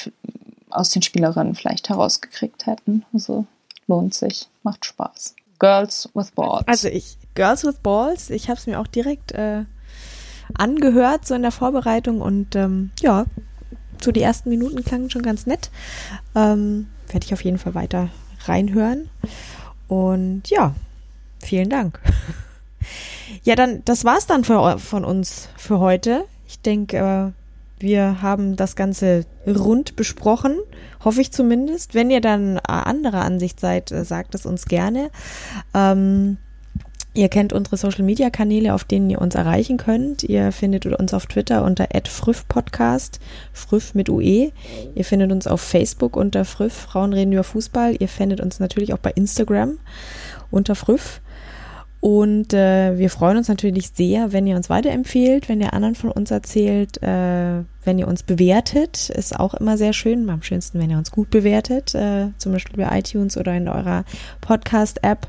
aus 0.70 0.90
den 0.90 1.02
Spielerinnen 1.02 1.56
vielleicht 1.56 1.90
herausgekriegt 1.90 2.66
hätten. 2.66 3.06
Also 3.14 3.46
lohnt 3.88 4.14
sich, 4.14 4.48
macht 4.64 4.86
Spaß. 4.86 5.36
Girls 5.60 6.10
with 6.14 6.32
Balls. 6.32 6.68
Also 6.68 6.88
ich, 6.88 7.18
Girls 7.36 7.64
with 7.64 7.78
Balls, 7.84 8.30
ich 8.30 8.50
habe 8.50 8.60
es 8.60 8.66
mir 8.66 8.80
auch 8.80 8.88
direkt 8.88 9.34
äh, 9.34 9.66
angehört, 10.56 11.28
so 11.28 11.36
in 11.36 11.44
der 11.44 11.52
Vorbereitung 11.52 12.22
und 12.22 12.56
ähm, 12.56 12.92
ja, 13.02 13.26
so 14.02 14.12
die 14.12 14.22
ersten 14.22 14.50
Minuten 14.50 14.84
klangen 14.84 15.10
schon 15.10 15.22
ganz 15.22 15.46
nett. 15.46 15.70
Ähm, 16.36 16.88
Werde 17.10 17.26
ich 17.26 17.34
auf 17.34 17.44
jeden 17.44 17.60
Fall 17.60 17.76
weiter 17.76 18.10
reinhören. 18.46 19.10
Und 19.88 20.50
ja, 20.50 20.74
Vielen 21.44 21.70
Dank. 21.70 22.00
Ja, 23.44 23.56
dann, 23.56 23.84
das 23.86 24.06
war's 24.06 24.28
dann 24.28 24.44
für, 24.44 24.78
von 24.80 25.06
uns 25.06 25.50
für 25.58 25.80
heute. 25.80 26.26
Ich 26.48 26.60
denke, 26.60 26.98
äh, 26.98 27.82
wir 27.82 28.22
haben 28.22 28.56
das 28.56 28.76
Ganze 28.76 29.26
rund 29.48 29.96
besprochen, 29.96 30.58
hoffe 31.04 31.22
ich 31.22 31.32
zumindest. 31.32 31.96
Wenn 31.96 32.12
ihr 32.12 32.22
dann 32.22 32.60
anderer 32.60 33.22
Ansicht 33.22 33.60
seid, 33.60 33.92
äh, 33.92 34.06
sagt 34.06 34.36
es 34.36 34.46
uns 34.46 34.66
gerne. 34.66 35.10
Ähm, 35.74 36.38
Ihr 37.14 37.28
kennt 37.28 37.52
unsere 37.52 37.76
Social 37.76 38.06
Media 38.06 38.30
Kanäle, 38.30 38.74
auf 38.74 38.86
denen 38.86 39.10
ihr 39.10 39.20
uns 39.20 39.36
erreichen 39.36 39.76
könnt. 39.76 40.24
Ihr 40.24 40.54
findet 40.54 40.86
uns 40.86 41.14
auf 41.14 41.26
Twitter 41.26 41.66
unter 41.66 41.90
@früff_podcast, 41.92 43.20
früff 43.52 43.94
mit 43.94 44.08
UE. 44.08 44.54
Ihr 44.96 45.04
findet 45.04 45.34
uns 45.34 45.46
auf 45.46 45.60
Facebook 45.60 46.16
unter 46.16 46.46
früff 46.46 46.72
Frauen 46.72 47.12
reden 47.12 47.34
über 47.34 47.44
Fußball. 47.44 47.98
Ihr 48.00 48.08
findet 48.08 48.40
uns 48.40 48.62
natürlich 48.62 48.94
auch 48.94 48.98
bei 48.98 49.12
Instagram 49.12 49.78
unter 50.52 50.74
früff. 50.74 51.20
Und 52.02 52.52
äh, 52.52 52.98
wir 52.98 53.12
freuen 53.12 53.38
uns 53.38 53.48
natürlich 53.48 53.92
sehr, 53.92 54.34
wenn 54.34 54.48
ihr 54.48 54.56
uns 54.56 54.72
weiterempfehlt, 54.72 55.48
wenn 55.48 55.62
ihr 55.62 55.74
anderen 55.74 55.94
von 55.94 56.10
uns 56.10 56.32
erzählt, 56.32 57.02
äh, 57.04 57.62
wenn 57.84 58.00
ihr 58.00 58.08
uns 58.08 58.24
bewertet, 58.24 59.12
ist 59.12 59.40
auch 59.40 59.54
immer 59.54 59.78
sehr 59.78 59.94
schön. 59.94 60.28
Am 60.32 60.42
schönsten, 60.42 60.80
wenn 60.80 60.90
ihr 60.90 60.98
uns 60.98 61.12
gut 61.12 61.30
bewertet, 61.30 61.94
äh, 61.94 62.30
zum 62.40 62.54
Beispiel 62.54 62.84
bei 62.84 62.98
iTunes 62.98 63.38
oder 63.38 63.56
in 63.56 63.68
eurer 63.68 64.04
Podcast-App. 64.42 65.28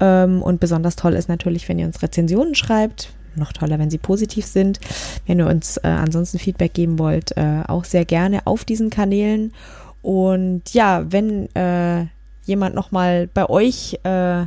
Ähm, 0.00 0.42
und 0.42 0.60
besonders 0.60 0.96
toll 0.96 1.14
ist 1.14 1.30
natürlich, 1.30 1.66
wenn 1.70 1.78
ihr 1.78 1.86
uns 1.86 2.02
Rezensionen 2.02 2.54
schreibt. 2.54 3.14
Noch 3.34 3.54
toller, 3.54 3.78
wenn 3.78 3.88
sie 3.88 3.96
positiv 3.96 4.44
sind. 4.44 4.80
Wenn 5.26 5.38
ihr 5.38 5.46
uns 5.46 5.78
äh, 5.78 5.86
ansonsten 5.86 6.38
Feedback 6.38 6.74
geben 6.74 6.98
wollt, 6.98 7.34
äh, 7.38 7.62
auch 7.66 7.84
sehr 7.84 8.04
gerne 8.04 8.46
auf 8.46 8.66
diesen 8.66 8.90
Kanälen. 8.90 9.54
Und 10.02 10.74
ja, 10.74 11.10
wenn 11.10 11.48
äh, 11.54 12.04
jemand 12.44 12.74
nochmal 12.74 13.28
bei 13.32 13.48
euch 13.48 13.98
äh, 14.04 14.44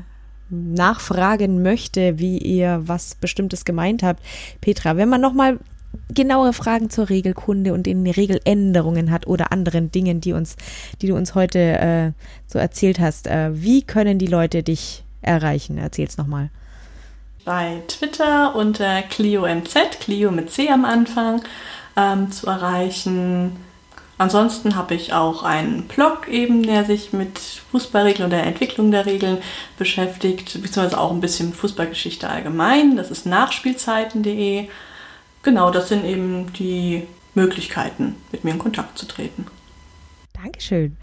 nachfragen 0.50 1.62
möchte, 1.62 2.20
wie 2.20 2.38
ihr 2.38 2.82
was 2.86 3.16
Bestimmtes 3.16 3.66
gemeint 3.66 4.04
habt. 4.04 4.22
Petra, 4.62 4.98
wenn 4.98 5.10
man 5.10 5.22
nochmal 5.22 5.60
genauere 6.14 6.54
Fragen 6.54 6.90
zur 6.90 7.10
Regelkunde 7.10 7.74
und 7.74 7.88
in 7.88 8.06
Regeländerungen 8.06 9.12
hat 9.12 9.28
oder 9.28 9.52
anderen 9.52 9.92
Dingen, 9.92 10.22
die 10.22 10.34
uns, 10.34 10.56
die 11.02 11.08
du 11.08 11.16
uns 11.16 11.36
heute 11.36 11.60
äh, 11.60 12.12
so 12.48 12.60
erzählt 12.60 13.00
hast, 13.00 13.28
äh, 13.28 13.50
wie 13.54 13.82
können 13.82 14.20
die 14.20 14.28
Leute 14.28 14.64
dich 14.64 15.04
erreichen? 15.22 15.78
Erzähl's 15.78 16.18
nochmal. 16.18 16.50
Bei 17.44 17.82
Twitter 17.88 18.56
unter 18.56 19.04
ClioMZ, 19.04 20.00
Clio 20.00 20.32
mit 20.32 20.50
C 20.50 20.70
am 20.70 20.84
Anfang, 20.84 21.44
ähm, 21.96 22.32
zu 22.32 22.48
erreichen. 22.48 23.54
Ansonsten 24.18 24.76
habe 24.76 24.94
ich 24.94 25.12
auch 25.12 25.44
einen 25.44 25.84
Blog 25.84 26.30
eben, 26.30 26.64
der 26.64 26.86
sich 26.86 27.12
mit 27.12 27.38
Fußballregeln 27.38 28.28
oder 28.28 28.38
der 28.38 28.48
Entwicklung 28.48 28.90
der 28.90 29.06
Regeln 29.06 29.40
beschäftigt, 29.78 30.54
beziehungsweise 30.62 31.00
auch 31.00 31.12
ein 31.12 31.20
bisschen 31.20 31.52
Fußballgeschichte 31.54 32.30
allgemein. 32.30 32.96
Das 32.96 33.12
ist 33.12 33.26
nachspielzeiten.de. 33.26 34.70
Genau, 35.44 35.70
das 35.70 35.90
sind 35.90 36.06
eben 36.06 36.54
die 36.54 37.04
Möglichkeiten, 37.34 38.16
mit 38.32 38.46
mir 38.46 38.52
in 38.52 38.60
Kontakt 38.60 38.98
zu 38.98 39.06
treten. 39.06 39.48
Dankeschön. 40.34 40.96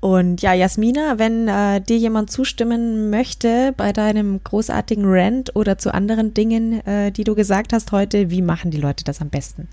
Und 0.00 0.42
ja, 0.42 0.52
Jasmina, 0.52 1.18
wenn 1.18 1.48
äh, 1.48 1.80
dir 1.80 1.98
jemand 1.98 2.30
zustimmen 2.30 3.10
möchte 3.10 3.74
bei 3.76 3.92
deinem 3.92 4.42
großartigen 4.42 5.04
Rant 5.06 5.54
oder 5.54 5.78
zu 5.78 5.92
anderen 5.92 6.34
Dingen, 6.34 6.84
äh, 6.86 7.12
die 7.12 7.24
du 7.24 7.34
gesagt 7.34 7.72
hast 7.72 7.92
heute, 7.92 8.30
wie 8.30 8.42
machen 8.42 8.70
die 8.70 8.80
Leute 8.80 9.04
das 9.04 9.20
am 9.20 9.28
besten? 9.28 9.68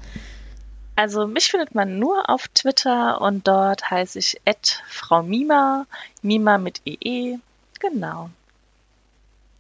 Also 0.95 1.27
mich 1.27 1.49
findet 1.49 1.73
man 1.73 1.97
nur 1.97 2.29
auf 2.29 2.47
Twitter 2.49 3.19
und 3.21 3.47
dort 3.47 3.89
heiße 3.89 4.19
ich 4.19 4.39
Frau 4.87 5.23
Mima, 5.23 5.85
Mima 6.21 6.57
mit 6.57 6.81
EE. 6.85 7.39
Genau. 7.79 8.29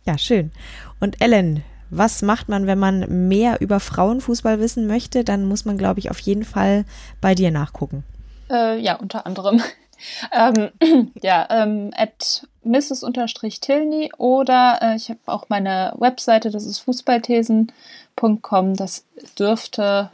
Ja, 0.05 0.17
schön. 0.17 0.51
Und 0.99 1.21
Ellen, 1.21 1.63
was 1.89 2.21
macht 2.21 2.49
man, 2.49 2.67
wenn 2.67 2.79
man 2.79 3.27
mehr 3.27 3.61
über 3.61 3.79
Frauenfußball 3.79 4.59
wissen 4.59 4.87
möchte? 4.87 5.23
Dann 5.23 5.45
muss 5.45 5.65
man, 5.65 5.77
glaube 5.77 5.99
ich, 5.99 6.11
auf 6.11 6.19
jeden 6.19 6.43
Fall 6.43 6.85
bei 7.21 7.35
dir 7.35 7.51
nachgucken. 7.51 8.03
Äh, 8.49 8.79
ja, 8.79 8.95
unter 8.95 9.25
anderem. 9.25 9.61
ähm, 10.31 10.71
ja, 11.21 11.47
ähm, 11.49 11.91
at 11.95 12.47
Mrs-Tilney 12.63 14.11
oder 14.17 14.79
äh, 14.81 14.95
ich 14.95 15.09
habe 15.09 15.19
auch 15.25 15.49
meine 15.49 15.93
Webseite, 15.97 16.51
das 16.51 16.65
ist 16.65 16.79
fußballthesen.com. 16.79 18.75
Das 18.75 19.05
dürfte 19.37 20.09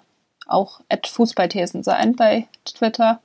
auch 0.51 0.81
Fußballthesen 1.05 1.83
sein 1.83 2.15
bei 2.15 2.47
Twitter. 2.65 3.21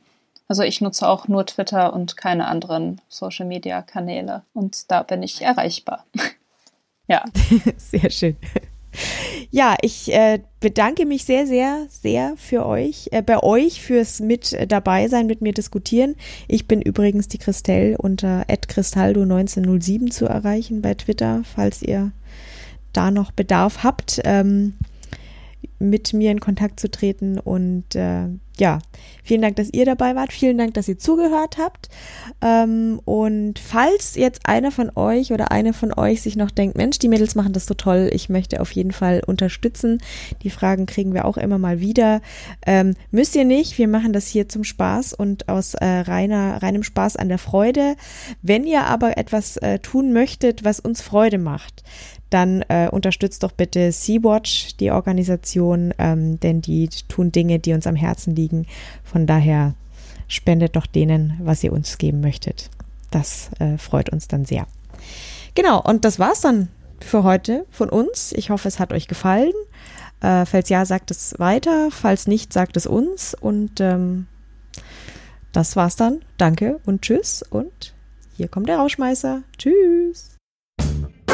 Also 0.49 0.63
ich 0.63 0.81
nutze 0.81 1.09
auch 1.09 1.27
nur 1.29 1.47
Twitter 1.47 1.93
und 1.93 2.17
keine 2.17 2.47
anderen 2.47 3.01
Social 3.09 3.47
Media 3.47 3.83
Kanäle 3.83 4.43
und 4.53 4.91
da 4.91 5.03
bin 5.03 5.23
ich 5.23 5.43
erreichbar. 5.43 6.05
ja. 7.09 7.25
Sehr 7.77 8.11
schön. 8.11 8.37
Ja, 9.51 9.77
ich 9.83 10.13
äh, 10.13 10.41
bedanke 10.61 11.07
mich 11.07 11.25
sehr, 11.25 11.47
sehr, 11.47 11.87
sehr 11.89 12.35
für 12.37 12.65
euch, 12.67 13.09
äh, 13.11 13.23
bei 13.23 13.43
euch 13.43 13.83
fürs 13.83 14.21
mit 14.21 14.57
dabei 14.69 15.09
sein, 15.09 15.27
mit 15.27 15.41
mir 15.41 15.53
diskutieren. 15.53 16.15
Ich 16.49 16.69
bin 16.69 16.81
übrigens 16.81 17.29
die 17.29 17.39
Christelle 17.39 17.99
unter 17.99 18.45
@cristaldo1907 18.49 20.11
zu 20.11 20.27
erreichen 20.27 20.83
bei 20.83 20.95
Twitter, 20.95 21.43
falls 21.45 21.83
ihr 21.83 22.13
da 22.93 23.11
noch 23.11 23.33
Bedarf 23.33 23.83
habt. 23.83 24.21
Ähm, 24.25 24.75
mit 25.79 26.13
mir 26.13 26.31
in 26.31 26.41
Kontakt 26.41 26.81
zu 26.81 26.91
treten. 26.91 27.39
Und 27.39 27.95
äh, 27.95 28.29
ja, 28.57 28.79
vielen 29.25 29.43
Dank, 29.43 29.57
dass 29.57 29.73
ihr 29.73 29.85
dabei 29.85 30.15
wart. 30.15 30.33
Vielen 30.33 30.59
Dank, 30.59 30.75
dass 30.75 30.89
ihr 30.89 30.99
zugehört 30.99 31.59
habt. 31.59 31.89
Ähm, 32.41 33.01
und 33.05 33.59
falls 33.59 34.15
jetzt 34.15 34.43
einer 34.45 34.71
von 34.71 34.93
euch 34.95 35.33
oder 35.33 35.51
eine 35.51 35.73
von 35.73 35.93
euch 35.93 36.23
sich 36.23 36.37
noch 36.37 36.51
denkt, 36.51 36.77
Mensch, 36.77 36.99
die 36.99 37.09
Mädels 37.09 37.35
machen 37.35 37.53
das 37.53 37.67
so 37.67 37.75
toll, 37.75 38.11
ich 38.13 38.29
möchte 38.29 38.61
auf 38.61 38.71
jeden 38.71 38.93
Fall 38.93 39.23
unterstützen. 39.27 39.99
Die 40.43 40.51
Fragen 40.51 40.87
kriegen 40.87 41.15
wir 41.15 41.25
auch 41.25 41.37
immer 41.37 41.59
mal 41.59 41.81
wieder. 41.81 42.21
Ähm, 42.65 42.95
müsst 43.11 43.35
ihr 43.35 43.45
nicht, 43.45 43.79
wir 43.79 43.89
machen 43.89 44.13
das 44.13 44.29
hier 44.29 44.49
zum 44.49 44.63
Spaß 44.63 45.15
und 45.15 45.49
aus 45.49 45.75
äh, 45.75 45.85
reiner, 45.85 46.63
reinem 46.63 46.85
Spaß 46.85 47.17
an 47.17 47.29
der 47.29 47.39
Freude. 47.39 47.97
Wenn 48.41 48.65
ihr 48.65 48.85
aber 48.85 49.19
etwas 49.19 49.57
äh, 49.57 49.81
tun 49.81 50.13
möchtet, 50.13 50.65
was 50.65 50.79
uns 50.79 51.01
Freude 51.01 51.39
macht, 51.39 51.83
dann 52.35 52.63
äh, 52.63 52.89
unterstützt 52.91 53.45
doch 53.45 53.53
bitte 53.53 53.93
Sea-Watch, 53.93 54.77
die 54.79 54.91
Organisation, 54.91 55.95
ähm, 55.99 56.41
denn 56.41 56.61
die 56.61 56.89
tun 57.09 57.31
Dinge, 57.31 57.61
die 57.61 57.73
uns 57.73 57.87
am 57.87 57.95
Herzen 57.95 58.35
liegen. 58.35 58.67
Von 59.05 59.27
daher 59.29 59.75
spendet 60.27 60.75
doch 60.75 60.87
denen, 60.87 61.39
was 61.41 61.63
ihr 61.63 61.73
uns 61.73 61.97
geben 61.97 62.21
möchtet. 62.21 62.71
Das 63.13 63.51
äh, 63.61 63.79
freut 63.79 64.11
uns 64.11 64.27
dann 64.27 64.45
sehr. 64.45 64.67
Genau, 65.55 65.81
und 65.81 66.05
das 66.05 66.19
war's 66.19 66.41
dann 66.41 66.69
für 67.01 67.23
heute 67.23 67.67
von 67.71 67.89
uns. 67.89 68.33
Ich 68.33 68.51
hoffe, 68.51 68.67
es 68.67 68.81
hat 68.81 68.93
euch 68.93 69.07
gefallen. 69.07 69.53
Äh, 70.21 70.45
falls 70.45 70.69
ja, 70.69 70.85
sagt 70.85 71.13
es 71.13 71.39
weiter. 71.39 71.91
Falls 71.93 72.27
nicht, 72.27 72.53
sagt 72.53 72.77
es 72.77 72.87
uns. 72.87 73.35
Und 73.41 73.81
ähm, 73.81 74.27
das 75.53 75.77
war's 75.77 75.95
dann. 75.95 76.23
Danke 76.37 76.81
und 76.85 77.03
tschüss. 77.03 77.45
Und 77.49 77.95
hier 78.37 78.49
kommt 78.49 78.69
der 78.69 78.79
Rauschmeißer. 78.79 79.43
Tschüss. 79.57 80.34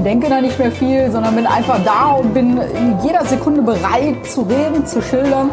und 0.00 0.04
denke 0.04 0.30
da 0.30 0.40
nicht 0.40 0.58
mehr 0.58 0.72
viel, 0.72 1.10
sondern 1.10 1.36
bin 1.36 1.46
einfach 1.46 1.78
da 1.84 2.12
und 2.12 2.32
bin 2.32 2.56
in 2.56 2.98
jeder 3.04 3.22
Sekunde 3.26 3.60
bereit 3.60 4.24
zu 4.24 4.40
reden, 4.40 4.86
zu 4.86 5.02
schildern. 5.02 5.50